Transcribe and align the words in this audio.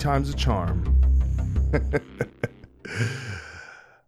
Times 0.00 0.30
a 0.30 0.34
charm. 0.34 0.96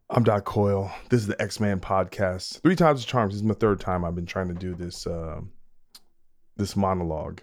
I'm 0.09 0.25
Doc 0.25 0.47
Coyle. 0.47 0.91
This 1.11 1.21
is 1.21 1.27
the 1.27 1.41
Ex 1.41 1.61
Man 1.61 1.81
podcast. 1.81 2.63
Three 2.63 2.77
times 2.77 3.05
a 3.05 3.07
charm. 3.07 3.29
This 3.29 3.37
is 3.37 3.43
my 3.43 3.53
third 3.53 3.79
time 3.79 4.03
I've 4.03 4.15
been 4.15 4.25
trying 4.25 4.49
to 4.49 4.55
do 4.55 4.75
this 4.75 5.07
uh, 5.07 5.43
this 6.57 6.77
monologue. 6.77 7.43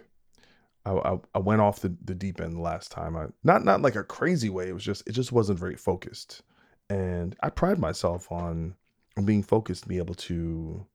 I, 0.84 0.94
I, 0.94 1.20
I 1.36 1.38
went 1.38 1.62
off 1.62 1.82
the, 1.82 1.96
the 2.04 2.16
deep 2.16 2.42
end 2.42 2.60
last 2.60 2.92
time. 2.92 3.16
I 3.16 3.28
not 3.44 3.64
not 3.64 3.84
like 3.84 3.96
a 3.96 4.04
crazy 4.04 4.50
way. 4.50 4.68
It 4.68 4.74
was 4.74 4.84
just 4.84 5.08
it 5.08 5.12
just 5.12 5.32
wasn't 5.32 5.60
very 5.60 5.76
focused, 5.76 6.42
and 6.90 7.36
I 7.44 7.52
pride 7.52 7.78
myself 7.78 8.32
on 8.32 8.74
on 9.16 9.26
being 9.26 9.44
focused, 9.44 9.84
to 9.84 9.90
be 9.90 10.00
able 10.00 10.16
to 10.16 10.88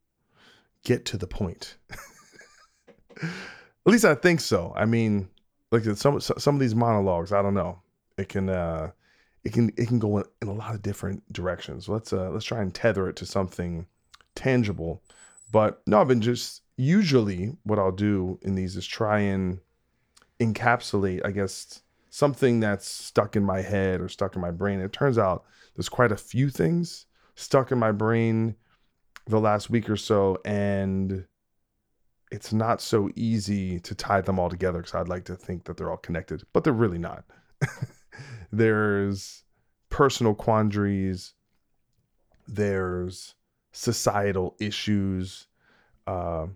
get 0.84 1.04
to 1.04 1.16
the 1.16 1.28
point. 1.28 1.76
At 3.22 3.30
least 3.86 4.04
I 4.04 4.16
think 4.16 4.40
so. 4.40 4.72
I 4.74 4.86
mean, 4.86 5.28
like 5.74 5.96
some 5.96 6.20
some 6.20 6.54
of 6.54 6.60
these 6.60 6.74
monologues, 6.74 7.32
I 7.32 7.42
don't 7.42 7.54
know. 7.54 7.80
It 8.16 8.28
can 8.28 8.48
uh 8.48 8.92
it 9.42 9.52
can 9.52 9.70
it 9.76 9.88
can 9.88 9.98
go 9.98 10.18
in, 10.18 10.24
in 10.40 10.48
a 10.48 10.52
lot 10.54 10.74
of 10.74 10.82
different 10.82 11.30
directions. 11.32 11.88
Let's 11.88 12.12
uh 12.12 12.30
let's 12.30 12.44
try 12.44 12.62
and 12.62 12.72
tether 12.72 13.08
it 13.08 13.16
to 13.16 13.26
something 13.26 13.86
tangible. 14.34 15.02
But 15.52 15.82
no, 15.86 16.00
I've 16.00 16.08
been 16.08 16.20
just 16.20 16.62
usually 16.76 17.56
what 17.64 17.78
I'll 17.78 17.92
do 17.92 18.38
in 18.42 18.54
these 18.54 18.76
is 18.76 18.86
try 18.86 19.20
and 19.20 19.60
encapsulate, 20.40 21.24
I 21.24 21.30
guess, 21.30 21.82
something 22.10 22.60
that's 22.60 22.88
stuck 22.88 23.36
in 23.36 23.44
my 23.44 23.60
head 23.60 24.00
or 24.00 24.08
stuck 24.08 24.34
in 24.34 24.40
my 24.40 24.50
brain. 24.50 24.80
It 24.80 24.92
turns 24.92 25.18
out 25.18 25.44
there's 25.74 25.88
quite 25.88 26.12
a 26.12 26.16
few 26.16 26.50
things 26.50 27.06
stuck 27.36 27.72
in 27.72 27.78
my 27.78 27.90
brain 27.92 28.54
the 29.26 29.40
last 29.40 29.70
week 29.70 29.90
or 29.90 29.96
so 29.96 30.38
and 30.44 31.26
it's 32.34 32.52
not 32.52 32.80
so 32.80 33.08
easy 33.14 33.78
to 33.78 33.94
tie 33.94 34.20
them 34.20 34.40
all 34.40 34.50
together 34.50 34.78
because 34.78 34.94
I'd 34.96 35.08
like 35.08 35.24
to 35.26 35.36
think 35.36 35.64
that 35.64 35.76
they're 35.76 35.90
all 35.90 35.96
connected, 35.96 36.42
but 36.52 36.64
they're 36.64 36.72
really 36.72 36.98
not. 36.98 37.24
there's 38.52 39.44
personal 39.88 40.34
quandaries, 40.34 41.34
there's 42.48 43.36
societal 43.70 44.56
issues. 44.58 45.46
Uh, 46.08 46.48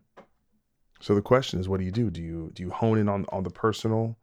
so 1.00 1.14
the 1.14 1.22
question 1.22 1.60
is, 1.60 1.68
what 1.68 1.78
do 1.78 1.86
you 1.86 1.92
do? 1.92 2.10
Do 2.10 2.20
you 2.22 2.50
do 2.54 2.64
you 2.64 2.70
hone 2.70 2.98
in 2.98 3.08
on 3.08 3.24
on 3.28 3.44
the 3.44 3.50
personal, 3.50 4.18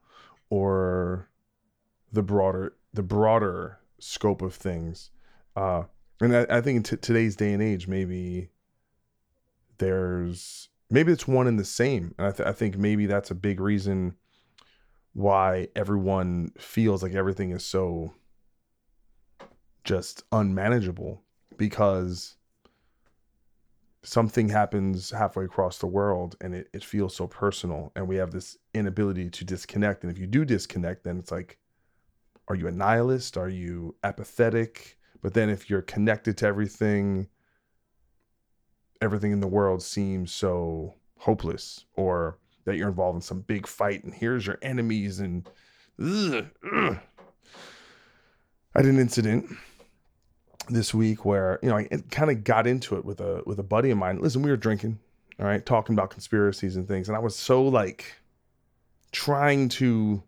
or 0.49 1.29
the 2.11 2.21
broader 2.21 2.75
the 2.93 3.03
broader 3.03 3.79
scope 3.99 4.41
of 4.41 4.53
things? 4.53 5.09
Uh, 5.55 5.83
and 6.19 6.35
I, 6.35 6.45
I 6.49 6.59
think 6.59 6.75
in 6.75 6.83
t- 6.83 6.97
today's 6.97 7.37
day 7.37 7.53
and 7.53 7.63
age, 7.63 7.87
maybe 7.87 8.49
there's 9.77 10.67
maybe 10.89 11.11
it's 11.11 11.27
one 11.27 11.47
and 11.47 11.59
the 11.59 11.65
same. 11.65 12.13
And 12.17 12.27
I, 12.27 12.31
th- 12.31 12.47
I 12.47 12.51
think 12.51 12.77
maybe 12.77 13.05
that's 13.05 13.31
a 13.31 13.35
big 13.35 13.59
reason 13.59 14.15
why 15.13 15.69
everyone 15.75 16.51
feels 16.57 17.01
like 17.01 17.13
everything 17.13 17.51
is 17.51 17.65
so 17.65 18.13
just 19.83 20.23
unmanageable 20.31 21.21
because 21.57 22.35
something 24.03 24.49
happens 24.49 25.11
halfway 25.11 25.45
across 25.45 25.77
the 25.77 25.87
world 25.87 26.35
and 26.41 26.53
it, 26.53 26.67
it 26.73 26.83
feels 26.83 27.15
so 27.15 27.27
personal 27.27 27.91
and 27.95 28.07
we 28.07 28.17
have 28.17 28.31
this 28.31 28.57
inability 28.73 29.29
to 29.29 29.45
disconnect 29.45 30.03
and 30.03 30.11
if 30.11 30.19
you 30.19 30.27
do 30.27 30.45
disconnect 30.45 31.03
then 31.03 31.17
it's 31.17 31.31
like 31.31 31.57
are 32.47 32.55
you 32.55 32.67
a 32.67 32.71
nihilist 32.71 33.37
are 33.37 33.49
you 33.49 33.95
apathetic 34.03 34.97
but 35.21 35.33
then 35.33 35.49
if 35.49 35.69
you're 35.69 35.81
connected 35.81 36.37
to 36.37 36.45
everything 36.45 37.27
everything 39.01 39.31
in 39.31 39.39
the 39.39 39.47
world 39.47 39.81
seems 39.81 40.31
so 40.31 40.93
hopeless 41.17 41.85
or 41.95 42.37
that 42.65 42.77
you're 42.77 42.89
involved 42.89 43.15
in 43.15 43.21
some 43.21 43.41
big 43.41 43.67
fight 43.67 44.03
and 44.03 44.13
here's 44.13 44.45
your 44.45 44.57
enemies 44.61 45.19
and 45.19 45.47
ugh, 46.01 46.45
ugh. 46.73 46.97
I 48.75 48.79
had 48.79 48.85
an 48.85 48.99
incident 48.99 49.49
this 50.69 50.93
week 50.93 51.25
where 51.25 51.59
you 51.61 51.69
know 51.69 51.77
I 51.77 51.87
kind 52.11 52.31
of 52.31 52.43
got 52.43 52.67
into 52.67 52.97
it 52.97 53.05
with 53.05 53.21
a 53.21 53.41
with 53.45 53.59
a 53.59 53.63
buddy 53.63 53.91
of 53.91 53.97
mine. 53.97 54.19
Listen, 54.19 54.41
we 54.41 54.49
were 54.49 54.57
drinking, 54.57 54.99
all 55.39 55.45
right, 55.45 55.65
talking 55.65 55.93
about 55.93 56.09
conspiracies 56.09 56.75
and 56.75 56.87
things, 56.87 57.07
and 57.07 57.15
I 57.15 57.19
was 57.19 57.35
so 57.35 57.63
like 57.63 58.15
trying 59.11 59.69
to, 59.69 60.21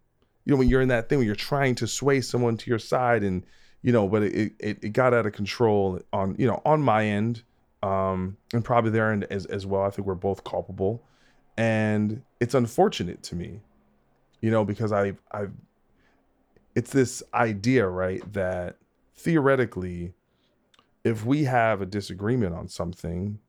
you 0.45 0.51
know, 0.51 0.55
when 0.55 0.69
you're 0.69 0.81
in 0.81 0.87
that 0.89 1.09
thing 1.09 1.19
where 1.19 1.25
you're 1.25 1.35
trying 1.35 1.75
to 1.75 1.87
sway 1.87 2.21
someone 2.21 2.57
to 2.57 2.69
your 2.69 2.79
side, 2.79 3.23
and 3.23 3.45
you 3.81 3.91
know, 3.91 4.07
but 4.07 4.23
it 4.23 4.53
it, 4.59 4.77
it 4.81 4.89
got 4.93 5.13
out 5.13 5.25
of 5.25 5.33
control 5.33 5.99
on 6.13 6.35
you 6.37 6.47
know 6.47 6.61
on 6.65 6.81
my 6.81 7.05
end, 7.05 7.43
um, 7.83 8.37
and 8.53 8.63
probably 8.63 8.91
their 8.91 9.11
end 9.11 9.25
as 9.25 9.45
as 9.45 9.65
well. 9.65 9.83
I 9.83 9.89
think 9.89 10.07
we're 10.07 10.15
both 10.15 10.43
culpable, 10.43 11.03
and 11.57 12.21
it's 12.39 12.53
unfortunate 12.53 13.23
to 13.23 13.35
me, 13.35 13.61
you 14.41 14.51
know, 14.51 14.65
because 14.65 14.91
I 14.91 15.13
I've 15.31 15.51
it's 16.75 16.91
this 16.91 17.23
idea 17.33 17.87
right 17.87 18.21
that 18.33 18.77
theoretically 19.15 20.13
if 21.03 21.25
we 21.25 21.45
have 21.45 21.81
a 21.81 21.85
disagreement 21.85 22.53
on 22.53 22.67
something, 22.67 23.39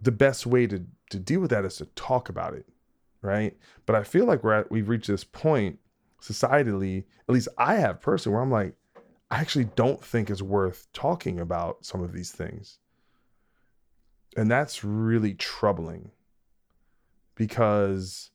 the 0.00 0.12
best 0.12 0.46
way 0.46 0.66
to 0.66 0.84
to 1.10 1.18
deal 1.18 1.40
with 1.40 1.50
that 1.50 1.64
is 1.64 1.76
to 1.76 1.86
talk 1.86 2.28
about 2.28 2.54
it, 2.54 2.66
right? 3.22 3.56
But 3.86 3.96
I 3.96 4.04
feel 4.04 4.24
like 4.26 4.44
we're 4.44 4.54
at 4.54 4.70
we've 4.70 4.88
reached 4.88 5.08
this 5.08 5.24
point 5.24 5.78
societally, 6.20 7.04
at 7.28 7.34
least 7.34 7.48
I 7.58 7.76
have 7.76 8.00
personally, 8.00 8.34
where 8.34 8.42
I'm 8.42 8.50
like, 8.50 8.74
I 9.30 9.40
actually 9.40 9.66
don't 9.76 10.02
think 10.02 10.30
it's 10.30 10.42
worth 10.42 10.86
talking 10.92 11.40
about 11.40 11.84
some 11.84 12.02
of 12.02 12.12
these 12.12 12.30
things. 12.30 12.78
And 14.38 14.50
that's 14.50 14.84
really 14.84 15.34
troubling 15.34 16.12
because 17.34 18.30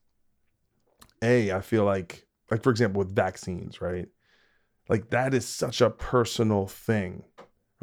A, 1.21 1.51
I 1.51 1.61
feel 1.61 1.85
like 1.85 2.27
like 2.51 2.61
for 2.61 2.69
example 2.69 2.99
with 2.99 3.15
vaccines, 3.15 3.81
right? 3.81 4.07
Like 4.89 5.09
that 5.11 5.33
is 5.33 5.47
such 5.47 5.81
a 5.81 5.89
personal 5.89 6.67
thing 6.67 7.23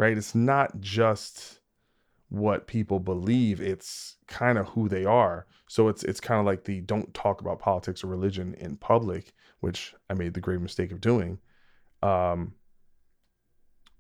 right? 0.01 0.17
It's 0.17 0.35
not 0.35 0.81
just 0.81 1.61
what 2.31 2.67
people 2.67 3.01
believe, 3.01 3.61
it's 3.61 4.17
kind 4.29 4.57
of 4.57 4.67
who 4.69 4.89
they 4.89 5.05
are. 5.05 5.47
So 5.69 5.89
it's 5.89 6.03
it's 6.05 6.21
kind 6.21 6.41
of 6.41 6.47
like 6.47 6.65
the 6.65 6.81
don't 6.81 7.13
talk 7.13 7.43
about 7.43 7.59
politics 7.59 8.03
or 8.03 8.07
religion 8.07 8.55
in 8.55 8.77
public, 8.77 9.35
which 9.61 9.95
I 10.09 10.15
made 10.15 10.33
the 10.33 10.41
grave 10.41 10.63
mistake 10.63 10.91
of 10.91 11.03
doing. 11.03 11.39
Um 12.03 12.55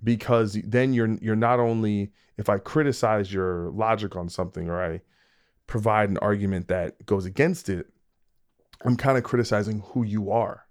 because 0.02 0.58
then 0.64 0.92
you're 0.92 1.14
you're 1.20 1.36
not 1.36 1.60
only 1.60 2.12
if 2.36 2.48
I 2.48 2.58
criticize 2.58 3.32
your 3.32 3.70
logic 3.70 4.16
on 4.16 4.28
something 4.28 4.68
or 4.68 4.82
I 4.82 5.02
provide 5.66 6.10
an 6.10 6.18
argument 6.18 6.68
that 6.68 7.04
goes 7.06 7.26
against 7.26 7.68
it, 7.68 7.86
I'm 8.84 8.96
kind 8.96 9.18
of 9.18 9.24
criticizing 9.24 9.82
who 9.92 10.02
you 10.02 10.30
are. 10.30 10.66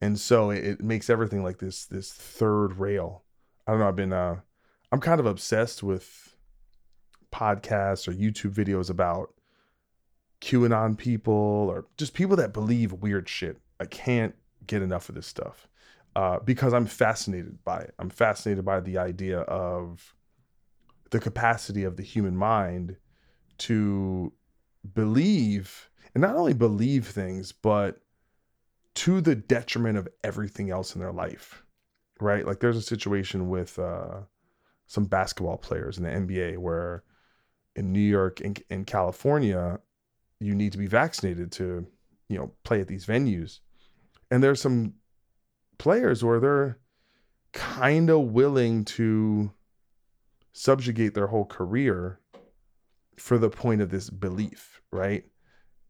And 0.00 0.18
so 0.18 0.50
it, 0.50 0.82
makes 0.82 1.08
everything 1.08 1.42
like 1.42 1.58
this 1.58 1.86
this 1.86 2.12
third 2.12 2.78
rail 2.78 3.24
I 3.66 3.72
don't 3.72 3.80
know. 3.80 3.88
I've 3.88 3.96
been, 3.96 4.12
uh, 4.12 4.36
I'm 4.92 5.00
kind 5.00 5.18
of 5.18 5.26
obsessed 5.26 5.82
with 5.82 6.36
podcasts 7.32 8.06
or 8.06 8.12
YouTube 8.12 8.54
videos 8.54 8.88
about 8.88 9.34
QAnon 10.40 10.96
people 10.96 11.34
or 11.34 11.86
just 11.96 12.14
people 12.14 12.36
that 12.36 12.52
believe 12.52 12.92
weird 12.92 13.28
shit. 13.28 13.58
I 13.80 13.86
can't 13.86 14.34
get 14.66 14.82
enough 14.82 15.08
of 15.08 15.16
this 15.16 15.26
stuff 15.26 15.68
uh, 16.16 16.38
because 16.40 16.72
I'm 16.72 16.86
fascinated 16.86 17.62
by 17.62 17.80
it. 17.80 17.94
I'm 17.98 18.08
fascinated 18.08 18.64
by 18.64 18.80
the 18.80 18.96
idea 18.96 19.40
of 19.40 20.14
the 21.10 21.20
capacity 21.20 21.84
of 21.84 21.98
the 21.98 22.02
human 22.02 22.34
mind 22.34 22.96
to 23.58 24.32
believe 24.94 25.90
and 26.14 26.22
not 26.22 26.36
only 26.36 26.54
believe 26.54 27.06
things 27.06 27.52
but 27.52 28.00
to 28.94 29.20
the 29.20 29.34
detriment 29.34 29.98
of 29.98 30.08
everything 30.24 30.70
else 30.70 30.94
in 30.94 31.00
their 31.00 31.12
life 31.12 31.62
right 32.20 32.46
like 32.46 32.60
there's 32.60 32.76
a 32.76 32.82
situation 32.82 33.48
with 33.48 33.78
uh, 33.78 34.20
some 34.86 35.04
basketball 35.04 35.56
players 35.56 35.98
in 35.98 36.04
the 36.04 36.10
nba 36.10 36.56
where 36.58 37.02
in 37.74 37.92
new 37.92 37.98
york 37.98 38.40
and 38.40 38.62
in 38.70 38.84
california 38.84 39.78
you 40.38 40.54
need 40.54 40.72
to 40.72 40.78
be 40.78 40.86
vaccinated 40.86 41.50
to 41.50 41.86
you 42.28 42.38
know 42.38 42.52
play 42.62 42.80
at 42.80 42.88
these 42.88 43.06
venues 43.06 43.60
and 44.30 44.42
there's 44.42 44.60
some 44.60 44.94
players 45.78 46.24
where 46.24 46.40
they're 46.40 46.78
kind 47.52 48.10
of 48.10 48.32
willing 48.32 48.84
to 48.84 49.50
subjugate 50.52 51.14
their 51.14 51.26
whole 51.26 51.44
career 51.44 52.20
for 53.18 53.38
the 53.38 53.50
point 53.50 53.80
of 53.80 53.90
this 53.90 54.10
belief, 54.10 54.80
right? 54.90 55.24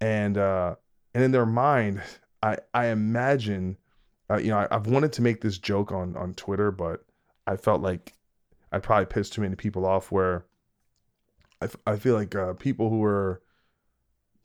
And 0.00 0.38
uh, 0.38 0.76
and 1.14 1.24
in 1.24 1.32
their 1.32 1.46
mind, 1.46 2.02
I 2.42 2.58
I 2.74 2.86
imagine, 2.86 3.76
uh, 4.30 4.38
you 4.38 4.50
know, 4.50 4.66
I, 4.70 4.74
have 4.74 4.86
wanted 4.86 5.12
to 5.14 5.22
make 5.22 5.40
this 5.40 5.58
joke 5.58 5.92
on 5.92 6.16
on 6.16 6.34
Twitter, 6.34 6.70
but 6.70 7.04
I 7.46 7.56
felt 7.56 7.80
like 7.80 8.12
I 8.72 8.78
probably 8.78 9.06
pissed 9.06 9.32
too 9.32 9.40
many 9.40 9.56
people 9.56 9.86
off. 9.86 10.12
Where 10.12 10.46
I, 11.60 11.68
I 11.86 11.96
feel 11.96 12.14
like 12.14 12.34
uh, 12.34 12.52
people 12.54 12.90
who 12.90 13.02
are 13.04 13.42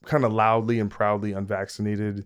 kind 0.06 0.24
of 0.24 0.34
loudly 0.34 0.80
and 0.80 0.90
proudly 0.90 1.34
unvaccinated 1.34 2.26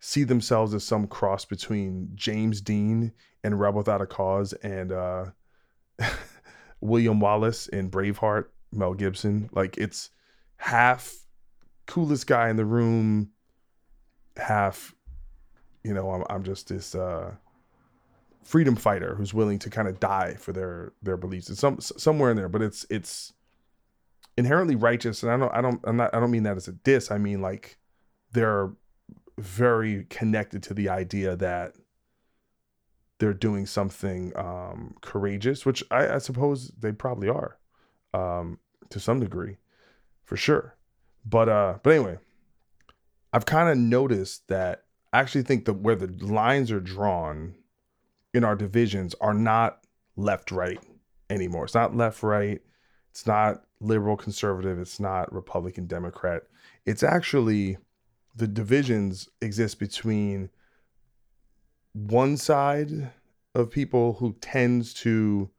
see 0.00 0.24
themselves 0.24 0.74
as 0.74 0.84
some 0.84 1.06
cross 1.06 1.44
between 1.44 2.10
James 2.14 2.60
Dean 2.60 3.12
and 3.42 3.58
Rebel 3.58 3.78
Without 3.78 4.00
a 4.00 4.06
Cause 4.06 4.52
and 4.54 4.92
uh, 4.92 5.26
William 6.80 7.20
Wallace 7.20 7.66
in 7.68 7.90
Braveheart, 7.90 8.46
Mel 8.72 8.94
Gibson. 8.94 9.48
Like 9.52 9.78
it's 9.78 10.10
half 10.56 11.14
coolest 11.86 12.26
guy 12.26 12.48
in 12.50 12.56
the 12.56 12.64
room, 12.64 13.30
half, 14.36 14.94
you 15.82 15.94
know, 15.94 16.10
I'm, 16.10 16.24
I'm 16.28 16.42
just 16.44 16.68
this 16.68 16.94
uh, 16.94 17.32
freedom 18.42 18.76
fighter 18.76 19.14
who's 19.14 19.34
willing 19.34 19.58
to 19.60 19.70
kind 19.70 19.88
of 19.88 19.98
die 19.98 20.34
for 20.34 20.52
their 20.52 20.92
their 21.02 21.16
beliefs. 21.16 21.50
It's 21.50 21.60
some 21.60 21.80
somewhere 21.80 22.30
in 22.30 22.36
there, 22.36 22.48
but 22.48 22.62
it's 22.62 22.86
it's 22.90 23.32
inherently 24.36 24.76
righteous, 24.76 25.22
and 25.22 25.32
I 25.32 25.36
don't 25.36 25.54
I 25.54 25.60
don't 25.60 25.80
I'm 25.84 25.96
not 25.96 26.14
I 26.14 26.20
don't 26.20 26.30
mean 26.30 26.44
that 26.44 26.56
as 26.56 26.68
a 26.68 26.72
diss. 26.72 27.10
I 27.10 27.18
mean 27.18 27.40
like 27.40 27.78
they're 28.32 28.70
very 29.38 30.04
connected 30.04 30.62
to 30.64 30.74
the 30.74 30.88
idea 30.88 31.36
that 31.36 31.74
they're 33.18 33.34
doing 33.34 33.66
something 33.66 34.32
um, 34.36 34.94
courageous, 35.00 35.64
which 35.64 35.82
I, 35.90 36.14
I, 36.14 36.18
suppose 36.18 36.68
they 36.78 36.92
probably 36.92 37.28
are 37.28 37.58
um, 38.12 38.58
to 38.90 39.00
some 39.00 39.20
degree, 39.20 39.56
for 40.24 40.36
sure. 40.36 40.76
But 41.24 41.48
uh, 41.48 41.78
but 41.82 41.94
anyway, 41.94 42.18
I've 43.32 43.46
kind 43.46 43.68
of 43.68 43.78
noticed 43.78 44.48
that 44.48 44.84
I 45.12 45.20
actually 45.20 45.42
think 45.42 45.64
that 45.64 45.74
where 45.74 45.96
the 45.96 46.08
lines 46.24 46.70
are 46.70 46.80
drawn 46.80 47.54
in 48.34 48.44
our 48.44 48.54
divisions 48.54 49.14
are 49.20 49.34
not 49.34 49.80
left 50.16 50.50
right 50.50 50.78
anymore. 51.30 51.64
It's 51.64 51.74
not 51.74 51.96
left 51.96 52.22
right. 52.22 52.60
It's 53.10 53.26
not 53.26 53.64
liberal 53.80 54.16
conservative. 54.16 54.78
It's 54.78 55.00
not 55.00 55.32
Republican 55.32 55.86
Democrat. 55.86 56.42
It's 56.84 57.02
actually 57.02 57.78
the 58.36 58.46
divisions 58.46 59.28
exist 59.40 59.78
between 59.78 60.50
one 61.92 62.36
side 62.36 63.10
of 63.54 63.70
people 63.70 64.14
who 64.14 64.36
tends 64.40 64.92
to 64.92 65.50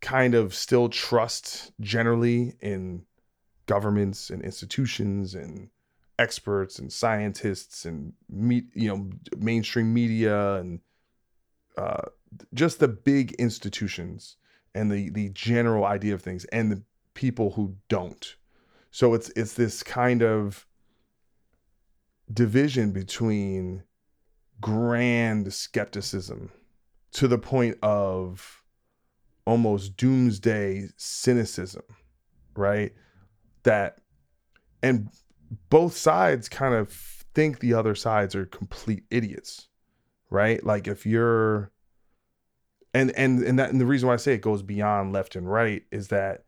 kind 0.00 0.34
of 0.34 0.54
still 0.54 0.88
trust 0.88 1.72
generally 1.80 2.54
in 2.60 3.04
governments 3.66 4.30
and 4.30 4.42
institutions 4.42 5.34
and 5.34 5.68
experts 6.18 6.78
and 6.78 6.92
scientists 6.92 7.84
and 7.84 8.12
meet 8.28 8.64
you 8.74 8.88
know 8.88 9.10
mainstream 9.36 9.92
media 9.92 10.54
and 10.54 10.80
uh, 11.76 12.02
just 12.52 12.78
the 12.78 12.88
big 12.88 13.32
institutions 13.32 14.36
and 14.74 14.90
the 14.90 15.10
the 15.10 15.28
general 15.30 15.84
idea 15.84 16.14
of 16.14 16.22
things 16.22 16.44
and 16.46 16.70
the 16.70 16.82
people 17.14 17.50
who 17.52 17.76
don't. 17.88 18.36
So 18.90 19.14
it's 19.14 19.30
it's 19.36 19.54
this 19.54 19.82
kind 19.82 20.22
of 20.22 20.66
division 22.32 22.92
between 22.92 23.82
grand 24.60 25.52
skepticism 25.52 26.50
to 27.12 27.28
the 27.28 27.38
point 27.38 27.76
of 27.82 28.62
almost 29.46 29.96
doomsday 29.96 30.88
cynicism, 30.96 31.82
right? 32.56 32.92
That, 33.64 33.98
and 34.82 35.08
both 35.70 35.96
sides 35.96 36.48
kind 36.48 36.74
of 36.74 36.90
think 37.34 37.60
the 37.60 37.74
other 37.74 37.94
sides 37.94 38.34
are 38.34 38.46
complete 38.46 39.04
idiots, 39.10 39.68
right? 40.30 40.64
Like 40.64 40.88
if 40.88 41.06
you're, 41.06 41.70
and 42.92 43.10
and 43.16 43.42
and 43.42 43.58
that 43.58 43.70
and 43.70 43.80
the 43.80 43.86
reason 43.86 44.06
why 44.06 44.14
I 44.14 44.18
say 44.18 44.34
it 44.34 44.40
goes 44.40 44.62
beyond 44.62 45.12
left 45.12 45.34
and 45.34 45.50
right 45.50 45.82
is 45.90 46.08
that 46.08 46.44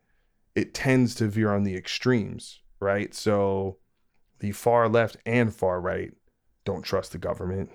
it 0.55 0.73
tends 0.73 1.13
to 1.15 1.27
veer 1.27 1.53
on 1.53 1.63
the 1.63 1.75
extremes, 1.75 2.61
right? 2.79 3.13
So 3.13 3.79
the 4.39 4.51
far 4.51 4.87
left 4.87 5.17
and 5.25 5.53
far 5.53 5.81
right 5.81 6.13
don't 6.67 6.83
trust 6.83 7.13
the 7.13 7.17
government, 7.17 7.69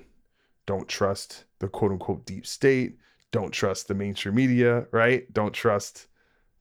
don't 0.67 0.87
trust 0.87 1.45
the 1.61 1.69
quote 1.69 1.93
unquote 1.93 2.27
deep 2.27 2.47
state, 2.47 2.99
don't 3.31 3.51
trust 3.51 3.89
the 3.89 3.95
mainstream 3.95 4.35
media, 4.35 4.87
right? 4.93 5.33
Don't 5.33 5.55
trust 5.55 6.09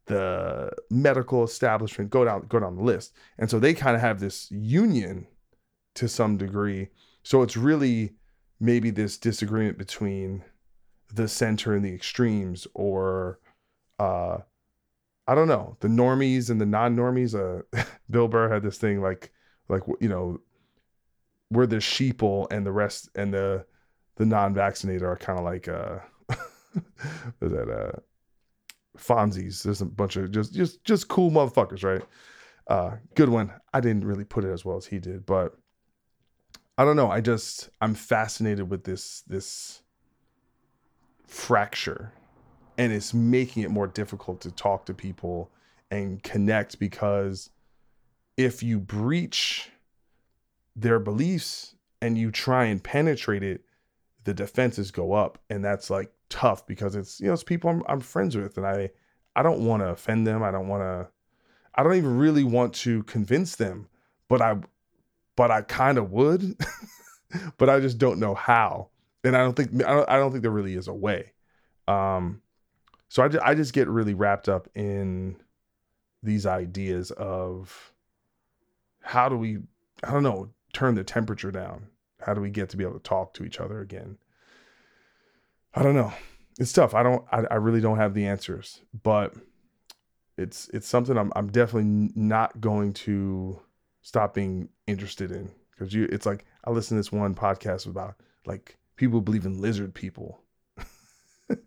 the 0.06 0.72
medical 0.90 1.44
establishment. 1.44 2.10
Go 2.10 2.24
down, 2.24 2.46
go 2.48 2.60
down 2.60 2.78
the 2.78 2.84
list. 2.84 3.14
And 3.38 3.50
so 3.50 3.60
they 3.60 3.74
kind 3.74 3.96
of 3.96 4.02
have 4.02 4.22
this 4.22 4.50
union 4.50 5.28
to 5.96 6.08
some 6.08 6.38
degree. 6.38 6.88
So 7.24 7.42
it's 7.42 7.58
really 7.58 8.14
maybe 8.62 8.92
this 8.92 9.18
disagreement 9.18 9.78
between 9.78 10.44
the 11.14 11.28
center 11.28 11.76
and 11.76 11.84
the 11.84 11.94
extremes, 11.94 12.66
or 12.74 13.40
uh, 14.00 14.38
I 15.28 15.36
don't 15.36 15.50
know, 15.50 15.76
the 15.82 15.90
normies 15.90 16.50
and 16.50 16.62
the 16.62 16.66
non-normies. 16.66 17.36
Uh, 17.36 17.84
Bill 18.10 18.30
Burr 18.30 18.54
had 18.54 18.64
this 18.64 18.78
thing 18.78 19.02
like 19.02 19.34
like 19.72 19.84
you 20.00 20.10
know 20.10 20.40
we're 21.50 21.66
the 21.66 21.78
sheeple 21.78 22.52
and 22.52 22.66
the 22.66 22.72
rest 22.72 23.10
and 23.16 23.34
the 23.34 23.66
the 24.18 24.26
non-vaccinated 24.26 25.04
are 25.04 25.18
kind 25.18 25.40
of 25.40 25.46
like 25.46 25.68
uh 25.68 25.98
is 27.42 27.52
that 27.52 27.70
uh 27.70 28.00
Fonzies. 28.98 29.64
There's 29.64 29.82
a 29.82 29.86
bunch 29.86 30.18
of 30.18 30.32
just 30.32 30.54
just 30.54 30.84
just 30.84 31.08
cool 31.08 31.32
motherfuckers, 31.32 31.84
right? 31.84 32.04
Uh 32.68 32.98
good 33.16 33.30
one. 33.30 33.52
I 33.74 33.80
didn't 33.80 34.06
really 34.06 34.26
put 34.26 34.44
it 34.44 34.52
as 34.52 34.64
well 34.64 34.78
as 34.78 34.86
he 34.86 35.00
did, 35.00 35.26
but 35.26 35.58
I 36.78 36.86
don't 36.86 36.96
know. 36.96 37.10
I 37.10 37.22
just 37.22 37.70
I'm 37.80 37.96
fascinated 37.96 38.70
with 38.70 38.84
this 38.84 39.22
this 39.28 39.82
fracture 41.26 42.14
and 42.78 42.92
it's 42.92 43.14
making 43.14 43.64
it 43.64 43.72
more 43.72 43.88
difficult 43.88 44.42
to 44.42 44.52
talk 44.52 44.86
to 44.86 44.94
people 44.94 45.52
and 45.90 46.22
connect 46.24 46.80
because 46.80 47.50
if 48.38 48.64
you 48.64 48.80
breach 48.80 49.70
their 50.76 51.00
beliefs 51.00 51.76
and 52.02 52.18
you 52.18 52.32
try 52.32 52.66
and 52.66 52.84
penetrate 52.84 53.44
it, 53.44 53.64
the 54.24 54.34
defenses 54.34 54.92
go 54.92 55.14
up, 55.14 55.40
and 55.50 55.64
that's 55.64 55.90
like 55.90 56.12
tough 56.30 56.66
because 56.66 56.96
it's 56.96 57.20
you 57.20 57.28
know 57.28 57.34
it's 57.34 57.44
people 57.44 57.70
I'm, 57.70 57.84
I'm 57.88 58.00
friends 58.00 58.36
with, 58.36 58.58
and 58.58 58.66
I 58.66 58.90
I 59.36 59.44
don't 59.44 59.66
want 59.66 59.82
to 59.82 59.90
offend 59.90 60.28
them. 60.28 60.44
I 60.44 60.52
don't 60.52 60.68
want 60.68 60.84
to. 60.84 61.08
I 61.74 61.84
don't 61.84 61.96
even 61.96 62.18
really 62.18 62.44
want 62.44 62.74
to 62.76 63.04
convince 63.04 63.56
them, 63.56 63.88
but 64.28 64.42
I 64.42 64.58
but 65.36 65.52
I 65.52 65.62
kind 65.62 65.98
of 65.98 66.12
would, 66.12 66.58
but 67.58 67.70
I 67.70 67.80
just 67.80 67.98
don't 67.98 68.20
know 68.20 68.36
how, 68.36 68.90
and 69.24 69.36
I 69.36 69.40
don't 69.40 69.56
think 69.56 69.84
I 69.84 69.94
don't, 69.94 70.10
I 70.10 70.18
don't 70.18 70.32
think 70.32 70.44
there 70.44 70.52
really 70.52 70.76
is 70.76 70.88
a 70.88 70.94
way. 70.94 71.32
Um, 71.88 72.42
so 73.10 73.24
I 73.24 73.50
I 73.50 73.56
just 73.56 73.74
get 73.74 73.88
really 73.88 74.14
wrapped 74.14 74.50
up 74.50 74.70
in 74.76 75.38
these 76.24 76.46
ideas 76.46 77.12
of 77.12 77.91
how 79.02 79.30
do 79.30 79.38
we 79.38 79.60
i 80.04 80.12
don't 80.12 80.24
know 80.24 80.50
turn 80.74 80.96
the 80.96 81.04
temperature 81.04 81.52
down? 81.52 81.88
How 82.22 82.34
do 82.34 82.42
we 82.42 82.50
get 82.50 82.70
to 82.70 82.78
be 82.78 82.84
able 82.84 82.94
to 82.94 83.00
talk 83.00 83.34
to 83.34 83.44
each 83.44 83.60
other 83.60 83.82
again? 83.82 84.18
I 85.74 85.84
don't 85.84 85.96
know. 85.96 86.14
It's 86.60 86.72
tough. 86.72 86.94
I 86.94 87.04
don't 87.04 87.26
i, 87.32 87.44
I 87.52 87.56
really 87.56 87.82
don't 87.82 87.98
have 87.98 88.14
the 88.14 88.26
answers 88.26 88.82
but 89.04 89.34
it's 90.38 90.70
it's 90.74 90.88
something 90.88 91.18
i'm, 91.18 91.32
I'm 91.36 91.52
definitely 91.52 92.12
not 92.16 92.62
going 92.62 92.94
to 92.94 93.60
stop 94.02 94.34
being 94.34 94.70
interested 94.88 95.32
in. 95.32 95.52
Because 95.72 95.94
you 95.94 96.08
it's 96.12 96.26
like 96.26 96.46
i 96.66 96.72
listened 96.72 96.98
to 96.98 97.00
this 97.00 97.12
one 97.12 97.36
podcast 97.36 97.86
about 97.88 98.16
like 98.46 98.78
people 98.96 99.22
believe 99.22 99.46
in 99.46 99.62
lizard 99.62 99.94
people. 99.94 100.40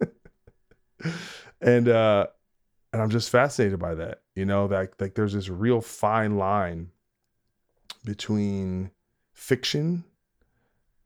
And 1.65 1.89
uh 1.89 2.27
and 2.93 3.03
i'm 3.03 3.11
just 3.11 3.31
fascinated 3.31 3.79
by 3.79 3.95
that 3.95 4.21
you 4.35 4.45
know 4.45 4.69
that 4.69 5.01
like 5.01 5.15
there's 5.15 5.33
this 5.33 5.49
real 5.49 5.81
fine 5.81 6.37
line 6.37 6.91
between 8.05 8.91
fiction 9.33 10.05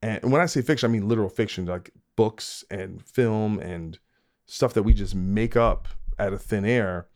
and 0.03 0.31
when 0.31 0.41
I 0.41 0.47
say 0.47 0.63
fiction, 0.63 0.91
I 0.91 0.93
mean 0.93 1.09
literal 1.09 1.29
fiction, 1.29 1.67
like 1.67 1.91
books 2.17 2.65
and 2.71 3.05
film 3.05 3.59
and 3.59 3.99
stuff 4.47 4.75
that 4.75 4.83
we 4.83 4.95
just 4.95 5.15
make 5.15 5.57
up 5.57 5.89
out 6.19 6.33
of 6.33 6.43
thin 6.43 6.65
air, 6.65 7.09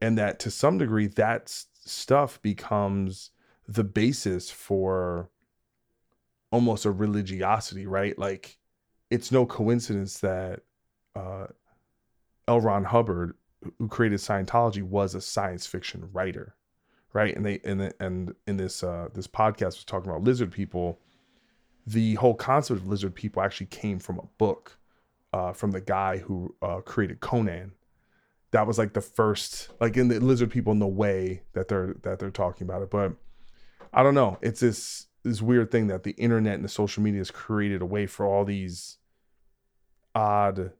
and 0.00 0.16
that 0.18 0.38
to 0.40 0.50
some 0.50 0.78
degree 0.78 1.06
that 1.06 1.50
stuff 1.84 2.40
becomes 2.42 3.30
the 3.68 3.84
basis 3.84 4.50
for 4.50 5.30
almost 6.50 6.84
a 6.84 6.90
religiosity, 6.90 7.86
right? 7.86 8.18
Like 8.18 8.58
it's 9.10 9.30
no 9.30 9.44
coincidence 9.46 10.20
that 10.20 10.60
uh, 11.14 11.46
L. 12.48 12.60
Ron 12.60 12.84
Hubbard, 12.84 13.34
who 13.78 13.88
created 13.88 14.18
Scientology, 14.20 14.82
was 14.82 15.14
a 15.14 15.20
science 15.20 15.66
fiction 15.66 16.08
writer, 16.12 16.56
right? 17.12 17.34
And 17.34 17.44
they 17.44 17.60
and 17.64 17.92
and 18.00 18.34
in 18.46 18.56
this 18.56 18.82
uh, 18.82 19.08
this 19.14 19.26
podcast 19.26 19.64
was 19.64 19.84
talking 19.84 20.10
about 20.10 20.24
lizard 20.24 20.50
people. 20.50 20.98
The 21.86 22.14
whole 22.14 22.34
concept 22.34 22.80
of 22.80 22.86
lizard 22.86 23.14
people 23.14 23.42
actually 23.42 23.66
came 23.66 23.98
from 23.98 24.18
a 24.18 24.26
book 24.38 24.78
uh, 25.32 25.52
from 25.52 25.72
the 25.72 25.80
guy 25.80 26.18
who 26.18 26.54
uh, 26.62 26.80
created 26.80 27.20
Conan. 27.20 27.72
That 28.52 28.66
was 28.66 28.78
like 28.78 28.92
the 28.92 29.00
first, 29.00 29.70
like 29.80 29.96
in 29.96 30.08
the 30.08 30.20
lizard 30.20 30.50
people, 30.50 30.72
in 30.72 30.78
the 30.78 30.86
way 30.86 31.42
that 31.54 31.68
they're 31.68 31.96
that 32.02 32.18
they're 32.18 32.30
talking 32.30 32.66
about 32.66 32.82
it. 32.82 32.90
But 32.90 33.14
I 33.92 34.02
don't 34.02 34.14
know. 34.14 34.38
It's 34.42 34.60
this 34.60 35.06
this 35.22 35.40
weird 35.40 35.70
thing 35.70 35.86
that 35.86 36.02
the 36.02 36.12
internet 36.12 36.54
and 36.54 36.64
the 36.64 36.68
social 36.68 37.02
media 37.02 37.20
has 37.20 37.30
created 37.30 37.82
a 37.82 37.86
way 37.86 38.06
for 38.06 38.26
all 38.26 38.44
these 38.44 38.98
odd 40.14 40.72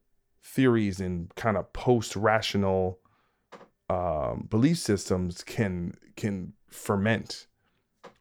theories 0.43 0.99
and 0.99 1.33
kind 1.35 1.57
of 1.57 1.71
post 1.73 2.15
rational 2.15 2.99
um, 3.89 4.47
belief 4.49 4.77
systems 4.77 5.43
can 5.43 5.93
can 6.15 6.53
ferment. 6.69 7.47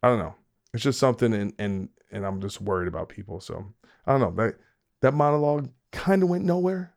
I 0.03 0.09
don't 0.09 0.19
know. 0.19 0.35
It's 0.75 0.83
just 0.83 0.99
something, 0.99 1.33
and 1.33 1.53
and 1.59 1.89
and 2.11 2.27
I'm 2.27 2.41
just 2.41 2.61
worried 2.61 2.89
about 2.89 3.09
people. 3.09 3.41
So 3.41 3.65
I 4.07 4.13
don't 4.13 4.21
know 4.21 4.45
that 4.45 4.57
that 5.01 5.15
monologue 5.15 5.71
kind 5.91 6.23
of 6.23 6.29
went 6.29 6.45
nowhere, 6.45 6.95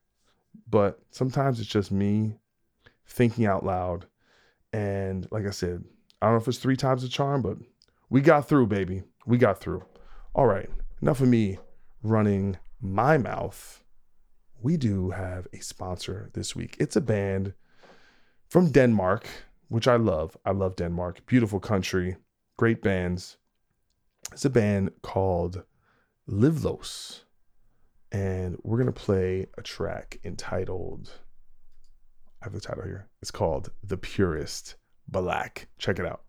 but 0.70 1.00
sometimes 1.12 1.60
it's 1.60 1.70
just 1.70 1.92
me 1.92 2.38
thinking 3.06 3.46
out 3.46 3.66
loud. 3.66 4.06
And 4.74 5.28
like 5.32 5.46
I 5.46 5.52
said, 5.52 5.84
I 6.22 6.26
don't 6.26 6.36
know 6.36 6.42
if 6.42 6.48
it's 6.48 6.58
three 6.58 6.76
times 6.76 7.02
the 7.02 7.10
charm, 7.10 7.42
but 7.42 7.58
we 8.10 8.22
got 8.22 8.48
through, 8.48 8.68
baby. 8.68 9.04
We 9.26 9.38
got 9.38 9.60
through. 9.60 9.84
All 10.34 10.48
right, 10.48 10.70
enough 11.02 11.22
of 11.22 11.28
me 11.28 11.60
running 12.04 12.58
my 12.82 13.18
mouth. 13.18 13.84
We 14.62 14.78
do 14.78 15.12
have 15.12 15.48
a 15.54 15.60
sponsor 15.60 16.30
this 16.34 16.56
week. 16.56 16.76
It's 16.80 16.96
a 16.96 17.02
band 17.02 17.54
from 18.50 18.72
Denmark, 18.72 19.28
which 19.70 19.88
I 19.88 19.96
love. 19.96 20.38
I 20.46 20.52
love 20.52 20.76
Denmark. 20.76 21.26
Beautiful 21.26 21.60
country, 21.60 22.18
great 22.58 22.82
bands. 22.82 23.38
It's 24.32 24.46
a 24.46 24.50
band 24.50 24.92
called 25.02 25.64
LIVLØS. 26.30 27.22
And 28.12 28.58
we're 28.64 28.78
going 28.78 28.92
to 28.92 28.94
play 28.94 29.48
a 29.58 29.62
track 29.62 30.20
entitled, 30.24 31.12
I 32.42 32.46
have 32.46 32.54
the 32.54 32.62
title 32.62 32.84
here. 32.84 33.08
It's 33.22 33.32
called 33.32 33.72
The 33.84 33.98
Purest 33.98 34.76
Black. 35.08 35.68
Check 35.78 36.00
it 36.00 36.06
out. 36.06 36.25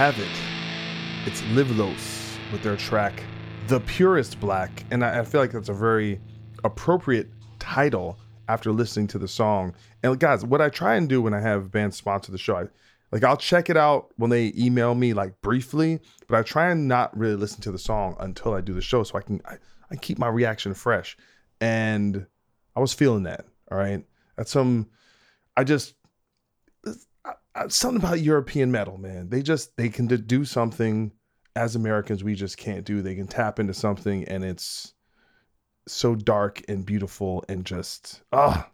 Have 0.00 0.18
it. 0.18 0.30
It's 1.26 1.42
LIVLØS 1.52 2.38
with 2.52 2.62
their 2.62 2.78
track 2.78 3.22
The 3.66 3.80
Purest 3.80 4.40
Black. 4.40 4.86
And 4.90 5.04
I, 5.04 5.18
I, 5.18 5.24
feel 5.26 5.42
like 5.42 5.52
that's 5.52 5.68
a 5.68 5.74
very 5.74 6.18
appropriate 6.64 7.28
title 7.58 8.18
after 8.48 8.72
listening 8.72 9.08
to 9.08 9.18
the 9.18 9.28
song. 9.28 9.74
And 10.02 10.18
guys, 10.18 10.42
what 10.42 10.62
I 10.62 10.70
try 10.70 10.94
and 10.94 11.06
do 11.06 11.20
when 11.20 11.34
I 11.34 11.40
have 11.40 11.70
bands 11.70 11.98
sponsor 11.98 12.32
the 12.32 12.38
show, 12.38 12.56
I, 12.56 12.68
like 13.12 13.24
I'll 13.24 13.36
check 13.36 13.68
it 13.68 13.76
out 13.76 14.08
when 14.16 14.30
they 14.30 14.54
email 14.56 14.94
me 14.94 15.12
like 15.12 15.38
briefly, 15.42 16.00
but 16.28 16.38
I 16.38 16.42
try 16.44 16.70
and 16.70 16.88
not 16.88 17.14
really 17.14 17.36
listen 17.36 17.60
to 17.60 17.70
the 17.70 17.78
song 17.78 18.16
until 18.20 18.54
I 18.54 18.62
do 18.62 18.72
the 18.72 18.80
show 18.80 19.02
so 19.02 19.18
I 19.18 19.20
can 19.20 19.42
I, 19.44 19.56
I 19.90 19.96
keep 19.96 20.18
my 20.18 20.28
reaction 20.28 20.72
fresh. 20.72 21.14
And 21.60 22.24
I 22.74 22.80
was 22.80 22.94
feeling 22.94 23.24
that. 23.24 23.44
All 23.70 23.76
right. 23.76 24.02
That's 24.38 24.50
some 24.50 24.88
I 25.58 25.64
just 25.64 25.92
something 27.68 28.02
about 28.02 28.20
European 28.20 28.70
metal, 28.70 28.98
man. 28.98 29.28
They 29.28 29.42
just 29.42 29.76
they 29.76 29.88
can 29.88 30.06
do 30.06 30.44
something 30.44 31.12
as 31.56 31.76
Americans 31.76 32.22
we 32.22 32.34
just 32.34 32.56
can't 32.56 32.84
do. 32.84 33.02
They 33.02 33.14
can 33.14 33.26
tap 33.26 33.58
into 33.58 33.74
something 33.74 34.24
and 34.24 34.44
it's 34.44 34.94
so 35.88 36.14
dark 36.14 36.62
and 36.68 36.86
beautiful 36.86 37.44
and 37.48 37.64
just 37.64 38.22
ah 38.32 38.70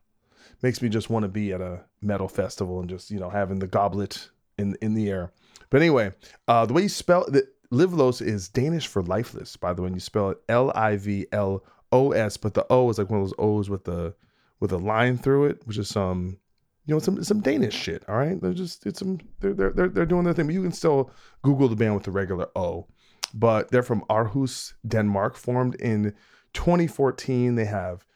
makes 0.63 0.83
me 0.83 0.89
just 0.89 1.09
want 1.09 1.23
to 1.23 1.29
be 1.29 1.53
at 1.53 1.61
a 1.61 1.81
metal 2.03 2.29
festival 2.29 2.81
and 2.81 2.89
just 2.89 3.11
you 3.11 3.19
know 3.19 3.31
having 3.31 3.59
the 3.59 3.67
goblet 3.67 4.31
in 4.59 4.77
in 4.81 4.95
the 4.95 5.09
air. 5.09 5.33
But 5.71 5.81
anyway, 5.81 6.13
uh, 6.47 6.67
the 6.67 6.73
way 6.73 6.83
you 6.83 6.89
spell 6.89 7.25
the 7.29 7.47
LIVLØS 7.73 8.23
is 8.23 8.49
Danish 8.49 8.87
for 8.87 9.03
lifeless. 9.03 9.57
By 9.57 9.73
the 9.73 9.83
way, 9.83 9.87
when 9.87 9.95
you 9.95 10.01
spell 10.01 10.31
it 10.31 10.39
L 10.49 10.71
I 10.75 10.97
V 10.97 11.27
L 11.33 11.65
O 11.93 12.13
S, 12.13 12.37
but 12.37 12.55
the 12.55 12.67
O 12.71 12.89
is 12.91 12.99
like 12.99 13.11
one 13.11 13.21
of 13.21 13.27
those 13.27 13.35
O's 13.39 13.71
with 13.71 13.85
the 13.85 14.15
with 14.61 14.73
a 14.73 14.79
line 14.79 15.19
through 15.19 15.47
it, 15.47 15.67
which 15.67 15.79
is 15.79 15.89
some 15.89 16.39
you 16.87 16.95
know 16.95 17.01
some 17.01 17.23
some 17.23 17.41
Danish 17.41 17.75
shit. 17.75 18.05
All 18.09 18.17
right, 18.17 18.41
they're 18.41 18.55
just 18.55 18.87
it's 18.87 19.01
some 19.01 19.19
they're 19.41 19.53
they're 19.53 19.89
they're 19.89 20.07
doing 20.07 20.25
their 20.25 20.35
thing. 20.35 20.47
But 20.47 20.55
you 20.55 20.63
can 20.63 20.73
still 20.73 21.11
Google 21.43 21.69
the 21.69 21.77
band 21.77 21.95
with 21.95 22.05
the 22.05 22.13
regular 22.13 22.49
O. 22.57 22.87
But 23.35 23.71
they're 23.71 23.83
from 23.83 24.05
Aarhus, 24.09 24.75
Denmark, 24.87 25.37
formed 25.37 25.75
in 25.77 26.15
2014. 26.53 27.57
They 27.57 27.65
have 27.65 28.07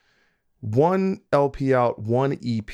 one 0.60 1.20
LP 1.32 1.74
out, 1.74 1.98
one 1.98 2.38
EP. 2.44 2.70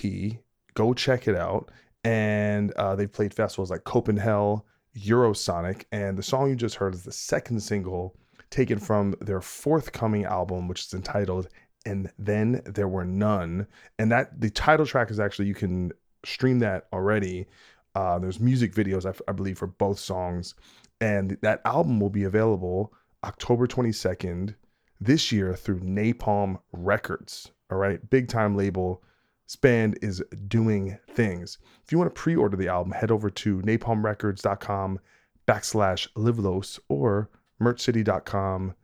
Go 0.74 0.92
check 0.92 1.26
it 1.26 1.34
out. 1.34 1.70
And 2.04 2.72
uh, 2.72 2.94
they've 2.94 3.10
played 3.10 3.34
festivals 3.34 3.70
like 3.70 3.84
Copenhell, 3.84 4.62
Eurosonic, 4.96 5.84
and 5.90 6.16
the 6.16 6.22
song 6.22 6.48
you 6.48 6.54
just 6.54 6.76
heard 6.76 6.94
is 6.94 7.02
the 7.02 7.10
second 7.10 7.60
single 7.60 8.16
taken 8.50 8.78
from 8.78 9.14
their 9.20 9.40
forthcoming 9.40 10.24
album, 10.24 10.68
which 10.68 10.84
is 10.84 10.94
entitled 10.94 11.48
and 11.86 12.10
then 12.18 12.60
there 12.66 12.88
were 12.88 13.04
none. 13.04 13.66
And 13.98 14.10
that 14.12 14.38
the 14.40 14.50
title 14.50 14.84
track 14.84 15.10
is 15.10 15.20
actually 15.20 15.46
you 15.46 15.54
can 15.54 15.92
stream 16.24 16.58
that 16.58 16.88
already. 16.92 17.46
Uh, 17.94 18.18
there's 18.18 18.40
music 18.40 18.74
videos, 18.74 19.06
I, 19.06 19.14
I 19.30 19.32
believe, 19.32 19.56
for 19.56 19.68
both 19.68 19.98
songs, 19.98 20.54
and 21.00 21.38
that 21.40 21.62
album 21.64 22.00
will 22.00 22.10
be 22.10 22.24
available 22.24 22.92
October 23.24 23.66
22nd 23.66 24.54
this 25.00 25.32
year 25.32 25.54
through 25.54 25.80
Napalm 25.80 26.58
Records. 26.72 27.50
All 27.70 27.78
right, 27.78 28.10
big 28.10 28.28
time 28.28 28.56
label. 28.56 29.02
Spand 29.46 29.96
is 30.02 30.22
doing 30.48 30.98
things. 31.10 31.58
If 31.84 31.92
you 31.92 31.98
want 31.98 32.12
to 32.12 32.20
pre-order 32.20 32.56
the 32.56 32.68
album, 32.68 32.92
head 32.92 33.12
over 33.12 33.30
to 33.30 33.62
napalmrecords.com 33.62 34.98
backslash 35.46 36.08
livelos 36.14 36.80
or 36.88 37.30
merchcity.com 37.62 38.74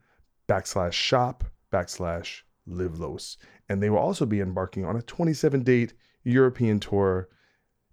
backslash 0.48 0.92
shop 0.92 1.44
backslash 1.72 2.42
LIVLØS. 2.68 3.36
And 3.68 3.82
they 3.82 3.90
will 3.90 3.98
also 3.98 4.26
be 4.26 4.40
embarking 4.40 4.84
on 4.84 4.96
a 4.96 5.02
27 5.02 5.62
date 5.62 5.94
European 6.24 6.80
tour 6.80 7.28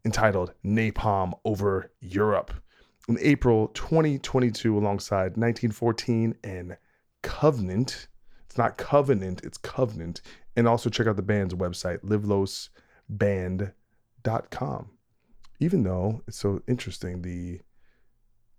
entitled 0.06 0.54
Napalm 0.64 1.34
Over 1.44 1.92
Europe 2.00 2.54
in 3.10 3.18
April 3.22 3.68
2022 3.70 4.78
alongside 4.78 5.36
1914 5.36 6.36
and 6.44 6.78
Covenant. 7.22 8.08
It's 8.46 8.58
not 8.58 8.78
Covenant, 8.78 9.44
it's 9.44 9.58
Covenant. 9.58 10.22
And 10.56 10.66
also 10.68 10.90
check 10.90 11.08
out 11.08 11.16
the 11.16 11.22
band's 11.22 11.54
website, 11.56 12.00
livloesband.com. 12.04 14.90
Even 15.60 15.84
though 15.84 16.24
it's 16.28 16.38
so 16.38 16.62
interesting, 16.68 17.22
the 17.22 17.62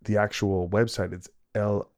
the 0.03 0.17
actual 0.17 0.67
website 0.69 1.13
it's 1.13 1.29
L 1.55 1.91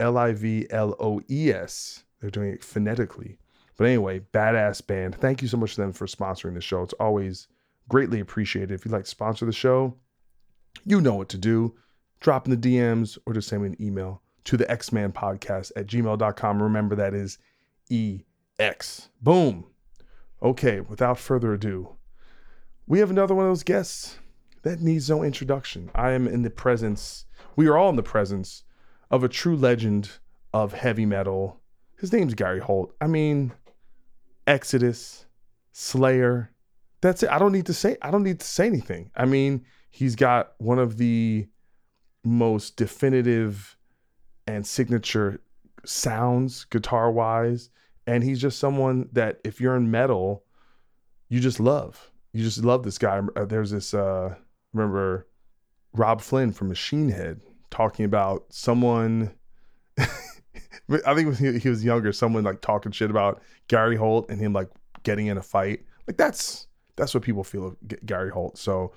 L 0.00 0.16
I 0.16 0.32
V 0.32 0.66
L 0.70 0.96
O 1.00 1.20
E 1.28 1.50
S. 1.50 2.04
They're 2.20 2.30
doing 2.30 2.52
it 2.52 2.64
phonetically. 2.64 3.38
But 3.78 3.86
anyway, 3.86 4.20
badass 4.34 4.86
band. 4.86 5.14
Thank 5.14 5.40
you 5.40 5.48
so 5.48 5.56
much 5.56 5.76
to 5.76 5.80
them 5.80 5.92
for 5.92 6.06
sponsoring 6.06 6.54
the 6.54 6.60
show. 6.60 6.82
It's 6.82 6.92
always 6.94 7.48
greatly 7.88 8.20
appreciated. 8.20 8.72
If 8.72 8.84
you'd 8.84 8.92
like 8.92 9.04
to 9.04 9.10
sponsor 9.10 9.46
the 9.46 9.52
show, 9.52 9.94
you 10.84 11.00
know 11.00 11.14
what 11.14 11.30
to 11.30 11.38
do. 11.38 11.74
Drop 12.20 12.46
in 12.46 12.60
the 12.60 12.76
DMs 12.76 13.16
or 13.24 13.32
just 13.32 13.48
send 13.48 13.62
me 13.62 13.68
an 13.68 13.76
email 13.80 14.20
to 14.44 14.56
the 14.56 14.70
Ex 14.70 14.92
Man 14.92 15.12
podcast 15.12 15.70
at 15.76 15.86
gmail.com. 15.86 16.62
Remember, 16.62 16.96
that 16.96 17.14
is 17.14 17.38
EX. 17.90 19.08
Boom. 19.22 19.64
Okay, 20.42 20.80
without 20.80 21.18
further 21.18 21.54
ado, 21.54 21.96
we 22.86 22.98
have 22.98 23.10
another 23.10 23.34
one 23.34 23.44
of 23.44 23.50
those 23.50 23.62
guests 23.62 24.18
that 24.62 24.80
needs 24.80 25.08
no 25.08 25.22
introduction. 25.22 25.90
I 25.94 26.10
am 26.12 26.26
in 26.26 26.42
the 26.42 26.50
presence, 26.50 27.26
we 27.54 27.68
are 27.68 27.76
all 27.76 27.90
in 27.90 27.96
the 27.96 28.02
presence 28.02 28.64
of 29.10 29.22
a 29.22 29.28
true 29.28 29.56
legend 29.56 30.10
of 30.52 30.72
heavy 30.72 31.06
metal. 31.06 31.60
His 31.96 32.12
name's 32.12 32.34
Gary 32.34 32.60
Holt. 32.60 32.94
I 33.00 33.06
mean, 33.06 33.52
Exodus, 34.48 35.26
Slayer. 35.72 36.50
That's 37.00 37.22
it. 37.22 37.30
I 37.30 37.38
don't 37.38 37.52
need 37.52 37.66
to 37.66 37.74
say 37.74 37.96
I 38.02 38.10
don't 38.10 38.24
need 38.24 38.40
to 38.40 38.46
say 38.46 38.66
anything. 38.66 39.10
I 39.14 39.24
mean, 39.24 39.64
he's 39.90 40.16
got 40.16 40.54
one 40.58 40.78
of 40.78 40.96
the 40.96 41.46
most 42.24 42.76
definitive 42.76 43.76
and 44.46 44.66
signature 44.66 45.40
sounds 45.84 46.64
guitar 46.64 47.10
wise 47.10 47.70
and 48.06 48.24
he's 48.24 48.40
just 48.40 48.58
someone 48.58 49.08
that 49.12 49.38
if 49.44 49.60
you're 49.60 49.76
in 49.76 49.90
metal 49.90 50.44
you 51.28 51.40
just 51.40 51.60
love 51.60 52.10
you 52.32 52.42
just 52.42 52.64
love 52.64 52.82
this 52.82 52.98
guy 52.98 53.20
uh, 53.36 53.44
there's 53.44 53.70
this 53.70 53.94
uh 53.94 54.34
remember 54.72 55.26
Robb 55.94 56.20
Flynn 56.20 56.52
from 56.52 56.68
machine 56.68 57.08
head 57.08 57.40
talking 57.70 58.04
about 58.04 58.44
someone 58.50 59.30
I 60.90 61.14
think 61.14 61.38
when 61.38 61.60
he 61.60 61.68
was 61.68 61.84
younger, 61.84 62.12
someone 62.12 62.44
like 62.44 62.60
talking 62.60 62.92
shit 62.92 63.10
about 63.10 63.42
Gary 63.68 63.96
Holt 63.96 64.30
and 64.30 64.40
him 64.40 64.52
like 64.52 64.70
getting 65.02 65.26
in 65.26 65.36
a 65.36 65.42
fight. 65.42 65.84
Like 66.06 66.16
that's 66.16 66.66
that's 66.96 67.14
what 67.14 67.22
people 67.22 67.44
feel 67.44 67.66
of 67.66 67.76
Gary 68.06 68.30
Holt. 68.30 68.58
So 68.58 68.92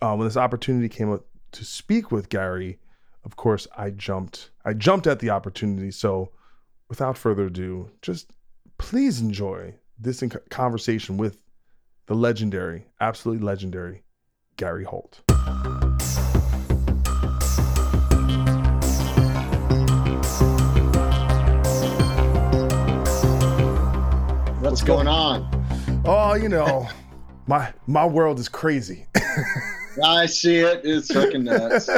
uh, 0.00 0.14
when 0.14 0.26
this 0.26 0.36
opportunity 0.36 0.88
came 0.88 1.12
up 1.12 1.24
to 1.52 1.64
speak 1.64 2.10
with 2.10 2.28
Gary, 2.28 2.78
of 3.24 3.36
course 3.36 3.66
I 3.76 3.90
jumped. 3.90 4.50
I 4.64 4.72
jumped 4.72 5.06
at 5.06 5.18
the 5.20 5.30
opportunity. 5.30 5.90
So 5.90 6.30
without 6.88 7.18
further 7.18 7.46
ado, 7.46 7.90
just 8.02 8.30
please 8.78 9.20
enjoy 9.20 9.74
this 9.98 10.22
conversation 10.50 11.16
with 11.16 11.42
the 12.06 12.14
legendary, 12.14 12.86
absolutely 13.00 13.44
legendary 13.44 14.02
Gary 14.56 14.84
Holt. 14.84 15.25
What's 24.76 24.84
going 24.84 25.08
on? 25.08 26.02
Oh, 26.04 26.34
you 26.34 26.50
know, 26.50 26.86
my 27.46 27.72
my 27.86 28.04
world 28.04 28.38
is 28.38 28.46
crazy. 28.46 29.06
I 30.04 30.26
see 30.26 30.56
it. 30.56 30.82
It's 30.84 31.10
fucking 31.10 31.44
nuts. 31.44 31.88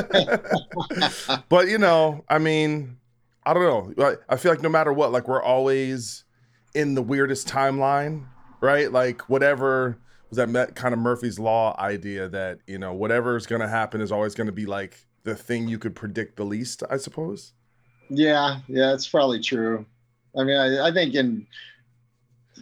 but 1.49 1.67
you 1.67 1.79
know, 1.79 2.25
I 2.29 2.39
mean, 2.39 2.97
I 3.45 3.53
don't 3.53 3.97
know. 3.99 4.15
I 4.29 4.37
feel 4.37 4.53
like 4.53 4.63
no 4.63 4.69
matter 4.69 4.93
what, 4.93 5.11
like 5.11 5.27
we're 5.27 5.43
always 5.43 6.23
in 6.73 6.95
the 6.95 7.03
weirdest 7.03 7.49
timeline, 7.49 8.29
right? 8.61 8.93
Like 8.93 9.29
whatever 9.29 9.99
was 10.31 10.37
that 10.37 10.77
kind 10.77 10.95
of 10.95 11.01
Murphy's 11.01 11.41
Law 11.41 11.75
idea 11.81 12.29
that 12.29 12.61
you 12.69 12.79
know 12.79 12.93
whatever 12.93 13.37
is 13.37 13.49
going 13.49 13.61
to 13.61 13.69
happen 13.69 14.01
is 14.01 14.13
always 14.13 14.37
going 14.37 14.47
to 14.47 14.53
be 14.53 14.67
like 14.67 15.05
the 15.25 15.35
thing 15.35 15.67
you 15.67 15.81
could 15.81 15.97
predict 15.97 16.37
the 16.37 16.45
least, 16.45 16.85
I 16.89 16.99
suppose. 16.99 17.55
Yeah, 18.09 18.61
yeah, 18.69 18.95
it's 18.95 19.09
probably 19.09 19.41
true. 19.41 19.85
I 20.39 20.45
mean, 20.45 20.57
I, 20.57 20.87
I 20.87 20.93
think 20.93 21.17
in 21.17 21.45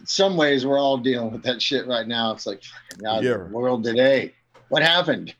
some 0.05 0.37
ways 0.37 0.65
we're 0.65 0.79
all 0.79 0.97
dealing 0.97 1.31
with 1.31 1.43
that 1.43 1.61
shit 1.61 1.87
right 1.87 2.07
now. 2.07 2.31
It's 2.31 2.45
like, 2.45 2.63
God, 3.01 3.23
yeah. 3.23 3.37
the 3.37 3.49
world 3.51 3.83
today. 3.83 4.33
What 4.69 4.83
happened? 4.83 5.33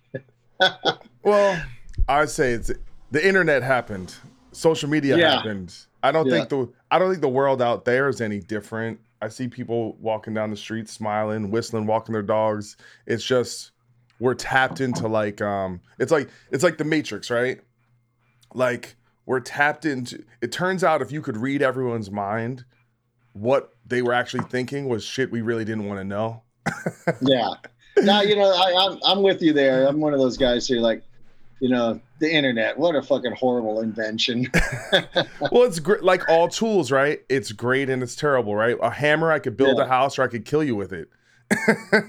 well, 1.23 1.61
I'd 2.07 2.29
say 2.29 2.51
it's 2.51 2.71
the 3.11 3.25
internet 3.25 3.63
happened. 3.63 4.15
Social 4.51 4.89
media 4.89 5.17
yeah. 5.17 5.35
happened. 5.35 5.75
I 6.03 6.11
don't 6.11 6.27
yeah. 6.27 6.37
think 6.37 6.49
the 6.49 6.69
I 6.91 6.99
don't 6.99 7.09
think 7.09 7.21
the 7.21 7.29
world 7.29 7.61
out 7.61 7.85
there 7.85 8.07
is 8.07 8.21
any 8.21 8.39
different. 8.39 8.99
I 9.21 9.29
see 9.29 9.47
people 9.47 9.97
walking 9.99 10.33
down 10.33 10.51
the 10.51 10.57
street 10.57 10.87
smiling, 10.89 11.49
whistling, 11.49 11.85
walking 11.87 12.13
their 12.13 12.23
dogs. 12.23 12.77
It's 13.05 13.23
just 13.23 13.71
we're 14.19 14.35
tapped 14.35 14.81
into 14.81 15.07
like 15.07 15.41
um 15.41 15.81
it's 15.99 16.11
like 16.11 16.29
it's 16.51 16.63
like 16.63 16.77
the 16.77 16.83
matrix, 16.83 17.29
right? 17.29 17.59
Like 18.53 18.95
we're 19.25 19.39
tapped 19.39 19.85
into 19.85 20.23
it 20.41 20.51
turns 20.51 20.83
out 20.83 21.01
if 21.01 21.11
you 21.11 21.21
could 21.21 21.37
read 21.37 21.61
everyone's 21.61 22.11
mind, 22.11 22.63
what 23.39 23.73
they 23.85 24.01
were 24.01 24.13
actually 24.13 24.43
thinking 24.45 24.87
was 24.87 25.03
shit 25.03 25.31
we 25.31 25.41
really 25.41 25.65
didn't 25.65 25.85
want 25.85 25.99
to 25.99 26.03
know. 26.03 26.43
yeah. 27.21 27.49
Now, 27.97 28.21
you 28.21 28.35
know, 28.35 28.51
I, 28.51 28.87
I'm, 28.87 28.99
I'm 29.03 29.23
with 29.23 29.41
you 29.41 29.53
there. 29.53 29.87
I'm 29.87 29.99
one 29.99 30.13
of 30.13 30.19
those 30.19 30.37
guys 30.37 30.67
who 30.67 30.75
like, 30.79 31.03
you 31.59 31.69
know, 31.69 31.99
the 32.19 32.31
internet. 32.31 32.77
What 32.77 32.95
a 32.95 33.01
fucking 33.01 33.33
horrible 33.33 33.81
invention. 33.81 34.51
well, 35.51 35.63
it's 35.63 35.79
great. 35.79 36.03
Like 36.03 36.27
all 36.29 36.47
tools, 36.47 36.91
right? 36.91 37.21
It's 37.29 37.51
great 37.51 37.89
and 37.89 38.03
it's 38.03 38.15
terrible, 38.15 38.55
right? 38.55 38.75
A 38.81 38.91
hammer, 38.91 39.31
I 39.31 39.39
could 39.39 39.57
build 39.57 39.77
yeah. 39.77 39.85
a 39.85 39.87
house 39.87 40.19
or 40.19 40.23
I 40.23 40.27
could 40.27 40.45
kill 40.45 40.63
you 40.63 40.75
with 40.75 40.93
it. 40.93 41.09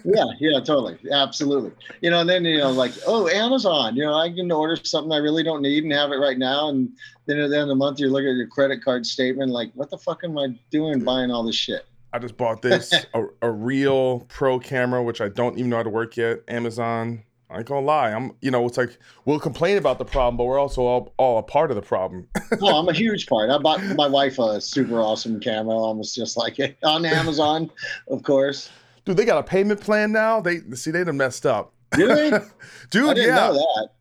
Yeah, 0.04 0.24
yeah, 0.40 0.60
totally, 0.60 0.98
absolutely. 1.12 1.70
You 2.00 2.10
know, 2.10 2.20
and 2.20 2.28
then 2.28 2.44
you 2.44 2.58
know, 2.58 2.70
like, 2.70 2.92
oh, 3.06 3.28
Amazon. 3.28 3.96
You 3.96 4.04
know, 4.04 4.14
I 4.14 4.30
can 4.30 4.50
order 4.50 4.76
something 4.76 5.12
I 5.12 5.18
really 5.18 5.42
don't 5.42 5.62
need 5.62 5.84
and 5.84 5.92
have 5.92 6.10
it 6.10 6.16
right 6.16 6.38
now, 6.38 6.68
and 6.68 6.90
then 7.26 7.38
at 7.38 7.50
the 7.50 7.56
end 7.56 7.62
of 7.62 7.68
the 7.68 7.74
month, 7.76 8.00
you 8.00 8.08
look 8.08 8.22
at 8.22 8.34
your 8.34 8.48
credit 8.48 8.82
card 8.82 9.06
statement, 9.06 9.50
like, 9.52 9.70
what 9.74 9.90
the 9.90 9.98
fuck 9.98 10.24
am 10.24 10.38
I 10.38 10.48
doing 10.70 11.04
buying 11.04 11.30
all 11.30 11.44
this 11.44 11.56
shit? 11.56 11.86
I 12.12 12.18
just 12.18 12.36
bought 12.36 12.62
this 12.62 12.92
a, 13.14 13.24
a 13.42 13.50
real 13.50 14.20
pro 14.28 14.58
camera, 14.58 15.02
which 15.02 15.20
I 15.20 15.28
don't 15.28 15.58
even 15.58 15.70
know 15.70 15.76
how 15.76 15.82
to 15.84 15.90
work 15.90 16.16
yet. 16.16 16.40
Amazon. 16.48 17.22
I 17.50 17.58
ain't 17.58 17.66
gonna 17.66 17.86
lie. 17.86 18.12
I'm, 18.12 18.32
you 18.42 18.50
know, 18.50 18.66
it's 18.66 18.76
like 18.76 18.98
we'll 19.24 19.40
complain 19.40 19.78
about 19.78 19.98
the 19.98 20.04
problem, 20.04 20.36
but 20.36 20.44
we're 20.44 20.58
also 20.58 20.82
all, 20.82 21.14
all 21.16 21.38
a 21.38 21.42
part 21.42 21.70
of 21.70 21.76
the 21.76 21.82
problem. 21.82 22.28
oh, 22.60 22.78
I'm 22.78 22.88
a 22.88 22.92
huge 22.92 23.26
part. 23.28 23.48
I 23.48 23.56
bought 23.56 23.82
my 23.96 24.06
wife 24.06 24.38
a 24.38 24.60
super 24.60 25.00
awesome 25.00 25.40
camera, 25.40 25.74
almost 25.74 26.14
just 26.14 26.36
like 26.36 26.58
it 26.58 26.76
on 26.82 27.06
Amazon, 27.06 27.70
of 28.08 28.22
course. 28.22 28.68
Dude, 29.08 29.16
they 29.16 29.24
got 29.24 29.38
a 29.38 29.42
payment 29.42 29.80
plan 29.80 30.12
now. 30.12 30.38
They 30.38 30.60
see 30.74 30.90
they 30.90 31.02
done 31.02 31.16
messed 31.16 31.46
up. 31.46 31.72
Really? 31.96 32.30
Dude, 32.90 33.16
yeah. 33.16 33.56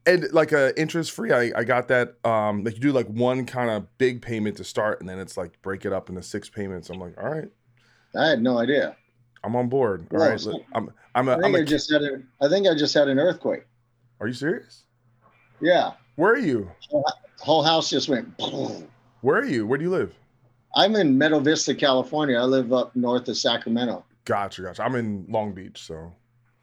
And 0.05 0.27
like 0.33 0.51
a 0.51 0.67
uh, 0.67 0.71
interest 0.75 1.11
free. 1.11 1.31
I, 1.31 1.49
I 1.55 1.63
got 1.63 1.87
that. 1.87 2.15
Um, 2.25 2.65
like 2.65 2.73
you 2.73 2.81
do 2.81 2.91
like 2.91 3.07
one 3.07 3.45
kind 3.45 3.69
of 3.69 3.87
big 3.99 4.21
payment 4.21 4.57
to 4.57 4.65
start, 4.65 4.99
and 4.99 5.07
then 5.07 5.17
it's 5.17 5.37
like 5.37 5.61
break 5.61 5.85
it 5.85 5.93
up 5.93 6.09
into 6.09 6.21
six 6.21 6.49
payments. 6.49 6.89
I'm 6.89 6.99
like, 6.99 7.17
all 7.17 7.29
right. 7.29 7.47
I 8.19 8.27
had 8.27 8.41
no 8.41 8.57
idea. 8.57 8.97
I'm 9.45 9.55
on 9.55 9.69
board. 9.69 10.07
All 10.11 10.19
right, 10.19 10.45
I'm. 10.73 10.91
I'm 11.15 11.29
a. 11.29 11.31
I 11.31 11.35
think 11.35 11.45
I'm 11.45 11.55
a, 11.55 11.59
I 11.59 11.63
just 11.63 11.89
had 11.89 12.01
a, 12.01 12.21
I 12.41 12.49
think 12.49 12.67
I 12.67 12.75
just 12.75 12.93
had 12.93 13.07
an 13.07 13.17
earthquake. 13.17 13.63
Are 14.19 14.27
you 14.27 14.33
serious? 14.33 14.83
Yeah. 15.61 15.93
Where 16.17 16.33
are 16.33 16.37
you? 16.37 16.69
Whole, 16.89 17.05
whole 17.39 17.63
house 17.63 17.89
just 17.89 18.09
went. 18.09 18.27
Where 19.21 19.37
are 19.37 19.45
you? 19.45 19.65
Where 19.65 19.77
do 19.77 19.85
you 19.85 19.91
live? 19.91 20.13
I'm 20.75 20.97
in 20.97 21.17
Meadow 21.17 21.39
Vista, 21.39 21.73
California. 21.73 22.37
I 22.37 22.43
live 22.43 22.73
up 22.73 22.93
north 22.93 23.29
of 23.29 23.37
Sacramento. 23.37 24.03
Gotcha, 24.27 24.61
gotcha. 24.61 24.83
I'm 24.83 24.95
in 24.95 25.25
Long 25.29 25.53
Beach, 25.53 25.81
so 25.81 26.11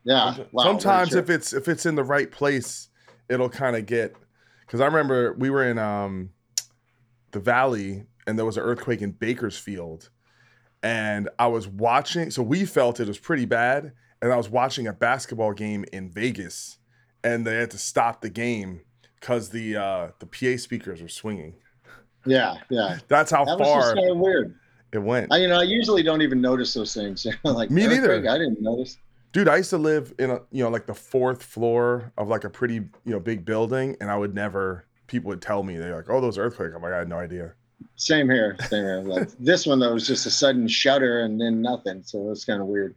yeah. 0.05 0.37
Wow, 0.53 0.65
Sometimes 0.65 1.15
if 1.15 1.31
it's 1.31 1.55
if 1.55 1.67
it's 1.67 1.87
in 1.87 1.95
the 1.95 2.05
right 2.05 2.31
place, 2.31 2.89
it'll 3.31 3.49
kind 3.49 3.75
of 3.75 3.87
get. 3.87 4.15
Because 4.61 4.83
I 4.83 4.87
remember 4.87 5.33
we 5.33 5.49
were 5.49 5.65
in 5.65 5.79
um, 5.79 6.29
the 7.31 7.41
valley 7.41 8.05
and 8.27 8.39
there 8.39 8.45
was 8.45 8.59
an 8.59 8.65
earthquake 8.65 9.01
in 9.01 9.13
Bakersfield, 9.13 10.11
and 10.83 11.31
I 11.39 11.47
was 11.47 11.67
watching. 11.67 12.31
So 12.31 12.43
we 12.43 12.67
felt 12.67 13.01
it 13.01 13.09
was 13.09 13.19
pretty 13.19 13.47
bad, 13.47 13.93
and 14.21 14.31
I 14.31 14.37
was 14.37 14.51
watching 14.51 14.87
a 14.87 14.93
basketball 14.93 15.55
game 15.55 15.87
in 15.91 16.11
Vegas, 16.11 16.77
and 17.23 17.47
they 17.47 17.57
had 17.57 17.71
to 17.71 17.79
stop 17.79 18.21
the 18.21 18.29
game 18.29 18.83
because 19.19 19.49
the 19.49 19.77
uh, 19.77 20.09
the 20.19 20.27
PA 20.27 20.61
speakers 20.61 21.01
were 21.01 21.09
swinging. 21.09 21.55
Yeah, 22.27 22.59
yeah. 22.69 22.99
That's 23.09 23.31
how 23.31 23.47
that 23.47 23.59
far. 23.59 23.77
Was 23.79 23.85
just 23.87 23.97
kind 23.97 24.11
of 24.11 24.19
weird 24.19 24.59
it 24.95 25.03
went. 25.03 25.33
I, 25.33 25.39
you 25.39 25.49
know, 25.49 25.59
I 25.59 25.65
usually 25.65 26.03
don't 26.03 26.23
even 26.23 26.41
notice 26.41 26.73
those 26.75 26.95
things. 26.95 27.27
like 27.45 27.71
me 27.71 27.87
neither. 27.87 28.15
I 28.15 28.39
didn't 28.39 28.61
notice. 28.61 28.99
Dude, 29.33 29.49
I 29.49 29.57
used 29.57 29.71
to 29.71 29.79
live 29.79 30.15
in 30.19 30.31
a 30.31 30.41
you 30.53 30.63
know 30.63 30.71
like 30.71 30.87
the 30.87 30.95
fourth 30.95 31.43
floor 31.43 32.13
of 32.17 32.29
like 32.29 32.45
a 32.45 32.51
pretty 32.51 32.75
you 32.75 32.91
know 33.07 33.21
big 33.21 33.45
building, 33.45 33.97
and 34.01 34.11
I 34.11 34.17
would 34.17 34.35
never. 34.35 34.87
People 35.07 35.29
would 35.29 35.43
tell 35.43 35.63
me 35.63 35.77
they're 35.77 35.97
like, 35.97 36.09
"Oh, 36.09 36.21
those 36.21 36.39
earthquakes." 36.39 36.73
I'm 36.75 36.83
like, 36.83 36.93
I 36.93 36.99
had 36.99 37.09
no 37.09 37.19
idea. 37.19 37.53
Same 37.97 38.31
here. 38.31 38.57
Same 38.69 38.85
here. 38.85 39.03
Like 39.03 39.29
this 39.39 39.67
one 39.67 39.81
though 39.81 39.93
was 39.93 40.07
just 40.07 40.25
a 40.27 40.31
sudden 40.31 40.69
shudder 40.69 41.21
and 41.21 41.41
then 41.41 41.61
nothing, 41.61 42.03
so 42.05 42.31
it's 42.31 42.45
kind 42.45 42.61
of 42.61 42.69
weird. 42.69 42.95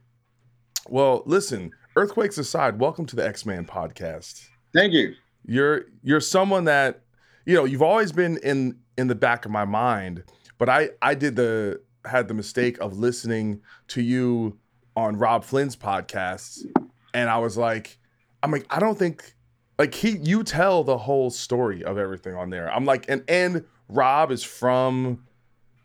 Well, 0.87 1.23
listen. 1.25 1.71
Earthquakes 1.95 2.37
aside, 2.37 2.79
welcome 2.79 3.07
to 3.07 3.15
the 3.15 3.27
Ex 3.27 3.43
Man 3.43 3.65
podcast. 3.65 4.47
Thank 4.71 4.93
you. 4.93 5.15
You're 5.47 5.85
you're 6.03 6.21
someone 6.21 6.65
that 6.65 7.01
you 7.47 7.55
know 7.55 7.65
you've 7.65 7.81
always 7.81 8.11
been 8.11 8.37
in 8.43 8.77
in 8.99 9.07
the 9.07 9.15
back 9.15 9.45
of 9.45 9.51
my 9.51 9.65
mind, 9.65 10.23
but 10.59 10.69
I 10.69 10.91
I 11.01 11.15
did 11.15 11.35
the 11.35 11.81
had 12.07 12.27
the 12.27 12.33
mistake 12.33 12.77
of 12.79 12.97
listening 12.97 13.61
to 13.89 14.01
you 14.01 14.57
on 14.95 15.17
Robb 15.17 15.43
Flynn's 15.43 15.75
podcast, 15.75 16.65
and 17.13 17.29
I 17.29 17.37
was 17.37 17.57
like, 17.57 17.99
I'm 18.43 18.51
like, 18.51 18.65
I 18.69 18.79
don't 18.79 18.97
think 18.97 19.35
like 19.77 19.93
he 19.93 20.17
you 20.17 20.43
tell 20.43 20.83
the 20.83 20.97
whole 20.97 21.29
story 21.29 21.83
of 21.83 21.97
everything 21.97 22.35
on 22.35 22.49
there. 22.49 22.71
I'm 22.71 22.85
like, 22.85 23.05
and 23.07 23.23
and 23.27 23.65
Rob 23.89 24.31
is 24.31 24.43
from 24.43 25.23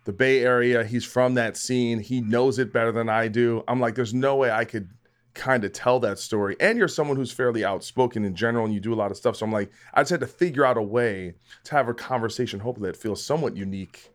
the 0.04 0.12
Bay 0.12 0.42
Area. 0.42 0.84
He's 0.84 1.04
from 1.04 1.34
that 1.34 1.56
scene. 1.56 2.00
He 2.00 2.20
knows 2.20 2.58
it 2.58 2.72
better 2.72 2.92
than 2.92 3.08
I 3.08 3.28
do. 3.28 3.62
I'm 3.68 3.80
like, 3.80 3.94
there's 3.94 4.14
no 4.14 4.36
way 4.36 4.50
I 4.50 4.64
could 4.64 4.88
kind 5.34 5.64
of 5.64 5.72
tell 5.72 6.00
that 6.00 6.18
story. 6.18 6.56
And 6.60 6.76
you're 6.76 6.88
someone 6.88 7.16
who's 7.16 7.32
fairly 7.32 7.64
outspoken 7.64 8.24
in 8.24 8.34
general 8.34 8.64
and 8.64 8.74
you 8.74 8.80
do 8.80 8.92
a 8.92 8.96
lot 8.96 9.10
of 9.10 9.16
stuff. 9.16 9.36
So 9.36 9.46
I'm 9.46 9.52
like, 9.52 9.70
I 9.94 10.02
just 10.02 10.10
had 10.10 10.20
to 10.20 10.26
figure 10.26 10.64
out 10.64 10.76
a 10.76 10.82
way 10.82 11.34
to 11.64 11.74
have 11.74 11.88
a 11.88 11.94
conversation, 11.94 12.60
hopefully 12.60 12.90
that 12.90 12.96
feels 12.96 13.24
somewhat 13.24 13.56
unique 13.56 14.10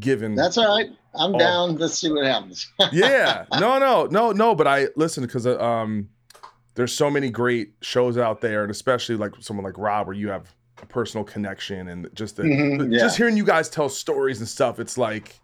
given 0.00 0.34
that's 0.34 0.58
all 0.58 0.76
right. 0.76 0.90
I'm 1.14 1.32
all, 1.34 1.38
down. 1.38 1.76
Let's 1.76 1.98
see 1.98 2.12
what 2.12 2.24
happens. 2.24 2.70
Yeah. 2.92 3.46
No 3.58 3.78
no 3.78 4.06
no 4.06 4.32
no 4.32 4.54
but 4.54 4.66
i 4.66 4.88
listen 4.96 5.24
because 5.24 5.46
uh, 5.46 5.58
um 5.60 6.08
there's 6.74 6.92
so 6.92 7.10
many 7.10 7.30
great 7.30 7.72
shows 7.82 8.16
out 8.16 8.40
there 8.40 8.62
and 8.62 8.70
especially 8.70 9.16
like 9.16 9.32
someone 9.40 9.64
like 9.64 9.76
rob 9.76 10.06
where 10.06 10.14
you 10.14 10.28
have 10.28 10.54
a 10.80 10.86
personal 10.86 11.24
connection 11.24 11.88
and 11.88 12.08
just 12.14 12.36
the, 12.36 12.44
mm-hmm, 12.44 12.92
yeah. 12.92 13.00
just 13.00 13.16
hearing 13.16 13.36
you 13.36 13.44
guys 13.44 13.68
tell 13.68 13.88
stories 13.88 14.38
and 14.38 14.48
stuff 14.48 14.78
it's 14.78 14.96
like 14.96 15.40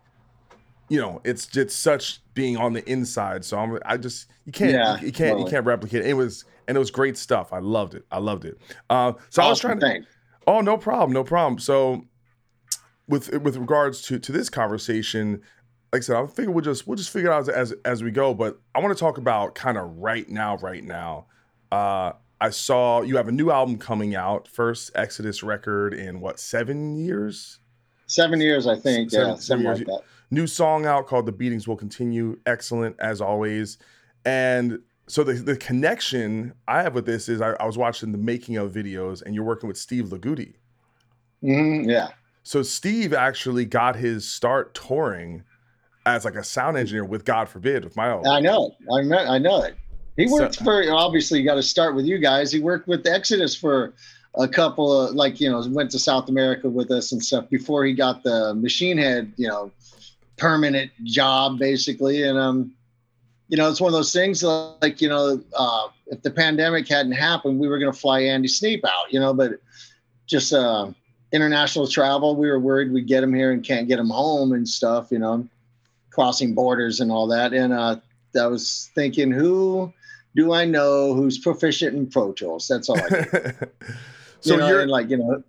you 0.89 1.01
know 1.01 1.21
it's 1.25 1.57
it's 1.57 1.75
such 1.75 2.21
being 2.35 2.57
on 2.57 2.73
the 2.73 2.89
inside. 2.91 3.45
So 3.45 3.59
i'm 3.59 3.79
i 3.85 3.97
just 3.97 4.31
you 4.45 4.53
can't 4.53 4.73
yeah, 4.73 5.01
you, 5.01 5.07
you, 5.07 5.13
can't 5.13 5.31
totally. 5.31 5.45
you 5.45 5.51
can't 5.51 5.67
replicate 5.67 6.03
it. 6.03 6.09
it 6.09 6.15
was 6.15 6.45
and 6.69 6.77
it 6.77 6.79
was 6.79 6.91
great 6.91 7.17
stuff. 7.17 7.53
I 7.53 7.59
loved 7.59 7.95
it. 7.95 8.05
I 8.11 8.19
loved 8.19 8.45
it. 8.45 8.59
Uh 8.91 9.13
so 9.31 9.43
awesome, 9.43 9.45
i 9.45 9.49
was 9.49 9.61
trying 9.61 9.81
to 9.81 9.87
thanks. 9.87 10.07
oh 10.47 10.61
no 10.61 10.77
problem. 10.77 11.13
No 11.13 11.25
problem. 11.25 11.59
So 11.59 12.05
with 13.09 13.37
with 13.39 13.57
regards 13.57 14.03
to 14.03 14.19
to 14.19 14.33
this 14.33 14.49
conversation, 14.49 15.43
like 15.93 16.01
I 16.01 16.05
said, 16.05 16.17
I 16.17 16.27
figure 16.27 16.51
we'll 16.51 16.65
just 16.65 16.87
we'll 16.87 16.97
just 16.97 17.11
figure 17.11 17.31
it 17.31 17.35
out 17.35 17.49
as 17.49 17.73
as 17.85 18.03
we 18.03 18.11
go. 18.11 18.35
But 18.35 18.61
I 18.75 18.81
want 18.81 18.97
to 18.97 19.01
talk 19.01 19.19
about 19.19 19.55
kind 19.55 19.79
of 19.79 19.97
right 19.97 20.29
now, 20.29 20.57
right 20.59 20.85
now. 20.85 21.27
Uh, 21.71 22.13
I 22.41 22.51
saw 22.51 23.03
you 23.03 23.17
have 23.17 23.29
a 23.29 23.33
new 23.33 23.51
album 23.51 23.79
coming 23.79 24.15
out, 24.15 24.49
first 24.49 24.91
Exodus 24.95 25.43
record 25.43 25.95
in 25.95 26.21
what 26.21 26.39
seven 26.39 26.97
years? 26.97 27.59
Seven 28.07 28.41
years, 28.41 28.67
I 28.67 28.77
think. 28.77 29.11
Seven, 29.11 29.29
yeah, 29.29 29.35
seven 29.37 29.65
years. 29.65 29.81
Like 29.83 30.01
new 30.31 30.47
song 30.47 30.87
out 30.87 31.07
called 31.07 31.27
"The 31.27 31.33
Beatings 31.33 31.69
Will 31.69 31.77
Continue." 31.77 32.39
Excellent 32.47 32.97
as 32.99 33.21
always, 33.21 33.79
and 34.25 34.81
so 35.07 35.23
the, 35.23 35.35
the 35.35 35.57
connection 35.57 36.55
I 36.67 36.83
have 36.83 36.95
with 36.95 37.07
this 37.07 37.29
is 37.29 37.41
I, 37.41 37.53
I 37.53 37.67
was 37.67 37.77
watching 37.77 38.13
the 38.13 38.19
making 38.19 38.57
of 38.57 38.73
videos, 38.73 39.23
and 39.23 39.35
you're 39.35 39.45
working 39.45 39.69
with 39.69 39.77
Steve 39.77 40.07
Lagudi. 40.07 40.55
Mm-hmm, 41.43 41.89
yeah. 41.89 42.09
So 42.45 42.63
Steve 42.63 43.13
actually 43.13 43.65
got 43.65 43.97
his 43.97 44.29
start 44.29 44.75
touring 44.75 45.43
as 46.07 46.25
like 46.25 46.37
a 46.37 46.45
sound 46.45 46.77
engineer 46.77 47.05
with 47.05 47.25
God 47.25 47.49
forbid 47.49 47.85
with 47.85 47.97
my 47.97 48.11
own. 48.11 48.27
I 48.27 48.41
know. 48.41 48.75
I 48.95 49.03
know, 49.03 49.19
I 49.19 49.39
know 49.39 49.63
it. 49.63 49.77
He 50.17 50.27
worked 50.29 50.57
so, 50.57 50.65
for 50.65 50.85
obviously 50.93 51.41
you 51.41 51.45
got 51.45 51.55
to 51.55 51.63
start 51.63 51.97
with 51.97 52.05
you 52.05 52.19
guys. 52.19 52.53
He 52.53 52.61
worked 52.61 52.87
with 52.87 53.07
Exodus 53.07 53.57
for 53.57 53.95
a 54.37 54.47
couple 54.47 54.93
of 54.93 55.15
like 55.15 55.41
you 55.41 55.51
know 55.51 55.65
went 55.71 55.91
to 55.93 55.99
South 55.99 56.29
America 56.29 56.69
with 56.69 56.91
us 56.91 57.13
and 57.13 57.23
stuff 57.23 57.49
before 57.49 57.85
he 57.85 57.95
got 57.95 58.23
the 58.23 58.55
Machine 58.55 58.99
Head 58.99 59.33
you 59.37 59.49
know 59.49 59.71
permanent 60.37 60.91
job 61.05 61.59
basically 61.59 62.25
and 62.25 62.37
um 62.37 62.75
you 63.47 63.57
know 63.57 63.71
it's 63.71 63.81
one 63.81 63.89
of 63.89 63.93
those 63.93 64.13
things 64.13 64.43
like 64.43 65.01
you 65.01 65.09
know 65.09 65.41
uh, 65.57 65.87
if 66.09 66.21
the 66.23 66.31
pandemic 66.31 66.89
hadn't 66.89 67.13
happened 67.13 67.61
we 67.61 67.69
were 67.69 67.79
going 67.79 67.93
to 67.93 67.97
fly 67.97 68.21
Andy 68.21 68.49
Sneap 68.49 68.85
out 68.85 69.13
you 69.13 69.21
know 69.21 69.33
but 69.33 69.53
just 70.27 70.53
uh 70.53 70.91
international 71.35 71.89
travel. 71.89 72.37
We 72.37 72.49
were 72.49 72.61
worried 72.61 72.93
we'd 72.93 73.09
get 73.09 73.25
him 73.25 73.35
here 73.35 73.51
and 73.51 73.65
can't 73.65 73.89
get 73.89 73.99
him 73.99 74.09
home 74.09 74.53
and 74.53 74.67
stuff, 74.67 75.09
you 75.11 75.19
know, 75.19 75.47
crossing 76.11 76.55
borders 76.55 77.01
and 77.01 77.11
all 77.11 77.27
that. 77.27 77.53
And 77.53 77.73
uh, 77.73 77.97
I 78.41 78.47
was 78.47 78.91
thinking, 78.95 79.33
who 79.33 79.93
do 80.37 80.53
I 80.53 80.65
know 80.65 81.13
who's 81.13 81.39
proficient 81.39 81.97
in 81.97 82.07
Pro 82.07 82.33
Tools? 82.33 82.69
That's 82.69 82.89
all 82.89 82.99
I 82.99 83.09
do. 83.09 83.25
so 84.41 84.55
you 84.55 84.61
know, 84.61 84.69
you're 84.69 84.87
like, 84.87 85.11
you 85.11 85.17
know, 85.17 85.43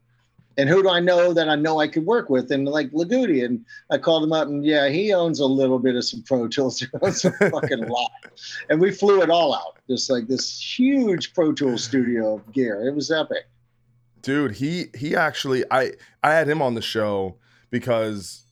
and 0.58 0.69
who 0.69 0.82
do 0.82 0.89
I 0.89 1.02
know 1.02 1.34
that 1.34 1.50
I 1.50 1.56
know 1.56 1.80
I 1.80 1.88
could 1.88 2.06
work 2.06 2.30
with? 2.30 2.50
And 2.52 2.65
like 2.65 2.89
Lagudi, 2.91 3.45
and 3.45 3.63
I 3.91 3.98
called 3.98 4.24
him 4.24 4.32
up, 4.32 4.48
and 4.48 4.65
yeah, 4.65 4.88
he 4.89 5.13
owns 5.13 5.39
a 5.39 5.45
little 5.45 5.80
bit 5.80 5.95
of 5.95 6.06
some 6.06 6.24
Pro 6.24 6.48
Tools. 6.48 6.84
Owns 7.02 7.26
a 7.26 7.32
fucking 7.32 7.88
lot, 7.89 8.12
and 8.69 8.80
we 8.80 8.89
flew 8.91 9.21
it 9.21 9.30
all 9.30 9.54
out, 9.54 9.78
just 9.89 10.10
like 10.10 10.28
this 10.28 10.80
huge 10.80 11.34
Pro 11.34 11.52
Tools 11.52 11.84
studio 11.84 12.36
of 12.36 12.52
gear. 12.54 12.88
It 12.88 12.95
was 12.95 13.12
epic 13.12 13.48
dude 14.25 14.53
he 14.53 14.85
he 14.95 15.15
actually 15.15 15.63
i 15.71 15.91
i 16.23 16.31
had 16.31 16.47
him 16.47 16.61
on 16.61 16.75
the 16.75 16.81
show 16.81 17.35
because 17.69 18.43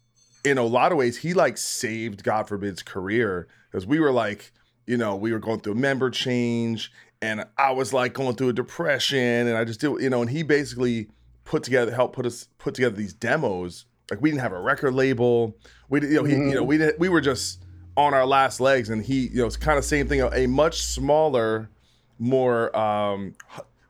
in 0.44 0.58
a 0.58 0.64
lot 0.64 0.92
of 0.92 0.98
ways 0.98 1.18
he 1.18 1.34
like 1.34 1.58
saved 1.58 2.24
god 2.24 2.48
forbid's 2.48 2.84
career. 2.84 3.48
Because 3.72 3.88
we 3.88 4.00
were 4.00 4.12
like 4.12 4.52
you 4.86 4.98
know 4.98 5.16
we 5.16 5.32
were 5.32 5.40
going 5.40 5.60
through 5.60 5.74
a 5.74 5.78
member 5.78 6.10
change 6.10 6.92
and 7.22 7.46
i 7.58 7.72
was 7.72 7.94
like 7.94 8.14
going 8.14 8.36
through 8.36 8.50
a 8.50 8.54
depression 8.54 9.48
and 9.48 9.58
i 9.58 9.64
just 9.64 9.80
did 9.80 9.90
you 10.02 10.10
know 10.10 10.22
and 10.22 10.30
he 10.30 10.44
basically 10.44 11.08
put 11.46 11.64
together 11.64 11.94
helped 11.94 12.16
put 12.16 12.26
us 12.26 12.48
put 12.58 12.74
together 12.76 12.96
these 12.96 13.14
demos. 13.14 13.86
Like 14.10 14.22
we 14.22 14.30
didn't 14.30 14.42
have 14.42 14.54
a 14.54 14.62
record 14.62 14.94
label. 14.94 15.58
We 15.90 16.02
you 16.02 16.16
know 16.16 16.24
he, 16.24 16.34
mm-hmm. 16.34 16.50
you 16.50 16.56
know 16.56 16.64
we 16.64 16.78
didn't 16.78 17.00
we 17.00 17.10
were 17.10 17.22
just 17.22 17.64
on 17.96 18.14
our 18.14 18.26
last 18.26 18.60
legs 18.60 18.90
and 18.90 19.04
he 19.04 19.28
you 19.28 19.38
know 19.38 19.46
it's 19.46 19.58
kind 19.58 19.78
of 19.78 19.86
same 19.86 20.08
thing 20.08 20.22
a 20.22 20.48
much 20.48 20.82
smaller 20.82 21.70
more 22.18 22.76
um 22.76 23.36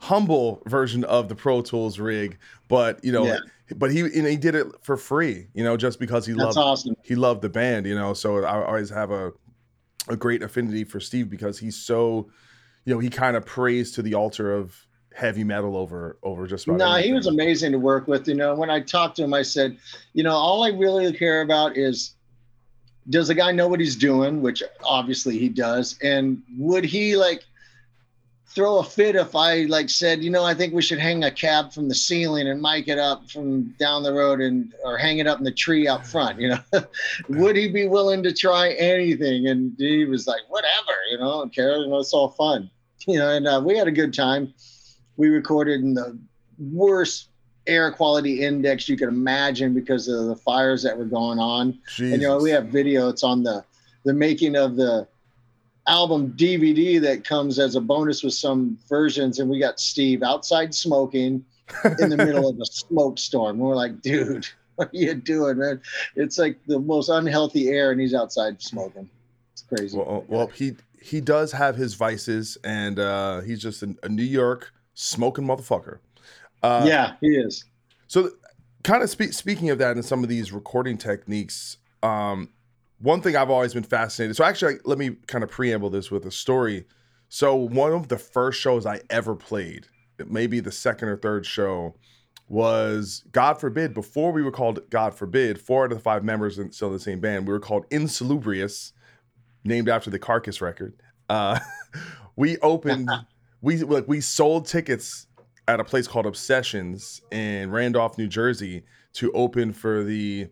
humble 0.03 0.61
version 0.65 1.05
of 1.05 1.29
the 1.29 1.35
Pro 1.35 1.61
Tools 1.61 1.97
rig, 1.97 2.37
but 2.67 3.03
you 3.05 3.11
know, 3.11 3.25
Yeah. 3.25 3.39
but 3.77 3.89
he 3.89 4.01
know, 4.03 4.27
he 4.29 4.35
did 4.35 4.53
it 4.53 4.67
for 4.81 4.97
free, 4.97 5.47
you 5.53 5.63
know, 5.63 5.77
just 5.77 5.97
because 5.97 6.25
he 6.25 6.33
That's 6.33 6.55
loved 6.55 6.57
awesome. 6.57 6.95
he 7.03 7.15
loved 7.15 7.41
the 7.41 7.49
band, 7.49 7.85
you 7.85 7.95
know. 7.95 8.13
So 8.13 8.43
I 8.43 8.65
always 8.65 8.89
have 8.89 9.11
a 9.11 9.31
a 10.09 10.17
great 10.17 10.43
affinity 10.43 10.83
for 10.83 10.99
Steve 10.99 11.29
because 11.29 11.57
he's 11.57 11.77
so, 11.77 12.29
you 12.83 12.93
know, 12.93 12.99
he 12.99 13.09
kind 13.09 13.37
of 13.37 13.45
prays 13.45 13.93
to 13.93 14.01
the 14.01 14.13
altar 14.13 14.53
of 14.53 14.75
heavy 15.15 15.45
metal 15.45 15.77
over 15.77 16.17
over 16.21 16.47
just 16.47 16.67
about. 16.67 16.79
No, 16.79 16.95
he 16.95 17.13
was 17.13 17.27
amazing 17.27 17.71
to 17.71 17.79
work 17.79 18.05
with. 18.07 18.27
You 18.27 18.35
know, 18.35 18.55
when 18.55 18.69
I 18.69 18.81
talked 18.81 19.15
to 19.17 19.23
him, 19.23 19.33
I 19.33 19.43
said, 19.43 19.77
you 20.11 20.23
know, 20.23 20.33
all 20.35 20.63
I 20.65 20.69
really 20.69 21.13
care 21.13 21.41
about 21.41 21.77
is 21.77 22.15
does 23.09 23.29
the 23.29 23.35
guy 23.35 23.53
know 23.53 23.69
what 23.69 23.79
he's 23.79 23.95
doing, 23.95 24.41
which 24.41 24.61
obviously 24.83 25.37
he 25.37 25.47
does, 25.47 25.97
and 26.03 26.41
would 26.57 26.83
he 26.83 27.15
like 27.15 27.43
throw 28.53 28.77
a 28.77 28.83
fit 28.83 29.15
if 29.15 29.35
I 29.35 29.61
like 29.63 29.89
said, 29.89 30.23
you 30.23 30.29
know, 30.29 30.43
I 30.43 30.53
think 30.53 30.73
we 30.73 30.81
should 30.81 30.99
hang 30.99 31.23
a 31.23 31.31
cab 31.31 31.73
from 31.73 31.89
the 31.89 31.95
ceiling 31.95 32.47
and 32.47 32.61
mic 32.61 32.87
it 32.87 32.99
up 32.99 33.29
from 33.29 33.63
down 33.79 34.03
the 34.03 34.13
road 34.13 34.41
and 34.41 34.73
or 34.83 34.97
hang 34.97 35.17
it 35.17 35.27
up 35.27 35.39
in 35.39 35.43
the 35.43 35.51
tree 35.51 35.87
out 35.87 36.05
front, 36.05 36.39
you 36.39 36.49
know? 36.49 36.59
would 37.29 37.55
he 37.55 37.69
be 37.69 37.87
willing 37.87 38.21
to 38.23 38.33
try 38.33 38.71
anything? 38.73 39.47
And 39.47 39.73
he 39.77 40.05
was 40.05 40.27
like, 40.27 40.41
whatever, 40.49 40.93
you 41.09 41.17
know, 41.17 41.29
I 41.29 41.37
don't 41.39 41.55
care, 41.55 41.77
you 41.77 41.87
know, 41.87 41.99
it's 41.99 42.13
all 42.13 42.29
fun. 42.29 42.69
You 43.05 43.19
know, 43.19 43.31
and 43.31 43.45
uh, 43.45 43.61
we 43.61 43.77
had 43.77 43.89
a 43.89 43.91
good 43.91 44.13
time. 44.13 44.53
We 45.17 45.27
recorded 45.27 45.81
in 45.81 45.93
the 45.93 46.17
worst 46.57 47.27
air 47.67 47.91
quality 47.91 48.45
index 48.45 48.87
you 48.87 48.95
could 48.95 49.09
imagine 49.09 49.73
because 49.73 50.07
of 50.07 50.27
the 50.27 50.37
fires 50.37 50.83
that 50.83 50.97
were 50.97 51.03
going 51.03 51.37
on. 51.37 51.77
And 51.97 52.21
you 52.21 52.29
know, 52.29 52.37
we 52.37 52.49
have 52.51 52.67
video. 52.67 53.09
It's 53.09 53.21
on 53.21 53.43
the 53.43 53.65
the 54.05 54.13
making 54.13 54.55
of 54.55 54.77
the 54.77 55.05
album 55.87 56.33
DVD 56.37 56.99
that 57.01 57.23
comes 57.23 57.59
as 57.59 57.75
a 57.75 57.81
bonus 57.81 58.23
with 58.23 58.33
some 58.33 58.77
versions. 58.87 59.39
And 59.39 59.49
we 59.49 59.59
got 59.59 59.79
Steve 59.79 60.23
outside 60.23 60.73
smoking 60.73 61.43
in 61.99 62.09
the 62.09 62.17
middle 62.17 62.49
of 62.49 62.59
a 62.59 62.65
smoke 62.71 63.17
storm. 63.17 63.57
We're 63.59 63.75
like, 63.75 64.01
dude, 64.01 64.47
what 64.75 64.87
are 64.87 64.97
you 64.97 65.13
doing, 65.13 65.57
man? 65.57 65.81
It's 66.15 66.37
like 66.37 66.59
the 66.67 66.79
most 66.79 67.09
unhealthy 67.09 67.69
air, 67.69 67.91
and 67.91 67.99
he's 67.99 68.13
outside 68.13 68.61
smoking. 68.61 69.09
It's 69.51 69.61
crazy. 69.61 69.97
Well, 69.97 70.25
well, 70.27 70.47
he 70.47 70.75
he 71.01 71.19
does 71.21 71.51
have 71.51 71.75
his 71.75 71.95
vices, 71.95 72.57
and 72.63 72.97
uh, 72.99 73.41
he's 73.41 73.61
just 73.61 73.83
a, 73.83 73.95
a 74.03 74.09
New 74.09 74.23
York 74.23 74.73
smoking 74.93 75.45
motherfucker. 75.45 75.99
Uh, 76.61 76.85
yeah, 76.87 77.15
he 77.19 77.35
is. 77.35 77.65
So, 78.07 78.31
kind 78.83 79.03
of 79.03 79.09
spe- 79.09 79.31
speaking 79.33 79.69
of 79.69 79.77
that, 79.79 79.95
and 79.95 80.05
some 80.05 80.23
of 80.23 80.29
these 80.29 80.51
recording 80.51 80.97
techniques, 80.97 81.77
um, 82.01 82.49
one 83.03 83.21
thing 83.21 83.35
I've 83.35 83.49
always 83.49 83.73
been 83.73 83.83
fascinated. 83.83 84.35
So, 84.37 84.45
actually, 84.45 84.77
let 84.85 84.97
me 84.97 85.17
kind 85.27 85.43
of 85.43 85.51
preamble 85.51 85.89
this 85.89 86.09
with 86.09 86.25
a 86.25 86.31
story. 86.31 86.85
So, 87.27 87.53
one 87.53 87.91
of 87.91 88.07
the 88.07 88.17
first 88.17 88.59
shows 88.59 88.85
I 88.85 89.01
ever 89.09 89.35
played, 89.35 89.87
it 90.17 90.31
may 90.31 90.47
be 90.47 90.61
the 90.61 90.71
second 90.71 91.09
or 91.09 91.17
third 91.17 91.45
show, 91.45 91.95
was 92.47 93.23
God 93.31 93.59
forbid. 93.59 93.93
Before 93.93 94.31
we 94.31 94.41
were 94.41 94.51
called 94.51 94.89
God 94.89 95.13
forbid, 95.13 95.59
four 95.59 95.83
out 95.83 95.91
of 95.91 95.97
the 95.97 96.03
five 96.03 96.23
members 96.23 96.57
in 96.57 96.71
still 96.71 96.87
in 96.87 96.93
the 96.93 96.99
same 96.99 97.19
band. 97.19 97.45
We 97.45 97.53
were 97.53 97.59
called 97.59 97.85
Insalubrious, 97.91 98.93
named 99.65 99.89
after 99.89 100.09
the 100.09 100.19
Carcass 100.19 100.61
record. 100.61 100.95
Uh, 101.29 101.59
we 102.37 102.57
opened, 102.59 103.09
we 103.61 103.77
like 103.77 104.07
we 104.07 104.21
sold 104.21 104.65
tickets 104.65 105.27
at 105.67 105.81
a 105.81 105.83
place 105.83 106.07
called 106.07 106.25
Obsessions 106.25 107.21
in 107.31 107.69
Randolph, 107.69 108.17
New 108.17 108.27
Jersey, 108.27 108.83
to 109.13 109.29
open 109.33 109.73
for 109.73 110.03
the 110.05 110.47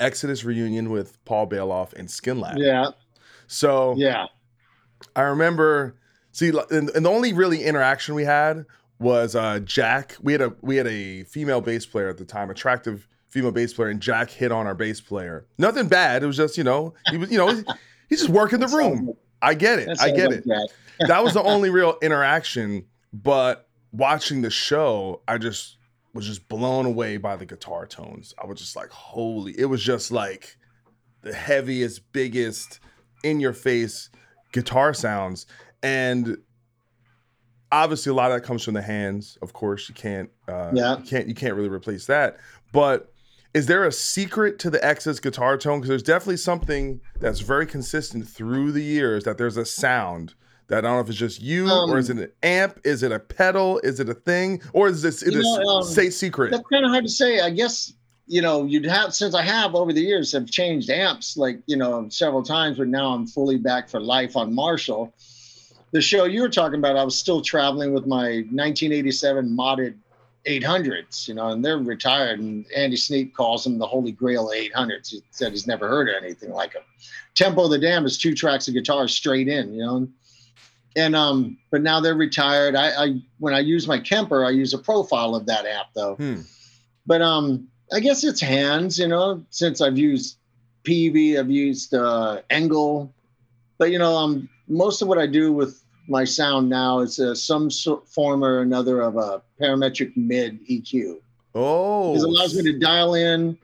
Exodus 0.00 0.44
reunion 0.44 0.90
with 0.90 1.22
Paul 1.24 1.48
Baloff 1.48 1.92
and 1.94 2.08
Skinlab. 2.08 2.58
Yeah, 2.58 2.90
So 3.46 3.94
yeah. 3.96 4.26
I 5.14 5.22
remember, 5.22 5.96
see, 6.32 6.48
and, 6.70 6.90
and 6.90 7.04
the 7.04 7.10
only 7.10 7.32
really 7.32 7.64
interaction 7.64 8.14
we 8.14 8.24
had 8.24 8.64
was 8.98 9.36
uh, 9.36 9.60
Jack. 9.60 10.16
We 10.22 10.32
had 10.32 10.40
a 10.40 10.54
we 10.62 10.76
had 10.76 10.86
a 10.86 11.24
female 11.24 11.60
bass 11.60 11.84
player 11.84 12.08
at 12.08 12.16
the 12.16 12.24
time, 12.24 12.50
attractive 12.50 13.06
female 13.28 13.52
bass 13.52 13.74
player, 13.74 13.88
and 13.88 14.00
Jack 14.00 14.30
hit 14.30 14.50
on 14.52 14.66
our 14.66 14.74
bass 14.74 15.00
player. 15.00 15.46
Nothing 15.58 15.88
bad. 15.88 16.22
It 16.22 16.26
was 16.26 16.36
just 16.36 16.56
you 16.56 16.64
know 16.64 16.94
he 17.10 17.18
was 17.18 17.30
you 17.30 17.38
know 17.38 17.48
he's 18.08 18.20
just 18.20 18.30
working 18.30 18.60
the 18.60 18.68
room. 18.68 19.14
I 19.42 19.54
get 19.54 19.78
it. 19.78 19.98
I 20.00 20.10
get 20.10 20.32
it 20.32 20.44
that 21.00 21.22
was 21.22 21.34
the 21.34 21.42
only 21.42 21.70
real 21.70 21.96
interaction. 22.02 22.86
But 23.12 23.68
watching 23.92 24.42
the 24.42 24.50
show, 24.50 25.22
I 25.28 25.38
just 25.38 25.76
was 26.14 26.26
just 26.26 26.48
blown 26.48 26.86
away 26.86 27.16
by 27.18 27.36
the 27.36 27.44
guitar 27.44 27.86
tones. 27.86 28.32
I 28.42 28.46
was 28.46 28.58
just 28.60 28.76
like, 28.76 28.90
holy! 28.90 29.58
It 29.58 29.66
was 29.66 29.82
just 29.82 30.10
like 30.10 30.56
the 31.22 31.34
heaviest, 31.34 32.12
biggest, 32.12 32.80
in 33.22 33.40
your 33.40 33.52
face 33.52 34.10
guitar 34.52 34.94
sounds, 34.94 35.46
and 35.82 36.38
obviously 37.72 38.10
a 38.10 38.14
lot 38.14 38.30
of 38.30 38.40
that 38.40 38.46
comes 38.46 38.62
from 38.62 38.74
the 38.74 38.82
hands. 38.82 39.36
Of 39.42 39.52
course, 39.52 39.88
you 39.88 39.94
can't, 39.94 40.30
uh, 40.48 40.70
Yeah. 40.72 40.98
you 40.98 41.04
can't, 41.04 41.28
you 41.28 41.34
can't 41.34 41.54
really 41.54 41.68
replace 41.68 42.06
that. 42.06 42.36
But 42.72 43.12
is 43.52 43.66
there 43.66 43.84
a 43.84 43.92
secret 43.92 44.58
to 44.60 44.70
the 44.70 44.84
X's 44.84 45.18
guitar 45.20 45.56
tone? 45.56 45.80
Because 45.80 45.88
there's 45.88 46.02
definitely 46.02 46.36
something 46.36 47.00
that's 47.20 47.40
very 47.40 47.66
consistent 47.66 48.28
through 48.28 48.72
the 48.72 48.82
years. 48.82 49.24
That 49.24 49.38
there's 49.38 49.56
a 49.56 49.64
sound 49.64 50.34
that 50.68 50.78
I 50.78 50.80
don't 50.82 50.96
know 50.96 51.00
if 51.00 51.08
it's 51.08 51.18
just 51.18 51.42
you 51.42 51.66
or 51.68 51.90
Um, 51.92 51.98
is 51.98 52.10
it 52.10 52.18
an 52.18 52.30
amp? 52.42 52.80
Is 52.84 53.02
it 53.02 53.12
a 53.12 53.18
pedal? 53.18 53.80
Is 53.84 54.00
it 54.00 54.08
a 54.08 54.14
thing? 54.14 54.62
Or 54.72 54.88
is 54.88 55.02
this 55.02 55.22
it 55.22 55.32
You 55.34 55.42
know, 55.42 55.62
um, 55.64 55.84
state 55.84 56.12
secret? 56.12 56.50
That's 56.50 56.66
kind 56.72 56.84
of 56.84 56.90
hard 56.90 57.04
to 57.04 57.10
say. 57.10 57.40
I 57.40 57.50
guess 57.50 57.92
you 58.26 58.40
know 58.40 58.64
you'd 58.64 58.86
have 58.86 59.14
since 59.14 59.34
I 59.34 59.42
have 59.42 59.74
over 59.74 59.92
the 59.92 60.00
years 60.00 60.32
have 60.32 60.46
changed 60.46 60.88
amps 60.88 61.36
like 61.36 61.60
you 61.66 61.76
know 61.76 62.08
several 62.08 62.42
times, 62.42 62.78
but 62.78 62.88
now 62.88 63.12
I'm 63.12 63.26
fully 63.26 63.58
back 63.58 63.88
for 63.88 64.00
life 64.00 64.36
on 64.36 64.54
Marshall. 64.54 65.12
The 65.92 66.00
show 66.00 66.24
you 66.24 66.42
were 66.42 66.48
talking 66.48 66.80
about, 66.80 66.96
I 66.96 67.04
was 67.04 67.16
still 67.16 67.40
traveling 67.40 67.94
with 67.94 68.04
my 68.04 68.42
1987 68.50 69.48
modded 69.48 69.94
800s, 70.44 71.28
you 71.28 71.34
know, 71.34 71.48
and 71.48 71.64
they're 71.64 71.78
retired. 71.78 72.40
And 72.40 72.66
Andy 72.76 72.96
Sneap 72.96 73.34
calls 73.34 73.64
them 73.64 73.78
the 73.78 73.86
holy 73.86 74.12
grail 74.12 74.50
800s. 74.52 75.10
He 75.10 75.22
said 75.30 75.52
he's 75.52 75.66
never 75.66 75.88
heard 75.88 76.08
of 76.08 76.22
anything 76.22 76.50
like 76.50 76.72
them. 76.72 76.82
Tempo 77.34 77.64
of 77.64 77.70
the 77.70 77.78
Damned 77.78 78.06
is 78.06 78.18
two 78.18 78.34
tracks 78.34 78.68
of 78.68 78.74
guitar 78.74 79.08
straight 79.08 79.48
in, 79.48 79.72
you 79.72 79.84
know. 79.84 80.08
And 80.96 81.16
um, 81.16 81.58
but 81.70 81.82
now 81.82 82.00
they're 82.00 82.14
retired. 82.14 82.76
I, 82.76 83.04
I 83.04 83.20
when 83.38 83.52
I 83.52 83.60
use 83.60 83.88
my 83.88 83.98
Kemper, 83.98 84.44
I 84.44 84.50
use 84.50 84.74
a 84.74 84.78
profile 84.78 85.34
of 85.34 85.46
that 85.46 85.66
app 85.66 85.86
though. 85.94 86.14
Hmm. 86.14 86.40
But 87.06 87.20
um, 87.20 87.68
I 87.92 88.00
guess 88.00 88.24
it's 88.24 88.40
hands, 88.40 88.98
you 88.98 89.08
know, 89.08 89.44
since 89.50 89.80
I've 89.80 89.98
used 89.98 90.38
Peavey, 90.84 91.38
I've 91.38 91.50
used 91.50 91.94
uh, 91.94 92.40
Engl, 92.50 93.10
but 93.78 93.90
you 93.90 93.98
know, 93.98 94.16
um, 94.16 94.48
most 94.68 95.02
of 95.02 95.08
what 95.08 95.18
I 95.18 95.26
do 95.26 95.52
with 95.52 95.82
my 96.08 96.24
sound 96.24 96.68
now 96.68 97.00
is 97.00 97.18
uh, 97.18 97.34
some 97.34 97.70
sort, 97.70 98.08
form 98.08 98.44
or 98.44 98.60
another 98.60 99.00
of 99.00 99.16
a 99.16 99.42
parametric 99.60 100.16
mid 100.16 100.66
EQ. 100.66 101.18
Oh, 101.54 102.14
it 102.14 102.22
allows 102.22 102.54
me 102.54 102.62
to 102.72 102.78
dial 102.78 103.14
in 103.14 103.58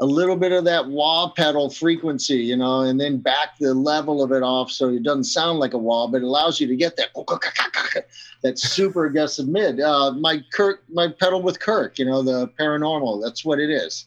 a 0.00 0.06
little 0.06 0.36
bit 0.36 0.52
of 0.52 0.64
that 0.64 0.86
wah 0.86 1.30
pedal 1.30 1.70
frequency, 1.70 2.36
you 2.36 2.56
know, 2.56 2.82
and 2.82 3.00
then 3.00 3.18
back 3.18 3.58
the 3.58 3.74
level 3.74 4.22
of 4.22 4.30
it 4.30 4.42
off 4.42 4.70
so 4.70 4.88
it 4.88 5.02
doesn't 5.02 5.24
sound 5.24 5.58
like 5.58 5.74
a 5.74 5.78
wah, 5.78 6.06
but 6.06 6.18
it 6.18 6.24
allows 6.24 6.60
you 6.60 6.68
to 6.68 6.76
get 6.76 6.96
that 6.96 7.08
that 8.42 8.58
super 8.58 9.06
aggressive 9.06 9.48
mid. 9.48 9.80
Uh, 9.80 10.12
my 10.12 10.40
Kirk, 10.52 10.84
my 10.88 11.08
pedal 11.08 11.42
with 11.42 11.58
Kirk, 11.58 11.98
you 11.98 12.04
know, 12.04 12.22
the 12.22 12.48
paranormal. 12.60 13.22
That's 13.22 13.44
what 13.44 13.58
it 13.58 13.70
is. 13.70 14.06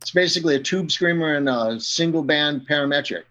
It's 0.00 0.12
basically 0.12 0.54
a 0.54 0.60
tube 0.60 0.92
screamer 0.92 1.34
and 1.34 1.48
a 1.48 1.80
single 1.80 2.22
band 2.22 2.66
parametric. 2.70 3.24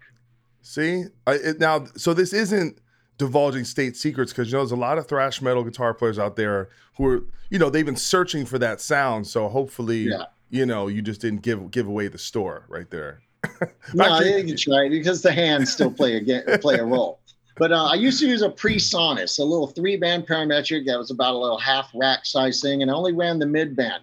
See, 0.60 1.04
I, 1.26 1.32
it, 1.34 1.58
now, 1.58 1.86
so 1.96 2.12
this 2.12 2.34
isn't 2.34 2.78
divulging 3.16 3.64
state 3.64 3.96
secrets 3.96 4.32
because 4.32 4.48
you 4.48 4.52
know 4.52 4.60
there's 4.60 4.72
a 4.72 4.76
lot 4.76 4.98
of 4.98 5.08
thrash 5.08 5.40
metal 5.40 5.64
guitar 5.64 5.94
players 5.94 6.18
out 6.18 6.36
there 6.36 6.68
who 6.98 7.06
are, 7.06 7.24
you 7.48 7.58
know, 7.58 7.70
they've 7.70 7.86
been 7.86 7.96
searching 7.96 8.44
for 8.44 8.58
that 8.58 8.82
sound. 8.82 9.26
So 9.26 9.48
hopefully, 9.48 10.08
Yeah. 10.10 10.24
You 10.50 10.66
know, 10.66 10.86
you 10.86 11.02
just 11.02 11.20
didn't 11.20 11.42
give 11.42 11.70
give 11.70 11.86
away 11.86 12.08
the 12.08 12.18
store 12.18 12.64
right 12.68 12.90
there. 12.90 13.22
No, 13.94 14.04
I 14.04 14.22
think 14.22 14.50
it's 14.50 14.68
right 14.68 14.90
because 14.90 15.22
the 15.22 15.32
hands 15.32 15.72
still 15.72 15.90
play 15.90 16.18
a 16.18 16.58
play 16.58 16.78
a 16.78 16.84
role. 16.84 17.20
But 17.56 17.72
uh, 17.72 17.86
I 17.86 17.94
used 17.94 18.20
to 18.20 18.26
use 18.26 18.42
a 18.42 18.48
PreSonus, 18.48 19.38
a 19.38 19.42
little 19.42 19.66
three 19.66 19.96
band 19.96 20.26
parametric 20.26 20.86
that 20.86 20.98
was 20.98 21.10
about 21.10 21.34
a 21.34 21.38
little 21.38 21.58
half 21.58 21.90
rack 21.94 22.24
size 22.24 22.60
thing, 22.60 22.82
and 22.82 22.90
I 22.90 22.94
only 22.94 23.12
ran 23.12 23.38
the 23.38 23.46
mid 23.46 23.74
band, 23.74 24.02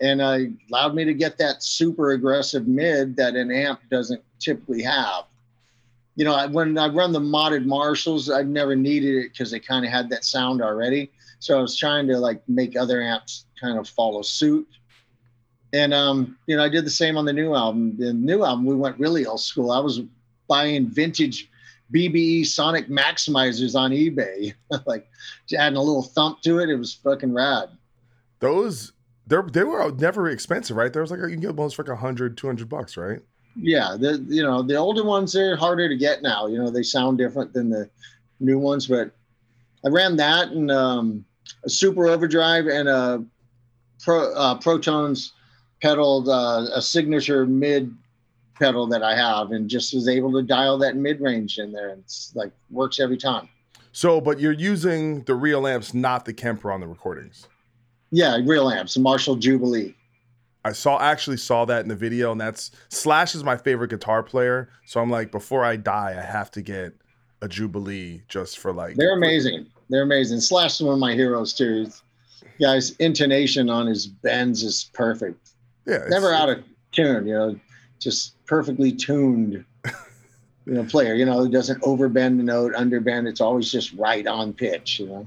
and 0.00 0.20
uh, 0.20 0.38
allowed 0.70 0.94
me 0.94 1.04
to 1.04 1.14
get 1.14 1.38
that 1.38 1.62
super 1.62 2.12
aggressive 2.12 2.68
mid 2.68 3.16
that 3.16 3.34
an 3.34 3.50
amp 3.50 3.80
doesn't 3.90 4.22
typically 4.38 4.82
have. 4.82 5.24
You 6.14 6.26
know, 6.26 6.34
I, 6.34 6.46
when 6.46 6.76
I 6.76 6.88
run 6.88 7.12
the 7.12 7.20
modded 7.20 7.64
Marshalls, 7.64 8.30
I 8.30 8.42
never 8.42 8.76
needed 8.76 9.16
it 9.16 9.32
because 9.32 9.50
they 9.50 9.60
kind 9.60 9.84
of 9.84 9.90
had 9.90 10.10
that 10.10 10.24
sound 10.24 10.62
already. 10.62 11.10
So 11.38 11.58
I 11.58 11.62
was 11.62 11.76
trying 11.76 12.06
to 12.08 12.18
like 12.18 12.46
make 12.48 12.76
other 12.76 13.02
amps 13.02 13.46
kind 13.60 13.78
of 13.78 13.88
follow 13.88 14.22
suit. 14.22 14.68
And 15.72 15.94
um, 15.94 16.36
you 16.46 16.56
know, 16.56 16.64
I 16.64 16.68
did 16.68 16.84
the 16.84 16.90
same 16.90 17.16
on 17.16 17.24
the 17.24 17.32
new 17.32 17.54
album. 17.54 17.96
The 17.96 18.12
new 18.12 18.44
album, 18.44 18.66
we 18.66 18.74
went 18.74 18.98
really 18.98 19.24
old 19.24 19.40
school. 19.40 19.70
I 19.70 19.78
was 19.78 20.00
buying 20.48 20.88
vintage 20.88 21.50
BBE 21.92 22.46
Sonic 22.46 22.88
Maximizers 22.88 23.74
on 23.74 23.90
eBay, 23.90 24.54
like 24.86 25.08
adding 25.56 25.76
a 25.76 25.82
little 25.82 26.02
thump 26.02 26.40
to 26.42 26.58
it. 26.58 26.68
It 26.68 26.76
was 26.76 26.94
fucking 26.94 27.32
rad. 27.32 27.70
those 28.40 28.92
they're 29.26 29.42
they 29.42 29.64
were 29.64 29.90
never 29.92 30.28
expensive, 30.28 30.76
right? 30.76 30.92
There 30.92 31.02
was 31.02 31.10
like 31.10 31.20
you 31.20 31.28
can 31.28 31.40
get 31.40 31.56
those 31.56 31.74
for 31.74 31.84
like 31.84 31.90
100, 31.90 32.36
200 32.36 32.68
bucks, 32.68 32.96
right? 32.96 33.20
Yeah, 33.56 33.96
the 33.98 34.24
you 34.28 34.42
know 34.42 34.62
the 34.62 34.76
older 34.76 35.04
ones 35.04 35.36
are 35.36 35.56
harder 35.56 35.88
to 35.88 35.96
get 35.96 36.22
now. 36.22 36.46
You 36.46 36.58
know 36.58 36.70
they 36.70 36.82
sound 36.82 37.18
different 37.18 37.52
than 37.52 37.70
the 37.70 37.88
new 38.40 38.58
ones, 38.58 38.86
but 38.86 39.12
I 39.84 39.88
ran 39.88 40.16
that 40.16 40.48
and 40.48 40.70
um, 40.70 41.24
a 41.64 41.70
super 41.70 42.06
overdrive 42.06 42.66
and 42.66 42.88
a 42.88 43.24
pro, 44.02 44.32
uh, 44.34 44.58
Protones 44.58 45.32
pedal, 45.82 46.30
uh, 46.30 46.68
a 46.72 46.80
signature 46.80 47.44
mid 47.44 47.94
pedal 48.58 48.86
that 48.86 49.02
I 49.02 49.16
have, 49.16 49.50
and 49.50 49.68
just 49.68 49.92
was 49.92 50.08
able 50.08 50.32
to 50.32 50.42
dial 50.42 50.78
that 50.78 50.96
mid 50.96 51.20
range 51.20 51.58
in 51.58 51.72
there. 51.72 51.90
And 51.90 52.00
it's 52.00 52.32
like 52.34 52.52
works 52.70 53.00
every 53.00 53.18
time. 53.18 53.48
So, 53.92 54.20
but 54.20 54.40
you're 54.40 54.52
using 54.52 55.22
the 55.24 55.34
real 55.34 55.66
amps, 55.66 55.92
not 55.92 56.24
the 56.24 56.32
Kemper 56.32 56.72
on 56.72 56.80
the 56.80 56.86
recordings. 56.86 57.48
Yeah, 58.10 58.38
real 58.44 58.70
amps, 58.70 58.96
Marshall 58.96 59.36
Jubilee. 59.36 59.94
I 60.64 60.72
saw 60.72 61.00
actually 61.00 61.38
saw 61.38 61.64
that 61.64 61.82
in 61.82 61.88
the 61.88 61.96
video, 61.96 62.32
and 62.32 62.40
that's 62.40 62.70
Slash 62.88 63.34
is 63.34 63.42
my 63.42 63.56
favorite 63.56 63.88
guitar 63.88 64.22
player. 64.22 64.70
So 64.86 65.00
I'm 65.00 65.10
like, 65.10 65.32
before 65.32 65.64
I 65.64 65.76
die, 65.76 66.14
I 66.16 66.22
have 66.22 66.50
to 66.52 66.62
get 66.62 66.94
a 67.42 67.48
Jubilee 67.48 68.22
just 68.28 68.58
for 68.58 68.72
like. 68.72 68.94
They're 68.94 69.16
amazing. 69.16 69.66
They're 69.90 70.02
amazing. 70.02 70.40
Slash 70.40 70.74
is 70.74 70.82
one 70.82 70.94
of 70.94 71.00
my 71.00 71.14
heroes 71.14 71.52
too. 71.52 71.90
Guy's 72.60 72.90
intonation 72.92 73.68
on 73.68 73.86
his 73.86 74.06
bends 74.06 74.62
is 74.62 74.88
perfect. 74.92 75.51
Yeah, 75.86 76.04
never 76.08 76.32
out 76.32 76.48
of 76.48 76.64
tune. 76.92 77.26
You 77.26 77.34
know, 77.34 77.60
just 77.98 78.44
perfectly 78.46 78.92
tuned. 78.92 79.64
You 80.64 80.74
know, 80.74 80.84
player. 80.84 81.16
You 81.16 81.24
know, 81.24 81.40
who 81.40 81.48
doesn't 81.48 81.82
overbend 81.82 82.36
the 82.36 82.44
note, 82.44 82.72
underbend. 82.74 83.26
It's 83.26 83.40
always 83.40 83.72
just 83.72 83.92
right 83.94 84.24
on 84.28 84.52
pitch. 84.52 85.00
You 85.00 85.06
know. 85.08 85.26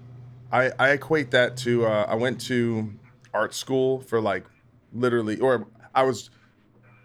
I 0.50 0.72
I 0.80 0.90
equate 0.92 1.32
that 1.32 1.58
to 1.58 1.86
uh, 1.86 2.06
I 2.08 2.16
went 2.16 2.40
to 2.42 2.90
art 3.34 3.54
school 3.54 4.00
for 4.00 4.22
like 4.22 4.46
literally, 4.94 5.38
or 5.42 5.68
I 5.94 6.04
was 6.04 6.30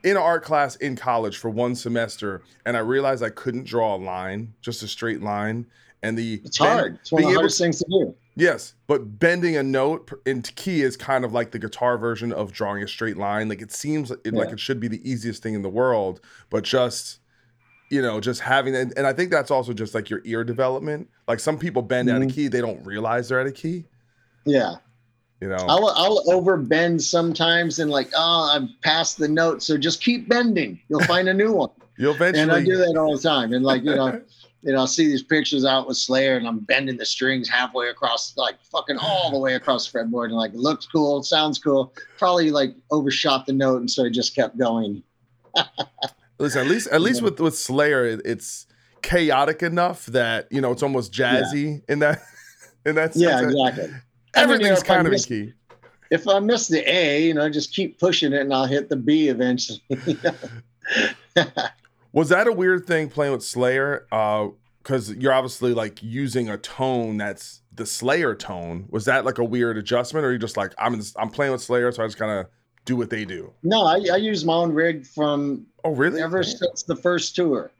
in 0.05 0.17
art 0.17 0.45
class 0.45 0.77
in 0.77 0.97
college 0.97 1.39
for 1.39 1.51
one 1.51 1.75
semester, 1.75 2.43
and 2.65 2.77
I 2.77 2.81
realized 2.81 3.23
I 3.23 3.31
couldn't 3.31 3.65
draw 3.65 3.97
a 3.97 3.99
line, 3.99 4.55
just 4.61 4.83
a 4.83 4.89
straight 4.89 5.23
line. 5.23 5.67
And 6.03 6.17
the 6.17 6.41
it's 6.45 6.59
hard. 6.59 6.99
It's 7.01 7.13
one 7.13 7.25
of 7.25 7.29
the 7.29 7.35
hardest 7.35 7.59
to, 7.59 7.65
things 7.65 7.79
to 7.81 7.85
do. 7.91 8.15
Yes, 8.37 8.75
but 8.87 9.19
bending 9.19 9.57
a 9.57 9.63
note 9.63 10.11
into 10.25 10.53
key 10.53 10.83
is 10.83 10.97
kind 10.97 11.25
of 11.25 11.33
like 11.33 11.51
the 11.51 11.59
guitar 11.59 11.99
version 11.99 12.33
of 12.33 12.53
drawing 12.53 12.83
a 12.83 12.89
straight 12.89 13.17
line. 13.17 13.49
Like 13.49 13.61
it 13.61 13.73
seems 13.73 14.11
it, 14.11 14.21
yeah. 14.25 14.33
like 14.33 14.51
it 14.51 14.61
should 14.61 14.81
be 14.81 14.89
the 14.89 15.09
easiest 15.09 15.43
thing 15.43 15.55
in 15.55 15.63
the 15.63 15.69
world, 15.69 16.21
but 16.49 16.65
just 16.65 17.19
you 17.91 18.01
know, 18.01 18.21
just 18.21 18.41
having 18.41 18.75
and, 18.77 18.93
and 18.97 19.07
I 19.07 19.13
think 19.13 19.31
that's 19.31 19.51
also 19.51 19.73
just 19.73 19.95
like 19.95 20.09
your 20.09 20.23
ear 20.25 20.45
development. 20.45 21.11
Like 21.27 21.41
some 21.41 21.59
people 21.59 21.83
bend 21.83 22.09
mm-hmm. 22.09 22.17
out 22.17 22.23
of 22.23 22.29
mm-hmm. 22.29 22.35
key, 22.37 22.49
they 22.49 22.61
don't 22.61 22.85
realize 22.87 23.29
they're 23.29 23.41
out 23.41 23.49
of 23.49 23.55
key. 23.55 23.85
Yeah. 24.45 24.77
You 25.41 25.49
know, 25.49 25.57
I'll 25.57 25.89
I'll 25.97 26.25
overbend 26.27 27.01
sometimes 27.01 27.79
and 27.79 27.91
like, 27.91 28.11
oh, 28.15 28.51
I'm 28.55 28.75
past 28.83 29.17
the 29.17 29.27
note, 29.27 29.63
so 29.63 29.79
just 29.79 30.03
keep 30.03 30.29
bending. 30.29 30.79
You'll 30.89 31.05
find 31.05 31.29
a 31.29 31.35
new 31.35 31.53
one. 31.53 31.71
You'll 31.99 32.15
eventually. 32.15 32.43
And 32.43 32.53
I 32.53 32.63
do 32.63 32.77
that 32.77 32.97
all 32.99 33.17
the 33.17 33.23
time. 33.23 33.53
And 33.55 33.65
like, 33.65 33.83
you 33.83 33.95
know, 33.95 34.21
you 34.63 34.73
know, 34.73 34.79
I'll 34.79 34.87
see 34.87 35.07
these 35.07 35.23
pictures 35.23 35.65
out 35.65 35.89
with 35.89 35.97
Slayer, 35.97 36.37
and 36.37 36.47
I'm 36.47 36.59
bending 36.59 36.97
the 36.97 37.07
strings 37.07 37.49
halfway 37.49 37.89
across, 37.89 38.37
like 38.37 38.61
fucking 38.63 38.99
all 38.99 39.31
the 39.31 39.39
way 39.39 39.55
across 39.55 39.91
the 39.91 39.99
fretboard, 39.99 40.27
and 40.27 40.35
like, 40.35 40.53
looks 40.55 40.87
cool, 40.87 41.23
sounds 41.23 41.59
cool. 41.59 41.95
Probably 42.19 42.51
like 42.51 42.75
overshot 42.91 43.47
the 43.47 43.53
note, 43.53 43.81
and 43.81 43.91
so 43.91 44.05
I 44.05 44.11
just 44.11 44.35
kept 44.35 44.59
going. 44.59 45.03
Listen, 46.39 46.63
at 46.63 46.67
least 46.69 46.89
at 46.89 47.01
least 47.01 47.23
with 47.23 47.41
with 47.41 47.57
Slayer, 47.57 48.21
it's 48.25 48.67
chaotic 49.03 49.63
enough 49.63 50.07
that 50.07 50.47
you 50.51 50.61
know 50.61 50.73
it's 50.73 50.83
almost 50.83 51.13
jazzy 51.13 51.83
yeah. 51.89 51.93
in 51.93 51.99
that 52.01 52.23
in 52.87 52.95
that 52.97 53.15
sense. 53.15 53.23
Yeah, 53.23 53.43
exactly. 53.43 53.91
Everything's 54.35 54.83
kind 54.83 55.07
of 55.07 55.27
key. 55.27 55.55
If 56.11 56.27
I 56.27 56.39
miss 56.41 56.69
the 56.69 56.83
A, 56.93 57.23
you 57.23 57.35
know, 57.35 57.49
just 57.49 57.75
keep 57.75 57.99
pushing 57.99 58.33
it 58.33 58.41
and 58.41 58.53
I'll 58.53 58.67
hit 58.67 58.89
the 58.89 58.97
B 58.97 59.29
eventually. 59.29 59.81
Was 62.13 62.29
that 62.31 62.47
a 62.47 62.53
weird 62.53 62.87
thing 62.87 63.09
playing 63.09 63.33
with 63.33 63.45
Slayer? 63.45 64.07
Because 64.11 65.11
uh, 65.11 65.15
you're 65.19 65.33
obviously 65.33 65.75
like 65.75 66.03
using 66.03 66.49
a 66.49 66.59
tone 66.59 67.17
that's 67.17 67.63
the 67.73 67.87
Slayer 67.87 68.35
tone. 68.35 68.87
Was 68.91 69.05
that 69.05 69.25
like 69.25 69.39
a 69.39 69.45
weird 69.45 69.79
adjustment, 69.79 70.25
or 70.25 70.31
are 70.31 70.33
you 70.33 70.39
just 70.39 70.57
like 70.57 70.73
I'm 70.79 71.01
I'm 71.17 71.31
playing 71.31 71.53
with 71.53 71.63
Slayer, 71.63 71.91
so 71.93 72.03
I 72.03 72.07
just 72.07 72.19
kind 72.19 72.41
of 72.41 72.47
do 72.85 72.97
what 72.97 73.11
they 73.11 73.25
do? 73.25 73.53
No, 73.63 73.85
I, 73.85 74.01
I 74.13 74.17
use 74.17 74.45
my 74.45 74.55
own 74.55 74.73
rig 74.73 75.07
from 75.07 75.67
oh 75.85 75.95
really 75.95 76.21
ever 76.21 76.43
Damn. 76.43 76.57
since 76.57 76.83
the 76.83 76.97
first 76.97 77.37
tour. 77.37 77.71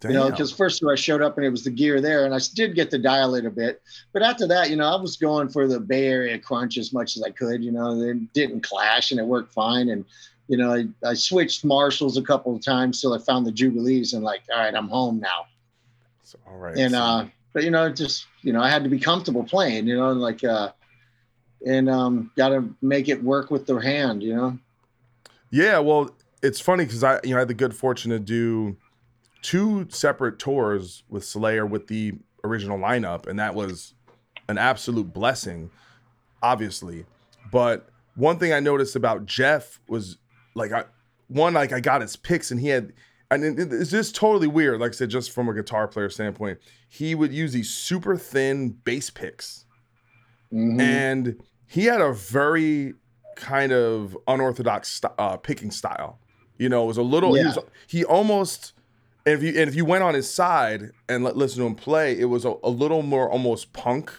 Damn. 0.00 0.10
You 0.10 0.18
know, 0.18 0.30
because 0.30 0.52
first 0.52 0.80
tour 0.80 0.92
I 0.92 0.96
showed 0.96 1.22
up 1.22 1.36
and 1.36 1.46
it 1.46 1.50
was 1.50 1.62
the 1.62 1.70
gear 1.70 2.00
there, 2.00 2.24
and 2.24 2.34
I 2.34 2.40
did 2.54 2.74
get 2.74 2.90
to 2.90 2.98
dial 2.98 3.36
it 3.36 3.46
a 3.46 3.50
bit. 3.50 3.82
But 4.12 4.22
after 4.22 4.48
that, 4.48 4.68
you 4.68 4.76
know, 4.76 4.86
I 4.86 5.00
was 5.00 5.16
going 5.16 5.48
for 5.48 5.68
the 5.68 5.78
Bay 5.78 6.08
Area 6.08 6.38
crunch 6.38 6.76
as 6.76 6.92
much 6.92 7.16
as 7.16 7.22
I 7.22 7.30
could. 7.30 7.62
You 7.62 7.70
know, 7.70 7.98
they 7.98 8.14
didn't 8.34 8.62
clash 8.62 9.12
and 9.12 9.20
it 9.20 9.26
worked 9.26 9.52
fine. 9.52 9.88
And 9.90 10.04
you 10.52 10.58
know, 10.58 10.70
I, 10.74 10.86
I 11.02 11.14
switched 11.14 11.64
Marshalls 11.64 12.18
a 12.18 12.22
couple 12.22 12.54
of 12.54 12.62
times 12.62 13.00
till 13.00 13.14
I 13.14 13.18
found 13.18 13.46
the 13.46 13.52
Jubilees, 13.52 14.12
and 14.12 14.22
like, 14.22 14.42
all 14.52 14.60
right, 14.60 14.74
I'm 14.74 14.86
home 14.86 15.18
now. 15.18 15.46
So, 16.24 16.38
all 16.46 16.58
right. 16.58 16.76
And 16.76 16.92
so. 16.92 16.98
uh, 16.98 17.26
but 17.54 17.64
you 17.64 17.70
know, 17.70 17.90
just 17.90 18.26
you 18.42 18.52
know, 18.52 18.60
I 18.60 18.68
had 18.68 18.84
to 18.84 18.90
be 18.90 18.98
comfortable 18.98 19.44
playing. 19.44 19.86
You 19.86 19.96
know, 19.96 20.12
like 20.12 20.44
uh, 20.44 20.72
and 21.66 21.88
um, 21.88 22.30
got 22.36 22.50
to 22.50 22.68
make 22.82 23.08
it 23.08 23.24
work 23.24 23.50
with 23.50 23.66
their 23.66 23.80
hand. 23.80 24.22
You 24.22 24.36
know. 24.36 24.58
Yeah, 25.48 25.78
well, 25.78 26.14
it's 26.42 26.60
funny 26.60 26.84
because 26.84 27.02
I, 27.02 27.18
you 27.24 27.30
know, 27.30 27.36
I 27.36 27.38
had 27.38 27.48
the 27.48 27.54
good 27.54 27.74
fortune 27.74 28.10
to 28.10 28.18
do 28.18 28.76
two 29.40 29.86
separate 29.88 30.38
tours 30.38 31.02
with 31.08 31.24
Slayer 31.24 31.64
with 31.64 31.86
the 31.86 32.12
original 32.44 32.76
lineup, 32.76 33.26
and 33.26 33.38
that 33.38 33.54
was 33.54 33.94
an 34.50 34.58
absolute 34.58 35.14
blessing, 35.14 35.70
obviously. 36.42 37.06
But 37.50 37.88
one 38.16 38.38
thing 38.38 38.52
I 38.52 38.60
noticed 38.60 38.96
about 38.96 39.24
Jeff 39.24 39.80
was 39.88 40.18
like 40.54 40.72
I 40.72 40.84
one 41.28 41.54
like 41.54 41.72
I 41.72 41.80
got 41.80 42.00
his 42.00 42.16
picks 42.16 42.50
and 42.50 42.60
he 42.60 42.68
had 42.68 42.92
and 43.30 43.58
it's 43.58 43.90
just 43.90 44.14
totally 44.14 44.46
weird. 44.46 44.80
Like 44.80 44.90
I 44.90 44.94
said, 44.94 45.08
just 45.08 45.30
from 45.30 45.48
a 45.48 45.54
guitar 45.54 45.88
player 45.88 46.10
standpoint, 46.10 46.58
he 46.88 47.14
would 47.14 47.32
use 47.32 47.52
these 47.52 47.70
super 47.70 48.16
thin 48.16 48.70
bass 48.70 49.08
picks, 49.08 49.64
mm-hmm. 50.52 50.78
and 50.78 51.42
he 51.66 51.86
had 51.86 52.02
a 52.02 52.12
very 52.12 52.92
kind 53.36 53.72
of 53.72 54.16
unorthodox 54.28 55.00
uh, 55.18 55.38
picking 55.38 55.70
style. 55.70 56.18
You 56.58 56.68
know, 56.68 56.84
it 56.84 56.88
was 56.88 56.98
a 56.98 57.02
little. 57.02 57.34
Yeah. 57.34 57.42
He, 57.42 57.46
was, 57.48 57.58
he 57.86 58.04
almost 58.04 58.74
and 59.24 59.34
if 59.34 59.42
you 59.42 59.60
and 59.60 59.68
if 59.68 59.74
you 59.74 59.84
went 59.84 60.02
on 60.02 60.14
his 60.14 60.32
side 60.32 60.90
and 61.08 61.22
let, 61.24 61.36
listen 61.36 61.60
to 61.60 61.66
him 61.66 61.74
play, 61.74 62.18
it 62.18 62.24
was 62.24 62.44
a, 62.44 62.54
a 62.62 62.70
little 62.70 63.02
more 63.02 63.30
almost 63.30 63.72
punk, 63.72 64.12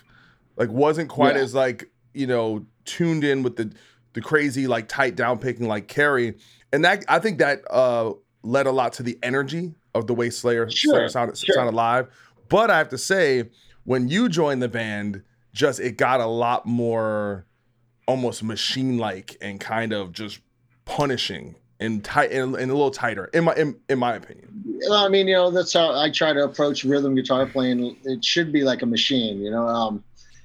like 0.55 0.69
wasn't 0.69 1.09
quite 1.09 1.35
yeah. 1.35 1.41
as 1.41 1.53
like 1.53 1.91
you 2.13 2.27
know 2.27 2.65
tuned 2.85 3.23
in 3.23 3.43
with 3.43 3.57
the 3.57 3.73
the 4.13 4.21
crazy 4.21 4.67
like 4.67 4.87
tight 4.87 5.15
down 5.15 5.39
picking 5.39 5.67
like 5.67 5.87
Kerry, 5.87 6.35
and 6.71 6.83
that 6.85 7.03
I 7.07 7.19
think 7.19 7.39
that 7.39 7.61
uh 7.69 8.13
led 8.43 8.67
a 8.67 8.71
lot 8.71 8.93
to 8.93 9.03
the 9.03 9.17
energy 9.23 9.73
of 9.95 10.07
the 10.07 10.13
way 10.13 10.29
Slayer, 10.29 10.69
sure, 10.69 10.93
Slayer 10.95 11.09
sounded, 11.09 11.37
sure. 11.37 11.55
sounded 11.55 11.75
live. 11.75 12.07
But 12.49 12.69
I 12.69 12.77
have 12.77 12.89
to 12.89 12.97
say, 12.97 13.49
when 13.85 14.09
you 14.09 14.29
joined 14.29 14.61
the 14.61 14.67
band, 14.67 15.23
just 15.53 15.79
it 15.79 15.97
got 15.97 16.19
a 16.19 16.25
lot 16.25 16.65
more 16.65 17.45
almost 18.07 18.43
machine 18.43 18.97
like 18.97 19.37
and 19.41 19.59
kind 19.59 19.93
of 19.93 20.11
just 20.11 20.39
punishing 20.85 21.55
and 21.79 22.03
tight 22.03 22.31
and, 22.31 22.55
and, 22.55 22.69
a 22.69 22.73
little 22.73 22.91
tighter 22.91 23.25
in 23.33 23.45
my 23.45 23.55
in, 23.55 23.75
in 23.89 23.97
my 23.97 24.15
opinion 24.15 24.77
i 24.91 25.07
mean 25.07 25.27
you 25.27 25.33
know 25.33 25.49
that's 25.49 25.73
how 25.73 25.97
i 25.97 26.09
try 26.09 26.33
to 26.33 26.43
approach 26.43 26.83
rhythm 26.83 27.15
guitar 27.15 27.45
playing 27.45 27.95
it 28.03 28.23
should 28.23 28.51
be 28.51 28.63
like 28.63 28.81
a 28.81 28.85
machine 28.85 29.39
you 29.39 29.49
know 29.49 29.65
um 29.67 30.03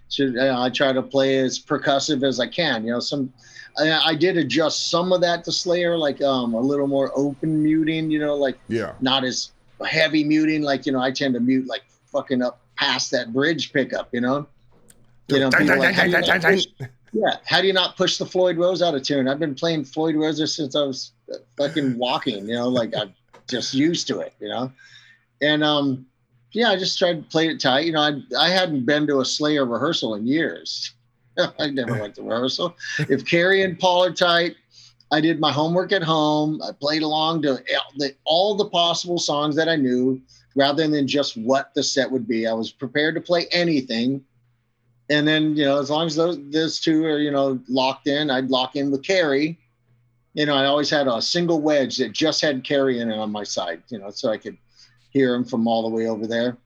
should 0.08 0.28
you 0.28 0.34
know, 0.34 0.62
i 0.62 0.70
try 0.70 0.92
to 0.92 1.02
play 1.02 1.38
as 1.38 1.58
percussive 1.58 2.22
as 2.22 2.38
i 2.38 2.46
can 2.46 2.84
you 2.84 2.92
know 2.92 3.00
some 3.00 3.32
I, 3.78 4.08
I, 4.08 4.14
did 4.14 4.36
adjust 4.36 4.90
some 4.90 5.12
of 5.12 5.20
that 5.20 5.44
to 5.44 5.52
slayer 5.52 5.96
like 5.96 6.20
um 6.22 6.54
a 6.54 6.60
little 6.60 6.86
more 6.86 7.12
open 7.14 7.62
muting 7.62 8.10
you 8.10 8.18
know 8.18 8.34
like 8.34 8.58
yeah 8.68 8.92
not 9.00 9.24
as 9.24 9.52
heavy 9.86 10.24
muting 10.24 10.62
like 10.62 10.86
you 10.86 10.92
know 10.92 11.00
i 11.00 11.10
tend 11.10 11.34
to 11.34 11.40
mute 11.40 11.66
like 11.66 11.82
fucking 12.06 12.42
up 12.42 12.60
past 12.76 13.10
that 13.10 13.32
bridge 13.32 13.72
pickup 13.72 14.08
you 14.12 14.20
know 14.20 14.46
you 15.28 15.38
know 15.40 15.50
like, 15.78 15.96
yeah. 17.12 17.36
How 17.46 17.60
do 17.60 17.66
you 17.66 17.72
not 17.72 17.96
push 17.96 18.18
the 18.18 18.26
Floyd 18.26 18.58
Rose 18.58 18.82
out 18.82 18.94
of 18.94 19.02
tune? 19.02 19.28
I've 19.28 19.38
been 19.38 19.54
playing 19.54 19.84
Floyd 19.84 20.16
Rose 20.16 20.54
since 20.54 20.76
I 20.76 20.82
was 20.82 21.12
fucking 21.56 21.98
walking, 21.98 22.46
you 22.48 22.54
know, 22.54 22.68
like 22.68 22.94
I'm 22.96 23.14
just 23.48 23.74
used 23.74 24.06
to 24.08 24.20
it, 24.20 24.34
you 24.40 24.48
know? 24.48 24.70
And, 25.40 25.64
um, 25.64 26.06
yeah, 26.52 26.70
I 26.70 26.76
just 26.76 26.98
tried 26.98 27.22
to 27.22 27.28
play 27.28 27.48
it 27.48 27.60
tight. 27.60 27.86
You 27.86 27.92
know, 27.92 28.00
I, 28.00 28.20
I 28.38 28.48
hadn't 28.48 28.86
been 28.86 29.06
to 29.06 29.20
a 29.20 29.24
Slayer 29.24 29.64
rehearsal 29.64 30.14
in 30.14 30.26
years. 30.26 30.92
I 31.58 31.70
never 31.70 31.92
went 32.00 32.14
to 32.16 32.22
rehearsal. 32.22 32.76
If 32.98 33.24
Kerry 33.24 33.62
and 33.62 33.78
Paul 33.78 34.04
are 34.04 34.12
tight, 34.12 34.56
I 35.10 35.20
did 35.20 35.40
my 35.40 35.52
homework 35.52 35.92
at 35.92 36.02
home. 36.02 36.60
I 36.62 36.72
played 36.72 37.02
along 37.02 37.42
to 37.42 37.62
all 38.24 38.54
the 38.54 38.68
possible 38.68 39.18
songs 39.18 39.56
that 39.56 39.68
I 39.68 39.76
knew 39.76 40.20
rather 40.54 40.86
than 40.86 41.06
just 41.06 41.36
what 41.36 41.72
the 41.74 41.82
set 41.82 42.10
would 42.10 42.26
be. 42.28 42.46
I 42.46 42.52
was 42.52 42.70
prepared 42.70 43.14
to 43.14 43.20
play 43.20 43.46
anything 43.52 44.24
and 45.10 45.26
then 45.26 45.56
you 45.56 45.64
know 45.64 45.78
as 45.78 45.90
long 45.90 46.06
as 46.06 46.16
those 46.16 46.38
those 46.50 46.80
two 46.80 47.04
are 47.04 47.18
you 47.18 47.30
know 47.30 47.58
locked 47.68 48.06
in 48.06 48.30
i'd 48.30 48.50
lock 48.50 48.76
in 48.76 48.90
with 48.90 49.02
Kerry. 49.02 49.58
you 50.34 50.46
know 50.46 50.54
i 50.54 50.66
always 50.66 50.90
had 50.90 51.06
a 51.06 51.20
single 51.20 51.60
wedge 51.60 51.96
that 51.98 52.12
just 52.12 52.40
had 52.40 52.64
Kerry 52.64 53.00
in 53.00 53.10
it 53.10 53.18
on 53.18 53.32
my 53.32 53.44
side 53.44 53.82
you 53.88 53.98
know 53.98 54.10
so 54.10 54.30
i 54.30 54.36
could 54.36 54.56
hear 55.10 55.34
him 55.34 55.44
from 55.44 55.66
all 55.66 55.88
the 55.88 55.94
way 55.94 56.06
over 56.06 56.26
there 56.26 56.56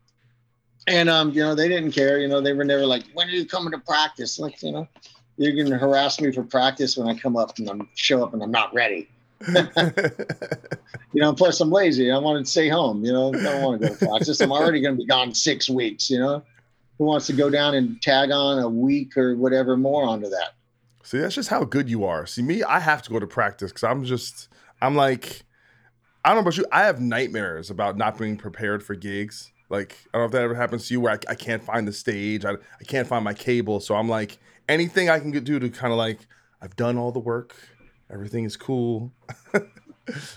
and 0.86 1.08
um 1.08 1.30
you 1.30 1.40
know 1.40 1.54
they 1.54 1.68
didn't 1.68 1.92
care 1.92 2.18
you 2.18 2.28
know 2.28 2.40
they 2.40 2.52
were 2.52 2.64
never 2.64 2.86
like 2.86 3.04
when 3.14 3.28
are 3.28 3.32
you 3.32 3.46
coming 3.46 3.70
to 3.72 3.78
practice 3.78 4.38
like 4.38 4.62
you 4.62 4.72
know 4.72 4.88
you're 5.36 5.52
going 5.52 5.70
to 5.70 5.78
harass 5.78 6.20
me 6.20 6.30
for 6.32 6.42
practice 6.42 6.96
when 6.96 7.08
i 7.08 7.14
come 7.18 7.36
up 7.36 7.58
and 7.58 7.68
i'm 7.68 7.88
show 7.94 8.22
up 8.22 8.34
and 8.34 8.42
i'm 8.42 8.50
not 8.50 8.72
ready 8.74 9.08
you 11.12 11.20
know 11.20 11.32
plus 11.32 11.60
i'm 11.60 11.70
lazy 11.70 12.10
i 12.10 12.18
wanted 12.18 12.44
to 12.44 12.50
stay 12.50 12.68
home 12.68 13.04
you 13.04 13.12
know 13.12 13.28
i 13.28 13.42
don't 13.42 13.62
want 13.62 13.80
to 13.80 13.88
go 13.88 13.94
to 13.94 14.06
practice 14.06 14.40
i'm 14.40 14.52
already 14.52 14.80
going 14.80 14.94
to 14.94 14.98
be 14.98 15.06
gone 15.06 15.34
six 15.34 15.68
weeks 15.68 16.08
you 16.10 16.18
know 16.18 16.42
who 16.98 17.04
wants 17.04 17.26
to 17.26 17.32
go 17.32 17.50
down 17.50 17.74
and 17.74 18.00
tag 18.00 18.30
on 18.30 18.60
a 18.60 18.68
week 18.68 19.16
or 19.16 19.36
whatever 19.36 19.76
more 19.76 20.04
onto 20.04 20.28
that. 20.28 20.54
See, 21.02 21.18
that's 21.18 21.34
just 21.34 21.48
how 21.48 21.64
good 21.64 21.90
you 21.90 22.04
are. 22.04 22.26
See, 22.26 22.42
me, 22.42 22.62
I 22.62 22.78
have 22.78 23.02
to 23.02 23.10
go 23.10 23.18
to 23.18 23.26
practice 23.26 23.72
because 23.72 23.84
I'm 23.84 24.04
just, 24.04 24.48
I'm 24.80 24.94
like, 24.94 25.42
I 26.24 26.28
don't 26.28 26.36
know 26.36 26.40
about 26.42 26.56
you. 26.56 26.66
I 26.70 26.84
have 26.84 27.00
nightmares 27.00 27.70
about 27.70 27.96
not 27.96 28.16
being 28.18 28.36
prepared 28.36 28.84
for 28.84 28.94
gigs. 28.94 29.51
Like, 29.72 29.96
I 30.12 30.18
don't 30.18 30.22
know 30.22 30.26
if 30.26 30.32
that 30.32 30.42
ever 30.42 30.54
happens 30.54 30.86
to 30.88 30.94
you 30.94 31.00
where 31.00 31.12
I, 31.12 31.18
I 31.30 31.34
can't 31.34 31.64
find 31.64 31.88
the 31.88 31.94
stage, 31.94 32.44
I, 32.44 32.52
I 32.52 32.84
can't 32.86 33.08
find 33.08 33.24
my 33.24 33.32
cable. 33.32 33.80
So 33.80 33.94
I'm 33.94 34.08
like, 34.08 34.38
anything 34.68 35.08
I 35.08 35.18
can 35.18 35.30
do 35.30 35.58
to 35.58 35.70
kind 35.70 35.92
of 35.92 35.98
like, 35.98 36.18
I've 36.60 36.76
done 36.76 36.98
all 36.98 37.10
the 37.10 37.18
work, 37.18 37.56
everything 38.12 38.44
is 38.44 38.54
cool. 38.54 39.10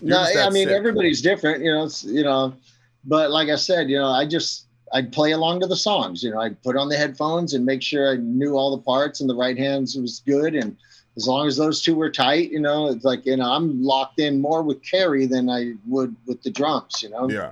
no, 0.02 0.20
I 0.20 0.50
mean, 0.52 0.70
sick. 0.70 0.76
everybody's 0.76 1.22
different, 1.22 1.62
you 1.62 1.70
know, 1.70 1.84
it's, 1.84 2.06
you 2.06 2.24
know, 2.24 2.56
but 3.04 3.30
like 3.30 3.50
I 3.50 3.58
said, 3.58 3.90
you 3.90 3.98
know, 3.98 4.08
I 4.08 4.26
just, 4.26 4.68
I'd 4.94 5.12
play 5.12 5.32
along 5.32 5.60
to 5.60 5.68
the 5.68 5.76
songs. 5.76 6.24
You 6.24 6.32
know, 6.32 6.40
I'd 6.40 6.62
put 6.64 6.78
on 6.78 6.88
the 6.88 6.96
headphones 6.96 7.54
and 7.54 7.66
make 7.66 7.82
sure 7.82 8.14
I 8.14 8.16
knew 8.16 8.56
all 8.56 8.74
the 8.74 8.84
parts 8.84 9.20
and 9.20 9.30
the 9.30 9.36
right 9.36 9.58
hands 9.58 9.98
was 9.98 10.22
good. 10.26 10.56
And 10.56 10.78
as 11.18 11.28
long 11.28 11.46
as 11.46 11.58
those 11.58 11.82
two 11.82 11.96
were 11.96 12.10
tight, 12.10 12.52
you 12.52 12.62
know, 12.62 12.88
it's 12.90 13.04
like, 13.04 13.26
you 13.26 13.36
know, 13.36 13.52
I'm 13.52 13.84
locked 13.84 14.22
in 14.22 14.40
more 14.40 14.64
with 14.64 14.82
Kerry 14.82 15.26
than 15.26 15.50
I 15.50 15.74
would 15.86 16.16
with 16.26 16.42
the 16.42 16.52
drums, 16.52 17.04
you 17.04 17.10
know? 17.10 17.30
Yeah. 17.30 17.52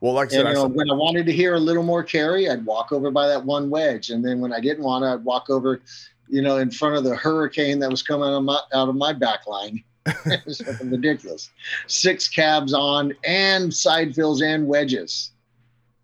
Well, 0.00 0.12
like 0.12 0.28
I 0.28 0.36
said, 0.36 0.46
and, 0.46 0.48
you 0.50 0.54
know, 0.54 0.66
when 0.68 0.90
I 0.90 0.94
wanted 0.94 1.26
to 1.26 1.32
hear 1.32 1.54
a 1.54 1.60
little 1.60 1.82
more 1.82 2.04
Kerry, 2.04 2.48
I'd 2.48 2.64
walk 2.64 2.92
over 2.92 3.10
by 3.10 3.26
that 3.26 3.44
one 3.44 3.68
wedge. 3.68 4.10
And 4.10 4.24
then 4.24 4.40
when 4.40 4.52
I 4.52 4.60
didn't 4.60 4.84
want 4.84 5.02
to, 5.02 5.08
I'd 5.08 5.24
walk 5.24 5.50
over, 5.50 5.80
you 6.28 6.40
know, 6.40 6.58
in 6.58 6.70
front 6.70 6.96
of 6.96 7.04
the 7.04 7.16
hurricane 7.16 7.80
that 7.80 7.90
was 7.90 8.02
coming 8.02 8.28
out 8.28 8.36
of 8.36 8.44
my, 8.44 8.60
out 8.72 8.88
of 8.88 8.94
my 8.94 9.12
back 9.12 9.46
line. 9.46 9.82
it 10.26 10.40
was 10.46 10.62
ridiculous. 10.82 11.50
Six 11.86 12.28
cabs 12.28 12.72
on 12.72 13.12
and 13.24 13.74
side 13.74 14.14
fills 14.14 14.40
and 14.40 14.66
wedges. 14.66 15.32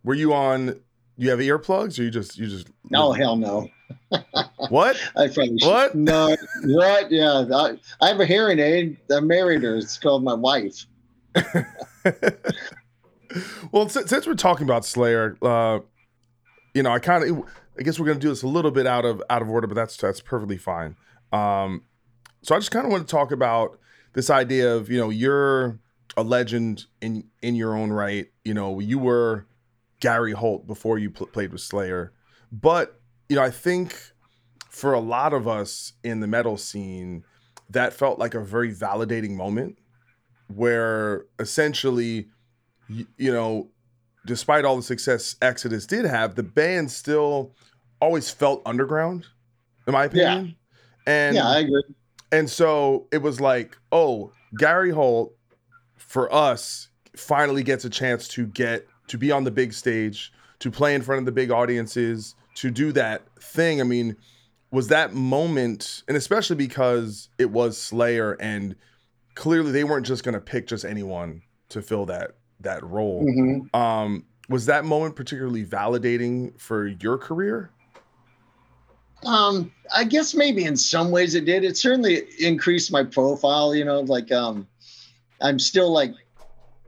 Were 0.03 0.15
you 0.15 0.35
on? 0.35 0.81
You 1.17 1.31
have 1.31 1.39
earplugs, 1.39 1.99
or 1.99 2.03
you 2.03 2.11
just 2.11 2.37
you 2.37 2.47
just? 2.49 2.69
No, 2.91 3.13
hell 3.13 3.37
no. 3.37 3.69
what? 4.69 4.97
I 5.17 5.29
probably 5.29 5.59
should. 5.59 5.69
What? 5.69 5.95
No, 5.95 6.37
what? 6.65 7.11
Yeah, 7.11 7.45
I, 7.55 7.79
I 8.03 8.09
have 8.09 8.21
a 8.21 8.27
hearing 8.27 8.59
aid. 8.59 8.99
I 9.11 9.21
married 9.21 9.63
her. 9.63 9.77
It's 9.77 9.97
called 9.97 10.25
my 10.25 10.35
wife. 10.35 10.85
well, 13.73 13.89
since, 13.89 14.11
since, 14.11 14.27
we're 14.27 14.35
talking 14.35 14.65
about 14.65 14.85
Slayer, 14.85 15.37
uh, 15.43 15.81
you 16.75 16.83
know, 16.83 16.91
I 16.91 16.99
kind 16.99 17.25
of, 17.25 17.45
I 17.79 17.83
guess 17.83 17.99
we're 17.99 18.07
gonna 18.07 18.19
do 18.19 18.29
this 18.29 18.43
a 18.43 18.49
little 18.49 18.71
bit 18.71 18.87
out 18.87 19.05
of 19.05 19.23
out 19.31 19.43
of 19.43 19.49
order, 19.49 19.67
but 19.67 19.75
that's 19.75 19.97
that's 19.97 20.21
perfectly 20.21 20.57
fine. 20.57 20.97
Um, 21.33 21.83
so 22.43 22.55
I 22.55 22.59
just 22.59 22.71
kind 22.71 22.87
of 22.87 22.93
want 22.93 23.07
to 23.07 23.11
talk 23.11 23.33
about 23.33 23.79
this 24.13 24.31
idea 24.31 24.75
of 24.75 24.91
you 24.91 24.99
know 24.99 25.11
you're 25.11 25.79
a 26.17 26.23
legend 26.23 26.87
in 27.01 27.25
in 27.43 27.55
your 27.55 27.77
own 27.77 27.91
right. 27.91 28.29
You 28.45 28.55
know, 28.55 28.81
you 28.81 28.99
were 28.99 29.47
Gary 30.01 30.33
Holt 30.33 30.67
before 30.67 30.99
you 30.99 31.11
pl- 31.11 31.29
played 31.29 31.51
with 31.51 31.61
Slayer. 31.61 32.13
But, 32.53 33.01
you 33.29 33.37
know, 33.37 33.43
I 33.43 33.51
think 33.51 33.99
for 34.69 34.93
a 34.93 35.01
lot 35.01 35.33
of 35.33 35.49
us 35.49 35.95
in 36.03 36.21
the 36.21 36.27
metal 36.27 36.57
scene, 36.57 37.25
that 37.71 37.93
felt 37.93 38.19
like 38.19 38.35
a 38.35 38.41
very 38.41 38.73
validating 38.73 39.31
moment 39.31 39.79
where 40.49 41.25
essentially, 41.39 42.29
you, 42.89 43.07
you 43.17 43.33
know, 43.33 43.69
despite 44.27 44.65
all 44.65 44.77
the 44.77 44.83
success 44.83 45.37
Exodus 45.43 45.87
did 45.87 46.05
have, 46.05 46.35
the 46.35 46.43
band 46.43 46.91
still 46.91 47.53
always 48.01 48.31
felt 48.31 48.63
underground, 48.67 49.27
in 49.87 49.93
my 49.93 50.05
opinion. 50.05 50.47
Yeah. 50.47 50.53
And 51.07 51.37
yeah, 51.37 51.49
I 51.49 51.59
agree. 51.61 51.83
And 52.33 52.49
so 52.49 53.07
it 53.13 53.19
was 53.19 53.41
like, 53.41 53.77
oh, 53.93 54.33
Gary 54.57 54.91
Holt 54.91 55.35
for 55.97 56.33
us 56.33 56.89
finally 57.17 57.63
gets 57.63 57.85
a 57.85 57.91
chance 57.91 58.27
to 58.29 58.47
get 58.47 58.87
to 59.09 59.19
be 59.19 59.31
on 59.31 59.45
the 59.45 59.51
big 59.51 59.73
stage, 59.73 60.33
to 60.61 60.71
play 60.71 60.95
in 60.95 61.03
front 61.03 61.19
of 61.19 61.27
the 61.27 61.33
big 61.33 61.51
audiences, 61.51 62.35
to 62.57 62.71
do 62.71 62.93
that 62.93 63.23
thing. 63.41 63.81
I 63.81 63.85
mean, 63.85 64.17
was 64.71 64.89
that 64.89 65.13
moment, 65.13 66.03
and 66.09 66.17
especially 66.17 66.57
because 66.57 67.29
it 67.39 67.51
was 67.51 67.79
Slayer, 67.79 68.33
and 68.41 68.75
clearly 69.35 69.71
they 69.71 69.85
weren't 69.85 70.07
just 70.07 70.25
going 70.25 70.35
to 70.35 70.41
pick 70.41 70.67
just 70.67 70.85
anyone 70.85 71.43
to 71.69 71.83
fill 71.83 72.07
that 72.07 72.33
that 72.65 72.83
role. 72.85 73.25
Mm-hmm. 73.25 73.77
Um, 73.79 74.25
was 74.49 74.67
that 74.67 74.85
moment 74.85 75.17
particularly 75.17 75.65
validating 75.65 76.59
for 76.61 76.89
your 76.89 77.17
career? 77.17 77.71
Um, 79.25 79.73
I 79.95 80.05
guess 80.05 80.35
maybe 80.35 80.65
in 80.65 80.77
some 80.77 81.11
ways 81.11 81.35
it 81.35 81.47
did. 81.47 81.65
It 81.65 81.77
certainly 81.77 82.25
increased 82.39 82.93
my 82.93 83.05
profile. 83.05 83.75
You 83.75 83.85
know, 83.85 84.01
like 84.01 84.31
um, 84.33 84.67
I'm 85.41 85.59
still 85.59 85.91
like 85.93 86.13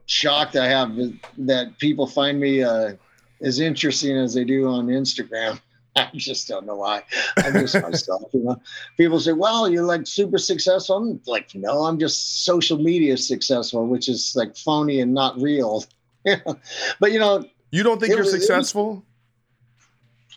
shocked 0.07 0.57
I 0.57 0.69
have 0.69 0.97
that 1.39 1.79
people 1.79 2.07
find 2.07 2.39
me 2.39 2.63
uh, 2.63 2.95
as 3.41 3.61
interesting 3.61 4.17
as 4.17 4.35
they 4.35 4.45
do 4.45 4.69
on 4.69 4.87
Instagram. 4.87 5.61
I 5.99 6.11
just 6.15 6.47
don't 6.47 6.67
know 6.67 6.77
why. 6.77 7.03
I'm 7.39 7.55
just 7.55 7.81
myself. 7.81 8.31
You 8.35 8.45
know, 8.45 8.63
people 8.99 9.19
say, 9.19 9.33
"Well, 9.33 9.69
you're 9.69 9.85
like 9.85 10.07
super 10.07 10.39
successful." 10.39 10.97
I'm 10.97 11.21
like, 11.27 11.55
no, 11.55 11.85
I'm 11.85 11.99
just 11.99 12.45
social 12.45 12.79
media 12.79 13.17
successful, 13.17 13.87
which 13.87 14.09
is 14.09 14.35
like 14.37 14.57
phony 14.57 15.01
and 15.01 15.15
not 15.15 15.41
real. 15.41 15.85
but 16.25 17.13
you 17.13 17.19
know, 17.19 17.45
you 17.71 17.83
don't 17.83 17.99
think 17.99 18.15
you're 18.15 18.25
successful? 18.25 18.97
Was, 18.97 19.03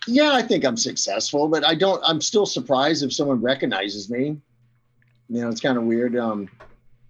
yeah, 0.08 0.32
I 0.32 0.42
think 0.42 0.64
I'm 0.64 0.78
successful, 0.78 1.50
but 1.50 1.66
I 1.66 1.76
don't. 1.76 2.02
I'm 2.06 2.22
still 2.22 2.46
surprised 2.46 3.04
if 3.04 3.14
someone 3.14 3.42
recognizes 3.42 4.10
me. 4.10 4.38
You 5.28 5.42
know, 5.42 5.50
it's 5.50 5.62
kind 5.62 5.78
of 5.78 5.84
weird. 5.84 6.16
Um, 6.16 6.50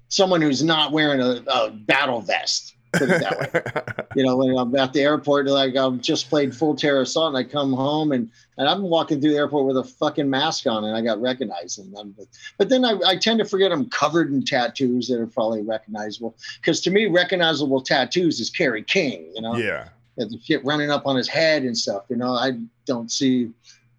someone 0.07 0.41
who's 0.41 0.63
not 0.63 0.91
wearing 0.91 1.21
a, 1.21 1.43
a 1.47 1.69
battle 1.71 2.21
vest. 2.21 2.75
Put 2.91 3.09
it 3.09 3.21
that 3.21 3.53
way. 3.53 4.05
you 4.15 4.23
know, 4.23 4.37
when 4.37 4.57
I'm 4.57 4.75
at 4.75 4.93
the 4.93 5.01
airport, 5.01 5.47
like 5.47 5.75
I've 5.75 6.01
just 6.01 6.29
played 6.29 6.55
Full 6.55 6.75
Terror 6.75 7.01
Assault, 7.01 7.35
and 7.35 7.37
I 7.37 7.43
come 7.43 7.73
home 7.73 8.11
and 8.11 8.29
and 8.57 8.67
I'm 8.67 8.81
walking 8.81 9.21
through 9.21 9.31
the 9.31 9.37
airport 9.37 9.65
with 9.65 9.77
a 9.77 9.83
fucking 9.83 10.29
mask 10.29 10.65
on, 10.67 10.83
and 10.83 10.95
I 10.95 11.01
got 11.01 11.21
recognized. 11.21 11.79
And 11.79 11.95
I'm, 11.97 12.15
but 12.57 12.69
then 12.69 12.83
I, 12.83 12.99
I 13.05 13.15
tend 13.15 13.39
to 13.39 13.45
forget 13.45 13.71
I'm 13.71 13.89
covered 13.89 14.31
in 14.31 14.43
tattoos 14.43 15.07
that 15.07 15.19
are 15.19 15.27
probably 15.27 15.61
recognizable. 15.61 16.35
Because 16.59 16.81
to 16.81 16.91
me, 16.91 17.05
recognizable 17.05 17.81
tattoos 17.81 18.39
is 18.39 18.49
Kerry 18.49 18.83
King. 18.83 19.31
You 19.35 19.41
know. 19.41 19.55
Yeah. 19.55 19.89
The 20.17 20.37
shit 20.43 20.65
running 20.65 20.91
up 20.91 21.07
on 21.07 21.15
his 21.15 21.29
head 21.29 21.63
and 21.63 21.77
stuff. 21.77 22.03
You 22.09 22.17
know, 22.17 22.33
I 22.33 22.59
don't 22.85 23.09
see 23.09 23.51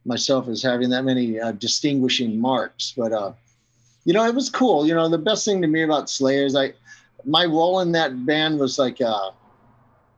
myself 0.04 0.48
as 0.48 0.62
having 0.62 0.90
that 0.90 1.02
many 1.02 1.40
uh, 1.40 1.52
distinguishing 1.52 2.38
marks, 2.38 2.92
but 2.94 3.10
uh, 3.10 3.32
you 4.04 4.12
know, 4.12 4.26
it 4.26 4.34
was 4.34 4.50
cool. 4.50 4.86
You 4.86 4.94
know, 4.94 5.08
the 5.08 5.18
best 5.18 5.44
thing 5.44 5.62
to 5.62 5.68
me 5.68 5.82
about 5.82 6.10
Slayers, 6.10 6.56
I 6.56 6.74
my 7.24 7.44
role 7.44 7.80
in 7.80 7.92
that 7.92 8.26
band 8.26 8.58
was 8.58 8.78
like 8.78 9.00
uh 9.00 9.30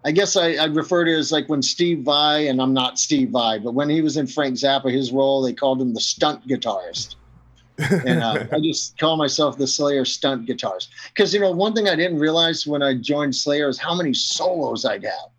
I 0.04 0.10
guess 0.10 0.36
I, 0.36 0.54
I 0.54 0.64
refer 0.64 1.04
to 1.04 1.12
it 1.12 1.18
as 1.18 1.30
like 1.30 1.48
when 1.48 1.62
Steve 1.62 2.00
Vai, 2.00 2.48
and 2.48 2.60
I'm 2.60 2.74
not 2.74 2.98
Steve 2.98 3.30
Vai, 3.30 3.58
but 3.58 3.74
when 3.74 3.88
he 3.88 4.00
was 4.00 4.16
in 4.16 4.26
Frank 4.26 4.56
Zappa, 4.56 4.90
his 4.90 5.12
role, 5.12 5.42
they 5.42 5.52
called 5.52 5.80
him 5.80 5.94
the 5.94 6.00
stunt 6.00 6.46
guitarist. 6.48 7.14
and 7.78 8.22
uh, 8.22 8.46
I 8.52 8.60
just 8.60 8.98
call 8.98 9.16
myself 9.16 9.58
the 9.58 9.66
Slayer 9.66 10.04
stunt 10.04 10.46
guitarist. 10.46 10.88
Because, 11.08 11.32
you 11.32 11.40
know, 11.40 11.52
one 11.52 11.72
thing 11.72 11.88
I 11.88 11.96
didn't 11.96 12.18
realize 12.18 12.66
when 12.66 12.82
I 12.82 12.94
joined 12.94 13.34
Slayer 13.34 13.68
is 13.68 13.78
how 13.78 13.94
many 13.94 14.12
solos 14.12 14.84
I'd 14.84 15.04
have. 15.04 15.30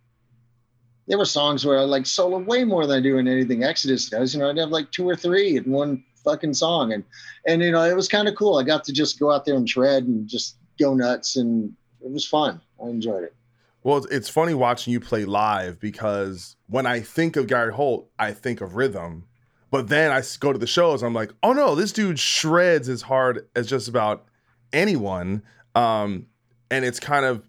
There 1.08 1.18
were 1.18 1.26
songs 1.26 1.66
where 1.66 1.78
I 1.78 1.82
like 1.82 2.06
solo 2.06 2.40
way 2.40 2.64
more 2.64 2.88
than 2.88 2.98
I 2.98 3.02
do 3.02 3.18
in 3.18 3.28
anything 3.28 3.64
Exodus 3.64 4.10
does. 4.10 4.34
You 4.34 4.40
know, 4.40 4.50
I'd 4.50 4.58
have 4.58 4.70
like 4.70 4.92
two 4.92 5.08
or 5.08 5.16
three 5.16 5.58
in 5.58 5.70
one 5.70 6.04
fucking 6.24 6.54
song. 6.54 6.94
And 6.94 7.04
and 7.46 7.62
you 7.62 7.72
know, 7.72 7.84
it 7.84 7.96
was 7.96 8.08
kind 8.08 8.30
of 8.30 8.36
cool. 8.36 8.58
I 8.58 8.64
got 8.64 8.86
to 8.86 8.94
just 8.94 9.20
go 9.20 9.30
out 9.30 9.44
there 9.44 9.56
and 9.56 9.70
shred 9.70 10.04
and 10.04 10.28
just 10.28 10.56
go 10.80 10.94
nuts 10.94 11.36
and 11.36 11.74
it 12.04 12.12
was 12.12 12.26
fun. 12.26 12.62
I 12.84 12.90
enjoyed 12.90 13.24
it. 13.24 13.36
Well, 13.84 14.06
it's 14.10 14.30
funny 14.30 14.54
watching 14.54 14.94
you 14.94 15.00
play 15.00 15.26
live 15.26 15.80
because 15.80 16.56
when 16.68 16.86
I 16.86 17.02
think 17.02 17.36
of 17.36 17.48
Gary 17.48 17.74
Holt, 17.74 18.10
I 18.18 18.32
think 18.32 18.62
of 18.62 18.76
rhythm. 18.76 19.26
But 19.72 19.90
then 19.90 20.12
I 20.12 20.22
go 20.40 20.54
to 20.54 20.60
the 20.60 20.68
shows, 20.68 21.02
I'm 21.02 21.14
like, 21.14 21.32
oh 21.42 21.52
no, 21.52 21.76
this 21.76 21.92
dude 21.92 22.20
shreds 22.20 22.88
as 22.88 23.02
hard 23.02 23.48
as 23.56 23.68
just 23.68 23.88
about 23.88 24.26
anyone. 24.72 25.44
Um, 25.76 26.28
and 26.70 26.86
it's 26.86 27.00
kind 27.00 27.26
of 27.26 27.44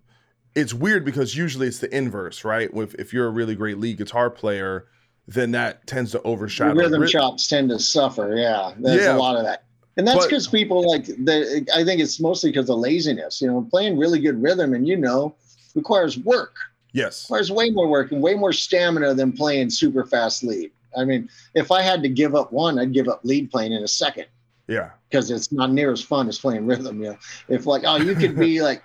it's 0.54 0.72
weird 0.72 1.04
because 1.04 1.36
usually 1.36 1.66
it's 1.66 1.80
the 1.80 1.94
inverse, 1.94 2.44
right? 2.44 2.70
If 2.72 2.94
if 2.94 3.12
you're 3.12 3.26
a 3.26 3.30
really 3.30 3.54
great 3.54 3.78
lead 3.78 3.98
guitar 3.98 4.30
player, 4.30 4.86
then 5.26 5.50
that 5.52 5.86
tends 5.86 6.12
to 6.12 6.22
overshadow. 6.22 6.74
Rhythm 6.74 7.06
chops 7.06 7.48
tend 7.48 7.70
to 7.70 7.78
suffer. 7.78 8.34
Yeah, 8.36 8.72
there's 8.78 9.02
yeah. 9.02 9.16
a 9.16 9.18
lot 9.18 9.36
of 9.36 9.44
that, 9.44 9.64
and 9.96 10.06
that's 10.06 10.26
because 10.26 10.48
people 10.48 10.88
like 10.88 11.06
the. 11.06 11.66
I 11.74 11.84
think 11.84 12.00
it's 12.00 12.18
mostly 12.20 12.50
because 12.50 12.68
of 12.68 12.78
laziness. 12.78 13.40
You 13.40 13.48
know, 13.48 13.66
playing 13.70 13.96
really 13.96 14.18
good 14.18 14.40
rhythm, 14.42 14.74
and 14.74 14.88
you 14.88 14.96
know, 14.96 15.34
requires 15.74 16.18
work. 16.18 16.56
Yes, 16.92 17.24
requires 17.24 17.52
way 17.52 17.70
more 17.70 17.88
work 17.88 18.10
and 18.12 18.22
way 18.22 18.34
more 18.34 18.52
stamina 18.52 19.14
than 19.14 19.32
playing 19.32 19.70
super 19.70 20.04
fast 20.04 20.42
lead. 20.42 20.72
I 20.96 21.04
mean, 21.04 21.28
if 21.54 21.70
I 21.70 21.82
had 21.82 22.02
to 22.02 22.08
give 22.08 22.34
up 22.34 22.52
one, 22.52 22.78
I'd 22.78 22.92
give 22.92 23.08
up 23.08 23.20
lead 23.24 23.50
playing 23.50 23.72
in 23.72 23.82
a 23.82 23.88
second. 23.88 24.26
Yeah, 24.66 24.90
because 25.10 25.30
it's 25.30 25.52
not 25.52 25.70
near 25.72 25.92
as 25.92 26.02
fun 26.02 26.28
as 26.28 26.38
playing 26.38 26.66
rhythm. 26.66 27.00
You 27.00 27.10
know, 27.10 27.18
if 27.48 27.66
like 27.66 27.82
oh, 27.86 27.96
you 27.96 28.14
could 28.14 28.36
be 28.36 28.62
like 28.70 28.82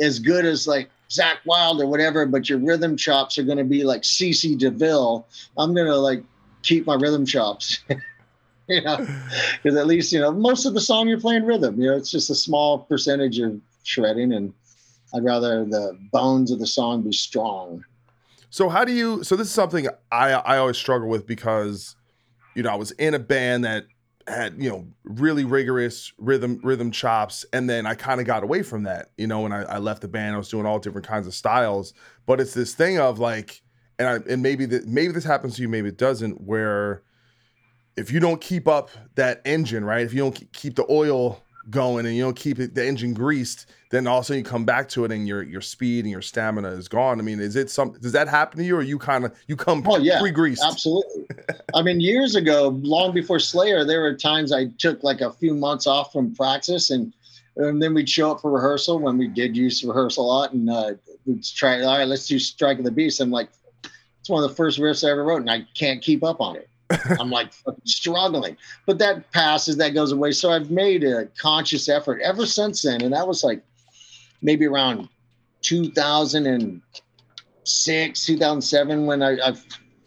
as 0.00 0.18
good 0.18 0.44
as 0.44 0.66
like 0.66 0.90
Zakk 1.10 1.38
Wylde 1.44 1.80
or 1.80 1.86
whatever, 1.86 2.26
but 2.26 2.48
your 2.48 2.58
rhythm 2.58 2.96
chops 2.96 3.38
are 3.38 3.44
going 3.44 3.58
to 3.58 3.64
be 3.64 3.84
like 3.84 4.02
CC 4.02 4.58
DeVille. 4.58 5.26
I'm 5.56 5.74
going 5.74 5.86
to 5.86 5.96
like 5.96 6.24
keep 6.62 6.86
my 6.86 6.94
rhythm 6.94 7.24
chops. 7.24 7.84
you 8.68 8.80
know, 8.80 9.06
because 9.62 9.78
at 9.78 9.86
least 9.86 10.12
you 10.12 10.20
know 10.20 10.32
most 10.32 10.64
of 10.64 10.74
the 10.74 10.80
song 10.80 11.06
you're 11.08 11.20
playing 11.20 11.44
rhythm. 11.44 11.80
You 11.80 11.90
know, 11.90 11.96
it's 11.96 12.10
just 12.10 12.30
a 12.30 12.34
small 12.34 12.78
percentage 12.78 13.38
of 13.38 13.60
shredding, 13.82 14.32
and 14.32 14.52
I'd 15.14 15.24
rather 15.24 15.64
the 15.64 15.98
bones 16.12 16.50
of 16.50 16.58
the 16.58 16.66
song 16.66 17.02
be 17.02 17.12
strong. 17.12 17.84
So 18.50 18.68
how 18.68 18.84
do 18.84 18.92
you? 18.92 19.22
So 19.24 19.36
this 19.36 19.48
is 19.48 19.52
something 19.52 19.88
I 20.10 20.32
I 20.32 20.58
always 20.58 20.78
struggle 20.78 21.08
with 21.08 21.26
because, 21.26 21.96
you 22.54 22.62
know, 22.62 22.70
I 22.70 22.76
was 22.76 22.92
in 22.92 23.14
a 23.14 23.18
band 23.18 23.64
that 23.64 23.86
had 24.26 24.54
you 24.62 24.70
know 24.70 24.86
really 25.04 25.44
rigorous 25.44 26.12
rhythm 26.18 26.60
rhythm 26.62 26.90
chops, 26.90 27.44
and 27.52 27.68
then 27.68 27.84
I 27.86 27.94
kind 27.94 28.20
of 28.20 28.26
got 28.26 28.42
away 28.42 28.62
from 28.62 28.84
that. 28.84 29.10
You 29.18 29.26
know, 29.26 29.40
when 29.40 29.52
I, 29.52 29.62
I 29.64 29.78
left 29.78 30.00
the 30.00 30.08
band, 30.08 30.34
I 30.34 30.38
was 30.38 30.48
doing 30.48 30.66
all 30.66 30.78
different 30.78 31.06
kinds 31.06 31.26
of 31.26 31.34
styles. 31.34 31.92
But 32.26 32.40
it's 32.40 32.54
this 32.54 32.74
thing 32.74 32.98
of 32.98 33.18
like, 33.18 33.62
and 33.98 34.08
I 34.08 34.14
and 34.32 34.42
maybe 34.42 34.66
that 34.66 34.86
maybe 34.86 35.12
this 35.12 35.24
happens 35.24 35.56
to 35.56 35.62
you, 35.62 35.68
maybe 35.68 35.88
it 35.88 35.98
doesn't. 35.98 36.40
Where 36.40 37.02
if 37.96 38.10
you 38.10 38.20
don't 38.20 38.40
keep 38.40 38.68
up 38.68 38.90
that 39.14 39.40
engine, 39.44 39.84
right? 39.84 40.04
If 40.04 40.12
you 40.12 40.20
don't 40.20 40.52
keep 40.52 40.76
the 40.76 40.86
oil 40.90 41.40
going 41.70 42.04
and 42.06 42.14
you 42.14 42.22
don't 42.22 42.36
keep 42.36 42.58
it, 42.58 42.74
the 42.74 42.86
engine 42.86 43.14
greased, 43.14 43.70
then 43.90 44.06
all 44.06 44.18
of 44.18 44.22
a 44.22 44.26
sudden 44.26 44.38
you 44.38 44.44
come 44.44 44.64
back 44.64 44.88
to 44.90 45.04
it 45.04 45.12
and 45.12 45.26
your 45.26 45.42
your 45.42 45.60
speed 45.60 46.04
and 46.04 46.10
your 46.10 46.22
stamina 46.22 46.68
is 46.68 46.88
gone. 46.88 47.20
I 47.20 47.22
mean, 47.22 47.40
is 47.40 47.56
it 47.56 47.70
some? 47.70 47.92
Does 48.00 48.12
that 48.12 48.28
happen 48.28 48.58
to 48.58 48.64
you, 48.64 48.76
or 48.76 48.82
you 48.82 48.98
kind 48.98 49.24
of 49.24 49.34
you 49.46 49.56
come 49.56 49.84
oh, 49.86 49.98
yeah, 49.98 50.18
pre-greased? 50.20 50.62
Absolutely. 50.64 51.26
I 51.74 51.82
mean, 51.82 52.00
years 52.00 52.34
ago, 52.34 52.78
long 52.82 53.12
before 53.12 53.38
Slayer, 53.38 53.84
there 53.84 54.00
were 54.00 54.14
times 54.14 54.52
I 54.52 54.66
took 54.78 55.02
like 55.02 55.20
a 55.20 55.32
few 55.32 55.54
months 55.54 55.86
off 55.86 56.12
from 56.12 56.34
practice, 56.34 56.90
and, 56.90 57.12
and 57.56 57.82
then 57.82 57.94
we'd 57.94 58.08
show 58.08 58.32
up 58.32 58.40
for 58.40 58.50
rehearsal 58.50 58.98
when 58.98 59.16
we 59.16 59.28
did 59.28 59.56
use 59.56 59.84
rehearsal 59.84 60.24
a 60.24 60.26
lot, 60.26 60.52
and 60.52 60.68
uh, 60.68 60.92
we'd 61.26 61.44
try. 61.44 61.80
All 61.82 61.98
right, 61.98 62.08
let's 62.08 62.26
do 62.26 62.38
Strike 62.38 62.78
of 62.78 62.84
the 62.84 62.90
Beast. 62.90 63.20
I'm 63.20 63.30
like, 63.30 63.48
it's 64.20 64.28
one 64.28 64.42
of 64.42 64.50
the 64.50 64.56
first 64.56 64.78
riffs 64.78 65.06
I 65.06 65.12
ever 65.12 65.24
wrote, 65.24 65.40
and 65.40 65.50
I 65.50 65.66
can't 65.74 66.02
keep 66.02 66.24
up 66.24 66.40
on 66.40 66.56
it. 66.56 66.68
I'm 67.18 67.30
like 67.30 67.52
struggling, 67.84 68.56
but 68.86 68.98
that 68.98 69.30
passes, 69.32 69.76
that 69.78 69.94
goes 69.94 70.12
away. 70.12 70.32
So 70.32 70.50
I've 70.50 70.70
made 70.70 71.02
a 71.04 71.26
conscious 71.38 71.88
effort 71.88 72.20
ever 72.22 72.44
since 72.46 72.82
then, 72.82 73.02
and 73.02 73.12
that 73.12 73.26
was 73.26 73.42
like 73.42 73.62
maybe 74.42 74.66
around 74.66 75.08
2006, 75.62 78.26
2007 78.26 79.06
when 79.06 79.22
I, 79.22 79.32
I 79.32 79.54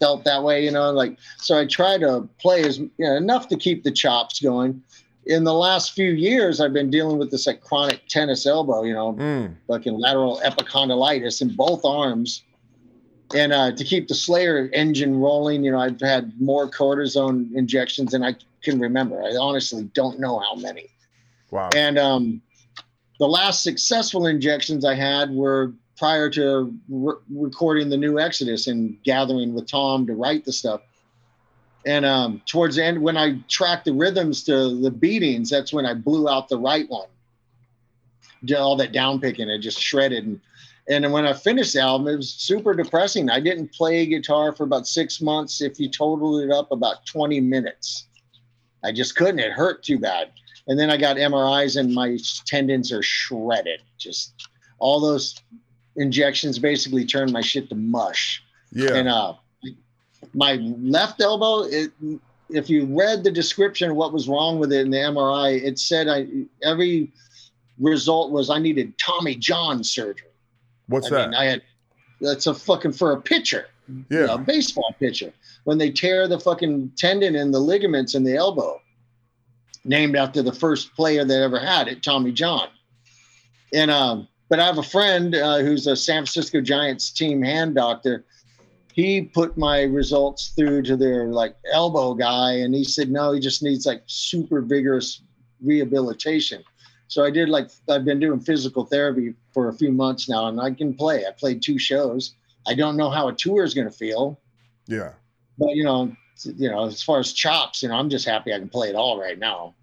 felt 0.00 0.24
that 0.24 0.42
way, 0.42 0.64
you 0.64 0.70
know, 0.70 0.90
like 0.92 1.18
so 1.38 1.58
I 1.58 1.66
try 1.66 1.98
to 1.98 2.28
play 2.40 2.62
as 2.62 2.78
you 2.78 2.90
know, 2.98 3.16
enough 3.16 3.48
to 3.48 3.56
keep 3.56 3.82
the 3.82 3.90
chops 3.90 4.40
going. 4.40 4.82
In 5.26 5.44
the 5.44 5.52
last 5.52 5.92
few 5.92 6.12
years, 6.12 6.60
I've 6.60 6.72
been 6.72 6.90
dealing 6.90 7.18
with 7.18 7.30
this 7.30 7.46
like 7.46 7.60
chronic 7.60 8.00
tennis 8.08 8.46
elbow, 8.46 8.84
you 8.84 8.94
know, 8.94 9.12
mm. 9.12 9.54
fucking 9.66 9.98
lateral 9.98 10.40
epicondylitis 10.42 11.42
in 11.42 11.54
both 11.54 11.84
arms 11.84 12.44
and 13.34 13.52
uh, 13.52 13.72
to 13.72 13.84
keep 13.84 14.08
the 14.08 14.14
Slayer 14.14 14.70
engine 14.72 15.18
rolling, 15.18 15.64
you 15.64 15.70
know, 15.70 15.78
I've 15.78 16.00
had 16.00 16.40
more 16.40 16.68
cortisone 16.68 17.54
injections 17.54 18.12
than 18.12 18.22
I 18.22 18.34
can 18.62 18.78
remember. 18.78 19.22
I 19.22 19.36
honestly 19.38 19.84
don't 19.94 20.18
know 20.18 20.38
how 20.38 20.54
many. 20.54 20.86
Wow. 21.50 21.70
And 21.74 21.98
um, 21.98 22.42
the 23.18 23.28
last 23.28 23.62
successful 23.62 24.26
injections 24.26 24.84
I 24.84 24.94
had 24.94 25.30
were 25.30 25.72
prior 25.96 26.30
to 26.30 26.74
re- 26.88 27.16
recording 27.30 27.90
the 27.90 27.96
new 27.96 28.18
Exodus 28.18 28.66
and 28.66 29.02
gathering 29.02 29.54
with 29.54 29.66
Tom 29.66 30.06
to 30.06 30.14
write 30.14 30.44
the 30.44 30.52
stuff. 30.52 30.80
And 31.84 32.04
um, 32.04 32.42
towards 32.46 32.76
the 32.76 32.84
end, 32.84 33.00
when 33.00 33.16
I 33.16 33.38
tracked 33.48 33.84
the 33.84 33.92
rhythms 33.92 34.44
to 34.44 34.80
the 34.80 34.90
beatings, 34.90 35.50
that's 35.50 35.72
when 35.72 35.86
I 35.86 35.94
blew 35.94 36.28
out 36.28 36.48
the 36.48 36.58
right 36.58 36.88
one. 36.88 37.08
Did 38.44 38.58
all 38.58 38.76
that 38.76 38.92
down 38.92 39.20
picking, 39.20 39.48
it 39.48 39.58
just 39.58 39.80
shredded. 39.80 40.24
And 40.24 40.40
and 40.88 41.12
when 41.12 41.26
I 41.26 41.34
finished 41.34 41.74
the 41.74 41.80
album, 41.80 42.08
it 42.08 42.16
was 42.16 42.30
super 42.30 42.74
depressing. 42.74 43.30
I 43.30 43.40
didn't 43.40 43.72
play 43.72 44.06
guitar 44.06 44.54
for 44.54 44.64
about 44.64 44.86
six 44.86 45.20
months. 45.20 45.60
If 45.60 45.78
you 45.78 45.90
totaled 45.90 46.42
it 46.42 46.50
up, 46.50 46.72
about 46.72 47.04
20 47.06 47.40
minutes. 47.40 48.06
I 48.82 48.92
just 48.92 49.14
couldn't. 49.16 49.40
It 49.40 49.52
hurt 49.52 49.82
too 49.82 49.98
bad. 49.98 50.30
And 50.66 50.78
then 50.78 50.90
I 50.90 50.96
got 50.96 51.16
MRIs 51.16 51.78
and 51.78 51.94
my 51.94 52.18
tendons 52.46 52.92
are 52.92 53.02
shredded. 53.02 53.80
Just 53.98 54.48
all 54.78 55.00
those 55.00 55.34
injections 55.96 56.58
basically 56.58 57.04
turned 57.04 57.32
my 57.32 57.40
shit 57.40 57.68
to 57.68 57.74
mush. 57.74 58.42
Yeah. 58.72 58.94
And 58.94 59.08
uh, 59.08 59.34
my 60.34 60.54
left 60.54 61.20
elbow, 61.20 61.64
it, 61.64 61.90
if 62.50 62.70
you 62.70 62.86
read 62.86 63.24
the 63.24 63.30
description 63.30 63.90
of 63.90 63.96
what 63.96 64.12
was 64.12 64.28
wrong 64.28 64.58
with 64.58 64.72
it 64.72 64.80
in 64.80 64.90
the 64.90 64.98
MRI, 64.98 65.62
it 65.62 65.78
said 65.78 66.08
I 66.08 66.26
every 66.62 67.12
result 67.78 68.30
was 68.30 68.50
I 68.50 68.58
needed 68.58 68.94
Tommy 68.98 69.34
John 69.34 69.84
surgery. 69.84 70.27
What's 70.88 71.06
I 71.12 71.16
that? 71.16 71.30
Mean, 71.30 71.34
I 71.34 71.44
had 71.44 71.62
that's 72.20 72.46
a 72.46 72.54
fucking 72.54 72.92
for 72.92 73.12
a 73.12 73.20
pitcher, 73.20 73.66
yeah, 73.88 74.20
you 74.20 74.26
know, 74.26 74.34
a 74.34 74.38
baseball 74.38 74.94
pitcher. 74.98 75.32
When 75.64 75.78
they 75.78 75.90
tear 75.90 76.26
the 76.26 76.40
fucking 76.40 76.92
tendon 76.96 77.36
and 77.36 77.54
the 77.54 77.60
ligaments 77.60 78.14
in 78.14 78.24
the 78.24 78.36
elbow, 78.36 78.80
named 79.84 80.16
after 80.16 80.42
the 80.42 80.52
first 80.52 80.94
player 80.94 81.24
that 81.24 81.42
ever 81.42 81.58
had 81.58 81.88
it, 81.88 82.02
Tommy 82.02 82.32
John. 82.32 82.68
And 83.72 83.90
um, 83.90 84.28
but 84.48 84.60
I 84.60 84.66
have 84.66 84.78
a 84.78 84.82
friend 84.82 85.34
uh, 85.34 85.58
who's 85.58 85.86
a 85.86 85.96
San 85.96 86.22
Francisco 86.22 86.60
Giants 86.60 87.10
team 87.10 87.42
hand 87.42 87.74
doctor. 87.74 88.24
He 88.92 89.22
put 89.22 89.56
my 89.56 89.82
results 89.82 90.52
through 90.56 90.82
to 90.82 90.96
their 90.96 91.26
like 91.26 91.54
elbow 91.72 92.14
guy, 92.14 92.52
and 92.52 92.74
he 92.74 92.84
said 92.84 93.10
no, 93.10 93.32
he 93.32 93.40
just 93.40 93.62
needs 93.62 93.86
like 93.86 94.02
super 94.06 94.60
vigorous 94.60 95.22
rehabilitation. 95.62 96.64
So 97.08 97.24
I 97.24 97.30
did 97.30 97.48
like 97.48 97.70
I've 97.88 98.04
been 98.04 98.20
doing 98.20 98.38
physical 98.38 98.84
therapy 98.84 99.34
for 99.52 99.70
a 99.70 99.72
few 99.72 99.90
months 99.90 100.28
now, 100.28 100.46
and 100.46 100.60
I 100.60 100.70
can 100.70 100.94
play. 100.94 101.24
I 101.26 101.32
played 101.32 101.62
two 101.62 101.78
shows. 101.78 102.34
I 102.66 102.74
don't 102.74 102.96
know 102.96 103.08
how 103.08 103.28
a 103.28 103.32
tour 103.32 103.64
is 103.64 103.72
going 103.72 103.88
to 103.88 103.94
feel. 103.94 104.38
Yeah. 104.86 105.12
But 105.56 105.70
you 105.70 105.84
know, 105.84 106.14
you 106.44 106.70
know, 106.70 106.86
as 106.86 107.02
far 107.02 107.18
as 107.18 107.32
chops, 107.32 107.82
you 107.82 107.88
know, 107.88 107.96
I'm 107.96 108.10
just 108.10 108.26
happy 108.26 108.52
I 108.52 108.58
can 108.58 108.68
play 108.68 108.90
it 108.90 108.94
all 108.94 109.18
right 109.18 109.38
now. 109.38 109.74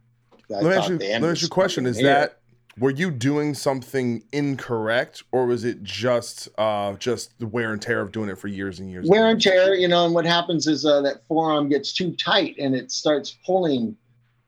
I 0.52 0.62
let 0.62 0.64
me 0.64 0.76
ask 0.76 0.90
you, 0.90 0.98
let 1.00 1.22
me 1.22 1.28
ask 1.28 1.42
you 1.42 1.48
a 1.48 1.50
question: 1.50 1.88
Is 1.88 1.98
here. 1.98 2.08
that 2.08 2.38
were 2.78 2.92
you 2.92 3.10
doing 3.10 3.56
something 3.56 4.24
incorrect, 4.32 5.24
or 5.32 5.48
was 5.48 5.66
it 5.66 5.82
just 5.82 6.48
uh 6.60 6.94
just 6.94 7.40
the 7.40 7.48
wear 7.48 7.74
and 7.74 7.82
tear 7.82 8.02
of 8.02 8.12
doing 8.12 8.30
it 8.30 8.38
for 8.38 8.50
years 8.50 8.80
and 8.80 8.92
years? 8.92 9.10
Wear 9.10 9.30
and 9.30 9.42
tear, 9.42 9.74
you 9.74 9.88
know, 9.88 10.06
and 10.06 10.14
what 10.14 10.26
happens 10.26 10.68
is 10.68 10.86
uh, 10.86 11.02
that 11.02 11.26
forearm 11.26 11.70
gets 11.70 11.92
too 11.92 12.16
tight 12.18 12.56
and 12.60 12.76
it 12.76 12.92
starts 12.92 13.36
pulling 13.44 13.98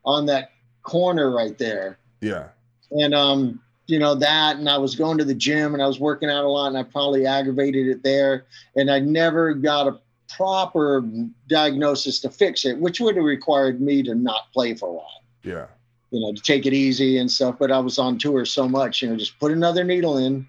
on 0.05 0.27
that 0.27 0.51
corner 0.83 1.31
right 1.31 1.57
there. 1.57 1.97
Yeah 2.21 2.49
and 2.91 3.13
um, 3.13 3.61
you 3.87 3.99
know 3.99 4.15
that, 4.15 4.57
and 4.57 4.69
I 4.69 4.77
was 4.77 4.95
going 4.95 5.17
to 5.17 5.25
the 5.25 5.35
gym 5.35 5.73
and 5.73 5.81
I 5.81 5.87
was 5.87 5.99
working 5.99 6.29
out 6.29 6.43
a 6.43 6.49
lot, 6.49 6.67
and 6.67 6.77
I 6.77 6.83
probably 6.83 7.25
aggravated 7.25 7.87
it 7.87 8.03
there, 8.03 8.45
and 8.75 8.91
I 8.91 8.99
never 8.99 9.53
got 9.53 9.87
a 9.87 9.99
proper 10.35 11.03
diagnosis 11.47 12.19
to 12.21 12.29
fix 12.29 12.65
it, 12.65 12.77
which 12.77 12.99
would 12.99 13.15
have 13.15 13.25
required 13.25 13.81
me 13.81 14.03
to 14.03 14.15
not 14.15 14.51
play 14.53 14.73
for 14.73 14.89
a 14.89 14.93
while. 14.93 15.23
Yeah. 15.43 15.67
You 16.11 16.21
know, 16.21 16.33
to 16.33 16.41
take 16.41 16.65
it 16.65 16.73
easy 16.73 17.17
and 17.17 17.29
stuff. 17.29 17.55
But 17.59 17.71
I 17.71 17.79
was 17.79 17.99
on 17.99 18.17
tour 18.17 18.45
so 18.45 18.67
much, 18.67 19.01
you 19.01 19.09
know, 19.09 19.17
just 19.17 19.39
put 19.39 19.51
another 19.51 19.83
needle 19.83 20.17
in, 20.17 20.47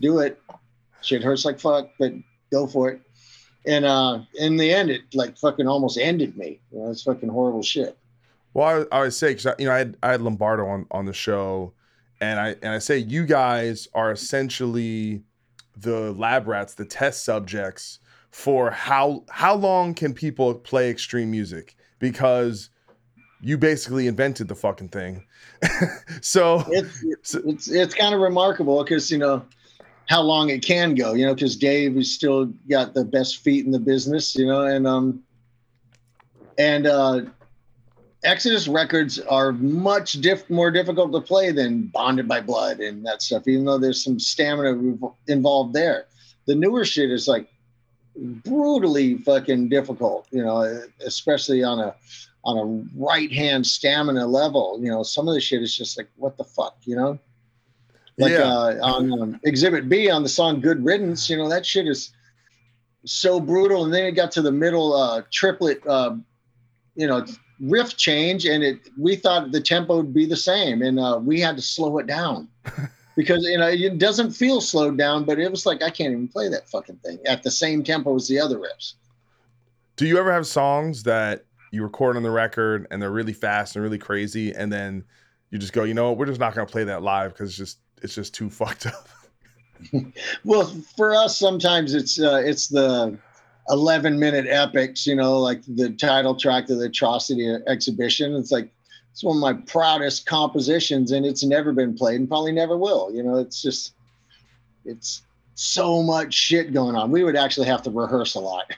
do 0.00 0.20
it. 0.20 0.40
Shit 1.02 1.22
hurts 1.22 1.44
like 1.44 1.58
fuck, 1.58 1.90
but 1.98 2.12
go 2.50 2.66
for 2.66 2.90
it. 2.90 3.00
And 3.66 3.84
uh 3.84 4.20
in 4.34 4.56
the 4.56 4.72
end, 4.72 4.90
it 4.90 5.02
like 5.14 5.36
fucking 5.36 5.66
almost 5.66 5.98
ended 5.98 6.36
me. 6.36 6.60
You 6.72 6.80
know, 6.80 6.90
it's 6.90 7.02
fucking 7.02 7.28
horrible 7.28 7.62
shit. 7.62 7.96
Well, 8.54 8.86
I, 8.92 8.96
I 8.96 9.00
would 9.02 9.14
say 9.14 9.34
because 9.34 9.54
you 9.58 9.66
know 9.66 9.72
I 9.72 9.78
had, 9.78 9.96
I 10.02 10.10
had 10.12 10.22
Lombardo 10.22 10.66
on 10.66 10.86
on 10.90 11.06
the 11.06 11.12
show 11.12 11.72
and 12.20 12.38
I 12.38 12.56
and 12.62 12.72
I 12.72 12.78
say 12.78 12.98
you 12.98 13.24
guys 13.26 13.88
are 13.94 14.10
essentially 14.10 15.22
the 15.76 16.12
lab 16.12 16.46
rats, 16.46 16.74
the 16.74 16.84
test 16.84 17.24
subjects 17.24 18.00
for 18.30 18.70
how 18.70 19.24
how 19.30 19.54
long 19.54 19.94
can 19.94 20.14
people 20.14 20.54
play 20.54 20.90
extreme 20.90 21.30
music 21.30 21.76
because 21.98 22.70
you 23.40 23.56
basically 23.56 24.06
invented 24.06 24.48
the 24.48 24.54
fucking 24.54 24.88
thing. 24.88 25.24
so 26.20 26.64
it's 26.68 27.34
it's, 27.34 27.68
it's 27.68 27.94
kind 27.94 28.14
of 28.14 28.20
remarkable 28.20 28.82
because 28.84 29.10
you 29.10 29.18
know 29.18 29.44
how 30.06 30.20
long 30.20 30.50
it 30.50 30.60
can 30.62 30.94
go, 30.94 31.14
you 31.14 31.24
know, 31.24 31.34
because 31.34 31.56
Dave 31.56 31.94
has 31.94 32.10
still 32.10 32.46
got 32.68 32.94
the 32.94 33.04
best 33.04 33.38
feet 33.38 33.64
in 33.64 33.70
the 33.70 33.78
business, 33.78 34.34
you 34.34 34.46
know, 34.46 34.62
and 34.62 34.86
um 34.86 35.22
and 36.58 36.86
uh 36.86 37.22
Exodus 38.22 38.68
records 38.68 39.18
are 39.18 39.52
much 39.52 40.14
diff- 40.14 40.50
more 40.50 40.70
difficult 40.70 41.12
to 41.12 41.20
play 41.20 41.52
than 41.52 41.86
Bonded 41.86 42.28
by 42.28 42.40
Blood 42.40 42.80
and 42.80 43.04
that 43.06 43.22
stuff, 43.22 43.48
even 43.48 43.64
though 43.64 43.78
there's 43.78 44.04
some 44.04 44.20
stamina 44.20 44.98
involved 45.26 45.72
there. 45.72 46.06
The 46.46 46.54
newer 46.54 46.84
shit 46.84 47.10
is 47.10 47.26
like 47.26 47.48
brutally 48.16 49.18
fucking 49.18 49.68
difficult, 49.68 50.26
you 50.30 50.42
know, 50.42 50.82
especially 51.04 51.62
on 51.62 51.80
a 51.80 51.94
on 52.44 52.58
a 52.58 52.98
right 52.98 53.30
hand 53.32 53.66
stamina 53.66 54.26
level. 54.26 54.78
You 54.82 54.90
know, 54.90 55.02
some 55.02 55.28
of 55.28 55.34
the 55.34 55.40
shit 55.40 55.62
is 55.62 55.74
just 55.74 55.96
like, 55.96 56.08
what 56.16 56.36
the 56.36 56.44
fuck, 56.44 56.76
you 56.84 56.96
know? 56.96 57.18
Like 58.18 58.32
yeah. 58.32 58.44
uh, 58.44 58.78
on 58.82 59.12
um, 59.12 59.40
Exhibit 59.44 59.88
B 59.88 60.10
on 60.10 60.22
the 60.22 60.28
song 60.28 60.60
Good 60.60 60.84
Riddance, 60.84 61.30
you 61.30 61.38
know, 61.38 61.48
that 61.48 61.64
shit 61.64 61.86
is 61.86 62.12
so 63.06 63.40
brutal. 63.40 63.84
And 63.84 63.94
then 63.94 64.04
it 64.04 64.12
got 64.12 64.30
to 64.32 64.42
the 64.42 64.52
middle 64.52 64.92
uh, 64.94 65.22
triplet, 65.30 65.86
uh, 65.86 66.16
you 66.96 67.06
know, 67.06 67.24
riff 67.60 67.96
change 67.96 68.46
and 68.46 68.64
it 68.64 68.88
we 68.98 69.16
thought 69.16 69.52
the 69.52 69.60
tempo 69.60 69.98
would 69.98 70.14
be 70.14 70.26
the 70.26 70.36
same 70.36 70.82
and 70.82 70.98
uh, 70.98 71.20
we 71.22 71.40
had 71.40 71.56
to 71.56 71.62
slow 71.62 71.98
it 71.98 72.06
down. 72.06 72.48
Because 73.16 73.44
you 73.44 73.58
know 73.58 73.66
it 73.66 73.98
doesn't 73.98 74.30
feel 74.30 74.62
slowed 74.62 74.96
down 74.96 75.24
but 75.24 75.38
it 75.38 75.50
was 75.50 75.66
like 75.66 75.82
i 75.82 75.90
can't 75.90 76.12
even 76.12 76.28
play 76.28 76.48
that 76.48 76.70
fucking 76.70 76.96
thing 77.04 77.18
at 77.26 77.42
the 77.42 77.50
same 77.50 77.82
tempo 77.82 78.14
as 78.14 78.28
the 78.28 78.38
other 78.38 78.56
riffs. 78.56 78.94
Do 79.96 80.06
you 80.06 80.16
ever 80.16 80.32
have 80.32 80.46
songs 80.46 81.02
that 81.02 81.44
you 81.70 81.82
record 81.82 82.16
on 82.16 82.22
the 82.22 82.30
record 82.30 82.86
and 82.90 83.02
they're 83.02 83.10
really 83.10 83.34
fast 83.34 83.76
and 83.76 83.82
really 83.82 83.98
crazy 83.98 84.54
and 84.54 84.72
then 84.72 85.04
you 85.50 85.58
just 85.58 85.74
go 85.74 85.82
you 85.82 85.92
know 85.92 86.08
what, 86.08 86.18
we're 86.18 86.26
just 86.26 86.40
not 86.40 86.54
going 86.54 86.66
to 86.66 86.70
play 86.70 86.84
that 86.84 87.02
live 87.02 87.32
because 87.32 87.50
it's 87.50 87.58
just 87.58 87.78
it's 88.00 88.14
just 88.14 88.32
too 88.32 88.48
fucked 88.60 88.86
up. 88.86 89.08
Well, 90.44 90.66
for 90.96 91.14
us, 91.14 91.38
sometimes 91.38 91.94
it's 91.94 92.20
uh, 92.20 92.42
it's 92.44 92.68
the 92.68 93.18
11 93.70 94.18
minute 94.18 94.46
epics, 94.48 95.06
you 95.06 95.14
know, 95.14 95.38
like 95.38 95.62
the 95.66 95.90
title 95.90 96.34
track 96.34 96.68
of 96.70 96.78
the 96.78 96.86
Atrocity 96.86 97.56
exhibition. 97.66 98.34
It's 98.34 98.50
like 98.50 98.70
it's 99.12 99.24
one 99.24 99.36
of 99.36 99.40
my 99.40 99.54
proudest 99.66 100.26
compositions, 100.26 101.12
and 101.12 101.26
it's 101.26 101.44
never 101.44 101.72
been 101.72 101.94
played 101.94 102.20
and 102.20 102.28
probably 102.28 102.52
never 102.52 102.76
will. 102.76 103.12
You 103.12 103.22
know, 103.22 103.36
it's 103.36 103.62
just 103.62 103.94
it's 104.84 105.22
so 105.54 106.02
much 106.02 106.34
shit 106.34 106.72
going 106.72 106.96
on. 106.96 107.10
We 107.10 107.24
would 107.24 107.36
actually 107.36 107.66
have 107.66 107.82
to 107.82 107.90
rehearse 107.90 108.34
a 108.34 108.40
lot. 108.40 108.72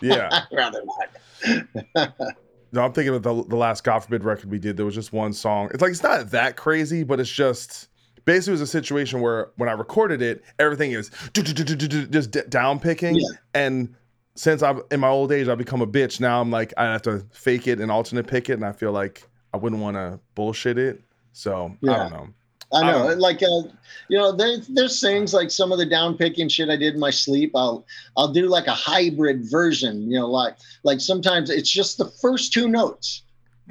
Yeah, 0.00 0.44
rather 0.52 0.82
not. 0.84 2.14
no, 2.72 2.84
I'm 2.84 2.92
thinking 2.92 3.14
of 3.14 3.22
the 3.22 3.44
the 3.44 3.56
last 3.56 3.84
God 3.84 4.00
forbid 4.00 4.24
record 4.24 4.50
we 4.50 4.58
did. 4.58 4.76
There 4.76 4.86
was 4.86 4.94
just 4.94 5.12
one 5.12 5.32
song. 5.32 5.70
It's 5.72 5.82
like 5.82 5.90
it's 5.90 6.02
not 6.02 6.30
that 6.30 6.56
crazy, 6.56 7.04
but 7.04 7.20
it's 7.20 7.30
just 7.30 7.88
basically 8.24 8.52
it 8.52 8.54
was 8.54 8.60
a 8.62 8.66
situation 8.66 9.20
where 9.20 9.50
when 9.56 9.68
I 9.68 9.72
recorded 9.72 10.22
it, 10.22 10.42
everything 10.58 10.92
is 10.92 11.10
just 11.34 12.50
down 12.50 12.80
picking, 12.80 13.16
yeah. 13.16 13.28
and 13.54 13.94
since 14.34 14.62
I'm 14.62 14.82
in 14.90 15.00
my 15.00 15.08
old 15.08 15.32
age, 15.32 15.48
I've 15.48 15.58
become 15.58 15.82
a 15.82 15.86
bitch. 15.86 16.20
Now 16.20 16.40
I'm 16.40 16.50
like 16.50 16.72
I 16.76 16.84
have 16.84 17.02
to 17.02 17.24
fake 17.32 17.66
it 17.66 17.80
and 17.80 17.90
alternate 17.90 18.26
pick 18.26 18.48
it, 18.48 18.54
and 18.54 18.64
I 18.64 18.72
feel 18.72 18.92
like 18.92 19.28
I 19.52 19.56
wouldn't 19.56 19.80
want 19.80 19.96
to 19.96 20.18
bullshit 20.34 20.78
it. 20.78 21.02
So 21.32 21.76
yeah. 21.80 21.92
I 21.92 21.96
don't 21.96 22.12
know. 22.12 22.28
I 22.74 22.90
know, 22.90 23.08
I 23.08 23.14
like 23.14 23.42
uh, 23.42 23.68
you 24.08 24.16
know, 24.16 24.32
there's 24.32 24.66
there's 24.68 24.98
things 24.98 25.34
like 25.34 25.50
some 25.50 25.72
of 25.72 25.78
the 25.78 25.84
down 25.84 26.16
picking 26.16 26.48
shit 26.48 26.70
I 26.70 26.76
did 26.76 26.94
in 26.94 27.00
my 27.00 27.10
sleep. 27.10 27.52
I'll 27.54 27.84
I'll 28.16 28.32
do 28.32 28.46
like 28.48 28.66
a 28.66 28.72
hybrid 28.72 29.50
version. 29.50 30.10
You 30.10 30.20
know, 30.20 30.30
like 30.30 30.56
like 30.82 31.00
sometimes 31.00 31.50
it's 31.50 31.70
just 31.70 31.98
the 31.98 32.06
first 32.06 32.52
two 32.52 32.68
notes 32.68 33.22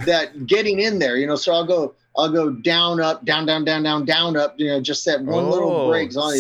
that 0.06 0.46
getting 0.46 0.82
in 0.82 1.00
there. 1.00 1.18
You 1.18 1.26
know, 1.26 1.36
so 1.36 1.52
I'll 1.52 1.66
go 1.66 1.96
I'll 2.16 2.32
go 2.32 2.52
down 2.52 3.02
up 3.02 3.26
down 3.26 3.48
down 3.48 3.66
down 3.66 3.82
down 3.82 4.06
down 4.06 4.38
up. 4.38 4.54
You 4.58 4.68
know, 4.68 4.82
just 4.82 5.04
that 5.06 5.22
one 5.24 5.46
oh, 5.46 5.50
little 5.50 5.90
breaks 5.90 6.16
on 6.16 6.36
it. 6.36 6.40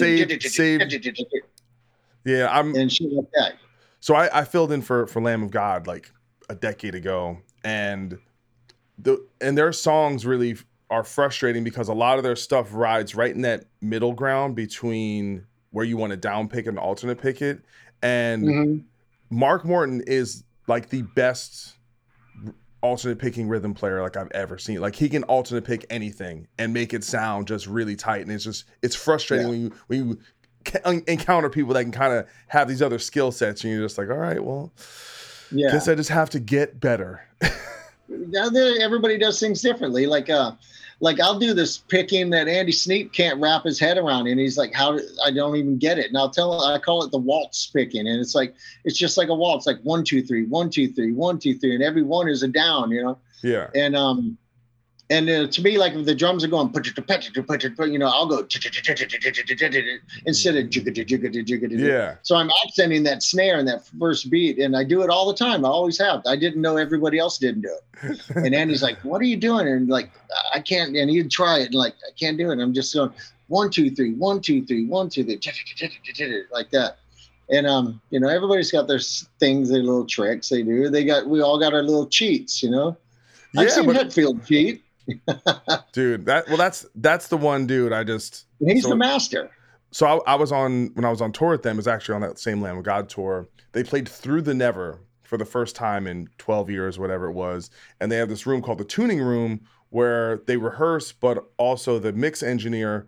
Yeah, 2.24 2.50
I'm 2.52 2.76
and 2.76 2.92
shit 2.92 3.12
like 3.12 3.26
that. 3.34 3.54
So 4.02 4.16
I, 4.16 4.42
I 4.42 4.44
filled 4.44 4.72
in 4.72 4.82
for 4.82 5.08
for 5.08 5.22
Lamb 5.22 5.44
of 5.44 5.52
God 5.52 5.88
like 5.88 6.12
a 6.50 6.56
decade 6.56 6.96
ago, 6.96 7.38
and 7.64 8.18
the 8.98 9.26
and 9.40 9.58
their 9.58 9.72
songs 9.72 10.26
really 10.26 10.58
are 10.90 11.04
frustrating 11.04 11.64
because 11.64 11.88
a 11.88 11.94
lot 11.94 12.18
of 12.18 12.24
their 12.24 12.36
stuff 12.36 12.74
rides 12.74 13.16
right 13.16 13.34
in 13.34 13.42
that 13.44 13.64
middle 13.80 14.12
ground 14.12 14.56
between 14.56 15.46
where 15.70 15.86
you 15.86 15.96
want 15.96 16.12
to 16.12 16.18
down 16.18 16.50
pick 16.50 16.68
and 16.68 16.78
alternate 16.78 17.22
pick 17.22 17.42
it. 17.42 17.64
And 18.02 18.44
mm-hmm. 18.44 19.36
Mark 19.36 19.64
Morton 19.64 20.04
is 20.06 20.44
like 20.68 20.90
the 20.90 21.04
best 21.16 21.78
alternate 22.82 23.20
picking 23.20 23.48
rhythm 23.48 23.74
player 23.74 24.02
like 24.02 24.18
I've 24.18 24.32
ever 24.32 24.58
seen. 24.58 24.82
Like 24.82 24.96
he 24.96 25.08
can 25.08 25.24
alternate 25.24 25.64
pick 25.64 25.86
anything 25.90 26.48
and 26.58 26.74
make 26.74 26.94
it 26.94 27.04
sound 27.04 27.48
just 27.48 27.68
really 27.68 27.96
tight. 27.96 28.24
And 28.24 28.32
it's 28.32 28.44
just 28.44 28.66
it's 28.82 28.96
frustrating 28.96 29.46
yeah. 29.46 29.52
when 29.52 29.62
you 29.62 29.72
when 29.88 30.08
you 30.08 30.20
encounter 30.86 31.50
people 31.50 31.74
that 31.74 31.84
can 31.84 31.92
kind 31.92 32.14
of 32.14 32.28
have 32.48 32.68
these 32.68 32.82
other 32.82 33.00
skill 33.00 33.32
sets 33.32 33.64
and 33.64 33.74
you're 33.74 33.84
just 33.84 33.98
like, 33.98 34.10
all 34.10 34.18
right, 34.18 34.44
well, 34.44 34.72
yeah. 35.52 35.72
guess 35.72 35.88
I 35.88 35.96
just 35.96 36.10
have 36.10 36.30
to 36.32 36.40
get 36.40 36.80
better. 36.80 37.26
everybody 38.82 39.18
does 39.18 39.40
things 39.40 39.62
differently. 39.62 40.06
Like 40.06 40.30
uh, 40.30 40.52
like 41.00 41.20
I'll 41.20 41.40
do 41.40 41.54
this 41.54 41.78
picking 41.78 42.30
that 42.30 42.48
Andy 42.48 42.72
Sneap 42.72 43.14
can't 43.14 43.40
wrap 43.40 43.64
his 43.64 43.80
head 43.80 43.98
around, 43.98 44.28
and 44.28 44.40
he's 44.40 44.58
like, 44.58 44.74
"How? 44.74 45.00
I 45.26 45.32
don't 45.32 45.56
even 45.56 45.78
get 45.78 45.98
it." 45.98 46.08
And 46.08 46.18
I'll 46.18 46.30
tell 46.30 46.54
him 46.54 46.72
I 46.72 46.78
call 46.78 47.04
it 47.04 47.12
the 47.12 47.18
waltz 47.18 47.68
picking, 47.68 48.08
and 48.08 48.20
it's 48.20 48.36
like 48.36 48.56
it's 48.84 48.98
just 48.98 49.18
like 49.18 49.30
a 49.30 49.36
waltz, 49.36 49.66
like 49.66 49.80
one 49.84 50.04
two 50.04 50.22
three, 50.22 50.46
one 50.46 50.70
two 50.70 50.92
three, 50.92 51.12
one 51.12 51.40
two 51.40 51.58
three, 51.58 51.74
and 51.74 51.84
every 51.84 52.04
one 52.04 52.30
is 52.30 52.44
a 52.44 52.48
down, 52.48 52.92
you 52.92 53.04
know. 53.04 53.18
Yeah. 53.44 53.68
And 53.74 53.96
um, 53.96 54.38
and 55.12 55.30
uh, 55.30 55.46
to 55.46 55.62
me, 55.62 55.78
like 55.78 55.92
if 55.94 56.06
the 56.06 56.16
drums 56.16 56.42
are 56.42 56.48
going, 56.48 56.74
you 56.74 58.00
know, 58.00 58.08
I'll 58.08 58.26
go 58.26 58.48
instead 60.26 60.56
of 60.56 60.64
yeah. 61.82 62.16
So 62.22 62.38
I'm 62.38 62.50
accenting 62.66 63.04
that 63.04 63.22
snare 63.22 63.60
and 63.60 63.68
that 63.68 63.86
first 64.00 64.30
beat, 64.30 64.58
and 64.58 64.74
I 64.74 64.86
do 64.86 65.02
it 65.02 65.10
all 65.10 65.28
the 65.28 65.38
time. 65.38 65.66
I 65.66 65.68
always 65.68 66.00
have. 66.00 66.22
I 66.26 66.38
didn't 66.38 66.62
know 66.62 66.78
everybody 66.78 67.20
else 67.20 67.38
didn't 67.38 67.64
do 67.64 67.78
it. 68.04 68.22
And 68.36 68.56
Andy's 68.56 68.82
like, 68.82 69.00
"What 69.00 69.20
are 69.22 69.26
you 69.26 69.36
doing?" 69.36 69.68
And 69.68 69.90
like, 69.90 70.12
I 70.56 70.62
can't. 70.62 70.96
And 70.96 71.10
he'd 71.10 71.30
try 71.30 71.60
it, 71.60 71.66
and 71.66 71.76
like, 71.76 71.96
I 72.08 72.12
can't 72.18 72.38
do 72.38 72.50
it. 72.50 72.60
I'm 72.60 72.74
just 72.74 72.96
going 72.96 73.12
one, 73.50 73.70
two, 73.70 73.92
three, 73.92 74.14
one, 74.14 74.40
two, 74.40 74.66
three, 74.66 74.86
one, 74.86 75.10
two, 75.10 75.26
three, 75.26 75.40
like 76.54 76.72
that. 76.72 77.00
And 77.50 77.68
um, 77.68 78.00
you 78.12 78.22
know, 78.22 78.30
everybody's 78.30 78.72
got 78.72 78.88
their 78.88 79.02
things, 79.42 79.70
their 79.70 79.84
little 79.84 80.06
tricks 80.06 80.48
they 80.48 80.64
do. 80.64 80.90
They 80.90 81.04
got, 81.04 81.28
we 81.28 81.42
all 81.42 81.60
got 81.60 81.74
our 81.74 81.84
little 81.84 82.08
cheats, 82.08 82.64
you 82.64 82.70
know. 82.70 82.96
I've 83.58 83.68
yeah, 83.68 83.74
seen 83.74 83.86
but- 83.88 83.98
Hetfield 83.98 84.46
cheat 84.48 84.82
dude, 85.94 86.26
that 86.26 86.48
well, 86.48 86.58
that's 86.58 86.86
that's 86.96 87.28
the 87.28 87.38
one 87.38 87.68
dude. 87.68 87.94
I 87.94 88.04
just 88.04 88.46
he's 88.60 88.84
so, 88.84 88.90
the 88.90 88.96
master. 88.96 89.52
So 89.92 90.06
I, 90.06 90.34
I, 90.34 90.36
was 90.36 90.52
on 90.52 90.92
when 90.94 91.04
I 91.04 91.10
was 91.10 91.22
on 91.22 91.32
tour 91.32 91.50
with 91.50 91.64
them. 91.64 91.76
It 91.76 91.78
was 91.78 91.88
actually 91.88 92.16
on 92.16 92.22
that 92.22 92.40
same 92.40 92.62
Lamb 92.62 92.78
of 92.78 92.84
God 92.84 93.10
tour. 93.10 93.48
They 93.74 93.84
played 93.84 94.08
Through 94.08 94.44
the 94.44 94.54
Never 94.54 95.00
for 95.24 95.38
the 95.38 95.46
first 95.46 95.76
time 95.76 96.08
in 96.08 96.30
12 96.38 96.70
years, 96.70 97.00
whatever 97.00 97.28
it 97.28 97.34
was, 97.34 97.70
and 98.00 98.12
they 98.12 98.18
have 98.18 98.30
this 98.30 98.46
room 98.46 98.62
called 98.62 98.78
the 98.78 98.86
tuning 98.86 99.22
room 99.22 99.62
where 99.90 100.38
they 100.48 100.58
rehearse, 100.58 101.12
but 101.12 101.50
also 101.58 102.00
the 102.00 102.14
mix 102.14 102.42
engineer 102.42 103.08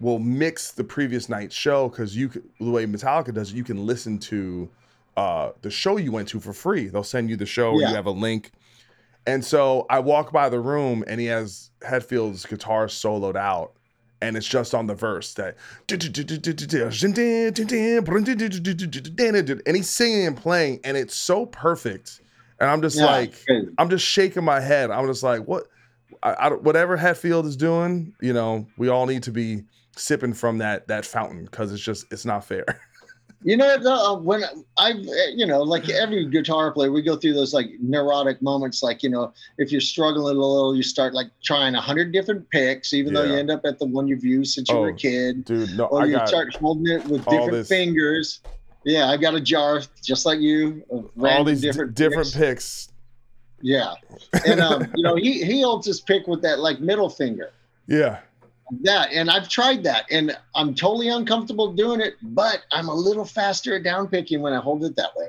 will 0.00 0.18
mix 0.18 0.72
the 0.72 0.84
previous 0.84 1.28
night's 1.28 1.54
show 1.54 1.88
because 1.88 2.16
you 2.16 2.30
the 2.60 2.70
way 2.70 2.86
Metallica 2.86 3.32
does 3.32 3.50
it, 3.50 3.56
you 3.56 3.64
can 3.64 3.86
listen 3.86 4.18
to 4.18 4.68
uh, 5.16 5.50
the 5.62 5.70
show 5.70 5.96
you 5.96 6.12
went 6.12 6.28
to 6.28 6.38
for 6.38 6.52
free. 6.52 6.88
They'll 6.88 7.02
send 7.02 7.30
you 7.30 7.36
the 7.36 7.46
show, 7.46 7.78
yeah. 7.78 7.88
you 7.88 7.94
have 7.94 8.06
a 8.06 8.12
link 8.12 8.52
and 9.28 9.44
so 9.44 9.84
I 9.90 9.98
walk 9.98 10.32
by 10.32 10.48
the 10.48 10.58
room 10.58 11.04
and 11.06 11.20
he 11.20 11.26
has 11.26 11.70
Hetfield's 11.82 12.46
guitar 12.46 12.86
soloed 12.86 13.36
out. 13.36 13.74
And 14.22 14.36
it's 14.36 14.48
just 14.48 14.74
on 14.74 14.86
the 14.86 14.94
verse 14.94 15.34
that 15.34 15.56
and 19.64 19.76
he's 19.76 19.88
singing 19.88 20.26
and 20.26 20.36
playing, 20.36 20.80
and 20.82 20.96
it's 20.96 21.14
so 21.14 21.46
perfect. 21.46 22.20
And 22.58 22.68
I'm 22.68 22.82
just 22.82 22.96
yeah, 22.96 23.04
like, 23.04 23.34
I'm 23.76 23.88
just 23.88 24.04
shaking 24.04 24.42
my 24.42 24.58
head. 24.58 24.90
I'm 24.90 25.06
just 25.06 25.22
like, 25.22 25.46
what? 25.46 25.68
I, 26.24 26.32
I, 26.32 26.50
whatever 26.50 26.98
Hetfield 26.98 27.44
is 27.44 27.56
doing, 27.56 28.12
you 28.20 28.32
know, 28.32 28.66
we 28.76 28.88
all 28.88 29.06
need 29.06 29.22
to 29.24 29.30
be 29.30 29.62
sipping 29.94 30.32
from 30.32 30.58
that 30.58 30.88
that 30.88 31.04
fountain 31.04 31.44
because 31.44 31.72
it's 31.72 31.82
just 31.82 32.06
it's 32.10 32.24
not 32.24 32.44
fair. 32.44 32.64
You 33.44 33.56
know, 33.56 33.68
uh, 33.68 34.16
when 34.16 34.42
I, 34.78 34.94
you 35.34 35.46
know, 35.46 35.62
like 35.62 35.88
every 35.88 36.26
guitar 36.26 36.72
player, 36.72 36.90
we 36.90 37.02
go 37.02 37.16
through 37.16 37.34
those 37.34 37.54
like 37.54 37.68
neurotic 37.80 38.42
moments. 38.42 38.82
Like, 38.82 39.04
you 39.04 39.10
know, 39.10 39.32
if 39.58 39.70
you're 39.70 39.80
struggling 39.80 40.36
a 40.36 40.40
little, 40.40 40.74
you 40.74 40.82
start 40.82 41.14
like 41.14 41.28
trying 41.44 41.76
a 41.76 41.80
hundred 41.80 42.10
different 42.10 42.50
picks, 42.50 42.92
even 42.92 43.14
yeah. 43.14 43.20
though 43.20 43.26
you 43.28 43.34
end 43.34 43.50
up 43.50 43.60
at 43.64 43.78
the 43.78 43.86
one 43.86 44.08
you've 44.08 44.24
used 44.24 44.54
since 44.54 44.68
you 44.68 44.76
oh, 44.76 44.80
were 44.82 44.88
a 44.88 44.94
kid. 44.94 45.44
Dude, 45.44 45.76
no, 45.76 45.84
or 45.84 46.02
I 46.02 46.06
you 46.06 46.26
start 46.26 46.54
holding 46.56 46.92
it 46.92 47.04
with 47.06 47.24
different 47.26 47.52
this. 47.52 47.68
fingers. 47.68 48.40
Yeah, 48.84 49.08
I've 49.08 49.20
got 49.20 49.34
a 49.34 49.40
jar 49.40 49.82
just 50.02 50.26
like 50.26 50.40
you. 50.40 50.82
All 51.20 51.44
these 51.44 51.60
different 51.60 51.94
d- 51.94 52.04
different 52.04 52.32
picks. 52.32 52.86
picks. 52.86 52.92
Yeah, 53.62 53.94
and 54.46 54.60
um, 54.60 54.90
you 54.96 55.04
know, 55.04 55.14
he 55.14 55.44
he 55.44 55.62
holds 55.62 55.86
his 55.86 56.00
pick 56.00 56.26
with 56.26 56.42
that 56.42 56.58
like 56.58 56.80
middle 56.80 57.08
finger. 57.08 57.52
Yeah 57.86 58.18
that 58.82 59.12
and 59.12 59.30
i've 59.30 59.48
tried 59.48 59.82
that 59.82 60.04
and 60.10 60.36
i'm 60.54 60.74
totally 60.74 61.08
uncomfortable 61.08 61.72
doing 61.72 62.00
it 62.00 62.14
but 62.22 62.64
i'm 62.72 62.88
a 62.88 62.94
little 62.94 63.24
faster 63.24 63.76
at 63.76 63.82
down 63.82 64.08
picking 64.08 64.40
when 64.42 64.52
i 64.52 64.60
hold 64.60 64.84
it 64.84 64.94
that 64.96 65.10
way 65.16 65.28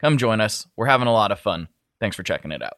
Come 0.00 0.16
join 0.16 0.40
us. 0.40 0.66
We're 0.76 0.86
having 0.86 1.08
a 1.08 1.12
lot 1.12 1.32
of 1.32 1.40
fun. 1.40 1.68
Thanks 2.00 2.16
for 2.16 2.22
checking 2.22 2.52
it 2.52 2.62
out. 2.62 2.74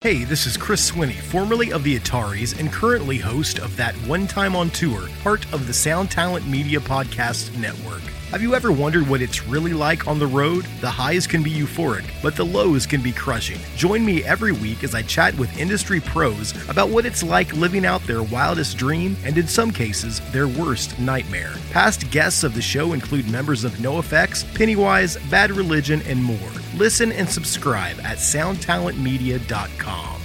Hey, 0.00 0.24
this 0.24 0.46
is 0.46 0.56
Chris 0.56 0.90
Swinney, 0.90 1.20
formerly 1.20 1.72
of 1.72 1.84
the 1.84 1.98
Ataris 1.98 2.58
and 2.58 2.72
currently 2.72 3.18
host 3.18 3.58
of 3.58 3.76
That 3.76 3.94
One 4.08 4.26
Time 4.26 4.56
on 4.56 4.70
Tour, 4.70 5.06
part 5.22 5.44
of 5.52 5.66
the 5.66 5.72
Sound 5.72 6.10
Talent 6.10 6.48
Media 6.48 6.80
Podcast 6.80 7.56
Network. 7.56 8.02
Have 8.32 8.40
you 8.40 8.54
ever 8.54 8.72
wondered 8.72 9.06
what 9.06 9.20
it's 9.20 9.46
really 9.46 9.74
like 9.74 10.08
on 10.08 10.18
the 10.18 10.26
road? 10.26 10.64
The 10.80 10.88
highs 10.88 11.26
can 11.26 11.42
be 11.42 11.52
euphoric, 11.52 12.10
but 12.22 12.34
the 12.34 12.46
lows 12.46 12.86
can 12.86 13.02
be 13.02 13.12
crushing. 13.12 13.60
Join 13.76 14.06
me 14.06 14.24
every 14.24 14.52
week 14.52 14.84
as 14.84 14.94
I 14.94 15.02
chat 15.02 15.36
with 15.36 15.54
industry 15.58 16.00
pros 16.00 16.54
about 16.70 16.88
what 16.88 17.04
it's 17.04 17.22
like 17.22 17.52
living 17.52 17.84
out 17.84 18.02
their 18.04 18.22
wildest 18.22 18.78
dream 18.78 19.18
and, 19.26 19.36
in 19.36 19.46
some 19.46 19.70
cases, 19.70 20.22
their 20.32 20.48
worst 20.48 20.98
nightmare. 20.98 21.52
Past 21.72 22.10
guests 22.10 22.42
of 22.42 22.54
the 22.54 22.62
show 22.62 22.94
include 22.94 23.30
members 23.30 23.64
of 23.64 23.72
NoFX, 23.72 24.46
Pennywise, 24.54 25.18
Bad 25.30 25.50
Religion, 25.50 26.00
and 26.06 26.24
more. 26.24 26.38
Listen 26.74 27.12
and 27.12 27.28
subscribe 27.28 28.00
at 28.00 28.16
soundtalentmedia.com. 28.16 30.22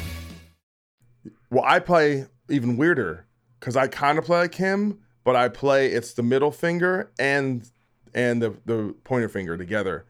Well, 1.52 1.66
I 1.68 1.80
play 1.80 2.28
even 2.50 2.78
weirder 2.78 3.26
because 3.60 3.76
I 3.76 3.88
kind 3.88 4.18
of 4.18 4.24
play 4.24 4.40
like 4.40 4.56
him, 4.56 5.00
but 5.26 5.36
I 5.36 5.50
play 5.50 5.88
it's 5.88 6.14
the 6.14 6.24
middle 6.24 6.52
finger 6.52 7.12
and 7.20 7.70
and 8.18 8.42
the 8.42 8.54
the 8.66 8.94
pointer 9.06 9.30
finger 9.30 9.56
together, 9.58 10.06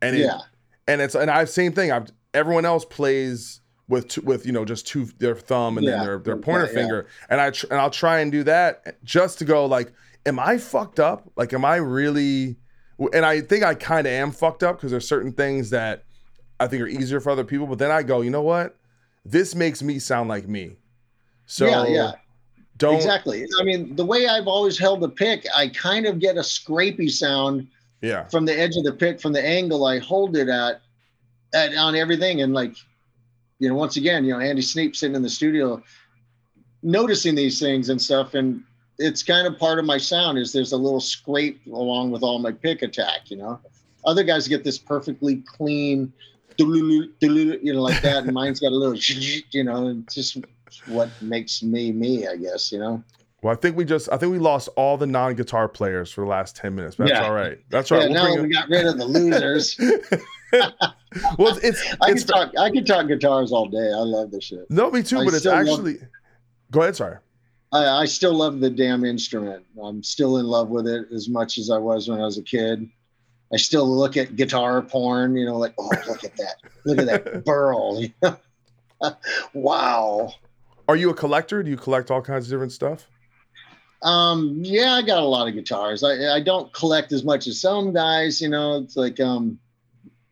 and 0.00 0.14
it, 0.14 0.20
Yeah. 0.20 0.38
and 0.86 1.00
it's 1.00 1.16
and 1.16 1.28
I 1.30 1.44
same 1.46 1.72
thing. 1.72 1.90
I've 1.90 2.12
everyone 2.34 2.64
else 2.64 2.84
plays 2.84 3.60
with 3.88 4.08
two, 4.08 4.20
with 4.20 4.44
you 4.46 4.52
know 4.52 4.64
just 4.64 4.86
two 4.86 5.06
their 5.18 5.34
thumb 5.34 5.78
and 5.78 5.86
Yeah. 5.86 5.96
then 5.96 6.04
their 6.06 6.18
their 6.18 6.36
pointer 6.36 6.66
Yeah, 6.66 6.70
yeah. 6.72 6.74
finger, 6.78 7.06
and 7.30 7.40
I 7.40 7.50
tr- 7.50 7.66
and 7.70 7.80
I'll 7.80 7.90
try 7.90 8.20
and 8.20 8.30
do 8.30 8.44
that 8.44 9.02
just 9.02 9.38
to 9.40 9.44
go 9.44 9.64
like, 9.66 9.92
am 10.26 10.38
I 10.38 10.58
fucked 10.58 11.00
up? 11.00 11.28
Like, 11.36 11.52
am 11.52 11.64
I 11.64 11.76
really? 11.76 12.56
And 13.12 13.24
I 13.26 13.40
think 13.40 13.64
I 13.64 13.74
kind 13.74 14.06
of 14.06 14.12
am 14.12 14.30
fucked 14.32 14.62
up 14.62 14.76
because 14.76 14.90
there's 14.90 15.08
certain 15.08 15.32
things 15.32 15.70
that 15.70 16.04
I 16.60 16.66
think 16.66 16.82
are 16.82 16.86
easier 16.86 17.20
for 17.20 17.30
other 17.30 17.44
people, 17.44 17.66
but 17.66 17.78
then 17.78 17.90
I 17.90 18.02
go, 18.02 18.20
you 18.22 18.30
know 18.30 18.42
what? 18.42 18.76
This 19.24 19.54
makes 19.54 19.82
me 19.82 19.98
sound 19.98 20.28
like 20.28 20.46
me. 20.48 20.76
So 21.46 21.66
yeah, 21.66 21.86
yeah. 21.86 22.12
Don't 22.78 22.94
Exactly. 22.94 23.46
I 23.60 23.64
mean, 23.64 23.96
the 23.96 24.04
way 24.04 24.26
I've 24.26 24.46
always 24.46 24.78
held 24.78 25.00
the 25.00 25.08
pick, 25.08 25.46
I 25.54 25.68
kind 25.68 26.06
of 26.06 26.18
get 26.18 26.36
a 26.36 26.40
scrapey 26.40 27.10
sound 27.10 27.66
yeah 28.02 28.24
from 28.28 28.44
the 28.44 28.58
edge 28.58 28.76
of 28.76 28.84
the 28.84 28.92
pick, 28.92 29.20
from 29.20 29.32
the 29.32 29.44
angle 29.44 29.86
I 29.86 29.98
hold 29.98 30.36
it 30.36 30.48
at, 30.48 30.82
at 31.54 31.74
on 31.74 31.96
everything. 31.96 32.42
And 32.42 32.52
like, 32.52 32.74
you 33.58 33.68
know, 33.68 33.74
once 33.74 33.96
again, 33.96 34.24
you 34.24 34.32
know, 34.32 34.40
Andy 34.40 34.62
Sneap 34.62 34.94
sitting 34.94 35.16
in 35.16 35.22
the 35.22 35.30
studio, 35.30 35.82
noticing 36.82 37.34
these 37.34 37.58
things 37.58 37.88
and 37.88 38.00
stuff, 38.00 38.34
and 38.34 38.62
it's 38.98 39.22
kind 39.22 39.46
of 39.46 39.58
part 39.58 39.78
of 39.78 39.84
my 39.84 39.98
sound 39.98 40.38
is 40.38 40.52
there's 40.52 40.72
a 40.72 40.76
little 40.76 41.00
scrape 41.00 41.60
along 41.66 42.10
with 42.10 42.22
all 42.22 42.38
my 42.38 42.52
pick 42.52 42.82
attack. 42.82 43.30
You 43.30 43.38
know, 43.38 43.60
other 44.04 44.22
guys 44.22 44.48
get 44.48 44.64
this 44.64 44.78
perfectly 44.78 45.42
clean, 45.46 46.12
you 46.58 47.72
know, 47.72 47.82
like 47.82 48.02
that, 48.02 48.24
and 48.24 48.34
mine's 48.34 48.60
got 48.60 48.72
a 48.72 48.76
little, 48.76 48.94
you 49.50 49.64
know, 49.64 49.88
it's 49.88 50.14
just 50.14 50.38
what 50.86 51.10
makes 51.20 51.62
me 51.62 51.92
me, 51.92 52.26
I 52.26 52.36
guess. 52.36 52.70
You 52.72 52.78
know. 52.78 53.04
Well, 53.42 53.52
I 53.52 53.56
think 53.56 53.76
we 53.76 53.84
just 53.84 54.08
I 54.10 54.16
think 54.16 54.32
we 54.32 54.38
lost 54.38 54.68
all 54.76 54.96
the 54.96 55.06
non-guitar 55.06 55.68
players 55.68 56.10
for 56.10 56.22
the 56.22 56.26
last 56.30 56.56
10 56.56 56.74
minutes. 56.74 56.96
That's 56.96 57.10
Yeah. 57.10 57.24
all 57.26 57.32
right. 57.34 57.58
That's 57.70 57.92
all 57.92 57.98
Yeah, 57.98 58.04
right. 58.06 58.12
now 58.12 58.24
We'll 58.24 58.34
we 58.36 58.40
bring 58.42 58.52
got 58.52 58.68
rid 58.68 58.86
of 58.86 58.98
the 58.98 59.04
losers. 59.04 59.76
well, 61.38 61.58
it's 61.62 61.80
I 62.02 62.10
it's 62.10 62.24
can 62.24 62.34
talk. 62.34 62.52
I 62.58 62.70
can 62.70 62.84
talk 62.84 63.06
guitars 63.08 63.52
all 63.52 63.66
day. 63.66 63.78
I 63.78 63.98
love 64.00 64.30
this 64.30 64.44
shit. 64.44 64.68
no 64.70 64.90
me 64.90 65.02
too, 65.02 65.18
I 65.18 65.24
but 65.24 65.28
it's 65.34 65.38
still 65.40 65.52
love- 65.52 65.68
actually 65.68 65.98
Go 66.72 66.82
ahead, 66.82 66.96
sorry. 66.96 67.18
I, 67.72 67.84
I 68.02 68.04
still 68.06 68.32
love 68.34 68.60
the 68.60 68.70
damn 68.70 69.04
instrument. 69.04 69.64
I'm 69.82 70.02
still 70.02 70.38
in 70.38 70.46
love 70.46 70.68
with 70.70 70.86
it 70.88 71.06
as 71.12 71.28
much 71.28 71.58
as 71.58 71.70
I 71.70 71.78
was 71.78 72.08
when 72.08 72.20
I 72.20 72.24
was 72.24 72.38
a 72.38 72.42
kid. 72.42 72.88
I 73.52 73.56
still 73.56 73.86
look 73.86 74.16
at 74.16 74.34
guitar 74.34 74.82
porn, 74.82 75.36
you 75.36 75.46
know, 75.46 75.56
like, 75.58 75.74
oh, 75.78 75.88
look 76.08 76.24
at 76.24 76.36
that. 76.36 76.54
Look 76.84 76.98
at 76.98 77.06
that 77.06 77.44
burl. 77.44 78.04
wow. 79.54 80.32
Are 80.88 80.96
you 80.96 81.10
a 81.10 81.14
collector? 81.14 81.62
Do 81.62 81.70
you 81.70 81.76
collect 81.76 82.10
all 82.10 82.22
kinds 82.22 82.46
of 82.46 82.50
different 82.50 82.72
stuff? 82.72 83.06
Um, 84.02 84.60
yeah, 84.62 84.92
I 84.92 85.02
got 85.02 85.18
a 85.18 85.26
lot 85.26 85.48
of 85.48 85.54
guitars. 85.54 86.04
I, 86.04 86.36
I 86.36 86.40
don't 86.40 86.72
collect 86.72 87.12
as 87.12 87.24
much 87.24 87.46
as 87.46 87.60
some 87.60 87.92
guys, 87.92 88.40
you 88.40 88.48
know, 88.48 88.78
it's 88.78 88.96
like, 88.96 89.18
um, 89.20 89.58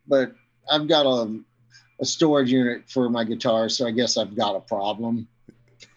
but 0.07 0.33
I've 0.71 0.87
got 0.87 1.05
a, 1.05 1.39
a 1.99 2.05
storage 2.05 2.51
unit 2.51 2.83
for 2.89 3.09
my 3.09 3.23
guitar. 3.23 3.67
So 3.69 3.87
I 3.87 3.91
guess 3.91 4.17
I've 4.17 4.35
got 4.35 4.55
a 4.55 4.61
problem. 4.61 5.27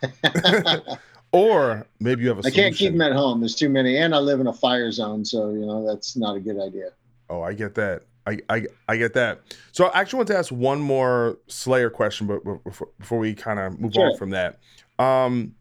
Or 1.33 1.87
maybe 2.01 2.23
you 2.23 2.29
have 2.29 2.39
a 2.39 2.47
I 2.47 2.51
can't 2.51 2.75
keep 2.75 2.93
them 2.93 3.03
at 3.03 3.13
home. 3.13 3.41
There's 3.41 3.55
too 3.55 3.69
many, 3.69 3.99
and 3.99 4.15
I 4.15 4.19
live 4.19 4.41
in 4.41 4.47
a 4.47 4.53
fire 4.53 4.91
zone, 4.91 5.25
so 5.25 5.51
you 5.51 5.67
know 5.67 5.87
that's 5.87 6.17
not 6.17 6.37
a 6.37 6.41
good 6.41 6.59
idea. 6.59 6.91
Oh, 7.29 7.43
I 7.43 7.53
get 7.53 7.75
that. 7.75 8.05
I, 8.29 8.39
I 8.49 8.67
I 8.89 8.97
get 8.97 9.15
that. 9.15 9.41
So 9.73 9.87
I 9.87 10.01
actually 10.01 10.19
want 10.19 10.29
to 10.29 10.37
ask 10.37 10.53
one 10.53 10.81
more 10.81 11.39
Slayer 11.47 11.91
question, 11.91 12.27
but 12.27 12.45
before, 12.65 12.89
before 12.99 13.19
we 13.19 13.35
kind 13.35 13.59
of 13.59 13.81
move 13.81 13.97
on 13.97 14.17
from 14.17 14.31
that, 14.31 14.59
um, 14.99 15.55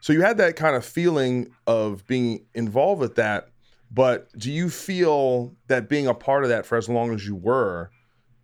so 0.00 0.12
you 0.12 0.22
had 0.22 0.38
that 0.38 0.56
kind 0.56 0.76
of 0.76 0.84
feeling 0.84 1.48
of 1.66 2.06
being 2.06 2.44
involved 2.54 3.00
with 3.00 3.14
that, 3.16 3.50
but 3.90 4.28
do 4.38 4.50
you 4.50 4.70
feel 4.70 5.54
that 5.68 5.88
being 5.88 6.06
a 6.06 6.14
part 6.14 6.44
of 6.44 6.50
that 6.50 6.66
for 6.66 6.76
as 6.76 6.88
long 6.88 7.12
as 7.14 7.26
you 7.26 7.34
were, 7.34 7.90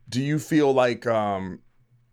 do 0.09 0.23
you 0.23 0.39
feel 0.39 0.73
like 0.73 1.07
um, 1.07 1.61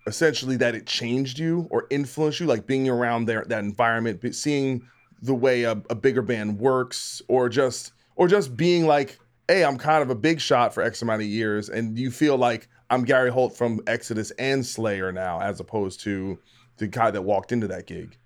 essentially 0.08 0.58
that 0.58 0.76
it 0.76 0.86
changed 0.86 1.40
you 1.40 1.68
or 1.70 1.88
influenced 1.90 2.40
you, 2.40 2.46
like 2.46 2.66
being 2.68 2.90
around 2.90 3.26
there 3.26 3.46
that 3.48 3.64
environment, 3.64 4.36
seeing 4.36 4.82
the 5.22 5.36
way 5.36 5.64
a, 5.64 5.72
a 5.90 5.96
bigger 5.96 6.22
band 6.22 6.60
works, 6.60 7.22
or 7.28 7.50
just 7.50 7.94
or 8.16 8.28
just 8.28 8.56
being 8.56 8.86
like, 8.86 9.18
hey, 9.52 9.66
I'm 9.66 9.78
kind 9.78 10.02
of 10.02 10.10
a 10.10 10.16
big 10.16 10.40
shot 10.40 10.74
for 10.74 10.82
X 10.82 11.02
amount 11.02 11.22
of 11.22 11.28
years, 11.28 11.68
and 11.68 12.00
you 12.00 12.10
feel 12.10 12.38
like 12.38 12.70
I'm 12.90 13.04
Gary 13.04 13.30
Holt 13.30 13.58
from 13.58 13.82
Exodus 13.86 14.32
and 14.32 14.66
Slayer 14.66 15.12
now, 15.12 15.42
as 15.42 15.60
opposed 15.60 16.00
to 16.02 16.40
the 16.78 16.88
guy 16.88 17.12
that 17.12 17.22
walked 17.22 17.52
into 17.52 17.68
that 17.68 17.86
gig. 17.86 18.18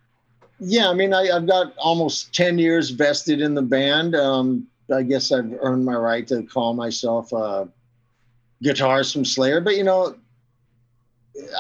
Yeah, 0.59 0.87
I 0.87 0.93
mean, 0.93 1.15
I, 1.15 1.29
I've 1.35 1.47
got 1.47 1.75
almost 1.77 2.33
ten 2.33 2.59
years 2.59 2.91
vested 2.91 3.41
in 3.41 3.55
the 3.55 3.63
band. 3.63 4.15
Um, 4.15 4.67
I 4.93 5.01
guess 5.01 5.31
I've 5.31 5.51
earned 5.61 5.83
my 5.83 5.95
right 5.95 6.27
to 6.27 6.43
call 6.43 6.75
myself 6.75 7.31
a 7.33 7.67
guitarist 8.63 9.11
from 9.11 9.25
Slayer, 9.25 9.61
but 9.61 9.77
you 9.77 9.83
know, 9.83 10.15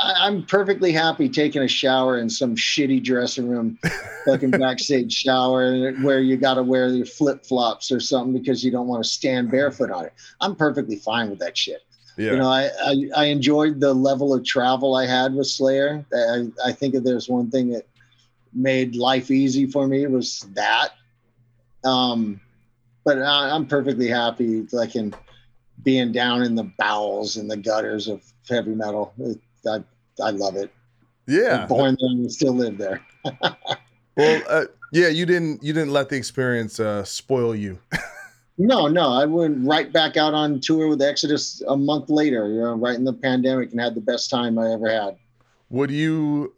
I, 0.01 0.27
I'm 0.27 0.43
perfectly 0.43 0.91
happy 0.91 1.29
taking 1.29 1.61
a 1.61 1.67
shower 1.67 2.17
in 2.19 2.29
some 2.29 2.55
shitty 2.55 3.03
dressing 3.03 3.47
room, 3.47 3.77
fucking 4.25 4.51
backstage 4.51 5.11
shower 5.11 5.91
where 6.01 6.19
you 6.19 6.37
got 6.37 6.55
to 6.55 6.63
wear 6.63 6.87
your 6.89 7.05
flip 7.05 7.45
flops 7.45 7.91
or 7.91 7.99
something 7.99 8.33
because 8.33 8.63
you 8.63 8.71
don't 8.71 8.87
want 8.87 9.03
to 9.03 9.09
stand 9.09 9.51
barefoot 9.51 9.91
on 9.91 10.05
it. 10.05 10.13
I'm 10.41 10.55
perfectly 10.55 10.95
fine 10.97 11.29
with 11.29 11.39
that 11.39 11.57
shit. 11.57 11.81
Yeah, 12.17 12.31
You 12.31 12.37
know, 12.37 12.49
I, 12.49 12.69
I 12.85 12.95
I 13.17 13.25
enjoyed 13.25 13.81
the 13.81 13.93
level 13.93 14.33
of 14.33 14.45
travel 14.45 14.95
I 14.95 15.05
had 15.05 15.33
with 15.33 15.47
Slayer. 15.47 16.05
I, 16.13 16.47
I 16.65 16.71
think 16.71 16.95
if 16.95 17.03
there's 17.03 17.27
one 17.27 17.51
thing 17.51 17.71
that 17.71 17.85
made 18.53 18.95
life 18.95 19.29
easy 19.29 19.65
for 19.65 19.85
me 19.85 20.07
was 20.07 20.47
that. 20.53 20.91
Um, 21.83 22.39
but 23.03 23.21
I, 23.21 23.51
I'm 23.51 23.67
perfectly 23.67 24.07
happy, 24.07 24.65
like 24.71 24.95
in 24.95 25.13
being 25.83 26.13
down 26.13 26.41
in 26.41 26.55
the 26.55 26.71
bowels 26.77 27.35
and 27.35 27.51
the 27.51 27.57
gutters 27.57 28.07
of 28.07 28.23
heavy 28.49 28.73
metal. 28.73 29.13
It, 29.19 29.39
I 29.67 29.83
I 30.23 30.29
love 30.31 30.55
it. 30.55 30.71
yeah. 31.27 31.65
Born 31.65 31.97
there 31.99 32.09
and 32.11 32.31
still 32.31 32.53
live 32.53 32.77
there. 32.77 33.01
Well, 34.17 34.41
uh, 34.47 34.65
yeah, 34.93 35.09
you 35.09 35.25
didn't 35.25 35.61
you 35.61 35.73
didn't 35.73 35.91
let 35.91 36.07
the 36.07 36.15
experience 36.15 36.79
uh, 36.79 37.03
spoil 37.03 37.53
you. 37.55 37.79
No, 38.57 38.87
no, 38.87 39.11
I 39.11 39.25
went 39.25 39.67
right 39.67 39.91
back 39.91 40.15
out 40.15 40.33
on 40.33 40.61
tour 40.61 40.87
with 40.87 41.01
Exodus 41.01 41.61
a 41.67 41.75
month 41.75 42.09
later. 42.09 42.47
You 42.47 42.61
know, 42.61 42.75
right 42.75 42.95
in 42.95 43.03
the 43.03 43.11
pandemic, 43.11 43.71
and 43.71 43.81
had 43.81 43.95
the 43.95 43.99
best 43.99 44.29
time 44.29 44.57
I 44.57 44.71
ever 44.71 44.89
had. 44.89 45.17
Would 45.71 45.91
you 45.91 46.53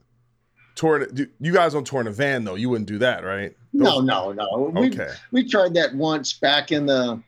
tour? 0.76 1.08
You 1.40 1.52
guys 1.52 1.74
don't 1.74 1.88
tour 1.88 2.02
in 2.02 2.06
a 2.06 2.12
van 2.12 2.44
though. 2.44 2.54
You 2.54 2.70
wouldn't 2.70 2.88
do 2.88 3.00
that, 3.00 3.24
right? 3.24 3.58
No, 3.74 3.96
Those- 3.96 4.04
no, 4.06 4.32
no. 4.32 4.72
We, 4.80 4.90
Okay. 4.90 5.10
we 5.32 5.50
tried 5.50 5.74
that 5.74 5.96
once 5.96 6.34
back 6.34 6.72
in 6.72 6.86
the 6.86 7.20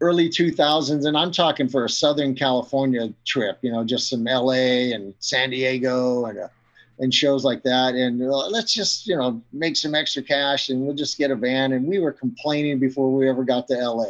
early 0.00 0.28
2000s 0.28 1.06
and 1.06 1.16
i'm 1.16 1.30
talking 1.30 1.68
for 1.68 1.84
a 1.84 1.88
southern 1.88 2.34
california 2.34 3.12
trip 3.26 3.58
you 3.60 3.70
know 3.70 3.84
just 3.84 4.08
some 4.08 4.24
la 4.24 4.52
and 4.52 5.14
san 5.18 5.50
diego 5.50 6.24
and 6.24 6.38
uh, 6.38 6.48
and 7.00 7.12
shows 7.12 7.44
like 7.44 7.62
that. 7.64 7.94
And 7.94 8.22
uh, 8.22 8.46
let's 8.48 8.72
just 8.72 9.06
you 9.06 9.16
know 9.16 9.42
make 9.52 9.76
some 9.76 9.94
extra 9.94 10.22
cash 10.22 10.68
and 10.68 10.82
we'll 10.82 10.94
just 10.94 11.18
get 11.18 11.30
a 11.30 11.36
van. 11.36 11.72
And 11.72 11.86
we 11.86 11.98
were 11.98 12.12
complaining 12.12 12.78
before 12.78 13.10
we 13.12 13.28
ever 13.28 13.42
got 13.42 13.66
to 13.68 13.74
la 13.74 14.06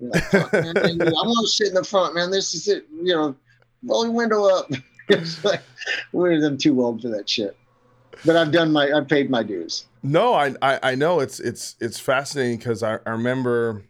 like, 0.00 0.24
"Fuck, 0.24 0.52
man, 0.52 0.76
i 0.76 0.92
want 0.92 1.46
to 1.46 1.48
sit 1.48 1.68
in 1.68 1.74
the 1.74 1.84
front 1.84 2.14
man. 2.14 2.30
This 2.30 2.54
is 2.54 2.68
it 2.68 2.86
you 2.92 3.14
know 3.14 3.34
roll 3.84 4.04
your 4.04 4.12
window 4.12 4.44
up. 4.44 4.70
Like 5.42 5.62
we're 6.12 6.38
them 6.38 6.58
too 6.58 6.84
old 6.84 7.00
for 7.00 7.08
that 7.08 7.30
shit. 7.30 7.56
But 8.26 8.36
i've 8.36 8.52
done 8.52 8.70
my 8.72 8.92
i've 8.92 9.08
paid 9.08 9.30
my 9.30 9.42
dues. 9.42 9.86
No, 10.02 10.34
I, 10.34 10.54
I 10.60 10.80
I 10.82 10.94
know 10.96 11.20
it's 11.20 11.40
it's 11.40 11.76
it's 11.80 11.98
fascinating 11.98 12.58
because 12.58 12.82
I, 12.82 12.98
I 13.06 13.10
remember 13.12 13.84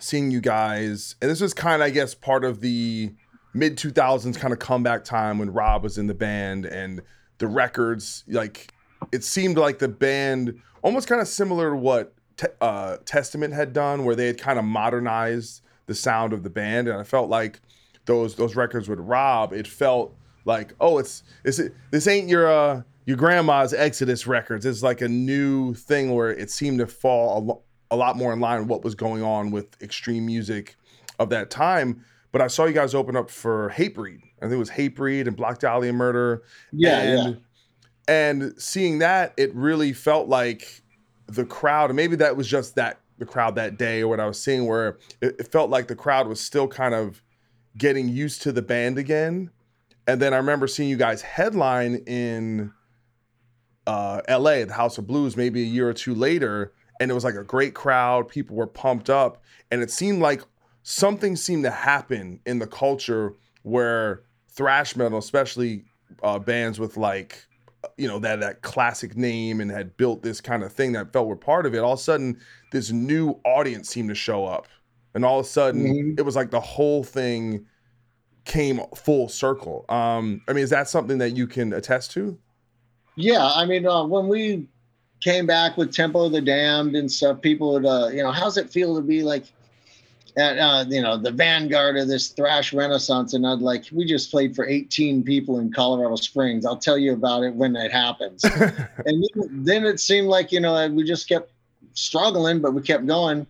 seeing 0.00 0.30
you 0.30 0.40
guys, 0.40 1.16
and 1.20 1.30
this 1.30 1.40
was 1.40 1.54
kind 1.54 1.82
of 1.82 1.86
I 1.86 1.90
guess 1.90 2.14
part 2.14 2.44
of 2.44 2.60
the 2.60 3.12
mid 3.52 3.78
two 3.78 3.90
thousands 3.90 4.36
kind 4.36 4.52
of 4.52 4.58
comeback 4.58 5.04
time 5.04 5.38
when 5.38 5.50
Rob 5.52 5.82
was 5.82 5.98
in 5.98 6.06
the 6.06 6.14
band 6.14 6.66
and 6.66 7.00
the 7.38 7.46
records 7.46 8.24
like 8.28 8.72
it 9.12 9.24
seemed 9.24 9.58
like 9.58 9.78
the 9.78 9.88
band 9.88 10.60
almost 10.82 11.08
kind 11.08 11.20
of 11.20 11.28
similar 11.28 11.70
to 11.70 11.76
what 11.76 12.14
te- 12.36 12.46
uh, 12.60 12.98
Testament 13.04 13.54
had 13.54 13.72
done, 13.72 14.04
where 14.04 14.14
they 14.14 14.26
had 14.26 14.38
kind 14.38 14.58
of 14.58 14.64
modernized 14.64 15.62
the 15.86 15.94
sound 15.94 16.32
of 16.32 16.42
the 16.42 16.50
band, 16.50 16.88
and 16.88 16.98
I 16.98 17.02
felt 17.04 17.28
like 17.28 17.60
those 18.06 18.34
those 18.36 18.56
records 18.56 18.88
with 18.88 19.00
Rob, 19.00 19.52
it 19.52 19.66
felt 19.66 20.14
like, 20.44 20.74
oh, 20.80 20.98
it's 20.98 21.22
is 21.44 21.58
it 21.58 21.74
this 21.90 22.06
ain't 22.06 22.28
your 22.28 22.50
uh 22.50 22.82
your 23.06 23.16
grandma's 23.16 23.74
Exodus 23.74 24.26
records. 24.26 24.64
It's 24.64 24.82
like 24.82 25.00
a 25.00 25.08
new 25.08 25.74
thing 25.74 26.14
where 26.14 26.30
it 26.30 26.50
seemed 26.50 26.78
to 26.78 26.86
fall 26.86 27.38
a, 27.38 27.40
lo- 27.40 27.62
a 27.90 27.96
lot 27.96 28.16
more 28.16 28.32
in 28.32 28.40
line 28.40 28.60
with 28.60 28.68
what 28.68 28.84
was 28.84 28.94
going 28.94 29.22
on 29.22 29.50
with 29.50 29.80
extreme 29.82 30.26
music 30.26 30.76
of 31.18 31.30
that 31.30 31.50
time. 31.50 32.04
But 32.32 32.40
I 32.40 32.48
saw 32.48 32.64
you 32.64 32.72
guys 32.72 32.94
open 32.94 33.16
up 33.16 33.30
for 33.30 33.70
Hatebreed. 33.70 34.20
I 34.38 34.46
think 34.46 34.52
it 34.52 34.56
was 34.56 34.70
Hatebreed 34.70 35.28
and 35.28 35.36
Black 35.36 35.58
Dahlia 35.60 35.92
Murder. 35.92 36.42
Yeah, 36.72 37.00
and, 37.00 37.28
yeah. 37.28 37.40
And 38.06 38.54
seeing 38.60 38.98
that, 38.98 39.32
it 39.36 39.54
really 39.54 39.92
felt 39.92 40.28
like 40.28 40.82
the 41.26 41.44
crowd, 41.44 41.90
and 41.90 41.96
maybe 41.96 42.16
that 42.16 42.36
was 42.36 42.48
just 42.48 42.74
that 42.74 43.00
the 43.18 43.24
crowd 43.24 43.54
that 43.54 43.78
day 43.78 44.02
or 44.02 44.08
what 44.08 44.20
I 44.20 44.26
was 44.26 44.40
seeing, 44.40 44.66
where 44.66 44.98
it, 45.20 45.36
it 45.38 45.52
felt 45.52 45.70
like 45.70 45.86
the 45.86 45.94
crowd 45.94 46.26
was 46.26 46.40
still 46.40 46.66
kind 46.66 46.94
of 46.94 47.22
getting 47.78 48.08
used 48.08 48.42
to 48.42 48.52
the 48.52 48.62
band 48.62 48.98
again. 48.98 49.50
And 50.06 50.20
then 50.20 50.34
I 50.34 50.36
remember 50.36 50.66
seeing 50.66 50.88
you 50.88 50.96
guys 50.96 51.22
headline 51.22 51.96
in 52.06 52.72
uh, 53.86 54.20
LA, 54.28 54.64
the 54.64 54.74
House 54.74 54.98
of 54.98 55.06
Blues, 55.06 55.36
maybe 55.36 55.62
a 55.62 55.66
year 55.66 55.88
or 55.88 55.94
two 55.94 56.14
later, 56.14 56.72
and 57.00 57.10
it 57.10 57.14
was 57.14 57.24
like 57.24 57.34
a 57.34 57.44
great 57.44 57.74
crowd. 57.74 58.28
People 58.28 58.56
were 58.56 58.66
pumped 58.66 59.10
up, 59.10 59.42
and 59.70 59.82
it 59.82 59.90
seemed 59.90 60.20
like 60.22 60.42
something 60.82 61.36
seemed 61.36 61.64
to 61.64 61.70
happen 61.70 62.40
in 62.46 62.58
the 62.58 62.66
culture 62.66 63.34
where 63.62 64.22
thrash 64.48 64.96
metal, 64.96 65.18
especially 65.18 65.84
uh, 66.22 66.38
bands 66.38 66.78
with 66.78 66.96
like 66.96 67.44
you 67.98 68.08
know 68.08 68.18
that 68.18 68.40
that 68.40 68.62
classic 68.62 69.16
name 69.16 69.60
and 69.60 69.70
had 69.70 69.96
built 69.96 70.22
this 70.22 70.40
kind 70.40 70.62
of 70.62 70.72
thing 70.72 70.92
that 70.92 71.12
felt 71.12 71.26
were 71.26 71.36
part 71.36 71.66
of 71.66 71.74
it. 71.74 71.78
All 71.78 71.92
of 71.94 71.98
a 71.98 72.02
sudden, 72.02 72.40
this 72.72 72.90
new 72.90 73.38
audience 73.44 73.88
seemed 73.90 74.08
to 74.08 74.14
show 74.14 74.46
up, 74.46 74.66
and 75.14 75.24
all 75.24 75.40
of 75.40 75.46
a 75.46 75.48
sudden, 75.48 75.84
Mhm. 75.84 76.18
it 76.18 76.22
was 76.22 76.36
like 76.36 76.50
the 76.50 76.60
whole 76.60 77.04
thing 77.04 77.66
came 78.44 78.80
full 78.94 79.28
circle. 79.28 79.84
Um, 79.88 80.42
I 80.48 80.52
mean, 80.52 80.64
is 80.64 80.70
that 80.70 80.88
something 80.88 81.18
that 81.18 81.36
you 81.36 81.46
can 81.46 81.72
attest 81.72 82.10
to? 82.12 82.38
Yeah, 83.16 83.46
I 83.46 83.64
mean, 83.64 83.86
uh, 83.86 84.04
when 84.04 84.28
we 84.28 84.68
came 85.24 85.46
back 85.46 85.78
with 85.78 85.90
Tempo 85.90 86.26
of 86.26 86.32
the 86.32 86.40
Damned 86.42 86.94
and 86.94 87.10
stuff, 87.10 87.40
people 87.40 87.72
would, 87.72 87.86
uh, 87.86 88.08
you 88.12 88.22
know, 88.22 88.30
how's 88.30 88.58
it 88.58 88.68
feel 88.68 88.94
to 88.94 89.00
be 89.00 89.22
like 89.22 89.46
at, 90.36 90.58
uh, 90.58 90.84
you 90.86 91.00
know, 91.00 91.16
the 91.16 91.30
vanguard 91.30 91.96
of 91.96 92.08
this 92.08 92.28
thrash 92.28 92.74
renaissance? 92.74 93.32
And 93.32 93.46
I'd 93.46 93.60
like, 93.60 93.86
we 93.90 94.04
just 94.04 94.30
played 94.30 94.54
for 94.54 94.68
18 94.68 95.22
people 95.22 95.60
in 95.60 95.72
Colorado 95.72 96.16
Springs. 96.16 96.66
I'll 96.66 96.76
tell 96.76 96.98
you 96.98 97.14
about 97.14 97.42
it 97.42 97.54
when 97.54 97.74
it 97.74 97.90
happens. 97.90 98.44
and 99.06 99.24
then, 99.50 99.86
it 99.86 99.98
seemed 99.98 100.28
like, 100.28 100.52
you 100.52 100.60
know, 100.60 100.86
we 100.90 101.04
just 101.04 101.26
kept 101.26 101.50
struggling, 101.94 102.60
but 102.60 102.74
we 102.74 102.82
kept 102.82 103.06
going. 103.06 103.46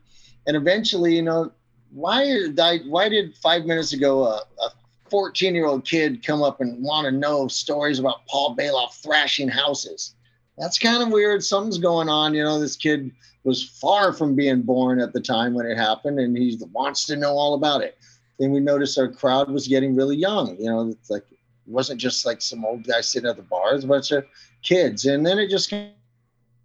And 0.47 0.57
eventually, 0.57 1.17
you 1.17 1.23
know, 1.23 1.51
why 1.91 2.49
why 2.87 3.09
did 3.09 3.37
five 3.37 3.65
minutes 3.65 3.93
ago 3.93 4.25
a, 4.25 4.43
a 4.63 4.71
14 5.11 5.55
year 5.55 5.67
old 5.67 5.85
kid 5.85 6.25
come 6.25 6.43
up 6.43 6.61
and 6.61 6.83
want 6.83 7.07
to 7.07 7.11
know 7.11 7.49
stories 7.49 7.99
about 7.99 8.27
Paul 8.27 8.55
Baloff 8.55 9.03
thrashing 9.03 9.49
houses. 9.49 10.15
That's 10.59 10.79
kind 10.79 11.03
of 11.03 11.11
weird. 11.11 11.43
Something's 11.43 11.79
going 11.79 12.09
on. 12.09 12.35
You 12.35 12.45
know, 12.45 12.61
this 12.61 12.77
kid 12.77 13.11
was 13.43 13.63
far 13.63 14.13
from 14.13 14.35
being 14.35 14.63
born 14.63 15.01
at 15.01 15.13
the 15.13 15.21
time 15.21 15.55
when 15.55 15.67
it 15.67 15.77
happened, 15.77 16.19
and 16.19 16.37
he 16.37 16.59
wants 16.73 17.07
to 17.07 17.17
know 17.17 17.33
all 17.33 17.55
about 17.55 17.83
it. 17.83 17.99
Then 18.39 18.53
we 18.53 18.61
noticed 18.61 18.99
our 18.99 19.09
crowd 19.09 19.51
was 19.51 19.69
getting 19.69 19.95
really 19.95 20.17
young. 20.17 20.57
You 20.59 20.67
know, 20.67 20.89
it's 20.89 21.11
like 21.11 21.25
it 21.31 21.39
wasn't 21.67 22.01
just 22.01 22.25
like 22.25 22.41
some 22.41 22.65
old 22.65 22.85
guy 22.85 23.01
sitting 23.01 23.29
at 23.29 23.37
the 23.37 23.43
bars, 23.43 23.85
bunch 23.85 24.11
of 24.13 24.25
kids. 24.63 25.05
And 25.07 25.25
then 25.25 25.39
it 25.39 25.51
just 25.51 25.71
kind 25.71 25.91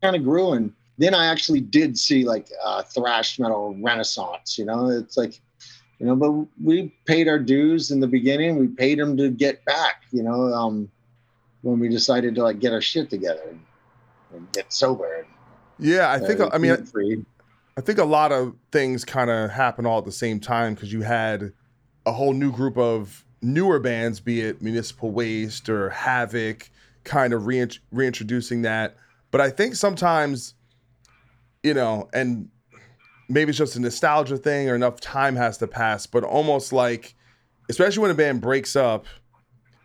of 0.04 0.24
grew. 0.24 0.54
And 0.54 0.74
then 0.98 1.14
I 1.14 1.28
actually 1.28 1.62
did 1.62 1.98
see 1.98 2.26
like 2.26 2.48
uh, 2.64 2.84
thrash 2.84 3.40
metal 3.40 3.76
renaissance. 3.82 4.58
You 4.58 4.66
know, 4.66 4.90
it's 4.90 5.18
like 5.18 5.40
you 6.00 6.06
know 6.06 6.16
but 6.16 6.32
we 6.64 6.94
paid 7.06 7.28
our 7.28 7.40
dues 7.40 7.92
in 7.92 8.00
the 8.00 8.08
beginning 8.08 8.58
we 8.58 8.68
paid 8.68 8.98
them 8.98 9.16
to 9.18 9.30
get 9.30 9.64
back 9.66 10.04
you 10.12 10.24
know 10.24 10.54
um 10.54 10.90
when 11.62 11.78
we 11.78 11.90
decided 11.90 12.34
to 12.36 12.42
like 12.42 12.60
get 12.60 12.74
our 12.74 12.82
shit 12.82 13.10
together 13.10 13.54
and, 14.40 14.52
get 14.52 14.72
sober 14.72 15.14
and, 15.14 15.28
Yeah, 15.78 16.12
I 16.12 16.20
think 16.20 16.40
uh, 16.40 16.50
I 16.52 16.58
mean 16.58 16.86
free. 16.86 17.24
I 17.78 17.82
think 17.82 18.00
a 18.00 18.06
lot 18.06 18.32
of 18.32 18.56
things 18.72 19.06
kind 19.06 19.30
of 19.30 19.52
happen 19.52 19.86
all 19.86 20.00
at 20.00 20.06
the 20.06 20.12
same 20.12 20.40
time 20.40 20.74
because 20.74 20.92
you 20.92 21.02
had 21.02 21.54
a 22.06 22.12
whole 22.12 22.34
new 22.34 22.52
group 22.52 22.78
of 22.78 23.24
newer 23.42 23.80
bands, 23.80 24.20
be 24.20 24.42
it 24.42 24.62
Municipal 24.62 25.12
Waste 25.12 25.70
or 25.70 25.90
Havok, 25.90 26.70
kind 27.04 27.34
of 27.34 27.44
reint- 27.44 27.80
reintroducing 27.92 28.64
that. 28.64 28.98
But 29.32 29.42
I 29.42 29.50
think 29.50 29.76
sometimes, 29.76 30.56
you 31.64 31.74
know, 31.74 32.10
and 32.14 32.50
maybe 33.30 33.50
it's 33.50 33.58
just 33.58 33.76
a 33.76 33.80
nostalgia 33.80 34.38
thing 34.38 34.70
or 34.70 34.76
enough 34.76 35.00
time 35.00 35.36
has 35.36 35.58
to 35.60 35.68
pass, 35.68 36.06
but 36.06 36.24
almost 36.24 36.74
like, 36.74 37.16
especially 37.70 38.02
when 38.02 38.12
a 38.12 38.16
band 38.16 38.42
breaks 38.42 38.76
up, 38.76 39.06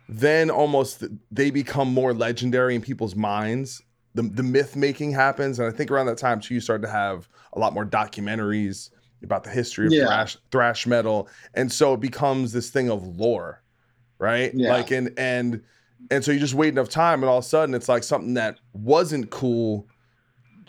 then 0.09 0.49
almost 0.49 1.03
they 1.31 1.51
become 1.51 1.93
more 1.93 2.13
legendary 2.13 2.75
in 2.75 2.81
people's 2.81 3.15
minds. 3.15 3.81
The, 4.15 4.23
the 4.23 4.43
myth 4.43 4.75
making 4.75 5.11
happens. 5.11 5.59
And 5.59 5.67
I 5.67 5.71
think 5.71 5.91
around 5.91 6.07
that 6.07 6.17
time, 6.17 6.39
too, 6.39 6.55
you 6.55 6.59
start 6.59 6.81
to 6.81 6.89
have 6.89 7.29
a 7.53 7.59
lot 7.59 7.73
more 7.73 7.85
documentaries 7.85 8.89
about 9.23 9.43
the 9.43 9.49
history 9.51 9.85
of 9.87 9.93
Yeah. 9.93 10.05
thrash, 10.07 10.37
thrash 10.51 10.87
metal. 10.87 11.27
And 11.53 11.71
so 11.71 11.93
it 11.93 11.99
becomes 11.99 12.51
this 12.51 12.69
thing 12.69 12.89
of 12.89 13.05
lore, 13.17 13.61
right? 14.17 14.51
Yeah. 14.53 14.71
Like, 14.71 14.91
and, 14.91 15.11
and, 15.17 15.61
and 16.11 16.23
so 16.23 16.31
you 16.31 16.39
just 16.39 16.53
wait 16.53 16.69
enough 16.69 16.89
time, 16.89 17.21
and 17.23 17.29
all 17.29 17.39
of 17.39 17.43
a 17.43 17.47
sudden 17.47 17.75
it's 17.75 17.89
like 17.89 18.03
something 18.03 18.33
that 18.35 18.59
wasn't 18.73 19.29
cool. 19.31 19.87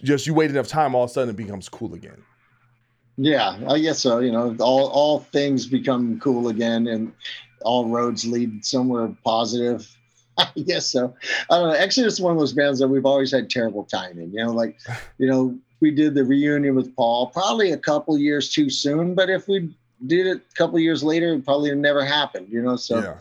Just 0.03 0.26
you 0.26 0.34
wait 0.34 0.51
enough 0.51 0.68
time, 0.68 0.94
all 0.94 1.05
of 1.05 1.11
a 1.11 1.12
sudden 1.12 1.30
it 1.30 1.36
becomes 1.36 1.68
cool 1.68 1.94
again. 1.94 2.22
yeah 3.18 3.59
i 3.68 3.78
guess 3.78 3.99
so 3.99 4.18
you 4.18 4.30
know 4.30 4.55
all 4.61 4.88
all 4.88 5.20
things 5.20 5.64
become 5.66 6.20
cool 6.20 6.49
again 6.49 6.86
and 6.86 7.12
all 7.62 7.88
roads 7.88 8.26
lead 8.26 8.62
somewhere 8.64 9.09
positive 9.24 9.95
i 10.39 10.51
guess 10.66 10.89
so 10.89 11.14
i 11.51 11.59
don't 11.59 11.68
know 11.68 11.74
exodus 11.74 12.14
is 12.14 12.20
one 12.20 12.32
of 12.32 12.39
those 12.39 12.53
bands 12.53 12.78
that 12.78 12.89
we've 12.89 13.07
always 13.07 13.32
had 13.32 13.49
terrible 13.49 13.84
timing 13.84 14.30
you 14.32 14.43
know 14.43 14.53
like 14.53 14.78
you 15.18 15.26
know 15.26 15.57
we 15.80 15.91
did 15.91 16.14
the 16.14 16.24
reunion 16.24 16.74
with 16.74 16.95
paul 16.97 17.28
probably 17.28 17.72
a 17.72 17.76
couple 17.76 18.16
years 18.18 18.53
too 18.53 18.70
soon 18.70 19.14
but 19.14 19.30
if 19.30 19.49
we 19.49 19.74
did 20.07 20.26
it 20.26 20.43
a 20.51 20.55
couple 20.55 20.78
years 20.78 21.03
later 21.03 21.34
it 21.34 21.45
probably 21.45 21.74
never 21.74 22.05
happened 22.05 22.47
you 22.51 22.61
know 22.61 22.76
so 22.76 22.99
yeah. 22.99 23.18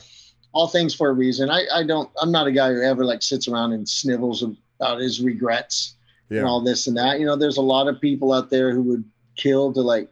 all 0.51 0.67
things 0.67 0.93
for 0.93 1.09
a 1.09 1.13
reason. 1.13 1.49
I, 1.49 1.65
I 1.73 1.83
don't 1.83 2.09
I'm 2.21 2.31
not 2.31 2.47
a 2.47 2.51
guy 2.51 2.73
who 2.73 2.81
ever 2.81 3.05
like 3.05 3.21
sits 3.21 3.47
around 3.47 3.73
and 3.73 3.87
snivels 3.87 4.43
about 4.79 4.99
his 4.99 5.21
regrets 5.21 5.95
and 6.29 6.45
all 6.45 6.61
this 6.61 6.87
and 6.87 6.97
that. 6.97 7.19
You 7.19 7.25
know, 7.25 7.35
there's 7.35 7.57
a 7.57 7.61
lot 7.61 7.87
of 7.87 8.01
people 8.01 8.33
out 8.33 8.49
there 8.49 8.71
who 8.71 8.81
would 8.83 9.03
kill 9.35 9.73
to 9.73 9.81
like 9.81 10.09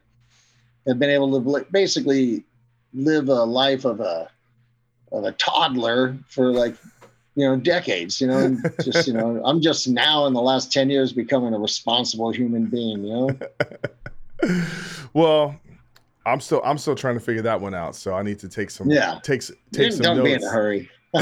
have 0.87 0.99
been 0.99 1.09
able 1.09 1.41
to 1.41 1.65
basically 1.71 2.43
live 2.93 3.29
a 3.29 3.43
life 3.43 3.85
of 3.85 3.99
a 3.99 4.29
of 5.11 5.23
a 5.25 5.31
toddler 5.33 6.17
for 6.27 6.51
like 6.51 6.75
you 7.35 7.45
know 7.47 7.55
decades 7.55 8.21
you 8.21 8.27
know 8.27 8.57
just 8.83 9.07
you 9.07 9.13
know 9.13 9.41
i'm 9.43 9.59
just 9.61 9.87
now 9.87 10.25
in 10.27 10.33
the 10.33 10.41
last 10.41 10.71
10 10.71 10.89
years 10.89 11.11
becoming 11.13 11.53
a 11.53 11.57
responsible 11.57 12.31
human 12.31 12.65
being 12.67 13.03
you 13.03 13.13
know 13.13 13.39
well, 15.13 15.59
I'm 16.25 16.39
still 16.41 16.61
I'm 16.63 16.77
still 16.77 16.95
trying 16.95 17.15
to 17.15 17.19
figure 17.19 17.41
that 17.43 17.59
one 17.59 17.73
out. 17.73 17.95
So 17.95 18.13
I 18.13 18.23
need 18.23 18.39
to 18.39 18.49
take 18.49 18.69
some 18.69 18.89
Yeah. 18.89 19.19
takes 19.23 19.51
take 19.71 19.93
some 19.93 20.03
don't 20.03 20.23
be 20.23 20.33
in 20.33 20.43
a 20.43 20.49
hurry 20.49 20.89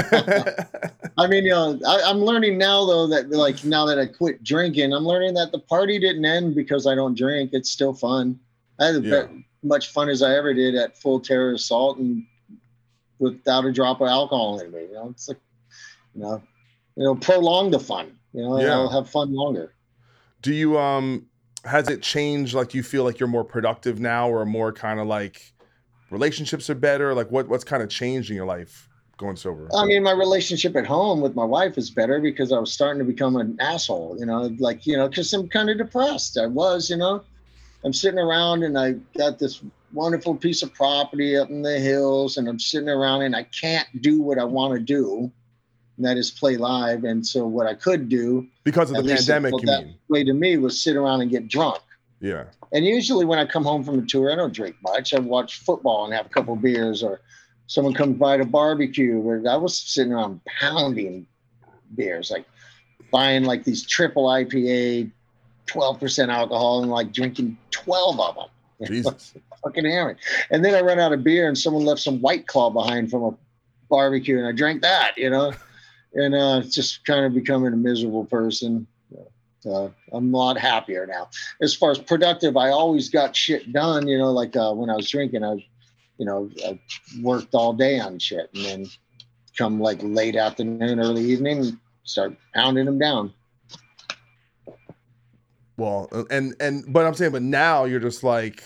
I 1.17 1.27
mean, 1.27 1.43
you 1.43 1.51
know, 1.51 1.77
I, 1.85 2.01
I'm 2.03 2.19
learning 2.19 2.57
now 2.57 2.85
though 2.85 3.05
that 3.07 3.29
like 3.29 3.63
now 3.65 3.85
that 3.85 3.99
I 3.99 4.05
quit 4.05 4.41
drinking, 4.43 4.93
I'm 4.93 5.03
learning 5.05 5.33
that 5.33 5.51
the 5.51 5.59
party 5.59 5.99
didn't 5.99 6.23
end 6.23 6.55
because 6.55 6.87
I 6.87 6.95
don't 6.95 7.17
drink. 7.17 7.49
It's 7.53 7.69
still 7.69 7.93
fun. 7.93 8.39
I 8.79 8.85
had 8.87 9.03
Yeah. 9.03 9.27
much 9.63 9.89
fun 9.91 10.07
as 10.07 10.23
I 10.23 10.33
ever 10.35 10.53
did 10.53 10.75
at 10.75 10.97
full 10.97 11.19
terror 11.19 11.53
assault 11.53 11.97
and 11.97 12.25
without 13.19 13.65
a 13.65 13.71
drop 13.71 13.99
of 14.01 14.07
alcohol 14.07 14.59
in 14.61 14.71
me. 14.71 14.83
You 14.83 14.93
know, 14.93 15.09
it's 15.09 15.27
like, 15.27 15.37
you 16.15 16.21
know, 16.21 16.41
you 16.95 17.03
know, 17.03 17.15
prolong 17.15 17.71
the 17.71 17.79
fun. 17.79 18.17
You 18.33 18.43
know, 18.43 18.59
Yeah. 18.59 18.73
I'll 18.73 18.89
have 18.89 19.09
fun 19.09 19.33
longer. 19.33 19.73
Do 20.41 20.53
you 20.53 20.77
um 20.77 21.27
has 21.65 21.89
it 21.89 22.01
changed 22.01 22.53
like 22.53 22.73
you 22.73 22.83
feel 22.83 23.03
like 23.03 23.19
you're 23.19 23.29
more 23.29 23.43
productive 23.43 23.99
now 23.99 24.29
or 24.29 24.45
more 24.45 24.73
kind 24.73 24.99
of 24.99 25.07
like 25.07 25.53
relationships 26.09 26.69
are 26.69 26.75
better? 26.75 27.13
Like 27.13 27.29
what 27.31 27.47
what's 27.47 27.63
kind 27.63 27.83
of 27.83 27.89
changed 27.89 28.29
in 28.29 28.35
your 28.35 28.45
life 28.45 28.89
going 29.17 29.35
sober? 29.35 29.69
I 29.73 29.85
mean, 29.85 30.03
my 30.03 30.11
relationship 30.11 30.75
at 30.75 30.85
home 30.85 31.21
with 31.21 31.35
my 31.35 31.45
wife 31.45 31.77
is 31.77 31.91
better 31.91 32.19
because 32.19 32.51
I 32.51 32.59
was 32.59 32.73
starting 32.73 32.99
to 32.99 33.05
become 33.05 33.35
an 33.37 33.55
asshole, 33.59 34.17
you 34.19 34.25
know, 34.25 34.53
like, 34.59 34.85
you 34.85 34.97
know, 34.97 35.07
because 35.07 35.31
I'm 35.33 35.47
kind 35.47 35.69
of 35.69 35.77
depressed. 35.77 36.37
I 36.37 36.47
was, 36.47 36.89
you 36.89 36.97
know, 36.97 37.23
I'm 37.85 37.93
sitting 37.93 38.19
around 38.19 38.63
and 38.63 38.77
I 38.77 38.93
got 39.17 39.39
this 39.39 39.61
wonderful 39.93 40.35
piece 40.35 40.63
of 40.63 40.73
property 40.73 41.37
up 41.37 41.49
in 41.49 41.61
the 41.61 41.79
hills 41.79 42.37
and 42.37 42.47
I'm 42.47 42.59
sitting 42.59 42.89
around 42.89 43.21
and 43.21 43.35
I 43.35 43.43
can't 43.43 43.87
do 44.01 44.21
what 44.21 44.39
I 44.39 44.43
want 44.43 44.73
to 44.73 44.79
do. 44.79 45.31
And 46.01 46.09
that 46.09 46.17
is 46.17 46.31
play 46.31 46.57
live. 46.57 47.03
And 47.03 47.23
so 47.23 47.45
what 47.45 47.67
I 47.67 47.75
could 47.75 48.09
do, 48.09 48.47
because 48.63 48.89
of 48.89 49.05
the 49.05 49.13
pandemic, 49.13 49.53
well, 49.53 49.61
that 49.65 49.85
way 50.07 50.23
to 50.23 50.33
me 50.33 50.57
was 50.57 50.81
sit 50.81 50.95
around 50.95 51.21
and 51.21 51.29
get 51.29 51.47
drunk. 51.47 51.79
Yeah. 52.19 52.45
And 52.73 52.83
usually 52.83 53.23
when 53.23 53.37
I 53.37 53.45
come 53.45 53.63
home 53.63 53.83
from 53.83 53.99
a 53.99 54.01
tour, 54.07 54.31
I 54.31 54.35
don't 54.35 54.51
drink 54.51 54.77
much. 54.81 55.13
I 55.13 55.19
watch 55.19 55.59
football 55.59 56.05
and 56.05 56.13
have 56.15 56.25
a 56.25 56.29
couple 56.29 56.55
beers, 56.55 57.03
or 57.03 57.21
someone 57.67 57.93
comes 57.93 58.17
by 58.17 58.37
to 58.37 58.45
barbecue. 58.45 59.21
Or 59.21 59.47
I 59.47 59.55
was 59.57 59.77
sitting 59.77 60.11
around 60.11 60.41
pounding 60.45 61.27
beers, 61.93 62.31
like 62.31 62.45
buying 63.11 63.43
like 63.43 63.63
these 63.63 63.85
triple 63.85 64.25
IPA, 64.25 65.11
12% 65.67 66.29
alcohol, 66.29 66.81
and 66.81 66.89
like 66.89 67.13
drinking 67.13 67.55
12 67.69 68.19
of 68.19 68.35
them. 68.35 68.47
Jesus. 68.87 69.35
Fucking 69.63 69.85
hammered. 69.85 70.17
And 70.49 70.65
then 70.65 70.73
I 70.73 70.81
run 70.81 70.97
out 70.97 71.13
of 71.13 71.23
beer, 71.23 71.47
and 71.47 71.55
someone 71.55 71.85
left 71.85 72.01
some 72.01 72.21
White 72.21 72.47
Claw 72.47 72.71
behind 72.71 73.11
from 73.11 73.23
a 73.23 73.37
barbecue 73.91 74.39
and 74.39 74.47
I 74.47 74.53
drank 74.53 74.81
that, 74.81 75.11
you 75.17 75.29
know, 75.29 75.53
and 76.13 76.35
uh, 76.35 76.61
just 76.61 77.05
kind 77.05 77.25
of 77.25 77.33
becoming 77.33 77.73
a 77.73 77.77
miserable 77.77 78.25
person. 78.25 78.87
Uh, 79.65 79.89
I'm 80.11 80.33
a 80.33 80.37
lot 80.37 80.57
happier 80.57 81.05
now. 81.05 81.29
As 81.61 81.75
far 81.75 81.91
as 81.91 81.99
productive, 81.99 82.57
I 82.57 82.69
always 82.69 83.09
got 83.09 83.35
shit 83.35 83.71
done. 83.71 84.07
You 84.07 84.17
know, 84.17 84.31
like 84.31 84.55
uh, 84.55 84.73
when 84.73 84.89
I 84.89 84.95
was 84.95 85.09
drinking, 85.09 85.43
I, 85.43 85.53
you 86.17 86.25
know, 86.25 86.49
I 86.65 86.79
worked 87.21 87.53
all 87.53 87.73
day 87.73 87.99
on 87.99 88.17
shit, 88.17 88.49
and 88.55 88.65
then 88.65 88.85
come 89.57 89.79
like 89.79 89.99
late 90.01 90.35
afternoon, 90.35 90.99
early 90.99 91.23
evening, 91.23 91.79
start 92.03 92.35
pounding 92.55 92.85
them 92.85 92.97
down. 92.97 93.33
Well, 95.77 96.09
uh, 96.11 96.23
and 96.29 96.55
and 96.59 96.83
but 96.91 97.05
I'm 97.05 97.13
saying, 97.13 97.31
but 97.31 97.43
now 97.43 97.85
you're 97.85 97.99
just 97.99 98.23
like 98.23 98.63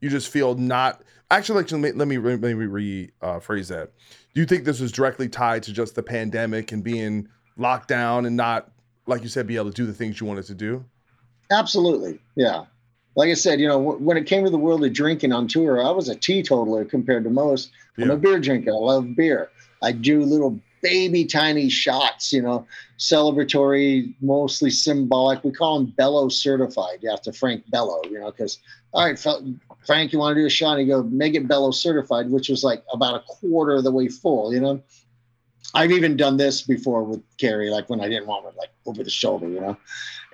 you 0.00 0.08
just 0.08 0.28
feel 0.28 0.54
not. 0.54 1.02
Actually, 1.30 1.62
like 1.62 1.72
let 1.72 1.80
me 1.80 1.92
let 1.92 2.08
me 2.08 2.18
let 2.18 2.40
me 2.40 2.54
rephrase 2.54 3.68
that. 3.68 3.92
Do 4.34 4.40
you 4.40 4.46
think 4.46 4.64
this 4.64 4.80
was 4.80 4.92
directly 4.92 5.28
tied 5.28 5.62
to 5.64 5.72
just 5.72 5.94
the 5.94 6.02
pandemic 6.02 6.72
and 6.72 6.84
being 6.84 7.28
locked 7.56 7.88
down 7.88 8.26
and 8.26 8.36
not, 8.36 8.70
like 9.06 9.22
you 9.22 9.28
said, 9.28 9.46
be 9.46 9.56
able 9.56 9.70
to 9.70 9.72
do 9.72 9.86
the 9.86 9.92
things 9.92 10.20
you 10.20 10.26
wanted 10.26 10.44
to 10.46 10.54
do? 10.54 10.84
Absolutely, 11.50 12.20
yeah. 12.36 12.64
Like 13.16 13.30
I 13.30 13.34
said, 13.34 13.58
you 13.58 13.66
know, 13.66 13.78
when 13.78 14.16
it 14.16 14.26
came 14.26 14.44
to 14.44 14.50
the 14.50 14.58
world 14.58 14.84
of 14.84 14.92
drinking 14.92 15.32
on 15.32 15.48
tour, 15.48 15.84
I 15.84 15.90
was 15.90 16.08
a 16.08 16.14
teetotaler 16.14 16.84
compared 16.84 17.24
to 17.24 17.30
most. 17.30 17.72
I'm 17.96 18.10
a 18.10 18.16
beer 18.16 18.38
drinker. 18.38 18.70
I 18.70 18.74
love 18.74 19.16
beer. 19.16 19.50
I 19.82 19.90
do 19.90 20.22
little 20.22 20.60
baby 20.82 21.24
tiny 21.24 21.68
shots, 21.68 22.32
you 22.32 22.42
know, 22.42 22.64
celebratory, 22.98 24.14
mostly 24.20 24.70
symbolic. 24.70 25.42
We 25.42 25.50
call 25.50 25.80
them 25.80 25.92
Bello 25.96 26.28
certified 26.28 27.04
after 27.12 27.32
Frank 27.32 27.64
Bello, 27.70 28.00
you 28.04 28.20
know, 28.20 28.30
because, 28.30 28.58
all 28.92 29.04
right, 29.04 29.18
Frank, 29.86 30.12
you 30.12 30.18
want 30.18 30.36
to 30.36 30.42
do 30.42 30.46
a 30.46 30.50
shot? 30.50 30.78
And 30.78 30.86
you 30.86 30.94
go, 30.94 31.02
make 31.04 31.34
it 31.34 31.48
Bello 31.48 31.70
certified, 31.70 32.30
which 32.30 32.48
was 32.48 32.62
like 32.62 32.84
about 32.92 33.14
a 33.14 33.20
quarter 33.20 33.76
of 33.76 33.84
the 33.84 33.92
way 33.92 34.08
full, 34.08 34.52
you 34.52 34.60
know. 34.60 34.82
I've 35.74 35.90
even 35.90 36.16
done 36.16 36.36
this 36.36 36.62
before 36.62 37.04
with 37.04 37.22
Kerry, 37.36 37.70
like 37.70 37.90
when 37.90 38.00
I 38.00 38.08
didn't 38.08 38.26
want 38.26 38.46
it, 38.46 38.56
like 38.56 38.70
over 38.86 39.04
the 39.04 39.10
shoulder, 39.10 39.48
you 39.48 39.60
know. 39.60 39.76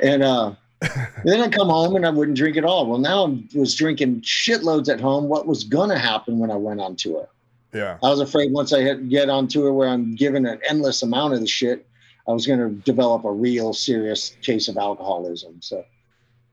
And 0.00 0.22
uh, 0.22 0.54
then 1.24 1.40
I 1.40 1.48
come 1.48 1.68
home 1.68 1.96
and 1.96 2.06
I 2.06 2.10
wouldn't 2.10 2.36
drink 2.36 2.56
at 2.56 2.64
all. 2.64 2.86
Well, 2.86 2.98
now 2.98 3.26
I 3.26 3.58
was 3.58 3.74
drinking 3.74 4.22
shitloads 4.22 4.92
at 4.92 5.00
home. 5.00 5.24
What 5.24 5.46
was 5.46 5.64
going 5.64 5.90
to 5.90 5.98
happen 5.98 6.38
when 6.38 6.50
I 6.50 6.56
went 6.56 6.80
on 6.80 6.96
tour? 6.96 7.28
Yeah. 7.72 7.98
I 8.02 8.10
was 8.10 8.20
afraid 8.20 8.52
once 8.52 8.72
I 8.72 8.82
hit, 8.82 9.08
get 9.08 9.28
on 9.28 9.48
tour 9.48 9.72
where 9.72 9.88
I'm 9.88 10.14
given 10.14 10.46
an 10.46 10.60
endless 10.68 11.02
amount 11.02 11.34
of 11.34 11.40
the 11.40 11.46
shit, 11.46 11.86
I 12.28 12.32
was 12.32 12.46
going 12.46 12.60
to 12.60 12.70
develop 12.82 13.24
a 13.24 13.32
real 13.32 13.72
serious 13.74 14.36
case 14.42 14.68
of 14.68 14.76
alcoholism. 14.76 15.60
So, 15.60 15.84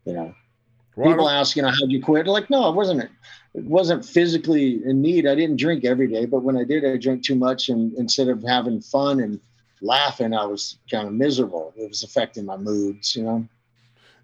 you 0.06 0.14
know, 0.14 0.34
Well, 0.96 1.10
people 1.12 1.30
ask, 1.30 1.56
you 1.56 1.62
know, 1.62 1.70
how'd 1.70 1.92
you 1.92 2.02
quit? 2.02 2.28
Like, 2.28 2.50
no, 2.50 2.64
I 2.64 2.70
wasn't. 2.70 3.10
It 3.54 3.64
wasn't 3.64 4.06
physically 4.06 4.82
in 4.86 5.02
need. 5.02 5.28
I 5.28 5.36
didn't 5.36 5.58
drink 5.58 5.86
every 5.86 6.08
day, 6.08 6.26
but 6.26 6.42
when 6.44 6.58
I 6.58 6.64
did, 6.64 6.86
I 6.86 6.98
drank 6.98 7.24
too 7.24 7.36
much, 7.36 7.70
and 7.70 7.94
instead 7.94 8.28
of 8.28 8.44
having 8.44 8.82
fun 8.82 9.20
and 9.20 9.40
laughing, 9.82 10.34
I 10.34 10.46
was 10.46 10.78
kind 10.90 11.08
of 11.08 11.14
miserable. 11.14 11.74
It 11.76 11.90
was 11.90 12.04
affecting 12.04 12.46
my 12.46 12.58
moods, 12.58 13.16
you 13.16 13.24
know. 13.24 13.48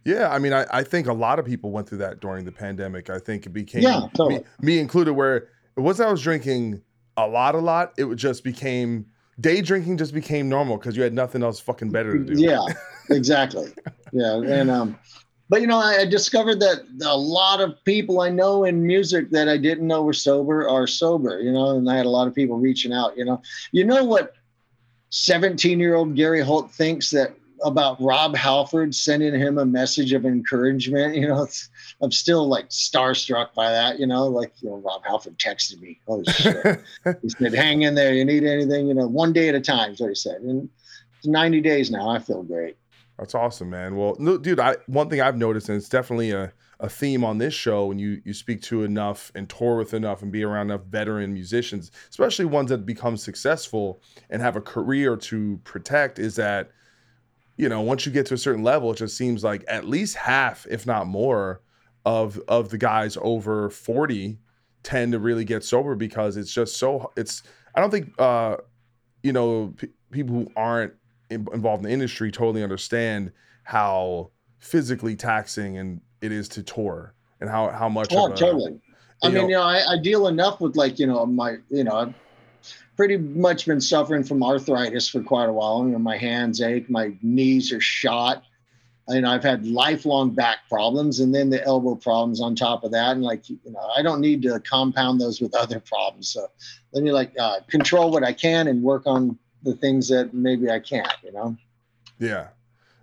Yeah, 0.06 0.30
I 0.30 0.40
mean, 0.40 0.54
I, 0.54 0.66
I 0.72 0.84
think 0.84 1.08
a 1.08 1.14
lot 1.14 1.40
of 1.40 1.46
people 1.46 1.72
went 1.72 1.90
through 1.90 1.98
that 1.98 2.22
during 2.22 2.46
the 2.46 2.52
pandemic. 2.52 3.10
I 3.10 3.20
think 3.20 3.46
it 3.46 3.50
became 3.50 3.84
Yeah, 3.84 4.08
totally. 4.16 4.40
me, 4.40 4.46
me 4.62 4.80
included, 4.80 5.14
where 5.14 5.50
it 5.76 5.82
wasn't 5.82 6.08
I 6.08 6.12
was 6.12 6.22
drinking 6.22 6.82
a 7.18 7.28
lot, 7.28 7.56
a 7.56 7.60
lot. 7.60 7.94
It 7.98 8.06
would 8.06 8.18
just 8.18 8.44
became 8.44 9.08
day 9.40 9.62
drinking 9.62 9.98
just 9.98 10.14
became 10.14 10.48
normal 10.48 10.78
because 10.78 10.96
you 10.96 11.04
had 11.04 11.14
nothing 11.14 11.44
else 11.44 11.60
fucking 11.60 11.92
better 11.92 12.18
to 12.18 12.34
do. 12.34 12.42
Yeah, 12.42 12.66
exactly. 13.10 13.74
Yeah, 14.12 14.36
and 14.36 14.72
um, 14.72 14.98
but 15.50 15.62
you 15.62 15.68
know, 15.68 15.78
I, 15.78 16.00
I 16.02 16.06
discovered 16.06 16.60
that 16.60 16.84
a 17.06 17.18
lot 17.18 17.62
of 17.62 17.84
people 17.86 18.22
I 18.22 18.30
know 18.30 18.66
in 18.66 18.86
music 18.86 19.30
that 19.32 19.48
I 19.48 19.58
didn't 19.58 19.88
know 19.88 20.04
were 20.04 20.14
sober 20.14 20.68
are 20.68 20.88
sober. 20.88 21.42
You 21.42 21.52
know, 21.52 21.78
and 21.78 21.90
I 21.90 21.96
had 21.96 22.06
a 22.06 22.10
lot 22.10 22.28
of 22.28 22.36
people 22.36 22.58
reaching 22.58 22.94
out. 22.94 23.18
You 23.18 23.26
know, 23.26 23.42
you 23.72 23.86
know 23.86 24.04
what, 24.04 24.34
seventeen-year-old 25.10 26.16
Gary 26.16 26.42
Holt 26.42 26.72
thinks 26.72 27.10
that 27.12 27.36
about 27.64 28.00
Rob 28.02 28.36
Halford 28.36 28.94
sending 28.94 29.34
him 29.34 29.58
a 29.58 29.66
message 29.66 30.14
of 30.14 30.26
encouragement. 30.26 31.16
You 31.16 31.28
know, 31.28 31.48
I'm 32.02 32.12
still 32.12 32.48
like 32.48 32.70
starstruck 32.70 33.54
by 33.54 33.72
that. 33.72 34.00
You 34.00 34.08
know, 34.08 34.28
like 34.28 34.52
you 34.62 34.70
know, 34.70 34.78
Rob 34.78 35.04
Halford 35.06 35.38
texted 35.38 35.80
me. 35.80 36.00
Oh 36.08 36.24
shit. 36.24 36.82
he 37.22 37.30
said, 37.30 37.54
"Hang 37.54 37.84
in 37.84 37.96
there. 37.96 38.14
You 38.14 38.26
need 38.26 38.44
anything? 38.44 38.88
You 38.88 38.94
know, 38.94 39.08
one 39.08 39.34
day 39.34 39.50
at 39.50 39.56
a 39.56 39.62
time." 39.62 39.94
Is 39.94 40.02
what 40.02 40.10
he 40.10 40.16
said. 40.16 40.42
And 40.42 40.70
it's 41.18 41.28
90 41.28 41.62
days 41.62 41.90
now. 41.90 42.10
I 42.10 42.20
feel 42.20 42.44
great. 42.44 42.78
That's 43.18 43.34
awesome, 43.34 43.70
man. 43.72 43.96
Well, 43.96 44.16
no, 44.20 44.38
dude, 44.38 44.60
I 44.60 44.76
one 44.86 45.10
thing 45.10 45.22
I've 45.22 45.38
noticed, 45.38 45.70
and 45.70 45.78
it's 45.78 45.90
definitely 45.90 46.32
a, 46.32 46.54
a 46.80 46.88
theme 46.88 47.24
on 47.24 47.40
this 47.40 47.54
show, 47.54 47.88
when 47.88 47.98
you 47.98 48.22
you 48.24 48.34
speak 48.34 48.62
to 48.64 48.84
enough 48.84 49.32
and 49.34 49.50
tour 49.50 49.76
with 49.78 49.94
enough 49.94 50.22
and 50.22 50.32
be 50.32 50.44
around 50.44 50.70
enough 50.70 50.86
veteran 50.86 51.34
musicians, 51.34 51.92
especially 52.10 52.46
ones 52.46 52.70
that 52.70 52.86
become 52.86 53.18
successful 53.18 54.02
and 54.30 54.42
have 54.42 54.56
a 54.56 54.62
career 54.62 55.16
to 55.18 55.60
protect, 55.64 56.20
is 56.20 56.36
that 56.36 56.70
you 57.58 57.68
know 57.68 57.82
once 57.82 58.06
you 58.06 58.12
get 58.12 58.28
to 58.28 58.36
a 58.36 58.38
certain 58.38 58.64
level, 58.64 58.92
it 58.92 58.98
just 58.98 59.18
seems 59.18 59.44
like 59.44 59.66
at 59.68 59.86
least 59.86 60.16
half, 60.16 60.68
if 60.70 60.86
not 60.86 61.08
more, 61.08 61.62
of 62.06 62.40
of 62.48 62.70
the 62.70 62.78
guys 62.78 63.18
over 63.22 63.72
forty 63.72 64.38
tend 64.84 65.12
to 65.12 65.20
really 65.20 65.44
get 65.44 65.64
sober 65.64 65.96
because 65.96 66.38
it's 66.38 66.54
just 66.54 66.78
so 66.78 67.12
it's. 67.18 67.42
I 67.74 67.82
don't 67.82 67.90
think 67.90 68.14
uh, 68.20 68.58
you 69.24 69.34
know 69.34 69.74
p- 69.76 69.90
people 70.12 70.36
who 70.36 70.52
aren't 70.56 70.94
in- 71.30 71.48
involved 71.54 71.84
in 71.84 71.88
the 71.90 71.94
industry 71.94 72.32
totally 72.32 72.64
understand 72.64 73.32
how 73.64 74.32
physically 74.60 75.16
taxing 75.16 75.78
and 75.78 76.02
it 76.22 76.32
is 76.32 76.48
to 76.50 76.64
tour 76.64 77.14
and 77.42 77.50
how 77.50 77.70
how 77.70 77.90
much 77.90 78.08
Oh, 78.12 78.28
of 78.28 78.34
a, 78.34 78.36
totally. 78.36 78.80
I 79.24 79.28
mean, 79.28 79.36
know- 79.36 79.42
you 79.48 79.56
know, 79.56 79.64
I, 79.64 79.94
I 79.94 79.98
deal 80.02 80.28
enough 80.28 80.62
with 80.62 80.76
like, 80.76 81.00
you 81.00 81.08
know, 81.08 81.26
my, 81.26 81.58
you 81.70 81.84
know, 81.84 81.96
I've 81.96 82.14
pretty 82.96 83.18
much 83.18 83.66
been 83.66 83.82
suffering 83.82 84.24
from 84.24 84.44
arthritis 84.44 85.08
for 85.10 85.22
quite 85.22 85.50
a 85.50 85.54
while. 85.54 85.84
You 85.86 85.92
know, 85.92 86.00
my 86.00 86.18
hands 86.18 86.62
ache, 86.62 86.90
my 86.90 87.14
knees 87.22 87.72
are 87.72 87.82
shot. 87.82 88.44
And 89.10 89.26
I've 89.26 89.44
had 89.44 89.66
lifelong 89.66 90.32
back 90.32 90.68
problems 90.68 91.22
and 91.22 91.34
then 91.34 91.50
the 91.50 91.64
elbow 91.64 91.96
problems 91.96 92.42
on 92.42 92.56
top 92.56 92.84
of 92.84 92.92
that. 92.92 93.12
And 93.14 93.24
like, 93.24 93.50
you 93.50 93.58
know, 93.66 93.90
I 93.96 94.02
don't 94.02 94.20
need 94.20 94.42
to 94.42 94.60
compound 94.60 95.22
those 95.22 95.40
with 95.40 95.56
other 95.56 95.80
problems. 95.80 96.28
So 96.28 96.48
let 96.92 97.04
me 97.06 97.14
like 97.14 97.32
uh, 97.40 97.62
control 97.70 98.12
what 98.12 98.26
I 98.26 98.34
can 98.34 98.68
and 98.68 98.84
work 98.84 99.04
on 99.06 99.38
the 99.64 99.76
things 99.76 100.08
that 100.10 100.34
maybe 100.34 100.70
I 100.70 100.80
can't, 100.80 101.14
you 101.24 101.32
know? 101.32 101.56
yeah. 102.20 102.50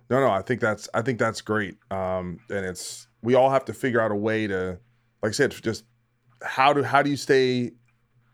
No 0.07 0.19
no 0.19 0.29
i 0.29 0.41
think 0.43 0.61
that's 0.61 0.87
i 0.93 1.01
think 1.01 1.17
that's 1.17 1.41
great. 1.41 1.75
Um 1.89 2.39
and 2.49 2.65
it's 2.65 3.07
we 3.23 3.33
all 3.33 3.49
have 3.49 3.65
to 3.65 3.73
figure 3.73 3.99
out 3.99 4.11
a 4.11 4.15
way 4.15 4.45
to 4.45 4.77
like 5.23 5.29
i 5.29 5.31
said 5.31 5.51
just 5.63 5.83
how 6.43 6.73
do 6.73 6.83
how 6.83 7.01
do 7.01 7.09
you 7.09 7.17
stay 7.17 7.71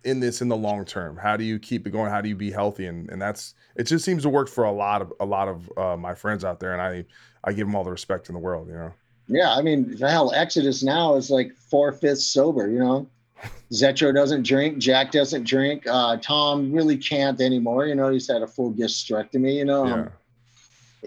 in 0.03 0.19
this 0.19 0.41
in 0.41 0.49
the 0.49 0.57
long 0.57 0.83
term? 0.83 1.15
How 1.15 1.37
do 1.37 1.43
you 1.43 1.59
keep 1.59 1.87
it 1.87 1.91
going? 1.91 2.11
How 2.11 2.21
do 2.21 2.27
you 2.27 2.35
be 2.35 2.51
healthy? 2.51 2.87
And 2.87 3.09
and 3.09 3.21
that's 3.21 3.53
it 3.75 3.83
just 3.83 4.03
seems 4.03 4.23
to 4.23 4.29
work 4.29 4.49
for 4.49 4.65
a 4.65 4.71
lot 4.71 5.01
of 5.01 5.13
a 5.19 5.25
lot 5.25 5.47
of 5.47 5.71
uh, 5.77 5.95
my 5.95 6.13
friends 6.13 6.43
out 6.43 6.59
there 6.59 6.73
and 6.73 6.81
i 6.81 7.05
i 7.43 7.53
give 7.53 7.67
them 7.67 7.75
all 7.75 7.83
the 7.83 7.91
respect 7.91 8.27
in 8.29 8.33
the 8.33 8.39
world 8.39 8.67
you 8.67 8.73
know? 8.73 8.93
Yeah, 9.27 9.53
I 9.53 9.61
mean, 9.61 9.97
hell, 9.97 10.33
Exodus 10.33 10.83
now 10.83 11.15
is 11.15 11.29
like 11.29 11.53
four 11.53 11.93
fifths 11.93 12.25
sober. 12.25 12.69
You 12.69 12.79
know, 12.79 13.09
Zetro 13.71 14.13
doesn't 14.13 14.43
drink, 14.45 14.77
Jack 14.77 15.11
doesn't 15.11 15.43
drink, 15.45 15.85
uh, 15.87 16.17
Tom 16.17 16.71
really 16.71 16.97
can't 16.97 17.39
anymore. 17.41 17.85
You 17.85 17.95
know, 17.95 18.09
he's 18.09 18.27
had 18.27 18.41
a 18.41 18.47
full 18.47 18.73
gastrectomy. 18.73 19.55
You 19.55 19.65
know, 19.65 19.85
yeah 19.85 19.93
um, 19.93 20.09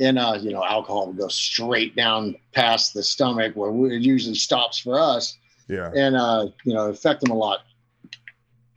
and 0.01 0.19
uh, 0.19 0.39
you 0.41 0.53
know, 0.53 0.65
alcohol 0.65 1.07
will 1.07 1.13
go 1.13 1.29
straight 1.29 1.95
down 1.95 2.35
past 2.53 2.95
the 2.95 3.03
stomach 3.03 3.55
where 3.55 3.71
we- 3.71 3.95
it 3.95 4.03
usually 4.03 4.35
stops 4.35 4.79
for 4.79 4.99
us, 4.99 5.37
yeah 5.69 5.91
and 5.95 6.17
uh, 6.17 6.47
you 6.65 6.75
know, 6.75 6.89
affect 6.91 7.21
them 7.21 7.31
a 7.31 7.37
lot, 7.37 7.61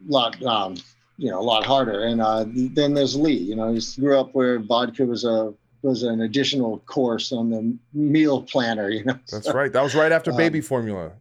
lot, 0.07 0.41
um, 0.43 0.75
you 1.17 1.31
know, 1.31 1.39
a 1.39 1.41
lot 1.41 1.65
harder. 1.65 2.03
And 2.03 2.21
uh, 2.21 2.45
then 2.47 2.93
there's 2.93 3.15
Lee. 3.15 3.33
You 3.33 3.55
know, 3.55 3.73
he 3.73 3.81
grew 3.99 4.19
up 4.19 4.33
where 4.35 4.59
vodka 4.59 5.05
was 5.05 5.23
a 5.25 5.53
was 5.83 6.03
an 6.03 6.21
additional 6.21 6.79
course 6.79 7.31
on 7.31 7.49
the 7.49 7.75
meal 7.93 8.41
planner. 8.43 8.89
You 8.89 9.05
know, 9.05 9.19
that's 9.31 9.51
right 9.53 9.71
that 9.73 9.81
was 9.81 9.95
right 9.95 10.11
after 10.11 10.31
Um, 10.37 10.37
baby 10.37 10.61
formula 10.61 11.11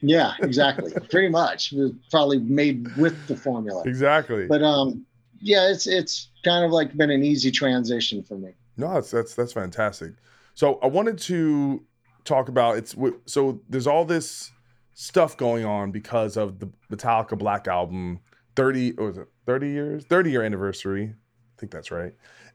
Yeah, 0.00 0.34
exactly. 0.40 0.92
Pretty 1.10 1.28
much. 1.28 1.72
It 1.72 1.78
was 1.78 1.92
probably 2.10 2.38
made 2.38 2.94
with 2.96 3.26
the 3.26 3.36
formula. 3.36 3.82
exactly 3.86 4.46
But 4.46 4.62
um 4.62 5.04
yeah, 5.40 5.68
it's 5.68 5.86
it's 5.86 6.28
kind 6.44 6.64
of 6.64 6.70
like 6.70 6.96
been 6.96 7.10
an 7.10 7.22
easy 7.22 7.50
transition 7.50 8.22
for 8.22 8.36
me. 8.36 8.52
No, 8.76 8.94
that's 8.94 9.10
that's 9.10 9.34
that's 9.34 9.52
fantastic. 9.52 10.12
So 10.54 10.78
I 10.82 10.86
wanted 10.86 11.18
to 11.18 11.84
talk 12.24 12.48
about 12.48 12.76
it's 12.76 12.96
so 13.26 13.60
there's 13.68 13.86
all 13.86 14.04
this 14.04 14.50
stuff 14.94 15.36
going 15.36 15.64
on 15.64 15.92
because 15.92 16.36
of 16.36 16.58
the 16.58 16.68
Metallica 16.90 17.38
Black 17.38 17.68
Album 17.68 18.20
30 18.56 18.92
or 18.92 19.06
was 19.06 19.18
it 19.18 19.28
30 19.44 19.68
years 19.68 20.04
30 20.06 20.30
year 20.30 20.42
anniversary 20.42 21.04
I 21.04 21.60
think 21.60 21.70
that's 21.70 21.90
right 21.90 22.14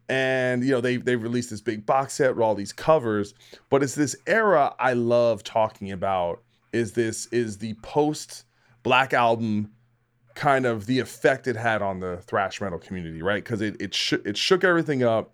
and 0.09 0.63
you 0.63 0.71
know 0.71 0.81
they 0.81 0.97
they 0.97 1.15
released 1.15 1.51
this 1.51 1.61
big 1.61 1.85
box 1.85 2.15
set 2.15 2.35
with 2.35 2.43
all 2.43 2.55
these 2.55 2.73
covers 2.73 3.35
but 3.69 3.83
it's 3.83 3.93
this 3.93 4.15
era 4.25 4.73
I 4.79 4.93
love 4.93 5.43
talking 5.43 5.91
about 5.91 6.41
is 6.73 6.93
this 6.93 7.27
is 7.27 7.57
the 7.57 7.73
post 7.75 8.45
Black 8.83 9.13
Album 9.13 9.71
kind 10.35 10.65
of 10.65 10.85
the 10.85 10.99
effect 10.99 11.47
it 11.47 11.55
had 11.55 11.81
on 11.81 11.99
the 11.99 12.17
thrash 12.17 12.61
metal 12.61 12.79
community 12.79 13.21
right? 13.21 13.43
Because 13.43 13.61
it 13.61 13.75
it, 13.79 13.93
sh- 13.93 14.13
it 14.25 14.37
shook 14.37 14.63
everything 14.63 15.03
up. 15.03 15.33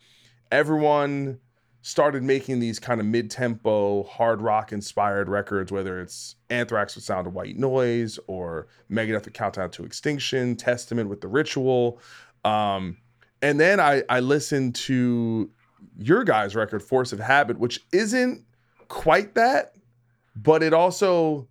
Everyone 0.52 1.40
started 1.82 2.24
making 2.24 2.60
these 2.60 2.80
kind 2.80 3.00
of 3.00 3.06
mid-tempo 3.06 4.04
hard 4.04 4.42
rock 4.42 4.74
inspired 4.74 5.30
records 5.30 5.72
whether 5.72 6.02
it's 6.02 6.36
anthrax 6.50 6.96
with 6.96 7.04
sound 7.04 7.28
of 7.28 7.34
white 7.34 7.56
noise 7.56 8.20
or 8.28 8.68
megadeth 8.92 9.24
with 9.24 9.34
countdown 9.34 9.70
to 9.70 9.86
extinction 9.86 10.56
testament 10.56 11.10
with 11.10 11.22
the 11.22 11.28
ritual. 11.28 12.00
Um, 12.44 12.98
and 13.42 13.60
then 13.60 13.80
i 13.80 14.04
i 14.10 14.20
listened 14.20 14.76
to 14.76 15.50
your 15.98 16.24
guys 16.24 16.56
record 16.56 16.82
force 16.82 17.14
of 17.14 17.20
habit 17.20 17.60
which 17.60 17.80
isn't 17.92 18.44
quite 18.88 19.36
that 19.36 19.76
but 20.42 20.64
it 20.64 20.74
also 20.74 21.48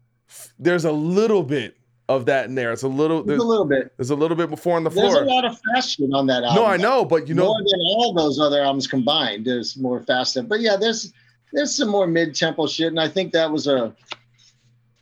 there's 0.58 0.84
a 0.84 0.92
little 0.92 1.42
bit 1.42 1.76
of 2.08 2.26
that 2.26 2.46
in 2.46 2.54
there. 2.54 2.72
It's 2.72 2.82
a 2.82 2.88
little, 2.88 3.24
there's, 3.24 3.40
a 3.40 3.44
little 3.44 3.64
bit. 3.64 3.92
There's 3.96 4.10
a 4.10 4.14
little 4.14 4.36
bit 4.36 4.48
before 4.48 4.76
on 4.76 4.84
the 4.84 4.90
floor. 4.90 5.12
There's 5.12 5.28
a 5.28 5.30
lot 5.30 5.44
of 5.44 5.58
fast 5.74 5.96
shit 5.96 6.10
on 6.12 6.26
that 6.28 6.44
album. 6.44 6.62
No, 6.62 6.66
I 6.66 6.76
know, 6.76 7.04
but 7.04 7.28
you 7.28 7.34
know 7.34 7.46
more 7.46 7.58
than 7.58 7.80
all 7.80 8.12
those 8.12 8.38
other 8.38 8.62
albums 8.62 8.86
combined. 8.86 9.46
There's 9.46 9.76
more 9.76 10.02
fast 10.02 10.38
But 10.48 10.60
yeah, 10.60 10.76
there's 10.76 11.12
there's 11.52 11.74
some 11.74 11.88
more 11.88 12.06
mid 12.06 12.34
tempo 12.34 12.66
shit, 12.66 12.88
and 12.88 13.00
I 13.00 13.08
think 13.08 13.32
that 13.32 13.50
was 13.50 13.66
a 13.66 13.94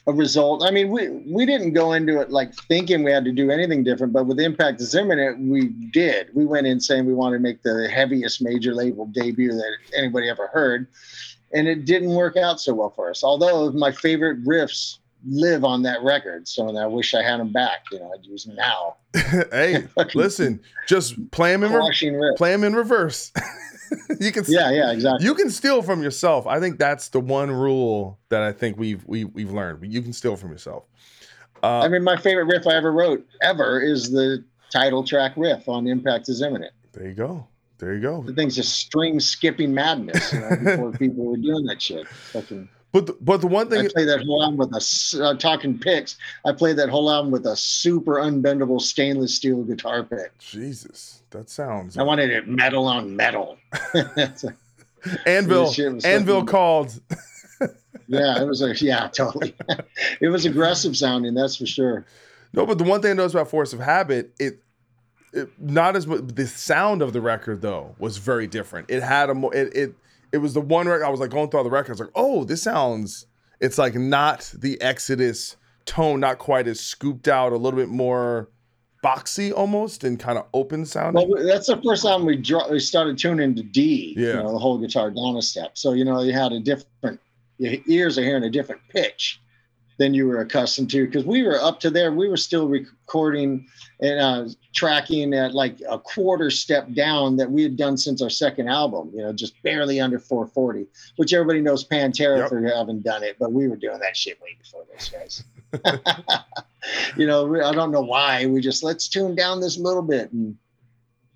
a 0.07 0.13
result. 0.13 0.63
I 0.65 0.71
mean, 0.71 0.91
we 0.91 1.09
we 1.09 1.47
didn't 1.47 1.73
go 1.73 1.93
into 1.93 2.21
it 2.21 2.31
like 2.31 2.55
thinking 2.55 3.03
we 3.03 3.11
had 3.11 3.25
to 3.25 3.33
do 3.33 3.51
anything 3.51 3.85
different, 3.85 4.13
but 4.13 4.27
with 4.27 4.39
Impact 4.39 4.81
is 4.81 4.95
imminent, 4.95 5.41
we 5.41 5.69
did. 5.93 6.29
We 6.35 6.45
went 6.45 6.67
in 6.67 6.81
saying 6.81 7.07
we 7.07 7.15
wanted 7.15 7.39
to 7.39 7.43
make 7.43 7.63
the 7.63 7.89
heaviest 7.89 8.43
major 8.43 8.75
label 8.75 9.07
debut 9.07 9.53
that 9.53 9.73
anybody 9.97 10.29
ever 10.29 10.49
heard, 10.49 10.87
and 11.55 11.69
it 11.69 11.85
didn't 11.85 12.11
work 12.11 12.37
out 12.37 12.61
so 12.61 12.75
well 12.75 12.91
for 12.91 13.11
us. 13.11 13.23
Although 13.25 13.73
my 13.73 13.93
favorite 13.93 14.45
riffs 14.45 14.99
live 15.27 15.65
on 15.65 15.83
that 15.83 16.03
record. 16.03 16.47
So 16.47 16.77
I 16.77 16.87
wish 16.87 17.15
I 17.15 17.23
had 17.23 17.41
them 17.41 17.53
back. 17.53 17.85
You 17.91 18.01
know, 18.01 18.13
I'd 18.13 18.25
use 18.25 18.45
them 18.45 18.57
now. 18.57 18.97
hey, 19.53 19.87
listen, 20.15 20.61
just 20.87 21.31
play 21.31 21.53
them 21.53 21.65
in 21.65 21.73
re- 21.73 22.35
play 22.37 22.53
them 22.53 22.65
in 22.65 22.75
reverse. 22.75 23.33
you 24.21 24.33
can 24.33 24.45
yeah 24.49 24.71
yeah 24.71 24.93
exactly. 24.93 25.25
You 25.25 25.35
can 25.35 25.51
steal 25.51 25.83
from 25.83 26.03
yourself. 26.03 26.47
I 26.47 26.61
think 26.61 26.79
that's 26.79 27.09
the 27.09 27.21
one 27.21 27.51
rule 27.51 28.19
that 28.29 28.43
I 28.43 28.53
think 28.53 28.79
we've 28.79 29.05
we, 29.07 29.25
we've 29.25 29.53
learned. 29.53 29.93
You 29.93 30.03
can 30.03 30.13
steal 30.13 30.37
from 30.37 30.51
yourself. 30.51 30.85
Uh, 31.63 31.81
I 31.81 31.89
mean, 31.89 32.05
my 32.05 32.17
favorite 32.17 32.45
riff 32.45 32.67
I 32.67 32.75
ever 32.75 32.93
wrote 32.93 33.27
ever 33.41 33.81
is 33.81 34.11
the 34.11 34.45
title 34.71 35.05
track 35.05 35.33
riff 35.37 35.69
on 35.69 35.87
Impact 35.87 36.29
is 36.29 36.43
Imminent. 36.43 36.73
There 36.93 37.09
you 37.09 37.15
go. 37.15 37.47
There 37.85 37.95
you 37.95 38.01
go. 38.01 38.23
The 38.23 38.33
thing's 38.33 38.57
just 38.57 38.77
string 38.77 39.21
skipping 39.21 39.75
madness 39.75 40.33
you 40.33 40.41
know, 40.41 40.57
before 40.57 40.93
people 40.99 41.27
were 41.27 41.37
doing 41.37 41.67
that 41.67 41.83
shit. 41.83 42.09
Fucking 42.09 42.67
but 42.93 43.07
the, 43.07 43.17
but 43.21 43.43
the 43.43 43.47
one 43.47 43.69
thing 43.69 43.85
I 43.85 43.89
play 43.89 44.07
that 44.07 44.23
whole 44.23 44.43
album 44.43 44.57
with 44.57 44.73
a 44.73 45.23
uh, 45.23 45.35
talking 45.35 45.79
picks. 45.79 46.17
I 46.47 46.53
played 46.53 46.77
that 46.77 46.89
whole 46.89 47.11
album 47.11 47.31
with 47.31 47.45
a 47.45 47.57
super 47.57 48.15
unbendable 48.15 48.81
stainless 48.81 49.35
steel 49.35 49.65
guitar 49.65 50.03
pick. 50.03 50.39
Jesus, 50.39 51.23
that 51.31 51.51
sounds. 51.51 51.99
I 51.99 52.05
wanted 52.05 52.31
it 52.31 52.49
metal 52.49 52.87
on 52.87 53.17
metal. 53.17 53.59
Anvil, 55.27 55.75
Anvil 56.05 56.47
called. 56.47 56.99
yeah, 58.07 58.41
it 58.41 58.47
was 58.47 58.63
a 58.63 58.75
yeah, 58.77 59.09
totally. 59.09 59.55
it 60.23 60.29
was 60.29 60.47
aggressive 60.47 60.97
sounding, 60.97 61.35
that's 61.35 61.57
for 61.57 61.67
sure. 61.67 62.07
No, 62.55 62.65
but 62.65 62.79
the 62.79 62.85
one 62.85 63.03
thing 63.03 63.11
I 63.11 63.15
noticed 63.15 63.35
about 63.35 63.51
Force 63.51 63.75
of 63.75 63.81
Habit, 63.81 64.33
it, 64.39 64.64
it 65.35 65.51
not 65.61 65.97
as 65.97 66.07
much. 66.07 66.21
The 66.27 66.47
sound 66.47 67.03
of 67.03 67.13
the 67.13 67.21
record 67.21 67.63
though 67.63 67.95
was 67.99 68.19
very 68.19 68.47
different. 68.47 68.91
It 68.91 69.03
had 69.03 69.31
a 69.31 69.35
more 69.35 69.55
it, 69.55 69.75
it 69.75 69.95
it 70.33 70.39
was 70.39 70.55
the 70.55 70.61
one 70.61 70.89
record 70.89 71.05
I 71.05 71.11
was 71.11 71.21
like 71.21 71.31
going 71.31 71.51
through 71.51 71.59
all 71.59 71.65
the 71.65 71.71
records, 71.71 72.01
like, 72.01 72.11
oh, 72.15 72.45
this 72.45 72.63
sounds. 72.63 73.27
It's 73.61 73.79
like 73.79 73.95
not 73.95 74.53
the 74.55 74.81
Exodus 74.81 75.57
tone, 75.87 76.21
not 76.21 76.39
quite 76.39 76.67
as 76.67 76.81
scooped 76.81 77.29
out, 77.29 77.53
a 77.53 77.57
little 77.57 77.79
bit 77.79 77.89
more 77.89 78.51
boxy 79.05 79.53
almost 79.55 80.03
and 80.03 80.19
kind 80.19 80.39
of 80.39 80.47
open 80.55 80.87
sounding. 80.87 81.29
Well, 81.29 81.47
that's 81.47 81.67
the 81.67 81.81
first 81.83 82.03
time 82.03 82.25
we 82.25 82.37
draw, 82.37 82.69
we 82.71 82.81
started 82.81 83.19
tuning 83.19 83.55
to 83.55 83.63
D. 83.63 84.15
Yeah, 84.17 84.27
you 84.27 84.35
know, 84.35 84.53
the 84.53 84.59
whole 84.59 84.79
guitar 84.79 85.11
down 85.11 85.37
a 85.37 85.43
step. 85.43 85.77
So 85.77 85.93
you 85.93 86.05
know, 86.05 86.23
you 86.23 86.33
had 86.33 86.53
a 86.53 86.61
different 86.61 87.21
your 87.59 87.75
ears 87.87 88.19
are 88.19 88.23
hearing 88.23 88.45
a 88.45 88.51
different 88.51 88.81
pitch 88.89 89.41
than 89.99 90.15
you 90.15 90.27
were 90.27 90.41
accustomed 90.41 90.91
to 90.91 91.07
because 91.07 91.25
we 91.25 91.43
were 91.43 91.61
up 91.61 91.81
to 91.81 91.91
there. 91.91 92.13
We 92.13 92.29
were 92.29 92.37
still 92.37 92.69
recording 92.69 93.67
and 94.01 94.21
uh, 94.21 94.49
tracking 94.75 95.33
at 95.35 95.55
like 95.55 95.77
a 95.89 95.99
quarter 95.99 96.51
step 96.51 96.93
down 96.93 97.37
that 97.37 97.51
we 97.51 97.63
had 97.63 97.77
done 97.77 97.97
since 97.97 98.21
our 98.21 98.31
second 98.31 98.69
album. 98.69 99.11
You 99.15 99.23
know, 99.23 99.33
just 99.33 99.61
barely 99.63 100.01
under 100.01 100.19
440, 100.19 100.87
which 101.17 101.33
everybody 101.33 101.61
knows 101.61 101.87
Pantera 101.87 102.39
yep. 102.39 102.49
for 102.49 102.61
having 102.63 103.01
done 103.01 103.23
it, 103.23 103.37
but 103.39 103.53
we 103.53 103.69
were 103.69 103.77
doing 103.77 104.01
that 104.01 104.17
shit 104.17 104.41
way 104.41 104.57
before 104.59 104.85
those 104.91 105.09
guys. 105.09 105.45
you 107.17 107.27
know, 107.27 107.63
I 107.63 107.73
don't 107.73 107.93
know 107.93 108.03
why. 108.03 108.47
We 108.47 108.61
just 108.61 108.83
let's 108.83 109.09
tune 109.09 109.35
down 109.35 109.61
this 109.61 109.79
little 109.79 110.03
bit 110.03 110.33
and 110.33 110.57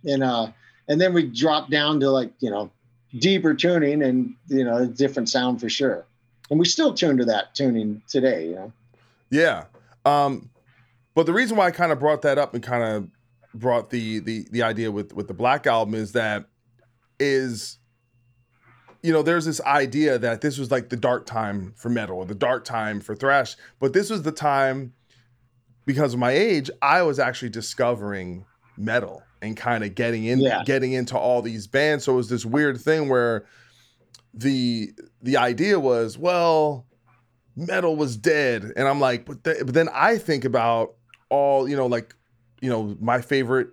and 0.05 0.23
uh 0.23 0.49
and 0.89 1.01
then 1.01 1.13
we 1.13 1.25
dropped 1.25 1.71
down 1.71 2.01
to 2.01 2.11
like 2.11 2.33
you 2.41 2.51
know 2.51 2.71
deeper 3.19 3.55
tuning 3.55 4.03
and 4.03 4.35
you 4.49 4.65
know 4.65 4.79
a 4.79 4.87
different 4.87 5.29
sound 5.29 5.61
for 5.61 5.69
sure 5.69 6.07
and 6.51 6.59
we 6.59 6.67
still 6.67 6.95
tune 6.95 7.19
to 7.19 7.25
that 7.27 7.55
tuning 7.55 8.03
today. 8.09 8.47
You 8.49 8.55
know? 8.55 8.73
Yeah. 9.31 9.65
Um, 10.05 10.51
but 11.15 11.27
the 11.27 11.33
reason 11.33 11.57
why 11.57 11.67
I 11.67 11.71
kind 11.71 11.93
of 11.93 11.99
brought 11.99 12.23
that 12.23 12.39
up 12.39 12.55
and 12.55 12.63
kind 12.63 12.83
of 12.83 13.09
brought 13.55 13.91
the 13.91 14.21
the 14.21 14.47
the 14.51 14.63
idea 14.63 14.91
with 14.91 15.13
with 15.13 15.29
the 15.29 15.35
Black 15.35 15.67
album 15.67 15.95
is 15.95 16.13
that 16.13 16.47
is 17.19 17.79
you 19.03 19.13
know 19.13 19.23
there's 19.23 19.45
this 19.45 19.61
idea 19.63 20.19
that 20.19 20.41
this 20.41 20.59
was 20.59 20.71
like 20.71 20.89
the 20.89 20.97
dark 20.97 21.27
time 21.27 21.73
for 21.77 21.89
metal 21.89 22.19
or 22.19 22.25
the 22.25 22.35
dark 22.35 22.65
time 22.65 23.01
for 23.01 23.15
thrash 23.15 23.57
but 23.79 23.93
this 23.93 24.11
was 24.11 24.23
the 24.23 24.33
time 24.33 24.93
because 25.87 26.15
of 26.15 26.21
my 26.21 26.33
age 26.33 26.71
i 26.83 27.03
was 27.03 27.19
actually 27.19 27.49
discovering 27.49 28.45
metal 28.77 29.23
and 29.41 29.57
kind 29.57 29.85
of 29.85 29.95
getting 29.95 30.25
in 30.25 30.41
yeah. 30.41 30.63
getting 30.65 30.93
into 30.93 31.17
all 31.17 31.43
these 31.43 31.67
bands 31.67 32.05
so 32.05 32.13
it 32.13 32.17
was 32.17 32.29
this 32.29 32.45
weird 32.45 32.81
thing 32.81 33.09
where 33.09 33.47
the 34.39 34.93
the 35.21 35.37
idea 35.37 35.79
was, 35.81 36.17
well, 36.17 36.87
metal 37.57 37.97
was 37.97 38.17
dead, 38.17 38.73
and 38.77 38.87
I'm 38.87 39.01
like, 39.01 39.25
but, 39.27 39.43
th- 39.43 39.59
but 39.59 39.75
then 39.75 39.89
I 39.93 40.17
think 40.17 40.45
about 40.45 40.95
all 41.29 41.69
you 41.69 41.77
know, 41.77 41.87
like 41.87 42.15
you 42.61 42.71
know, 42.71 42.97
my 43.01 43.21
favorite 43.21 43.69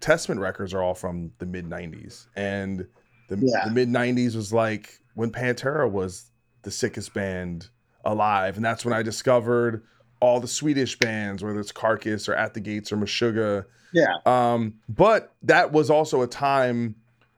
Testament 0.00 0.40
records 0.40 0.72
are 0.72 0.82
all 0.82 0.94
from 0.94 1.32
the 1.38 1.46
mid 1.46 1.68
'90s, 1.68 2.26
and 2.36 2.86
the, 3.28 3.38
yeah. 3.38 3.64
the 3.64 3.72
mid 3.72 3.88
'90s 3.88 4.36
was 4.36 4.52
like 4.52 5.00
when 5.14 5.30
Pantera 5.30 5.90
was 5.90 6.30
the 6.62 6.70
sickest 6.70 7.12
band 7.12 7.68
alive, 8.04 8.56
and 8.56 8.64
that's 8.64 8.84
when 8.84 8.94
I 8.94 9.02
discovered 9.02 9.82
all 10.20 10.38
the 10.38 10.48
Swedish 10.48 10.96
bands, 10.98 11.42
whether 11.42 11.58
it's 11.58 11.72
Carcass 11.72 12.28
or 12.28 12.34
At 12.34 12.54
the 12.54 12.60
Gates 12.60 12.92
or 12.92 12.96
Meshuggah. 12.96 13.64
Yeah. 13.92 14.14
Um, 14.24 14.74
but 14.88 15.34
that 15.42 15.72
was 15.72 15.90
also 15.90 16.22
a 16.22 16.28
time 16.28 16.94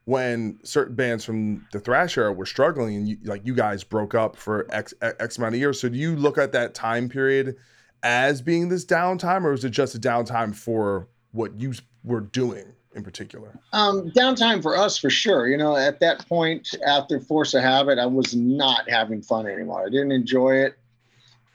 when 0.07 0.59
certain 0.63 0.95
bands 0.95 1.25
from 1.25 1.67
the 1.73 1.81
thrash 1.81 2.19
era 2.19 2.33
were 2.33 2.47
struggling 2.47 2.97
and 2.97 3.09
you, 3.09 3.17
like 3.25 3.47
you 3.47 3.55
guys 3.55 3.83
broke 3.83 4.15
up 4.15 4.37
for 4.37 4.67
x 4.71 4.93
x 5.01 5.39
amount 5.39 5.55
of 5.55 5.61
years. 5.61 5.81
So 5.81 5.89
do 5.89 5.97
you 5.97 6.15
look 6.15 6.37
at 6.37 6.53
that 6.53 6.75
time 6.75 7.09
period 7.09 7.57
as 8.03 8.43
being 8.43 8.69
this 8.69 8.85
downtime 8.85 9.45
or 9.45 9.53
was 9.53 9.65
it 9.65 9.71
just 9.71 9.95
a 9.95 9.99
downtime 9.99 10.55
for 10.55 11.09
what 11.33 11.59
you 11.59 11.73
were 12.03 12.21
doing 12.21 12.67
in 12.95 13.03
particular? 13.03 13.59
Um, 13.73 14.11
downtime 14.11 14.63
for 14.63 14.77
us 14.77 14.99
for 14.99 15.09
sure. 15.09 15.49
You 15.49 15.57
know 15.57 15.75
at 15.75 16.01
that 16.01 16.29
point 16.29 16.75
after 16.87 17.19
force 17.19 17.55
of 17.55 17.63
habit 17.63 17.99
i 17.99 18.07
was 18.07 18.35
not 18.35 18.89
having 18.91 19.23
fun 19.23 19.47
anymore. 19.47 19.87
I 19.87 19.89
didn't 19.89 20.13
enjoy 20.13 20.57
it. 20.57 20.79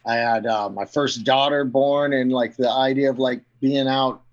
I 0.07 0.15
had 0.15 0.47
uh, 0.47 0.69
my 0.69 0.85
first 0.85 1.23
daughter 1.23 1.65
born 1.65 2.13
and 2.13 2.31
like 2.31 2.55
the 2.55 2.71
idea 2.71 3.11
of 3.11 3.19
like 3.19 3.43
being 3.61 3.87
out 3.87 4.23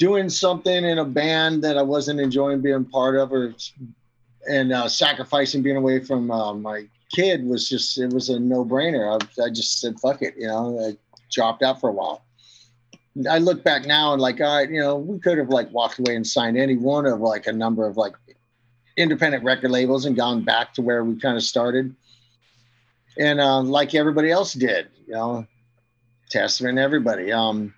doing 0.00 0.30
something 0.30 0.84
in 0.84 0.98
a 0.98 1.04
band 1.04 1.62
that 1.62 1.76
I 1.76 1.82
wasn't 1.82 2.20
enjoying 2.20 2.62
being 2.62 2.86
part 2.86 3.16
of, 3.16 3.32
or 3.32 3.54
and 4.48 4.72
uh, 4.72 4.88
sacrificing 4.88 5.62
being 5.62 5.76
away 5.76 6.02
from 6.02 6.30
uh, 6.30 6.54
my 6.54 6.88
kid 7.14 7.44
was 7.44 7.68
just 7.68 7.98
it 7.98 8.12
was 8.12 8.30
a 8.30 8.40
no 8.40 8.64
brainer. 8.64 9.20
I, 9.38 9.44
I, 9.44 9.50
just 9.50 9.78
said 9.78 10.00
fuck 10.00 10.22
it, 10.22 10.34
you 10.36 10.48
know. 10.48 10.80
I 10.80 10.96
dropped 11.30 11.62
out 11.62 11.80
for 11.80 11.90
a 11.90 11.92
while. 11.92 12.24
I 13.30 13.38
look 13.38 13.62
back 13.62 13.84
now 13.84 14.12
and 14.12 14.22
like, 14.22 14.40
all 14.40 14.56
right, 14.56 14.70
you 14.70 14.80
know, 14.80 14.96
we 14.96 15.18
could 15.18 15.36
have 15.36 15.50
like 15.50 15.70
walked 15.70 15.98
away 15.98 16.16
and 16.16 16.26
signed 16.26 16.56
any 16.56 16.76
one 16.76 17.06
of 17.06 17.20
like 17.20 17.46
a 17.46 17.52
number 17.52 17.86
of 17.86 17.96
like 17.96 18.14
independent 18.96 19.44
record 19.44 19.70
labels 19.70 20.06
and 20.06 20.16
gone 20.16 20.42
back 20.42 20.72
to 20.74 20.82
where 20.82 21.04
we 21.04 21.20
kind 21.20 21.36
of 21.36 21.42
started. 21.42 21.94
And 23.18 23.40
uh, 23.40 23.60
like 23.60 23.94
everybody 23.94 24.30
else 24.30 24.54
did, 24.54 24.88
you 25.06 25.12
know, 25.12 25.46
Testament, 26.30 26.78
everybody. 26.78 27.32
Um, 27.32 27.74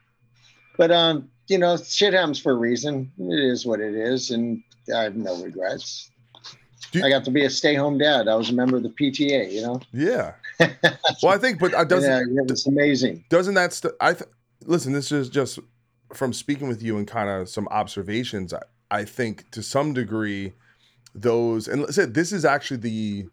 but 0.77 0.91
um, 0.91 1.31
you 1.49 1.59
know, 1.59 1.77
shit 1.77 2.15
happens 2.15 2.39
for 2.39 2.53
a 2.53 2.57
reason. 2.57 3.13
It 3.19 3.41
is 3.41 3.67
what 3.67 3.81
it 3.81 3.95
is, 3.95 4.31
and 4.31 4.63
I 4.95 5.03
have 5.03 5.17
no 5.17 5.43
regrets. 5.43 6.11
You, 6.93 7.05
I 7.05 7.09
got 7.09 7.25
to 7.25 7.31
be 7.31 7.45
a 7.45 7.51
stay-home 7.51 7.99
dad. 7.99 8.29
I 8.29 8.35
was 8.35 8.51
a 8.51 8.53
member 8.53 8.77
of 8.77 8.83
the 8.83 8.91
PTA. 8.91 9.51
You 9.51 9.63
know. 9.63 9.81
Yeah. 9.93 10.35
well, 11.23 11.33
I 11.33 11.39
think, 11.39 11.59
but 11.59 11.75
uh, 11.75 11.85
doesn't 11.85 12.35
yeah, 12.35 12.43
it's 12.49 12.67
amazing. 12.67 13.25
Doesn't 13.29 13.55
that? 13.55 13.73
St- 13.73 13.95
I 14.01 14.13
th- 14.15 14.31
listen. 14.65 14.93
This 14.93 15.11
is 15.11 15.29
just 15.29 15.59
from 16.13 16.33
speaking 16.33 16.69
with 16.69 16.83
you 16.83 16.99
and 16.99 17.07
kind 17.07 17.29
of 17.29 17.49
some 17.49 17.67
observations. 17.69 18.53
I, 18.53 18.63
I 18.91 19.05
think 19.05 19.51
to 19.53 19.63
some 19.63 19.95
degree, 19.95 20.53
those 21.15 21.69
and 21.69 21.93
said 21.95 22.15
this 22.15 22.33
is 22.33 22.45
actually 22.45 22.79
the 22.79 23.27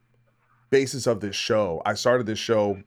basis 0.69 1.07
of 1.07 1.19
this 1.19 1.36
show. 1.36 1.81
I 1.86 1.94
started 1.95 2.26
this 2.26 2.40
show 2.40 2.81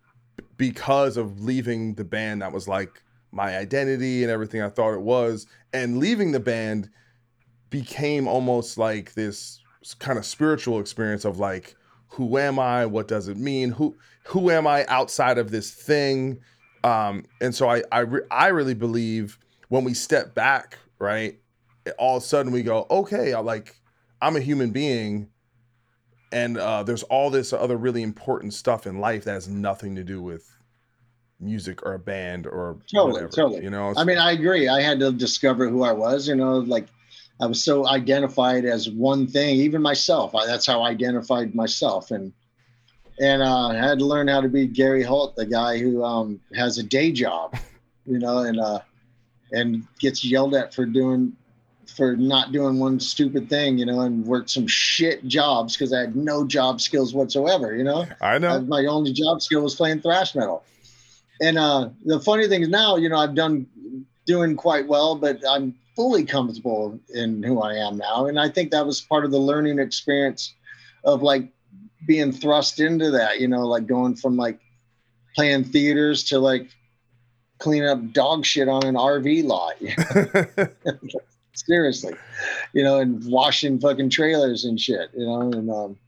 because 0.57 1.17
of 1.17 1.41
leaving 1.41 1.95
the 1.95 2.05
band 2.05 2.43
that 2.43 2.53
was 2.53 2.69
like 2.69 3.03
my 3.33 3.57
identity 3.57 4.23
and 4.23 4.31
everything 4.31 4.63
I 4.63 4.69
thought 4.69 4.95
it 4.95 5.01
was. 5.01 5.47
And 5.73 5.99
leaving 5.99 6.33
the 6.33 6.41
band 6.41 6.91
became 7.71 8.29
almost 8.29 8.79
like 8.79 9.15
this 9.15 9.59
kind 9.99 10.19
of 10.19 10.25
spiritual 10.25 10.79
experience 10.79 11.25
of 11.25 11.39
like 11.39 11.75
who 12.09 12.37
am 12.37 12.59
I? 12.59 12.85
What 12.85 13.09
does 13.09 13.29
it 13.29 13.39
mean? 13.39 13.71
Who 13.71 13.97
who 14.27 14.51
am 14.51 14.67
I 14.67 14.85
outside 14.87 15.39
of 15.39 15.51
this 15.51 15.71
thing? 15.71 16.41
Um, 16.85 17.25
and 17.41 17.55
so 17.55 17.69
I 17.69 17.83
I, 17.91 18.01
re- 18.01 18.27
I 18.31 18.49
really 18.49 18.75
believe 18.75 19.39
when 19.69 19.85
we 19.85 19.95
step 19.95 20.35
back, 20.35 20.79
right, 20.99 21.39
all 21.99 22.19
of 22.19 22.23
a 22.23 22.27
sudden 22.27 22.53
we 22.53 22.63
go, 22.63 22.87
okay, 22.91 23.33
I 23.33 23.41
like 23.41 23.81
I'm 24.21 24.37
a 24.37 24.41
human 24.41 24.71
being, 24.71 25.31
and 26.31 26.59
uh, 26.59 26.83
there's 26.83 27.03
all 27.05 27.31
this 27.31 27.53
other 27.53 27.79
really 27.79 28.03
important 28.03 28.53
stuff 28.53 28.87
in 28.87 29.01
life 29.01 29.25
that 29.25 29.33
has 29.33 29.49
nothing 29.49 29.97
to 29.97 30.05
do 30.05 30.21
with 30.21 30.52
music 31.43 31.85
or 31.85 31.95
a 31.95 31.99
band 31.99 32.47
or 32.47 32.79
totally, 32.93 33.13
whatever. 33.13 33.33
totally. 33.33 33.65
You 33.65 33.71
know, 33.71 33.93
I 33.97 34.05
mean, 34.05 34.19
I 34.19 34.33
agree. 34.33 34.69
I 34.69 34.81
had 34.81 35.01
to 35.01 35.13
discover 35.13 35.69
who 35.69 35.83
I 35.83 35.93
was. 35.93 36.29
You 36.29 36.37
know, 36.37 36.59
like 36.59 36.87
I 37.41 37.47
was 37.47 37.63
so 37.63 37.87
identified 37.89 38.65
as 38.65 38.89
one 38.89 39.27
thing. 39.27 39.57
Even 39.57 39.83
myself, 39.83 40.35
I, 40.35 40.47
that's 40.47 40.67
how 40.67 40.83
I 40.83 40.91
identified 40.91 41.55
myself. 41.55 42.11
And 42.11 42.33
and 43.21 43.43
uh, 43.43 43.69
I 43.69 43.75
had 43.75 43.99
to 43.99 44.05
learn 44.05 44.29
how 44.29 44.41
to 44.41 44.49
be 44.49 44.67
Gary 44.67 45.03
Holt, 45.03 45.37
the 45.37 45.47
guy 45.47 45.79
who 45.79 46.05
um, 46.05 46.41
has 46.55 46.79
a 46.79 46.83
day 46.83 47.13
job, 47.13 47.57
you 48.07 48.19
know, 48.19 48.39
and 48.39 48.59
uh, 48.61 48.81
and 49.51 49.87
gets 49.99 50.25
yelled 50.25 50.55
at 50.55 50.75
for 50.75 50.87
doing 50.87 51.37
for 51.87 52.17
not 52.17 52.53
doing 52.53 52.79
one 52.79 52.99
stupid 52.99 53.49
thing, 53.51 53.77
you 53.77 53.85
know, 53.85 54.01
and 54.01 54.25
worked 54.25 54.51
some 54.51 54.67
shit 54.67 55.27
jobs 55.27 55.77
because 55.77 55.93
I 55.93 56.01
had 56.01 56.17
no 56.17 56.47
job 56.47 56.81
skills 56.81 57.13
whatsoever, 57.13 57.77
you 57.77 57.85
know. 57.85 58.07
I 58.21 58.39
know. 58.39 58.61
my 58.63 58.87
only 58.87 59.13
job 59.13 59.43
skill 59.43 59.63
was 59.63 59.75
playing 59.75 60.01
thrash 60.01 60.35
metal. 60.35 60.65
And 61.43 61.59
uh, 61.59 61.91
the 62.05 62.21
funny 62.21 62.47
thing 62.47 62.63
is 62.63 62.69
now, 62.69 62.97
you 62.97 63.09
know, 63.09 63.19
I've 63.19 63.35
done 63.35 63.67
doing 64.27 64.55
quite 64.55 64.87
well, 64.87 65.17
but 65.17 65.41
I'm 65.49 65.75
fully 65.97 66.25
comfortable 66.25 66.99
in 67.13 67.43
who 67.43 67.61
I 67.61 67.75
am 67.75 67.99
now. 67.99 68.27
And 68.27 68.39
I 68.39 68.49
think 68.49 68.71
that 68.71 68.87
was 68.87 69.01
part 69.01 69.25
of 69.25 69.33
the 69.33 69.39
learning 69.39 69.81
experience 69.81 70.55
of 71.05 71.21
like 71.21 71.49
being 72.07 72.31
thrust 72.31 72.79
into 72.79 73.11
that, 73.11 73.41
you 73.41 73.49
know, 73.49 73.67
like 73.67 73.87
going 73.87 74.15
from 74.15 74.37
like 74.37 74.61
playing 75.35 75.65
theaters 75.65 76.23
to 76.25 76.39
like 76.39 76.71
cleaning 77.59 77.89
up 77.89 78.13
dog 78.13 78.47
shit 78.47 78.69
on 78.69 78.85
an 78.87 78.95
RV 78.95 79.45
lot. 79.45 79.75
Seriously, 81.55 82.15
you 82.73 82.85
know, 82.85 83.01
and 83.01 83.25
washing 83.31 83.81
fucking 83.81 84.11
trailers 84.11 84.65
and 84.65 84.81
shit, 84.81 85.11
you 85.13 85.27
know, 85.27 85.41
and 85.41 85.71
um, 85.71 85.99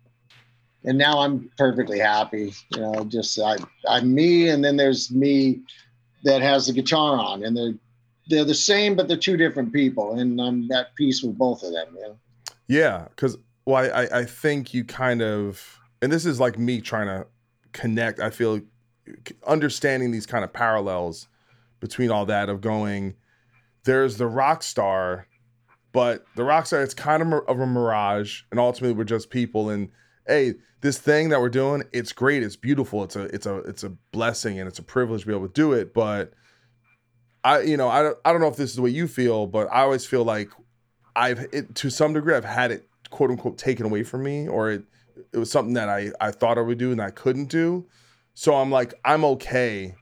and 0.85 0.99
now 0.99 1.21
I'm 1.21 1.51
perfectly 1.57 1.99
happy, 1.99 2.53
you 2.71 2.81
know, 2.81 3.05
just 3.05 3.39
I 3.39 3.57
I'm 3.89 4.15
me, 4.15 4.49
and 4.49 4.65
then 4.65 4.77
there's 4.77 5.11
me 5.11 5.61
that 6.25 6.43
has 6.43 6.67
the 6.67 6.73
guitar 6.73 7.19
on, 7.19 7.45
and 7.45 7.57
they're 7.57 7.75
they're 8.29 8.45
the 8.45 8.55
same, 8.55 8.97
but 8.97 9.09
they're 9.09 9.17
two 9.17 9.37
different 9.37 9.73
people, 9.73 10.19
and 10.19 10.41
I'm 10.41 10.71
at 10.73 10.95
peace 10.95 11.23
with 11.23 11.37
both 11.37 11.63
of 11.63 11.73
them, 11.73 11.87
you 11.95 12.03
know. 12.03 12.17
Yeah, 12.69 13.07
because 13.11 13.37
well, 13.67 13.91
I 13.95 14.21
I 14.21 14.25
think 14.25 14.75
you 14.75 14.85
kind 14.85 15.23
of, 15.23 15.81
and 16.03 16.13
this 16.13 16.27
is 16.27 16.41
like 16.41 16.59
me 16.59 16.81
trying 16.81 17.07
to 17.07 17.27
connect. 17.73 18.21
I 18.21 18.31
feel 18.31 18.61
understanding 19.47 20.11
these 20.11 20.27
kind 20.27 20.45
of 20.45 20.53
parallels 20.53 21.29
between 21.81 22.11
all 22.11 22.27
that 22.27 22.49
of 22.49 22.61
going. 22.61 23.15
There's 23.85 24.17
the 24.17 24.27
rock 24.27 24.63
star, 24.63 25.27
but 25.93 26.25
the 26.37 26.45
rock 26.45 26.67
star 26.67 26.83
it's 26.83 26.95
kind 26.95 27.23
of 27.23 27.33
of 27.49 27.61
a 27.61 27.67
mirage, 27.67 28.43
and 28.51 28.61
ultimately 28.61 28.97
we're 28.97 29.05
just 29.05 29.31
people. 29.31 29.71
And 29.71 29.91
hey, 30.27 30.55
this 30.81 30.99
thing 30.99 31.31
that 31.31 31.41
we're 31.41 31.49
doing, 31.49 31.83
it's 31.93 32.13
great, 32.13 32.43
it's 32.43 32.57
beautiful, 32.57 33.05
it's 33.05 33.17
a 33.17 33.23
it's 33.35 33.47
a 33.47 33.57
it's 33.59 33.85
a 33.85 33.91
blessing, 34.13 34.59
and 34.59 34.69
it's 34.69 34.79
a 34.79 34.83
privilege 34.83 35.23
to 35.23 35.27
be 35.27 35.33
able 35.35 35.47
to 35.47 35.53
do 35.53 35.73
it. 35.73 35.95
But 35.95 36.33
I, 37.43 37.61
you 37.61 37.77
know, 37.77 37.89
I 37.89 38.03
don't 38.03 38.19
I 38.25 38.33
don't 38.33 38.41
know 38.41 38.49
if 38.49 38.57
this 38.57 38.71
is 38.71 38.77
the 38.77 38.83
way 38.83 38.91
you 38.91 39.07
feel, 39.09 39.47
but 39.47 39.69
I 39.73 39.81
always 39.83 40.07
feel 40.07 40.25
like 40.25 40.51
I've 41.17 41.41
it, 41.53 41.75
to 41.77 41.91
some 41.91 42.13
degree 42.13 42.35
I've 42.35 42.45
had 42.45 42.71
it 42.71 42.89
quote 43.11 43.31
unquote 43.31 43.59
taken 43.59 43.87
away 43.87 44.03
from 44.03 44.23
me, 44.23 44.49
or 44.49 44.71
it 44.71 44.85
it 45.33 45.39
was 45.39 45.51
something 45.51 45.75
that 45.75 45.89
I 45.89 46.11
I 46.21 46.31
thought 46.31 46.59
I 46.59 46.63
would 46.63 46.79
do 46.79 46.93
and 46.93 47.01
I 47.01 47.11
couldn't 47.11 47.47
do. 47.47 47.87
So 48.35 48.55
I'm 48.55 48.71
like 48.71 48.95
I'm 49.05 49.25
okay 49.25 49.95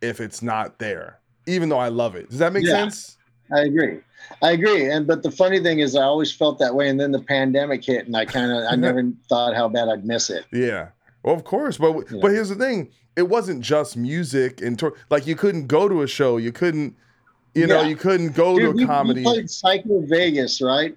if 0.00 0.20
it's 0.20 0.42
not 0.42 0.78
there, 0.78 1.20
even 1.46 1.68
though 1.68 1.78
I 1.78 1.88
love 1.88 2.14
it. 2.14 2.28
Does 2.30 2.38
that 2.40 2.52
make 2.52 2.64
Yeah. 2.66 2.72
sense? 2.82 3.16
I 3.52 3.60
agree. 3.60 4.00
I 4.42 4.52
agree. 4.52 4.90
And 4.90 5.06
but 5.06 5.22
the 5.22 5.30
funny 5.30 5.60
thing 5.60 5.78
is 5.80 5.94
I 5.94 6.02
always 6.02 6.32
felt 6.32 6.58
that 6.58 6.74
way 6.74 6.88
and 6.88 6.98
then 6.98 7.12
the 7.12 7.20
pandemic 7.20 7.84
hit 7.84 8.06
and 8.06 8.16
I 8.16 8.24
kind 8.24 8.50
of 8.50 8.64
I 8.70 8.74
never 8.86 9.02
thought 9.28 9.54
how 9.54 9.68
bad 9.68 9.88
I'd 9.88 10.04
miss 10.04 10.30
it. 10.30 10.44
Yeah. 10.52 10.88
Well, 11.22 11.34
of 11.34 11.44
course, 11.44 11.78
but 11.78 11.94
Yeah. 12.10 12.18
but 12.22 12.30
here's 12.32 12.48
the 12.48 12.54
thing: 12.56 12.90
it 13.16 13.28
wasn't 13.28 13.60
just 13.62 13.96
music 13.96 14.60
and 14.62 14.78
tour. 14.78 14.94
Like 15.10 15.26
you 15.26 15.36
couldn't 15.36 15.66
go 15.68 15.88
to 15.88 16.02
a 16.02 16.06
show, 16.06 16.36
you 16.38 16.52
couldn't, 16.52 16.96
you 17.54 17.66
know, 17.66 17.82
Yeah. 17.82 17.88
you 17.88 17.96
couldn't 17.96 18.34
go 18.34 18.56
Dude, 18.58 18.70
to 18.70 18.76
we- 18.76 18.84
a 18.84 18.86
comedy. 18.86 19.20
We 19.20 19.24
played 19.24 19.50
Psycho 19.50 20.00
Vegas, 20.06 20.60
right? 20.60 20.96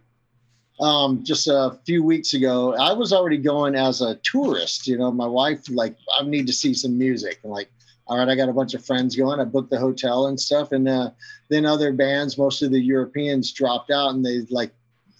Um, 0.79 1.23
just 1.25 1.47
a 1.47 1.77
few 1.85 2.03
weeks 2.03 2.33
ago. 2.33 2.73
I 2.75 2.93
was 2.93 3.11
already 3.11 3.37
going 3.37 3.75
as 3.75 4.01
a 4.01 4.15
tourist. 4.23 4.87
You 4.87 4.97
know, 4.97 5.11
my 5.11 5.27
wife 5.27 5.69
like 5.69 5.95
I 6.19 6.23
need 6.23 6.47
to 6.47 6.53
see 6.53 6.73
some 6.73 6.97
music. 6.97 7.39
And 7.43 7.51
like, 7.51 7.69
all 8.09 8.17
right, 8.17 8.27
I 8.27 8.35
got 8.35 8.49
a 8.49 8.53
bunch 8.53 8.73
of 8.73 8.85
friends 8.85 9.15
going. 9.15 9.39
I 9.39 9.45
booked 9.45 9.69
the 9.69 9.79
hotel 9.79 10.27
and 10.27 10.39
stuff, 10.39 10.71
and 10.71 10.89
uh, 10.89 11.11
then 11.49 11.65
other 11.65 11.93
bands, 11.93 12.37
most 12.37 12.61
of 12.61 12.71
the 12.71 12.79
Europeans, 12.79 13.51
dropped 13.53 13.91
out, 13.91 14.09
and 14.15 14.25
they 14.25 14.41
like, 14.49 14.71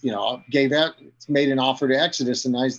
you 0.02 0.10
know, 0.10 0.42
gave 0.50 0.72
out, 0.72 0.94
made 1.28 1.48
an 1.48 1.58
offer 1.58 1.88
to 1.88 1.94
Exodus, 1.94 2.44
and 2.44 2.56
I, 2.56 2.70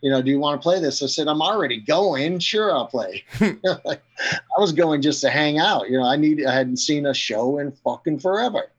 you 0.00 0.10
know, 0.10 0.22
do 0.22 0.30
you 0.30 0.38
want 0.38 0.60
to 0.60 0.62
play 0.62 0.80
this? 0.80 1.02
I 1.02 1.06
said, 1.06 1.26
I'm 1.28 1.42
already 1.42 1.80
going. 1.80 2.38
Sure, 2.38 2.72
I'll 2.72 2.86
play. 2.86 3.24
like, 3.84 4.02
I 4.32 4.60
was 4.60 4.72
going 4.72 5.02
just 5.02 5.20
to 5.22 5.30
hang 5.30 5.58
out. 5.58 5.90
You 5.90 5.98
know, 5.98 6.06
I 6.06 6.16
need. 6.16 6.44
I 6.46 6.54
hadn't 6.54 6.78
seen 6.78 7.06
a 7.06 7.14
show 7.14 7.58
in 7.58 7.72
fucking 7.72 8.20
forever 8.20 8.70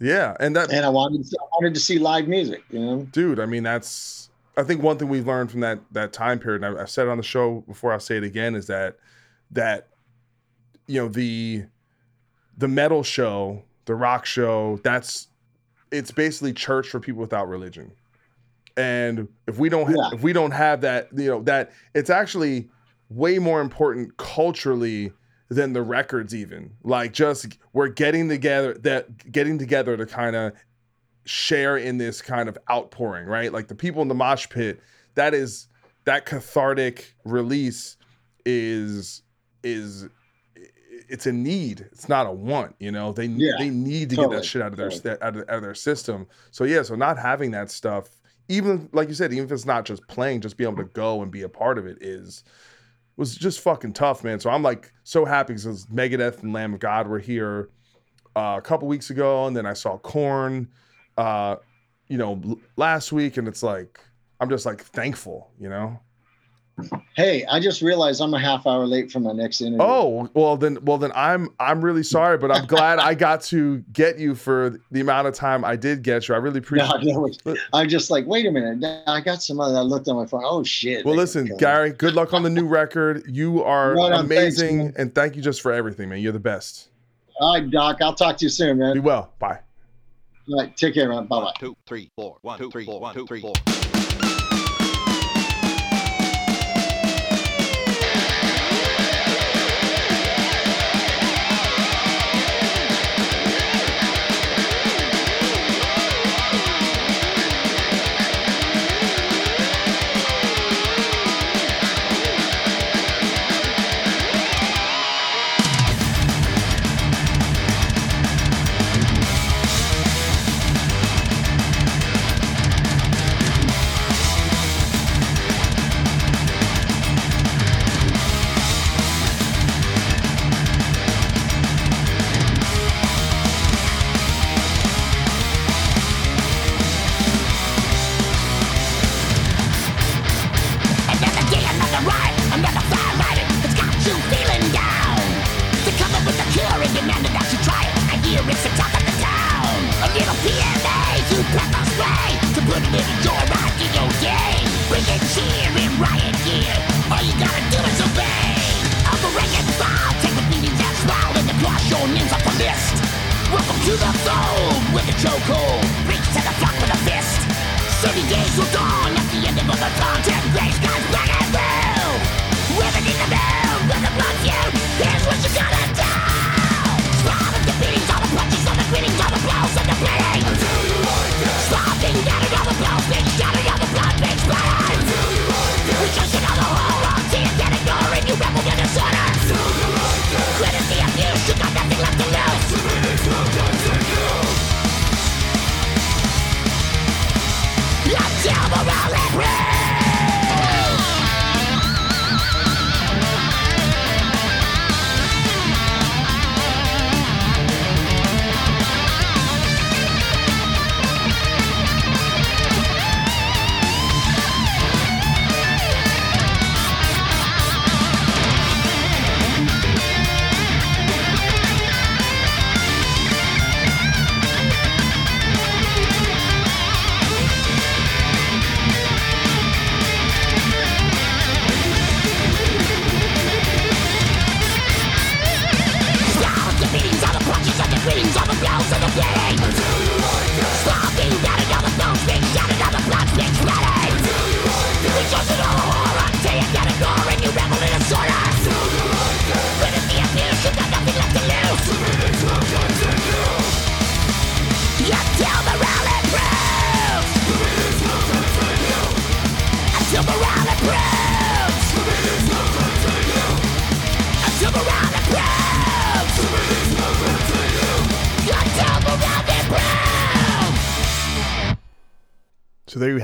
yeah, 0.00 0.36
and 0.38 0.54
that 0.56 0.72
and 0.72 0.84
I 0.84 0.88
wanted 0.88 1.26
I 1.26 1.44
wanted 1.54 1.74
to 1.74 1.80
see 1.80 1.98
live 1.98 2.28
music. 2.28 2.62
You 2.70 2.78
know, 2.78 3.02
dude 3.10 3.40
i 3.40 3.46
mean 3.46 3.62
that's 3.62 4.30
i 4.56 4.62
think 4.62 4.82
one 4.82 4.96
thing 4.98 5.08
we've 5.08 5.26
learned 5.26 5.50
from 5.50 5.60
that 5.60 5.80
that 5.92 6.12
time 6.12 6.38
period 6.38 6.62
and 6.62 6.78
I- 6.78 6.82
i've 6.82 6.90
said 6.90 7.06
it 7.06 7.10
on 7.10 7.16
the 7.16 7.22
show 7.22 7.64
before 7.66 7.92
i'll 7.92 8.00
say 8.00 8.16
it 8.16 8.24
again 8.24 8.54
is 8.54 8.66
that 8.68 8.96
that 9.50 9.88
you 10.86 11.00
know 11.00 11.08
the 11.08 11.64
the 12.56 12.68
metal 12.68 13.02
show 13.02 13.62
the 13.86 13.94
rock 13.94 14.26
show 14.26 14.78
that's 14.82 15.28
it's 15.90 16.10
basically 16.10 16.52
church 16.52 16.88
for 16.88 17.00
people 17.00 17.20
without 17.20 17.48
religion 17.48 17.90
and 18.76 19.28
if 19.46 19.58
we 19.58 19.68
don't 19.68 19.90
Yeah. 19.90 20.10
if 20.12 20.22
we 20.22 20.32
don't 20.32 20.50
have 20.52 20.80
that 20.82 21.08
you 21.14 21.26
know 21.28 21.42
that 21.42 21.72
it's 21.94 22.10
actually 22.10 22.68
way 23.10 23.38
more 23.38 23.60
important 23.60 24.16
culturally 24.18 25.12
than 25.48 25.72
the 25.72 25.82
records 25.82 26.34
even 26.34 26.70
like 26.84 27.12
just 27.12 27.56
we're 27.72 27.88
getting 27.88 28.28
together 28.28 28.74
that 28.74 29.32
getting 29.32 29.58
together 29.58 29.96
to 29.96 30.04
kind 30.04 30.36
of 30.36 30.52
share 31.28 31.76
in 31.76 31.98
this 31.98 32.22
kind 32.22 32.48
of 32.48 32.56
outpouring, 32.70 33.26
right? 33.26 33.52
Like 33.52 33.68
the 33.68 33.74
people 33.74 34.00
in 34.00 34.08
the 34.08 34.14
mosh 34.14 34.48
pit, 34.48 34.80
that 35.14 35.34
is 35.34 35.68
that 36.04 36.24
cathartic 36.24 37.14
release 37.24 37.96
is 38.46 39.22
is 39.62 40.08
it's 41.08 41.26
a 41.26 41.32
need. 41.32 41.86
It's 41.92 42.08
not 42.08 42.26
a 42.26 42.32
want, 42.32 42.74
you 42.78 42.90
know. 42.90 43.12
They 43.12 43.26
Yeah, 43.26 43.52
they 43.58 43.70
need 43.70 44.10
to 44.10 44.16
get 44.16 44.30
that 44.30 44.44
shit 44.44 44.62
out 44.62 44.72
of 44.72 44.76
their 44.76 44.90
totally. 44.90 45.22
out, 45.22 45.36
of, 45.36 45.42
out 45.48 45.56
of 45.56 45.62
their 45.62 45.74
system. 45.74 46.26
So 46.50 46.64
yeah, 46.64 46.82
so 46.82 46.94
not 46.94 47.18
having 47.18 47.50
that 47.52 47.70
stuff, 47.70 48.08
even 48.48 48.88
like 48.92 49.08
you 49.08 49.14
said, 49.14 49.32
even 49.32 49.44
if 49.44 49.52
it's 49.52 49.66
not 49.66 49.84
just 49.84 50.06
playing, 50.08 50.40
just 50.40 50.56
be 50.56 50.64
able 50.64 50.76
to 50.76 50.84
go 50.84 51.22
and 51.22 51.30
be 51.30 51.42
a 51.42 51.48
part 51.48 51.78
of 51.78 51.86
it 51.86 51.98
is 52.00 52.44
was 53.16 53.34
just 53.34 53.60
fucking 53.60 53.92
tough, 53.92 54.22
man. 54.24 54.40
So 54.40 54.50
I'm 54.50 54.62
like 54.62 54.92
so 55.04 55.24
happy 55.24 55.54
because 55.54 55.86
Megadeth 55.86 56.42
and 56.42 56.52
Lamb 56.52 56.74
of 56.74 56.80
God 56.80 57.08
were 57.08 57.18
here 57.18 57.70
uh, 58.36 58.54
a 58.58 58.62
couple 58.62 58.88
weeks 58.88 59.10
ago, 59.10 59.46
and 59.46 59.56
then 59.56 59.66
I 59.66 59.72
saw 59.72 59.98
Korn, 59.98 60.68
uh, 61.16 61.56
you 62.08 62.16
know, 62.16 62.40
last 62.76 63.12
week, 63.12 63.36
and 63.36 63.48
it's 63.48 63.62
like 63.62 64.00
I'm 64.40 64.48
just 64.48 64.64
like 64.64 64.82
thankful, 64.82 65.50
you 65.58 65.68
know. 65.68 66.00
Hey, 67.16 67.44
I 67.46 67.60
just 67.60 67.82
realized 67.82 68.20
I'm 68.20 68.34
a 68.34 68.38
half 68.38 68.66
hour 68.66 68.86
late 68.86 69.10
for 69.10 69.20
my 69.20 69.32
next 69.32 69.60
interview. 69.60 69.78
Oh 69.80 70.28
well, 70.34 70.56
then 70.56 70.78
well 70.82 70.98
then 70.98 71.12
I'm 71.14 71.48
I'm 71.58 71.84
really 71.84 72.02
sorry, 72.02 72.38
but 72.38 72.50
I'm 72.50 72.66
glad 72.66 72.98
I 72.98 73.14
got 73.14 73.42
to 73.44 73.78
get 73.92 74.18
you 74.18 74.34
for 74.34 74.80
the 74.90 75.00
amount 75.00 75.28
of 75.28 75.34
time 75.34 75.64
I 75.64 75.76
did 75.76 76.02
get 76.02 76.28
you. 76.28 76.34
I 76.34 76.38
really 76.38 76.60
no, 76.72 76.88
appreciate. 76.88 77.40
no, 77.44 77.56
I'm 77.72 77.88
just 77.88 78.10
like, 78.10 78.26
wait 78.26 78.46
a 78.46 78.50
minute. 78.50 79.02
I 79.06 79.20
got 79.20 79.42
some 79.42 79.60
other. 79.60 79.78
I 79.78 79.82
looked 79.82 80.08
on 80.08 80.16
my 80.16 80.26
phone. 80.26 80.42
Oh 80.44 80.62
shit. 80.62 81.04
Well, 81.04 81.14
listen. 81.14 81.50
Gary. 81.58 81.90
Good 81.92 82.14
luck 82.14 82.32
on 82.32 82.42
the 82.42 82.50
new 82.50 82.66
record. 82.66 83.22
You 83.26 83.62
are 83.64 83.94
Right 83.94 84.12
on, 84.12 84.24
amazing, 84.24 84.78
man. 84.78 84.94
and 84.98 85.14
thank 85.14 85.36
you 85.36 85.42
just 85.42 85.60
for 85.60 85.72
everything, 85.72 86.08
man. 86.08 86.20
You're 86.20 86.32
the 86.32 86.38
best. 86.38 86.88
All 87.40 87.54
right, 87.54 87.70
Doc. 87.70 87.98
I'll 88.00 88.14
talk 88.14 88.36
to 88.38 88.44
you 88.44 88.48
soon, 88.50 88.78
man. 88.78 88.94
Be 88.94 89.00
well. 89.00 89.32
Bye. 89.38 89.60
All 90.50 90.60
right, 90.60 90.76
take 90.76 90.94
care, 90.94 91.08
man. 91.08 91.26
Bye 91.26 91.36
bye. 91.38 91.44
One, 91.44 91.54
two, 91.58 91.76
three, 91.86 92.10
four. 92.16 92.38
One, 92.42 92.58
two, 92.58 92.70
three, 92.70 92.84
four. 92.84 93.00
One, 93.00 93.14
two, 93.14 93.26
three, 93.26 93.40
four. 93.40 93.54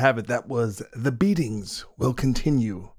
Have 0.05 0.19
it. 0.19 0.27
That 0.27 0.49
was 0.49 0.83
The 0.93 1.11
Beatings 1.11 1.87
Will 1.97 2.13
Continue 2.13 2.91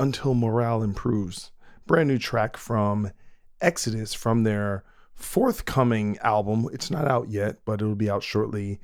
Until 0.00 0.32
Morale 0.32 0.82
Improves. 0.82 1.50
Brand 1.86 2.08
new 2.08 2.16
track 2.16 2.56
from 2.56 3.10
Exodus 3.60 4.14
from 4.14 4.44
their 4.44 4.84
forthcoming 5.12 6.16
album. 6.22 6.66
It's 6.72 6.90
not 6.90 7.06
out 7.06 7.28
yet, 7.28 7.58
but 7.66 7.82
it'll 7.82 7.94
be 7.94 8.08
out 8.08 8.22
shortly. 8.22 8.80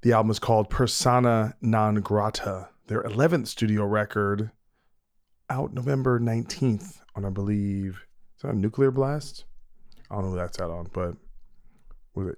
The 0.00 0.14
album 0.14 0.30
is 0.30 0.38
called 0.38 0.70
Persona 0.70 1.56
Non 1.60 1.96
Grata, 1.96 2.70
their 2.86 3.02
11th 3.02 3.48
studio 3.48 3.84
record, 3.84 4.50
out 5.50 5.74
November 5.74 6.18
19th 6.18 7.02
on, 7.14 7.26
I 7.26 7.28
believe, 7.28 8.06
is 8.38 8.42
that 8.44 8.56
Nuclear 8.56 8.90
Blast? 8.90 9.44
I 10.10 10.14
don't 10.14 10.24
know 10.24 10.30
who 10.30 10.36
that's 10.36 10.58
out 10.58 10.70
on, 10.70 10.88
but 10.94 11.16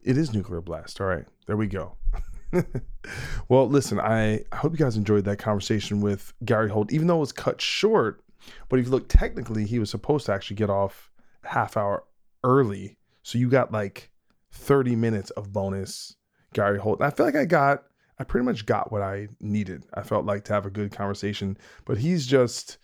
it 0.03 0.19
is 0.19 0.35
Nuclear 0.35 0.61
Blast. 0.61 1.01
All 1.01 1.07
right, 1.07 1.27
there 1.47 1.57
we 1.57 1.69
go. 1.69 1.97
well, 3.49 3.69
listen, 3.69 4.01
I 4.01 4.45
I 4.53 4.57
hope 4.57 4.73
you 4.73 4.79
guys 4.79 4.97
enjoyed 4.97 5.25
that 5.25 5.39
conversation 5.39 6.01
with 6.01 6.33
Gary 6.45 6.71
Holt, 6.71 6.93
even 6.93 7.07
though 7.07 7.17
it 7.17 7.21
was 7.21 7.33
cut 7.33 7.61
short. 7.61 8.23
But 8.69 8.79
if 8.79 8.87
you 8.87 8.93
look 8.93 9.09
technically, 9.09 9.65
he 9.67 9.79
was 9.79 9.91
supposed 9.91 10.27
to 10.27 10.33
actually 10.33 10.57
get 10.57 10.71
off 10.71 11.11
half 11.43 11.77
hour 11.77 12.05
early. 12.45 12.97
So 13.23 13.39
you 13.39 13.49
got 13.49 13.73
like 13.73 14.11
30 14.53 14.97
minutes 14.97 15.31
of 15.31 15.53
bonus 15.53 16.17
Gary 16.53 16.79
Holt. 16.79 17.01
And 17.01 17.07
I 17.07 17.11
feel 17.11 17.27
like 17.27 17.37
I 17.37 17.45
got, 17.45 17.85
I 18.19 18.25
pretty 18.25 18.45
much 18.45 18.67
got 18.67 18.93
what 18.93 19.03
I 19.03 19.29
needed. 19.41 19.85
I 19.95 20.03
felt 20.03 20.25
like 20.25 20.45
to 20.45 20.53
have 20.53 20.67
a 20.67 20.71
good 20.71 20.93
conversation. 20.93 21.59
But 21.85 21.99
he's 21.99 22.27
just, 22.27 22.79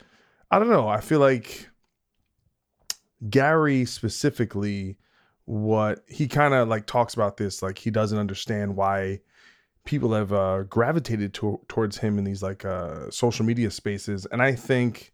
I 0.51 0.59
don't 0.59 0.71
know. 0.71 0.89
I 0.89 1.01
feel 1.01 1.21
like 1.21 1.69
Gary 3.31 3.85
specifically, 3.85 4.99
what 5.45 6.05
he 6.09 6.29
kind 6.29 6.55
of 6.55 6.69
like 6.69 6.87
talks 6.87 7.15
about 7.15 7.37
this, 7.37 7.63
like 7.63 7.79
he 7.79 7.91
doesn't 7.91 8.19
understand 8.19 8.77
why 8.77 9.21
people 9.85 10.13
have 10.13 10.33
uh, 10.33 10.63
gravitated 10.63 11.35
to, 11.35 11.61
towards 11.69 11.99
him 11.99 12.19
in 12.19 12.25
these 12.25 12.43
like 12.43 12.65
uh, 12.65 13.11
social 13.11 13.45
media 13.45 13.71
spaces. 13.71 14.27
And 14.27 14.43
I 14.43 14.55
think 14.55 15.13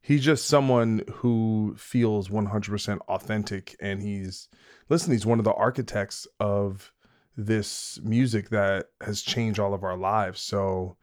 he's 0.00 0.24
just 0.24 0.46
someone 0.46 1.02
who 1.12 1.74
feels 1.76 2.28
100% 2.28 2.98
authentic. 3.08 3.76
And 3.80 4.02
he's, 4.02 4.48
listen, 4.88 5.12
he's 5.12 5.26
one 5.26 5.38
of 5.38 5.44
the 5.44 5.52
architects 5.52 6.26
of 6.40 6.92
this 7.36 8.00
music 8.02 8.48
that 8.50 8.86
has 9.02 9.20
changed 9.20 9.60
all 9.60 9.74
of 9.74 9.84
our 9.84 9.96
lives. 9.96 10.40
So, 10.40 10.96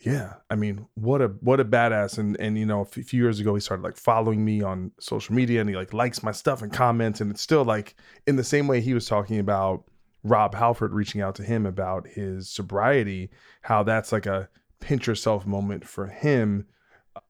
yeah, 0.00 0.34
I 0.50 0.56
mean, 0.56 0.86
what 0.94 1.22
a 1.22 1.28
what 1.28 1.60
a 1.60 1.64
badass! 1.64 2.18
And 2.18 2.36
and 2.40 2.58
you 2.58 2.66
know, 2.66 2.80
a 2.80 2.84
few 2.84 3.22
years 3.22 3.38
ago, 3.38 3.54
he 3.54 3.60
started 3.60 3.84
like 3.84 3.96
following 3.96 4.44
me 4.44 4.60
on 4.60 4.90
social 4.98 5.32
media, 5.32 5.60
and 5.60 5.70
he 5.70 5.76
like 5.76 5.92
likes 5.92 6.24
my 6.24 6.32
stuff 6.32 6.60
and 6.60 6.72
comments, 6.72 7.20
and 7.20 7.30
it's 7.30 7.40
still 7.40 7.64
like 7.64 7.94
in 8.26 8.34
the 8.34 8.42
same 8.42 8.66
way 8.66 8.80
he 8.80 8.94
was 8.94 9.06
talking 9.06 9.38
about 9.38 9.84
Rob 10.24 10.54
Halford 10.54 10.92
reaching 10.92 11.20
out 11.20 11.34
to 11.36 11.42
him 11.42 11.66
about 11.66 12.06
his 12.06 12.48
sobriety, 12.48 13.30
how 13.62 13.82
that's 13.82 14.12
like 14.12 14.26
a 14.26 14.48
pinch 14.80 15.06
yourself 15.06 15.46
moment 15.46 15.86
for 15.86 16.06
him. 16.06 16.66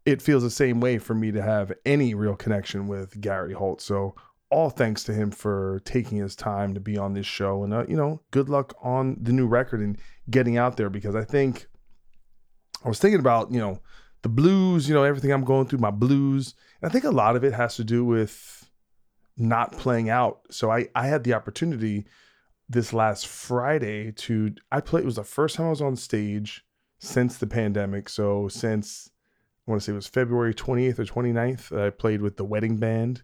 It 0.05 0.23
feels 0.23 0.43
the 0.43 0.51
same 0.51 0.81
way 0.81 0.99
for 0.99 1.15
me 1.15 1.33
to 1.33 1.43
have 1.43 1.73
any 1.85 2.15
real 2.15 2.37
connection 2.37 2.87
with 2.87 3.21
Gary 3.21 3.55
Holt. 3.55 3.81
So 3.81 4.15
all 4.51 4.71
thanks 4.71 5.03
to 5.05 5.15
him 5.15 5.31
for 5.31 5.81
taking 5.85 6.19
his 6.19 6.37
time 6.37 6.75
to 6.75 6.81
be 6.81 6.99
on 6.99 7.15
this 7.15 7.27
show, 7.27 7.65
and 7.65 7.73
uh, 7.73 7.85
you 7.89 7.97
know, 7.97 8.21
good 8.31 8.51
luck 8.51 8.75
on 8.83 9.17
the 9.21 9.33
new 9.33 9.47
record 9.47 9.81
and 9.81 9.97
getting 10.29 10.59
out 10.59 10.77
there 10.77 10.91
because 10.91 11.17
I 11.17 11.25
think 11.25 11.67
I 12.85 12.89
was 12.89 12.99
thinking 12.99 13.21
about, 13.21 13.51
you 13.51 13.59
know, 13.59 13.81
the 14.23 14.29
blues, 14.29 14.89
you 14.89 14.95
know, 14.95 15.05
everything 15.05 15.33
I'm 15.33 15.45
going 15.45 15.67
through, 15.67 15.79
my 15.79 15.91
blues. 15.91 16.55
And 16.81 16.91
I 16.91 16.93
think 16.93 17.05
a 17.05 17.11
lot 17.11 17.37
of 17.37 17.45
it 17.45 17.53
has 17.55 17.77
to 17.77 17.85
do 17.85 18.05
with 18.05 18.71
not 19.37 19.73
playing 19.73 20.11
out. 20.11 20.41
So 20.51 20.71
I, 20.71 20.89
I 20.95 21.07
had 21.07 21.25
the 21.25 21.35
opportunity 21.35 22.07
this 22.69 22.93
last 22.93 23.27
Friday 23.27 24.13
to, 24.13 24.55
I 24.71 24.81
played, 24.81 25.03
it 25.03 25.07
was 25.07 25.17
the 25.17 25.25
first 25.25 25.57
time 25.57 25.67
I 25.67 25.71
was 25.71 25.83
on 25.83 25.97
stage 25.97 26.65
since 26.99 27.39
the 27.39 27.47
pandemic. 27.47 28.09
So 28.09 28.49
since, 28.49 29.11
I 29.67 29.71
want 29.71 29.83
to 29.83 29.85
say 29.85 29.93
it 29.93 29.97
was 29.97 30.07
February 30.07 30.55
28th 30.55 30.99
or 30.99 31.05
29th, 31.05 31.87
I 31.87 31.91
played 31.91 32.23
with 32.23 32.37
the 32.37 32.45
wedding 32.45 32.77
band 32.77 33.23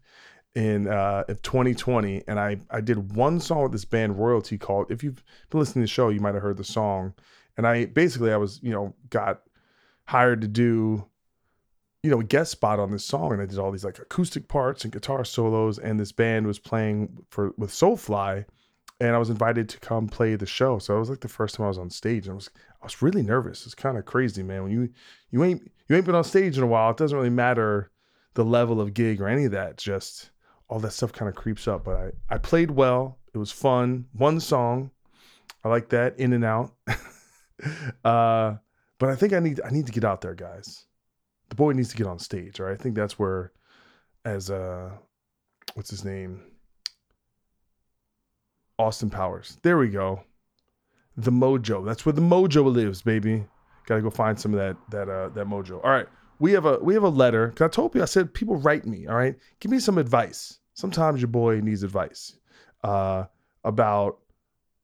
in 0.54 0.88
uh, 0.88 1.24
2020. 1.24 2.24
And 2.26 2.38
I, 2.38 2.58
I 2.70 2.80
did 2.80 3.14
one 3.14 3.40
song 3.40 3.64
with 3.64 3.72
this 3.72 3.84
band, 3.84 4.18
Royalty, 4.18 4.58
called, 4.58 4.90
if 4.90 5.02
you've 5.02 5.22
been 5.50 5.60
listening 5.60 5.82
to 5.82 5.90
the 5.90 5.94
show, 5.94 6.08
you 6.08 6.20
might 6.20 6.34
have 6.34 6.42
heard 6.42 6.56
the 6.56 6.64
song. 6.64 7.14
And 7.56 7.66
I 7.66 7.86
basically, 7.86 8.32
I 8.32 8.36
was, 8.36 8.60
you 8.62 8.70
know, 8.70 8.94
got 9.10 9.42
hired 10.04 10.40
to 10.40 10.48
do 10.48 11.04
you 12.02 12.10
know 12.10 12.20
a 12.20 12.24
guest 12.24 12.52
spot 12.52 12.78
on 12.78 12.90
this 12.90 13.04
song 13.04 13.32
and 13.32 13.42
i 13.42 13.46
did 13.46 13.58
all 13.58 13.70
these 13.70 13.84
like 13.84 13.98
acoustic 13.98 14.48
parts 14.48 14.84
and 14.84 14.92
guitar 14.92 15.24
solos 15.24 15.78
and 15.78 15.98
this 15.98 16.12
band 16.12 16.46
was 16.46 16.58
playing 16.58 17.18
for 17.28 17.52
with 17.58 17.70
soulfly 17.70 18.44
and 19.00 19.14
i 19.14 19.18
was 19.18 19.30
invited 19.30 19.68
to 19.68 19.78
come 19.80 20.08
play 20.08 20.34
the 20.34 20.46
show. 20.46 20.78
So 20.78 20.96
it 20.96 21.00
was 21.00 21.10
like 21.10 21.20
the 21.20 21.28
first 21.28 21.54
time 21.54 21.64
i 21.64 21.68
was 21.68 21.78
on 21.78 21.90
stage 21.90 22.28
i 22.28 22.32
was 22.32 22.50
i 22.82 22.86
was 22.86 23.02
really 23.02 23.22
nervous. 23.22 23.64
It's 23.66 23.74
kind 23.74 23.98
of 23.98 24.04
crazy 24.04 24.42
man. 24.42 24.62
When 24.64 24.72
you 24.72 24.88
you 25.30 25.44
ain't 25.44 25.70
you 25.88 25.96
ain't 25.96 26.06
been 26.06 26.14
on 26.14 26.24
stage 26.24 26.56
in 26.56 26.64
a 26.64 26.66
while 26.66 26.90
it 26.90 26.96
doesn't 26.96 27.16
really 27.16 27.30
matter 27.30 27.90
the 28.34 28.44
level 28.44 28.80
of 28.80 28.94
gig 28.94 29.20
or 29.20 29.28
any 29.28 29.44
of 29.44 29.52
that 29.52 29.76
just 29.76 30.30
all 30.68 30.78
that 30.80 30.92
stuff 30.92 31.12
kind 31.12 31.28
of 31.28 31.34
creeps 31.34 31.66
up. 31.66 31.84
But 31.84 31.96
i 31.96 32.34
i 32.34 32.38
played 32.38 32.70
well. 32.70 33.18
It 33.34 33.38
was 33.38 33.52
fun. 33.52 34.06
One 34.12 34.40
song. 34.40 34.90
I 35.64 35.68
like 35.68 35.90
that 35.90 36.18
in 36.18 36.32
and 36.32 36.44
out. 36.44 36.72
Uh 38.04 38.54
but 38.98 39.10
I 39.10 39.14
think 39.14 39.32
I 39.32 39.38
need 39.38 39.60
I 39.64 39.70
need 39.70 39.86
to 39.86 39.92
get 39.92 40.04
out 40.04 40.20
there, 40.20 40.34
guys. 40.34 40.84
The 41.48 41.54
boy 41.54 41.72
needs 41.72 41.90
to 41.90 41.96
get 41.96 42.06
on 42.06 42.18
stage, 42.18 42.60
or 42.60 42.70
I 42.70 42.76
think 42.76 42.94
that's 42.94 43.18
where, 43.18 43.52
as 44.24 44.50
uh, 44.50 44.90
what's 45.74 45.90
his 45.90 46.04
name? 46.04 46.42
Austin 48.78 49.10
Powers. 49.10 49.58
There 49.62 49.78
we 49.78 49.88
go. 49.88 50.22
The 51.16 51.32
mojo. 51.32 51.84
That's 51.84 52.06
where 52.06 52.12
the 52.12 52.20
mojo 52.20 52.72
lives, 52.72 53.02
baby. 53.02 53.44
Gotta 53.86 54.02
go 54.02 54.10
find 54.10 54.38
some 54.38 54.54
of 54.54 54.58
that 54.58 54.76
that 54.90 55.12
uh 55.12 55.28
that 55.30 55.46
mojo. 55.46 55.82
All 55.84 55.90
right. 55.90 56.06
We 56.38 56.52
have 56.52 56.66
a 56.66 56.78
we 56.78 56.94
have 56.94 57.02
a 57.02 57.08
letter. 57.08 57.50
Cause 57.56 57.64
I 57.64 57.68
told 57.68 57.94
you 57.94 58.02
I 58.02 58.06
said 58.06 58.32
people 58.32 58.56
write 58.56 58.86
me. 58.86 59.06
All 59.06 59.16
right. 59.16 59.36
Give 59.60 59.72
me 59.72 59.80
some 59.80 59.98
advice. 59.98 60.58
Sometimes 60.74 61.20
your 61.20 61.28
boy 61.28 61.60
needs 61.60 61.82
advice. 61.82 62.36
Uh 62.84 63.24
about 63.64 64.18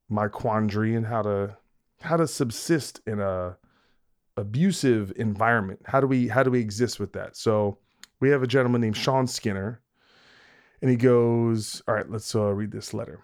my 0.09 0.27
quandary 0.27 0.95
and 0.95 1.05
how 1.05 1.21
to 1.21 1.55
how 2.01 2.17
to 2.17 2.27
subsist 2.27 3.01
in 3.07 3.19
a 3.19 3.57
abusive 4.37 5.13
environment. 5.15 5.79
How 5.85 6.01
do 6.01 6.07
we 6.07 6.27
how 6.27 6.43
do 6.43 6.51
we 6.51 6.59
exist 6.59 6.99
with 6.99 7.13
that? 7.13 7.37
So 7.37 7.77
we 8.19 8.29
have 8.29 8.43
a 8.43 8.47
gentleman 8.47 8.81
named 8.81 8.97
Sean 8.97 9.27
Skinner, 9.27 9.81
and 10.81 10.89
he 10.89 10.97
goes, 10.97 11.81
All 11.87 11.95
right, 11.95 12.09
let's 12.09 12.33
uh, 12.35 12.51
read 12.51 12.71
this 12.71 12.93
letter. 12.93 13.21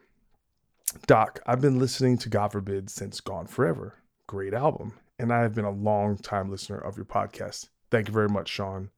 Doc, 1.08 1.40
I've 1.46 1.62
been 1.62 1.80
listening 1.80 2.18
to 2.20 2.30
God 2.30 2.52
Forbid 2.52 2.90
since 2.90 3.22
Gone 3.22 3.48
Forever. 3.48 3.96
Great 4.28 4.54
album. 4.54 4.94
And 5.18 5.32
I 5.32 5.42
have 5.42 5.56
been 5.56 5.66
a 5.66 5.72
long 5.72 6.18
time 6.18 6.50
listener 6.50 6.78
of 6.78 6.98
your 6.98 7.06
podcast. 7.06 7.70
Thank 7.90 8.08
you 8.08 8.14
very 8.14 8.30
much, 8.30 8.50
Sean. 8.50 8.90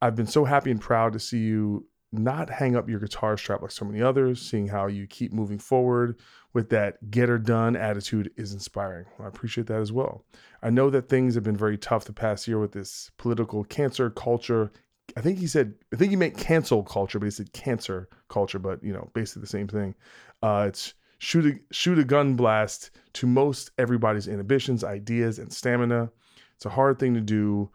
I've 0.00 0.16
been 0.16 0.26
so 0.26 0.44
happy 0.44 0.70
and 0.70 0.80
proud 0.80 1.12
to 1.12 1.20
see 1.20 1.38
you 1.38 1.86
not 2.10 2.48
hang 2.48 2.74
up 2.74 2.88
your 2.88 3.00
guitar 3.00 3.36
strap 3.36 3.60
like 3.60 3.70
so 3.70 3.84
many 3.84 4.02
others, 4.02 4.40
seeing 4.40 4.68
how 4.68 4.86
you 4.86 5.06
keep 5.06 5.32
moving 5.32 5.58
forward 5.58 6.18
with 6.54 6.70
that 6.70 7.10
get 7.10 7.28
her 7.28 7.38
done 7.38 7.76
attitude 7.76 8.30
is 8.36 8.52
inspiring. 8.52 9.04
I 9.20 9.26
appreciate 9.26 9.66
that 9.66 9.80
as 9.80 9.92
well. 9.92 10.24
I 10.62 10.70
know 10.70 10.90
that 10.90 11.08
things 11.08 11.34
have 11.34 11.44
been 11.44 11.56
very 11.56 11.76
tough 11.76 12.04
the 12.04 12.12
past 12.12 12.48
year 12.48 12.58
with 12.58 12.72
this 12.72 13.10
political 13.18 13.64
cancer 13.64 14.10
culture. 14.10 14.72
I 15.16 15.20
think 15.20 15.38
he 15.38 15.46
said, 15.46 15.74
I 15.92 15.96
think 15.96 16.10
he 16.10 16.16
meant 16.16 16.36
cancel 16.36 16.82
culture, 16.82 17.18
but 17.18 17.26
he 17.26 17.30
said 17.30 17.52
cancer 17.52 18.08
culture, 18.28 18.58
but 18.58 18.82
you 18.82 18.92
know, 18.92 19.10
basically 19.12 19.40
the 19.40 19.46
same 19.46 19.68
thing. 19.68 19.94
Uh, 20.42 20.66
it's 20.68 20.94
shoot 21.18 21.46
a, 21.46 21.74
shoot 21.74 21.98
a 21.98 22.04
gun 22.04 22.34
blast 22.34 22.90
to 23.14 23.26
most 23.26 23.70
everybody's 23.78 24.28
inhibitions, 24.28 24.84
ideas, 24.84 25.38
and 25.38 25.52
stamina. 25.52 26.10
It's 26.56 26.66
a 26.66 26.70
hard 26.70 26.98
thing 26.98 27.14
to 27.14 27.20
do. 27.20 27.70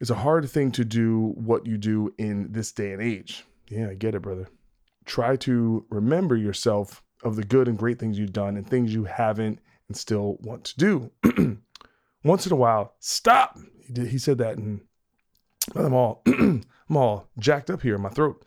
It's 0.00 0.10
a 0.10 0.16
hard 0.16 0.48
thing 0.50 0.72
to 0.72 0.84
do 0.84 1.32
what 1.36 1.66
you 1.66 1.78
do 1.78 2.12
in 2.18 2.52
this 2.52 2.72
day 2.72 2.92
and 2.92 3.02
age. 3.02 3.44
Yeah, 3.68 3.90
I 3.90 3.94
get 3.94 4.14
it, 4.14 4.22
brother. 4.22 4.48
Try 5.04 5.36
to 5.36 5.86
remember 5.90 6.36
yourself 6.36 7.02
of 7.22 7.36
the 7.36 7.44
good 7.44 7.68
and 7.68 7.78
great 7.78 7.98
things 7.98 8.18
you've 8.18 8.32
done 8.32 8.56
and 8.56 8.68
things 8.68 8.92
you 8.92 9.04
haven't 9.04 9.60
and 9.88 9.96
still 9.96 10.36
want 10.40 10.64
to 10.64 10.76
do. 10.76 11.10
Once 12.24 12.46
in 12.46 12.52
a 12.52 12.56
while, 12.56 12.94
stop. 13.00 13.58
He 13.86 13.92
did. 13.92 14.08
He 14.08 14.18
said 14.18 14.38
that, 14.38 14.56
and 14.56 14.80
I'm 15.74 15.94
all 15.94 16.22
I'm 16.26 16.96
all 16.96 17.28
jacked 17.38 17.70
up 17.70 17.82
here 17.82 17.94
in 17.94 18.02
my 18.02 18.08
throat. 18.10 18.44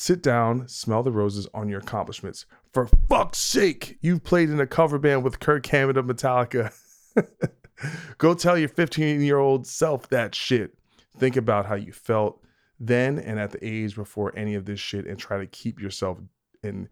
Sit 0.00 0.22
down, 0.22 0.68
smell 0.68 1.02
the 1.02 1.10
roses 1.10 1.48
on 1.52 1.68
your 1.68 1.80
accomplishments. 1.80 2.46
For 2.72 2.86
fuck's 3.08 3.38
sake, 3.38 3.98
you've 4.00 4.22
played 4.22 4.48
in 4.48 4.60
a 4.60 4.66
cover 4.66 4.96
band 4.96 5.24
with 5.24 5.40
Kirk 5.40 5.66
Hammett 5.66 5.96
of 5.96 6.06
Metallica. 6.06 6.72
Go 8.18 8.34
tell 8.34 8.56
your 8.56 8.68
15 8.68 9.20
year 9.20 9.38
old 9.38 9.66
self 9.66 10.08
that 10.10 10.36
shit. 10.36 10.78
Think 11.16 11.36
about 11.36 11.66
how 11.66 11.74
you 11.74 11.90
felt 11.90 12.40
then 12.78 13.18
and 13.18 13.40
at 13.40 13.50
the 13.50 13.58
age 13.60 13.96
before 13.96 14.32
any 14.38 14.54
of 14.54 14.66
this 14.66 14.78
shit 14.78 15.04
and 15.04 15.18
try 15.18 15.36
to 15.36 15.46
keep 15.46 15.80
yourself 15.80 16.18
and 16.62 16.88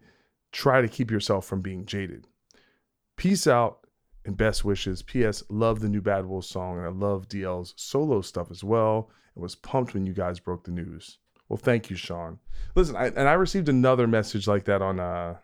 try 0.51 0.81
to 0.81 0.89
keep 0.89 1.09
yourself 1.09 1.45
from 1.45 1.61
being 1.61 1.85
jaded. 1.85 2.27
Peace 3.15 3.47
out 3.47 3.87
and 4.25 4.35
best 4.35 4.65
wishes. 4.65 5.01
P.S. 5.01 5.43
Love 5.47 5.79
the 5.79 5.87
new 5.87 6.01
Bad 6.01 6.25
Wolves 6.25 6.49
song 6.49 6.77
and 6.77 6.85
I 6.85 6.89
love 6.89 7.29
DL's 7.29 7.73
solo 7.77 8.19
stuff 8.19 8.51
as 8.51 8.65
well. 8.65 9.09
And 9.33 9.41
was 9.41 9.55
pumped 9.55 9.93
when 9.93 10.05
you 10.05 10.11
guys 10.11 10.41
broke 10.41 10.65
the 10.65 10.71
news. 10.71 11.19
Well, 11.49 11.57
thank 11.57 11.89
you, 11.89 11.95
Sean. 11.95 12.39
Listen, 12.75 12.95
I, 12.95 13.07
and 13.07 13.27
I 13.27 13.33
received 13.33 13.69
another 13.69 14.07
message 14.07 14.47
like 14.47 14.65
that 14.65 14.81
on 14.81 14.99
uh 14.99 15.37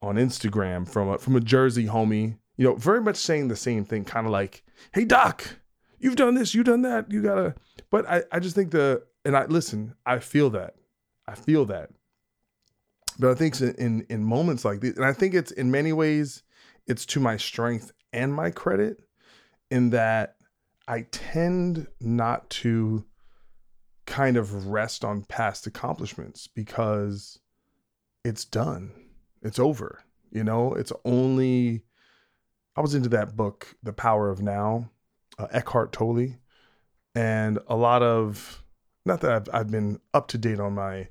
on 0.00 0.16
Instagram 0.16 0.88
from 0.88 1.08
a, 1.08 1.18
from 1.18 1.36
a 1.36 1.40
Jersey 1.40 1.86
homie. 1.86 2.38
You 2.56 2.64
know, 2.64 2.74
very 2.74 3.00
much 3.00 3.16
saying 3.16 3.48
the 3.48 3.56
same 3.56 3.84
thing, 3.84 4.04
kind 4.04 4.26
of 4.26 4.32
like, 4.32 4.62
"Hey, 4.92 5.04
Doc, 5.04 5.58
you've 5.98 6.16
done 6.16 6.34
this, 6.34 6.54
you've 6.54 6.66
done 6.66 6.82
that, 6.82 7.10
you 7.10 7.22
gotta." 7.22 7.54
But 7.90 8.08
I 8.08 8.22
I 8.32 8.40
just 8.40 8.54
think 8.54 8.70
the 8.70 9.04
and 9.24 9.36
I 9.36 9.46
listen, 9.46 9.94
I 10.06 10.18
feel 10.18 10.50
that, 10.50 10.74
I 11.26 11.34
feel 11.34 11.64
that. 11.66 11.90
But 13.18 13.30
I 13.30 13.34
think 13.34 13.60
in 13.60 13.74
in, 13.74 14.06
in 14.08 14.24
moments 14.24 14.64
like 14.64 14.80
these, 14.80 14.96
and 14.96 15.04
I 15.04 15.12
think 15.12 15.34
it's 15.34 15.50
in 15.50 15.70
many 15.70 15.92
ways, 15.92 16.42
it's 16.86 17.06
to 17.06 17.20
my 17.20 17.36
strength 17.36 17.92
and 18.12 18.32
my 18.32 18.50
credit, 18.50 19.04
in 19.70 19.90
that 19.90 20.36
I 20.88 21.02
tend 21.10 21.86
not 22.00 22.48
to 22.50 23.04
kind 24.08 24.38
of 24.38 24.66
rest 24.68 25.04
on 25.04 25.22
past 25.22 25.66
accomplishments 25.66 26.48
because 26.48 27.38
it's 28.24 28.44
done. 28.44 28.90
It's 29.42 29.58
over. 29.58 30.02
You 30.30 30.42
know, 30.42 30.72
it's 30.74 30.92
only 31.04 31.82
I 32.74 32.80
was 32.80 32.94
into 32.94 33.10
that 33.10 33.36
book, 33.36 33.76
The 33.82 33.92
Power 33.92 34.30
of 34.30 34.40
Now, 34.40 34.90
uh, 35.38 35.48
Eckhart 35.50 35.92
Tolle, 35.92 36.38
and 37.14 37.58
a 37.68 37.76
lot 37.76 38.02
of 38.02 38.64
not 39.04 39.20
that 39.20 39.30
I've, 39.32 39.48
I've 39.52 39.70
been 39.70 40.00
up 40.14 40.28
to 40.28 40.38
date 40.38 40.60
on 40.60 40.74
my 40.74 41.08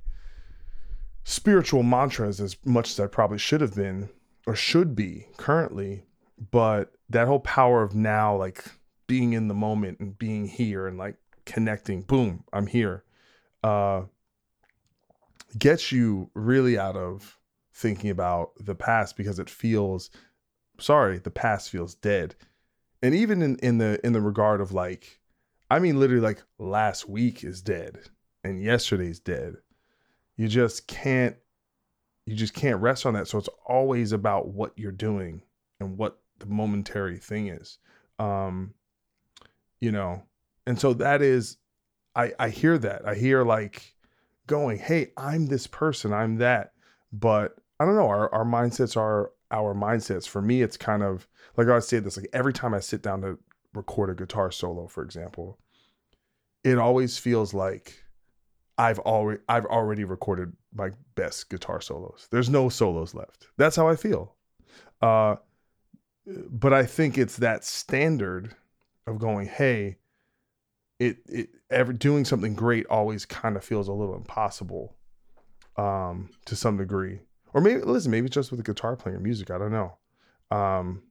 spiritual 1.24 1.84
mantras 1.84 2.40
as 2.40 2.58
much 2.66 2.90
as 2.92 3.00
I 3.00 3.08
probably 3.08 3.38
should 3.38 3.62
have 3.62 3.76
been 3.76 4.10
or 4.46 4.56
should 4.56 4.96
be 4.96 5.28
currently, 5.38 6.04
but 6.52 6.94
that 7.10 7.28
whole 7.28 7.40
power 7.40 7.84
of 7.84 7.96
now, 7.96 8.36
like 8.36 8.64
being 9.08 9.34
in 9.34 9.48
the 9.48 9.54
moment 9.54 10.00
and 10.00 10.18
being 10.18 10.48
here 10.48 10.88
and 10.88 10.98
like 10.98 11.16
connecting, 11.48 12.02
boom, 12.02 12.44
I'm 12.54 12.68
here, 12.68 13.04
uh, 13.64 14.04
gets 15.58 15.92
you 15.92 16.30
really 16.36 16.78
out 16.78 16.96
of 16.96 17.40
thinking 17.74 18.12
about 18.12 18.52
the 18.60 18.76
past 18.76 19.18
because 19.18 19.40
it 19.40 19.50
feels 19.50 20.12
sorry, 20.80 21.18
the 21.18 21.32
past 21.32 21.70
feels 21.70 21.96
dead. 21.96 22.36
And 23.02 23.16
even 23.16 23.42
in, 23.42 23.58
in 23.58 23.78
the 23.78 24.00
in 24.06 24.14
the 24.14 24.22
regard 24.22 24.62
of 24.62 24.72
like, 24.72 25.20
I 25.72 25.80
mean 25.80 26.00
literally 26.00 26.22
like 26.22 26.44
last 26.60 27.10
week 27.10 27.44
is 27.44 27.62
dead 27.62 28.00
and 28.44 28.62
yesterday's 28.62 29.20
dead. 29.20 29.56
You 30.36 30.48
just 30.48 30.88
can't 30.88 31.36
you 32.26 32.36
just 32.36 32.54
can't 32.54 32.82
rest 32.82 33.06
on 33.06 33.14
that. 33.14 33.28
So 33.28 33.38
it's 33.38 33.50
always 33.66 34.12
about 34.12 34.50
what 34.50 34.74
you're 34.76 34.92
doing 34.92 35.42
and 35.80 35.98
what 35.98 36.20
the 36.40 36.46
momentary 36.46 37.18
thing 37.18 37.48
is. 37.48 37.78
Um, 38.20 38.74
you 39.80 39.92
know, 39.92 40.24
and 40.68 40.80
so 40.80 40.94
that 40.94 41.22
is 41.22 41.58
I 42.16 42.34
I 42.38 42.50
hear 42.50 42.78
that. 42.78 43.08
I 43.08 43.16
hear 43.16 43.44
like 43.44 43.96
going, 44.48 44.78
hey, 44.78 45.12
I'm 45.18 45.48
this 45.48 45.66
person, 45.66 46.14
I'm 46.14 46.38
that. 46.38 46.74
But 47.12 47.56
I 47.80 47.86
don't 47.86 47.96
know, 47.96 48.08
our, 48.08 48.34
our 48.34 48.46
mindsets 48.46 48.98
are 48.98 49.32
our 49.50 49.74
mindsets. 49.74 50.28
For 50.28 50.42
me, 50.42 50.62
it's 50.62 50.78
kind 50.78 51.04
of 51.04 51.28
like 51.56 51.68
I 51.68 51.80
say 51.80 52.00
this, 52.00 52.18
like 52.18 52.30
every 52.34 52.54
time 52.54 52.74
I 52.74 52.80
sit 52.82 53.02
down 53.02 53.22
to 53.22 53.40
record 53.74 54.10
a 54.10 54.16
guitar 54.16 54.52
solo, 54.52 54.88
for 54.88 55.04
example, 55.04 55.58
it 56.64 56.78
always 56.78 57.18
feels 57.18 57.54
like 57.54 58.04
I've 58.78 59.00
already 59.00 59.42
I've 59.48 59.66
already 59.66 60.04
recorded 60.04 60.52
my 60.74 60.92
best 61.16 61.50
guitar 61.50 61.80
solos. 61.80 62.28
There's 62.30 62.50
no 62.50 62.68
solos 62.68 63.14
left. 63.14 63.48
That's 63.58 63.76
how 63.78 63.88
I 63.88 63.96
feel. 63.96 64.36
Uh 65.02 65.38
but 66.50 66.74
I 66.74 66.86
think 66.86 67.18
it's 67.18 67.38
that 67.38 67.64
standard 67.64 68.54
of 69.06 69.18
going, 69.18 69.48
hey, 69.48 69.96
it 71.00 71.18
it 71.28 71.50
ever 71.70 71.94
doing 71.94 72.26
something 72.26 72.54
great 72.56 72.86
always 72.88 73.26
kind 73.26 73.56
of 73.56 73.64
feels 73.64 73.88
a 73.88 73.94
little 73.94 74.16
impossible 74.16 74.96
um 75.78 76.30
to 76.46 76.56
some 76.56 76.78
degree. 76.78 77.20
Or 77.54 77.62
maybe 77.62 77.82
listen 77.82 78.12
maybe 78.12 78.30
just 78.30 78.52
with 78.52 78.60
the 78.60 78.64
guitar 78.64 78.96
playing 78.96 79.18
or 79.18 79.22
music 79.22 79.52
i 79.52 79.58
don't 79.58 79.72
know. 79.72 79.98
Um 80.52 81.04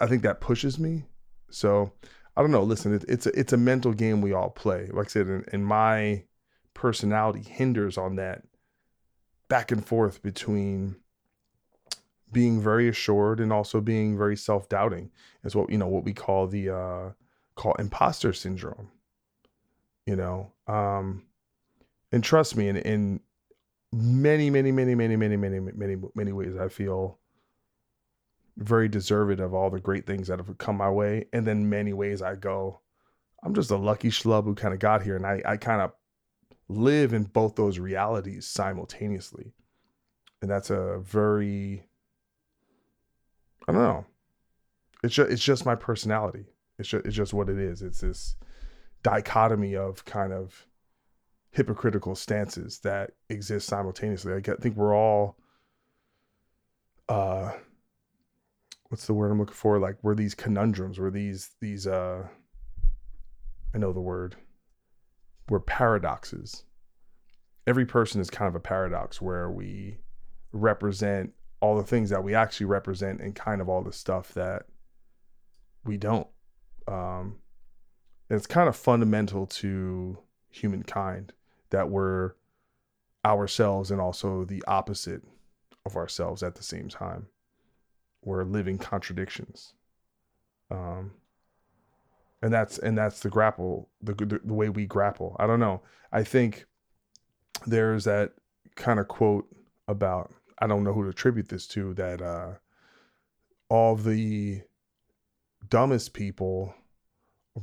i 0.00 0.06
think 0.06 0.22
that 0.22 0.40
pushes 0.40 0.78
me. 0.78 1.04
So 1.50 1.92
i 2.36 2.42
don't 2.42 2.50
know 2.50 2.62
listen 2.62 2.94
it, 2.94 3.04
it's 3.08 3.26
a, 3.26 3.38
it's 3.38 3.52
a 3.52 3.58
mental 3.58 3.92
game 3.92 4.20
we 4.20 4.32
all 4.32 4.50
play. 4.50 4.88
Like 4.92 5.06
i 5.06 5.10
said 5.10 5.26
and, 5.26 5.44
and 5.52 5.64
my 5.64 6.24
personality 6.74 7.42
hinders 7.48 7.96
on 7.96 8.16
that 8.16 8.42
back 9.48 9.70
and 9.70 9.86
forth 9.86 10.22
between 10.22 10.96
being 12.32 12.60
very 12.60 12.88
assured 12.88 13.38
and 13.38 13.52
also 13.52 13.80
being 13.80 14.18
very 14.18 14.36
self-doubting. 14.36 15.10
Is 15.44 15.54
what 15.54 15.70
you 15.70 15.78
know 15.78 15.86
what 15.86 16.04
we 16.04 16.12
call 16.12 16.48
the 16.48 16.70
uh 16.70 17.10
call 17.54 17.74
imposter 17.74 18.32
syndrome 18.32 18.90
you 20.06 20.16
know 20.16 20.52
um 20.66 21.22
and 22.12 22.24
trust 22.24 22.56
me 22.56 22.68
in 22.68 22.76
in 22.76 23.20
many 23.92 24.50
many 24.50 24.72
many 24.72 24.94
many 24.94 25.16
many 25.16 25.36
many 25.36 25.60
many 25.60 25.96
many 26.14 26.32
ways 26.32 26.56
i 26.56 26.68
feel 26.68 27.18
very 28.56 28.88
deserved 28.88 29.40
of 29.40 29.54
all 29.54 29.70
the 29.70 29.80
great 29.80 30.06
things 30.06 30.28
that 30.28 30.38
have 30.38 30.56
come 30.58 30.76
my 30.76 30.90
way. 30.90 31.26
And 31.32 31.46
then 31.46 31.68
many 31.68 31.92
ways 31.92 32.22
i 32.22 32.34
go 32.34 32.80
i'm 33.42 33.54
just 33.54 33.70
a 33.70 33.76
lucky 33.76 34.08
schlub 34.08 34.44
who 34.44 34.54
kind 34.54 34.74
of 34.74 34.80
got 34.80 35.02
here 35.02 35.14
and 35.14 35.26
i 35.26 35.42
i 35.44 35.56
kind 35.56 35.82
of 35.82 35.92
live 36.68 37.12
in 37.12 37.24
both 37.24 37.54
those 37.54 37.78
realities 37.78 38.46
simultaneously. 38.46 39.52
And 40.42 40.50
that's 40.50 40.70
a 40.70 40.98
very 40.98 41.84
i 43.68 43.72
don't 43.72 43.82
know. 43.82 44.06
It's 45.02 45.14
just 45.14 45.30
it's 45.30 45.44
just 45.44 45.66
my 45.66 45.74
personality. 45.74 46.46
It's 46.78 46.88
just 46.88 47.06
it's 47.06 47.16
just 47.16 47.34
what 47.34 47.48
it 47.48 47.58
is. 47.58 47.82
It's 47.82 48.00
this 48.00 48.36
dichotomy 49.06 49.76
of 49.76 50.04
kind 50.04 50.32
of 50.32 50.66
hypocritical 51.52 52.16
stances 52.16 52.80
that 52.80 53.12
exist 53.28 53.68
simultaneously. 53.68 54.34
I 54.34 54.40
think 54.40 54.76
we're 54.76 54.96
all 54.96 55.36
uh 57.08 57.52
what's 58.88 59.06
the 59.06 59.14
word 59.14 59.30
I'm 59.30 59.38
looking 59.38 59.54
for? 59.54 59.78
Like 59.78 59.96
we're 60.02 60.16
these 60.16 60.34
conundrums, 60.34 60.98
we're 60.98 61.12
these 61.12 61.50
these 61.60 61.86
uh 61.86 62.26
I 63.72 63.78
know 63.78 63.92
the 63.92 64.00
word. 64.00 64.34
We're 65.48 65.60
paradoxes. 65.60 66.64
Every 67.64 67.86
person 67.86 68.20
is 68.20 68.28
kind 68.28 68.48
of 68.48 68.56
a 68.56 68.60
paradox 68.60 69.22
where 69.22 69.48
we 69.48 69.98
represent 70.50 71.32
all 71.60 71.76
the 71.76 71.84
things 71.84 72.10
that 72.10 72.24
we 72.24 72.34
actually 72.34 72.66
represent 72.66 73.20
and 73.20 73.36
kind 73.36 73.60
of 73.60 73.68
all 73.68 73.82
the 73.82 73.92
stuff 73.92 74.34
that 74.34 74.64
we 75.84 75.96
don't. 75.96 76.26
Um 76.88 77.36
it's 78.28 78.46
kind 78.46 78.68
of 78.68 78.76
fundamental 78.76 79.46
to 79.46 80.18
humankind 80.50 81.32
that 81.70 81.90
we're 81.90 82.32
ourselves 83.24 83.90
and 83.90 84.00
also 84.00 84.44
the 84.44 84.62
opposite 84.66 85.22
of 85.84 85.96
ourselves 85.96 86.42
at 86.42 86.54
the 86.54 86.62
same 86.62 86.88
time. 86.88 87.26
We're 88.24 88.44
living 88.44 88.78
contradictions. 88.78 89.74
Um, 90.70 91.12
and 92.42 92.52
that's 92.52 92.78
and 92.78 92.96
that's 92.98 93.20
the 93.20 93.30
grapple 93.30 93.88
the, 94.02 94.14
the 94.14 94.40
the 94.44 94.54
way 94.54 94.68
we 94.68 94.86
grapple. 94.86 95.36
I 95.38 95.46
don't 95.46 95.60
know. 95.60 95.82
I 96.12 96.22
think 96.22 96.66
there's 97.66 98.04
that 98.04 98.32
kind 98.74 99.00
of 99.00 99.08
quote 99.08 99.46
about 99.88 100.32
I 100.58 100.66
don't 100.66 100.84
know 100.84 100.92
who 100.92 101.04
to 101.04 101.10
attribute 101.10 101.48
this 101.48 101.66
to 101.68 101.94
that 101.94 102.20
uh 102.20 102.52
all 103.68 103.96
the 103.96 104.62
dumbest 105.68 106.12
people 106.12 106.74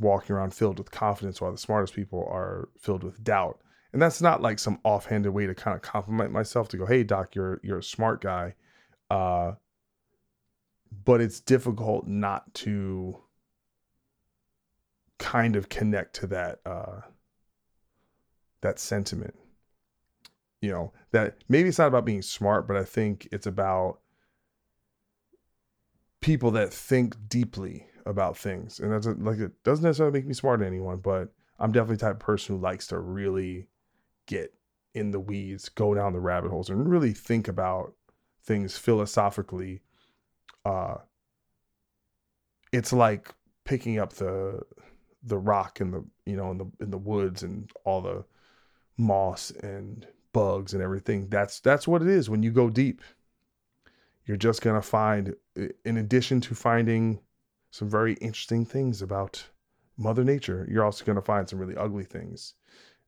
walking 0.01 0.35
around 0.35 0.53
filled 0.53 0.77
with 0.79 0.91
confidence 0.91 1.39
while 1.39 1.51
the 1.51 1.57
smartest 1.57 1.93
people 1.93 2.27
are 2.29 2.69
filled 2.79 3.03
with 3.03 3.23
doubt. 3.23 3.59
And 3.91 4.01
that's 4.01 4.21
not 4.21 4.41
like 4.41 4.57
some 4.57 4.79
offhanded 4.83 5.33
way 5.33 5.45
to 5.45 5.53
kind 5.53 5.75
of 5.75 5.81
compliment 5.83 6.31
myself 6.31 6.67
to 6.69 6.77
go 6.77 6.85
hey 6.85 7.03
doc 7.03 7.35
you're 7.35 7.59
you're 7.63 7.79
a 7.79 7.83
smart 7.83 8.21
guy. 8.21 8.55
Uh 9.09 9.53
but 11.05 11.21
it's 11.21 11.39
difficult 11.39 12.07
not 12.07 12.53
to 12.53 13.19
kind 15.19 15.55
of 15.55 15.69
connect 15.69 16.15
to 16.15 16.27
that 16.27 16.59
uh 16.65 17.01
that 18.61 18.79
sentiment. 18.79 19.35
You 20.61 20.71
know 20.71 20.93
that 21.11 21.37
maybe 21.47 21.69
it's 21.69 21.77
not 21.77 21.87
about 21.87 22.05
being 22.05 22.21
smart 22.21 22.67
but 22.67 22.75
i 22.75 22.83
think 22.83 23.27
it's 23.31 23.45
about 23.45 23.99
people 26.19 26.51
that 26.51 26.73
think 26.73 27.15
deeply 27.27 27.85
about 28.05 28.37
things 28.37 28.79
and 28.79 28.91
that's 28.91 29.05
a, 29.05 29.11
like 29.13 29.39
it 29.39 29.51
doesn't 29.63 29.83
necessarily 29.83 30.13
make 30.17 30.27
me 30.27 30.33
smart 30.33 30.59
to 30.59 30.65
anyone 30.65 30.97
but 30.97 31.29
i'm 31.59 31.71
definitely 31.71 31.97
type 31.97 32.15
of 32.15 32.19
person 32.19 32.55
who 32.55 32.61
likes 32.61 32.87
to 32.87 32.99
really 32.99 33.67
get 34.25 34.53
in 34.93 35.11
the 35.11 35.19
weeds, 35.19 35.69
go 35.69 35.93
down 35.93 36.13
the 36.13 36.19
rabbit 36.19 36.51
holes, 36.51 36.69
and 36.69 36.89
really 36.89 37.13
think 37.13 37.47
about 37.47 37.93
things 38.43 38.77
philosophically. 38.77 39.81
Uh, 40.65 40.95
it's 42.71 42.93
like 42.93 43.29
picking 43.65 43.99
up 43.99 44.13
the 44.13 44.61
the 45.25 45.37
rock 45.37 45.79
in 45.79 45.91
the 45.91 46.03
you 46.25 46.35
know 46.35 46.51
in 46.51 46.57
the 46.57 46.65
in 46.79 46.91
the 46.91 46.97
woods 46.97 47.43
and 47.43 47.71
all 47.85 48.01
the 48.01 48.23
moss 48.97 49.51
and 49.61 50.07
bugs 50.31 50.73
and 50.73 50.83
everything. 50.83 51.27
That's 51.29 51.59
that's 51.59 51.87
what 51.87 52.01
it 52.01 52.07
is 52.07 52.29
when 52.29 52.43
you 52.43 52.51
go 52.51 52.69
deep. 52.69 53.01
You're 54.25 54.37
just 54.37 54.61
gonna 54.61 54.81
find, 54.81 55.35
in 55.83 55.97
addition 55.97 56.39
to 56.41 56.55
finding 56.55 57.19
some 57.73 57.89
very 57.89 58.13
interesting 58.15 58.65
things 58.65 59.01
about 59.01 59.49
Mother 59.97 60.23
Nature, 60.23 60.67
you're 60.69 60.85
also 60.85 61.03
gonna 61.03 61.21
find 61.21 61.49
some 61.49 61.57
really 61.57 61.75
ugly 61.75 62.03
things. 62.03 62.53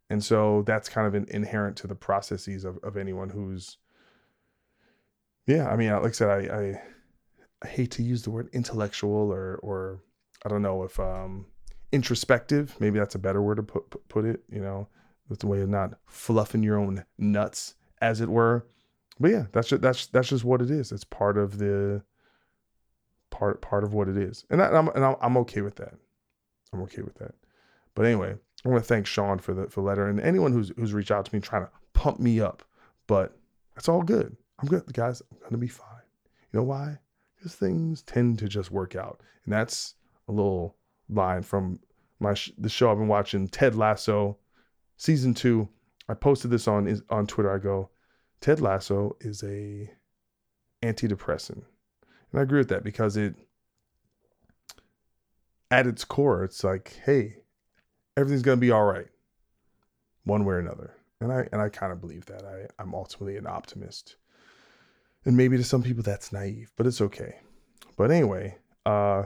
And 0.10 0.24
so 0.24 0.64
that's 0.64 0.90
kind 0.90 1.08
of 1.08 1.14
an 1.16 1.28
inherent 1.30 1.78
to 1.78 1.88
the 1.88 1.96
processes 1.96 2.66
of, 2.66 2.78
of 2.84 2.98
anyone 2.98 3.30
who's 3.30 3.78
yeah 5.48 5.68
i 5.70 5.76
mean 5.76 5.92
like 5.92 6.06
i 6.06 6.12
said 6.12 6.30
I, 6.30 6.56
I 6.56 6.82
i 7.64 7.68
hate 7.68 7.92
to 7.92 8.04
use 8.04 8.24
the 8.24 8.32
word 8.32 8.50
intellectual 8.52 9.32
or 9.32 9.60
or 9.62 10.00
i 10.44 10.50
don't 10.50 10.64
know 10.64 10.82
if 10.82 11.00
um 11.00 11.46
introspective 11.92 12.76
maybe 12.80 12.98
that's 12.98 13.14
a 13.14 13.20
better 13.20 13.44
word 13.44 13.58
to 13.58 13.64
put 13.64 14.08
put 14.10 14.26
it 14.26 14.44
you 14.50 14.60
know 14.60 14.88
that's 15.30 15.44
a 15.44 15.48
way 15.48 15.62
of 15.62 15.70
not 15.70 15.94
fluffing 16.08 16.64
your 16.64 16.78
own 16.80 17.06
nuts 17.18 17.76
as 18.02 18.22
it 18.22 18.30
were. 18.30 18.66
But 19.20 19.32
yeah 19.32 19.46
that's 19.52 19.70
just 19.70 19.82
that's 19.82 20.08
that's 20.08 20.30
just 20.30 20.44
what 20.44 20.62
it 20.62 20.70
is. 20.70 20.92
It's 20.92 21.04
part 21.04 21.38
of 21.38 21.58
the 21.58 22.04
part 23.38 23.62
part 23.62 23.84
of 23.84 23.94
what 23.94 24.08
it 24.08 24.18
is 24.18 24.46
and, 24.50 24.60
that, 24.60 24.74
and 24.74 25.06
I'm, 25.06 25.16
I'm 25.22 25.38
okay 25.38 25.62
with 25.62 25.76
that 25.76 25.94
i'm 26.74 26.82
okay 26.84 27.02
with 27.02 27.16
that 27.16 27.36
but 27.94 28.06
anyway 28.06 28.36
I 28.66 28.70
want 28.70 28.84
to 28.84 28.88
thank 28.88 29.06
Sean 29.06 29.38
for 29.38 29.54
the 29.54 29.68
for 29.68 29.82
the 29.82 29.88
letter 29.88 30.08
and 30.08 30.20
anyone 30.20 30.52
who's 30.52 30.72
who's 30.76 30.94
reached 30.94 31.12
out 31.12 31.26
to 31.26 31.36
me 31.36 31.40
trying 31.40 31.66
to 31.66 31.72
pump 31.94 32.20
me 32.20 32.42
up. 32.42 32.64
But 33.08 33.38
it's 33.78 33.88
all 33.88 34.02
good. 34.02 34.36
I'm 34.60 34.68
good, 34.68 34.92
guys. 34.92 35.22
I'm 35.32 35.38
gonna 35.44 35.58
be 35.58 35.68
fine. 35.68 36.02
You 36.52 36.60
know 36.60 36.64
why? 36.64 36.98
Because 37.36 37.54
things 37.54 38.02
tend 38.02 38.40
to 38.40 38.48
just 38.48 38.72
work 38.72 38.96
out, 38.96 39.22
and 39.44 39.54
that's 39.54 39.94
a 40.28 40.32
little 40.32 40.76
line 41.10 41.44
from 41.44 41.80
my 42.20 42.34
sh- 42.34 42.54
the 42.58 42.70
show 42.70 42.92
I've 42.92 42.98
been 42.98 43.08
watching, 43.08 43.48
Ted 43.48 43.76
Lasso, 43.76 44.38
season 44.98 45.36
two. 45.36 45.70
I 46.10 46.16
posted 46.16 46.50
this 46.50 46.68
on 46.68 47.02
on 47.12 47.28
Twitter. 47.28 47.54
I 47.54 47.60
go, 47.60 47.92
Ted 48.42 48.62
Lasso 48.62 49.16
is 49.22 49.44
a 49.44 49.92
antidepressant, 50.82 51.64
and 52.32 52.40
I 52.40 52.44
agree 52.44 52.60
with 52.60 52.70
that 52.70 52.84
because 52.84 53.18
it, 53.18 53.36
at 55.72 55.88
its 55.88 56.04
core, 56.06 56.44
it's 56.44 56.64
like, 56.64 57.00
hey, 57.06 57.38
everything's 58.18 58.42
gonna 58.42 58.58
be 58.58 58.72
all 58.72 58.86
right, 58.86 59.08
one 60.24 60.46
way 60.46 60.56
or 60.56 60.60
another. 60.60 60.96
And 61.22 61.32
I 61.32 61.48
and 61.52 61.62
I 61.62 61.70
kind 61.70 61.92
of 61.92 62.02
believe 62.02 62.26
that. 62.26 62.44
I 62.44 62.68
I'm 62.82 62.94
ultimately 62.94 63.38
an 63.38 63.48
optimist, 63.48 64.18
and 65.24 65.38
maybe 65.38 65.58
to 65.58 65.64
some 65.64 65.82
people 65.82 66.04
that's 66.04 66.34
naive, 66.34 66.72
but 66.76 66.86
it's 66.86 67.02
okay. 67.02 67.36
But 67.98 68.12
anyway, 68.12 68.58
uh, 68.86 69.24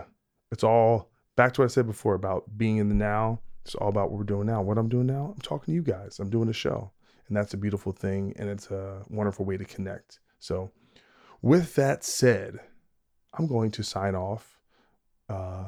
it's 0.51 0.63
all 0.63 1.09
back 1.35 1.53
to 1.53 1.61
what 1.61 1.65
I 1.65 1.69
said 1.69 1.88
before 1.88 2.13
about 2.13 2.57
being 2.57 2.77
in 2.77 2.89
the 2.89 2.95
now. 2.95 3.39
It's 3.65 3.76
all 3.76 3.89
about 3.89 4.09
what 4.09 4.19
we're 4.19 4.26
doing 4.26 4.47
now. 4.47 4.61
What 4.61 4.77
I'm 4.77 4.89
doing 4.89 5.07
now, 5.07 5.34
I'm 5.35 5.41
talking 5.41 5.71
to 5.71 5.76
you 5.76 5.81
guys. 5.84 6.19
I'm 6.19 6.30
doing 6.30 6.49
a 6.49 6.53
show, 6.53 6.91
and 7.27 7.35
that's 7.35 7.53
a 7.53 7.57
beautiful 7.57 7.91
thing, 7.91 8.34
and 8.38 8.49
it's 8.49 8.69
a 8.71 9.03
wonderful 9.09 9.45
way 9.45 9.57
to 9.57 9.65
connect. 9.65 10.19
So, 10.39 10.71
with 11.41 11.76
that 11.76 12.03
said, 12.03 12.59
I'm 13.39 13.47
going 13.47 13.71
to 13.71 13.83
sign 13.83 14.15
off. 14.15 14.59
Uh, 15.29 15.63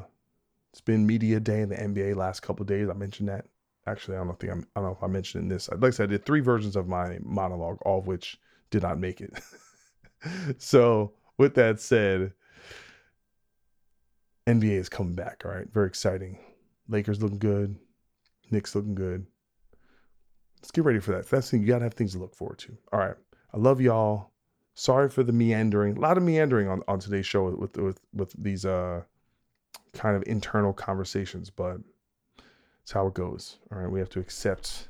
it's 0.72 0.82
been 0.82 1.06
media 1.06 1.40
day 1.40 1.62
in 1.62 1.70
the 1.70 1.76
NBA 1.76 2.16
last 2.16 2.40
couple 2.40 2.66
days. 2.66 2.90
I 2.90 2.92
mentioned 2.92 3.30
that. 3.30 3.46
Actually, 3.86 4.18
I 4.18 4.24
don't 4.24 4.38
think 4.38 4.52
I'm, 4.52 4.66
I 4.76 4.80
don't 4.80 4.90
know 4.90 4.96
if 4.96 5.02
I 5.02 5.06
mentioned 5.06 5.50
this. 5.50 5.70
Like 5.70 5.82
I 5.82 5.90
said, 5.90 6.10
I 6.10 6.12
did 6.12 6.26
three 6.26 6.40
versions 6.40 6.76
of 6.76 6.86
my 6.86 7.18
monologue, 7.22 7.78
all 7.82 7.98
of 7.98 8.06
which 8.06 8.38
did 8.70 8.82
not 8.82 8.98
make 8.98 9.22
it. 9.22 9.32
so, 10.58 11.12
with 11.38 11.54
that 11.54 11.80
said, 11.80 12.34
NBA 14.46 14.72
is 14.72 14.88
coming 14.90 15.14
back. 15.14 15.42
All 15.44 15.50
right, 15.50 15.66
very 15.72 15.86
exciting. 15.86 16.38
Lakers 16.88 17.22
looking 17.22 17.38
good. 17.38 17.76
Knicks 18.50 18.74
looking 18.74 18.94
good. 18.94 19.26
Let's 20.60 20.70
get 20.70 20.84
ready 20.84 21.00
for 21.00 21.12
that. 21.12 21.28
That's 21.28 21.50
thing 21.50 21.62
you 21.62 21.68
gotta 21.68 21.84
have 21.84 21.94
things 21.94 22.12
to 22.12 22.18
look 22.18 22.34
forward 22.34 22.58
to. 22.60 22.76
All 22.92 23.00
right, 23.00 23.16
I 23.52 23.56
love 23.56 23.80
y'all. 23.80 24.31
Sorry 24.74 25.08
for 25.10 25.22
the 25.22 25.32
meandering. 25.32 25.96
A 25.96 26.00
lot 26.00 26.16
of 26.16 26.22
meandering 26.22 26.68
on, 26.68 26.82
on 26.88 26.98
today's 26.98 27.26
show 27.26 27.50
with 27.50 27.76
with 27.76 28.00
with 28.14 28.32
these 28.38 28.64
uh 28.64 29.02
kind 29.92 30.16
of 30.16 30.22
internal 30.26 30.72
conversations, 30.72 31.50
but 31.50 31.78
it's 32.82 32.92
how 32.92 33.06
it 33.06 33.14
goes. 33.14 33.58
All 33.70 33.78
right, 33.78 33.90
we 33.90 34.00
have 34.00 34.08
to 34.10 34.20
accept 34.20 34.88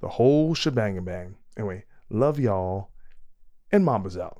the 0.00 0.08
whole 0.08 0.54
shebang 0.54 0.96
and 0.96 1.04
bang. 1.04 1.36
Anyway, 1.56 1.84
love 2.08 2.38
y'all, 2.38 2.90
and 3.72 3.84
Mamba's 3.84 4.16
out. 4.16 4.39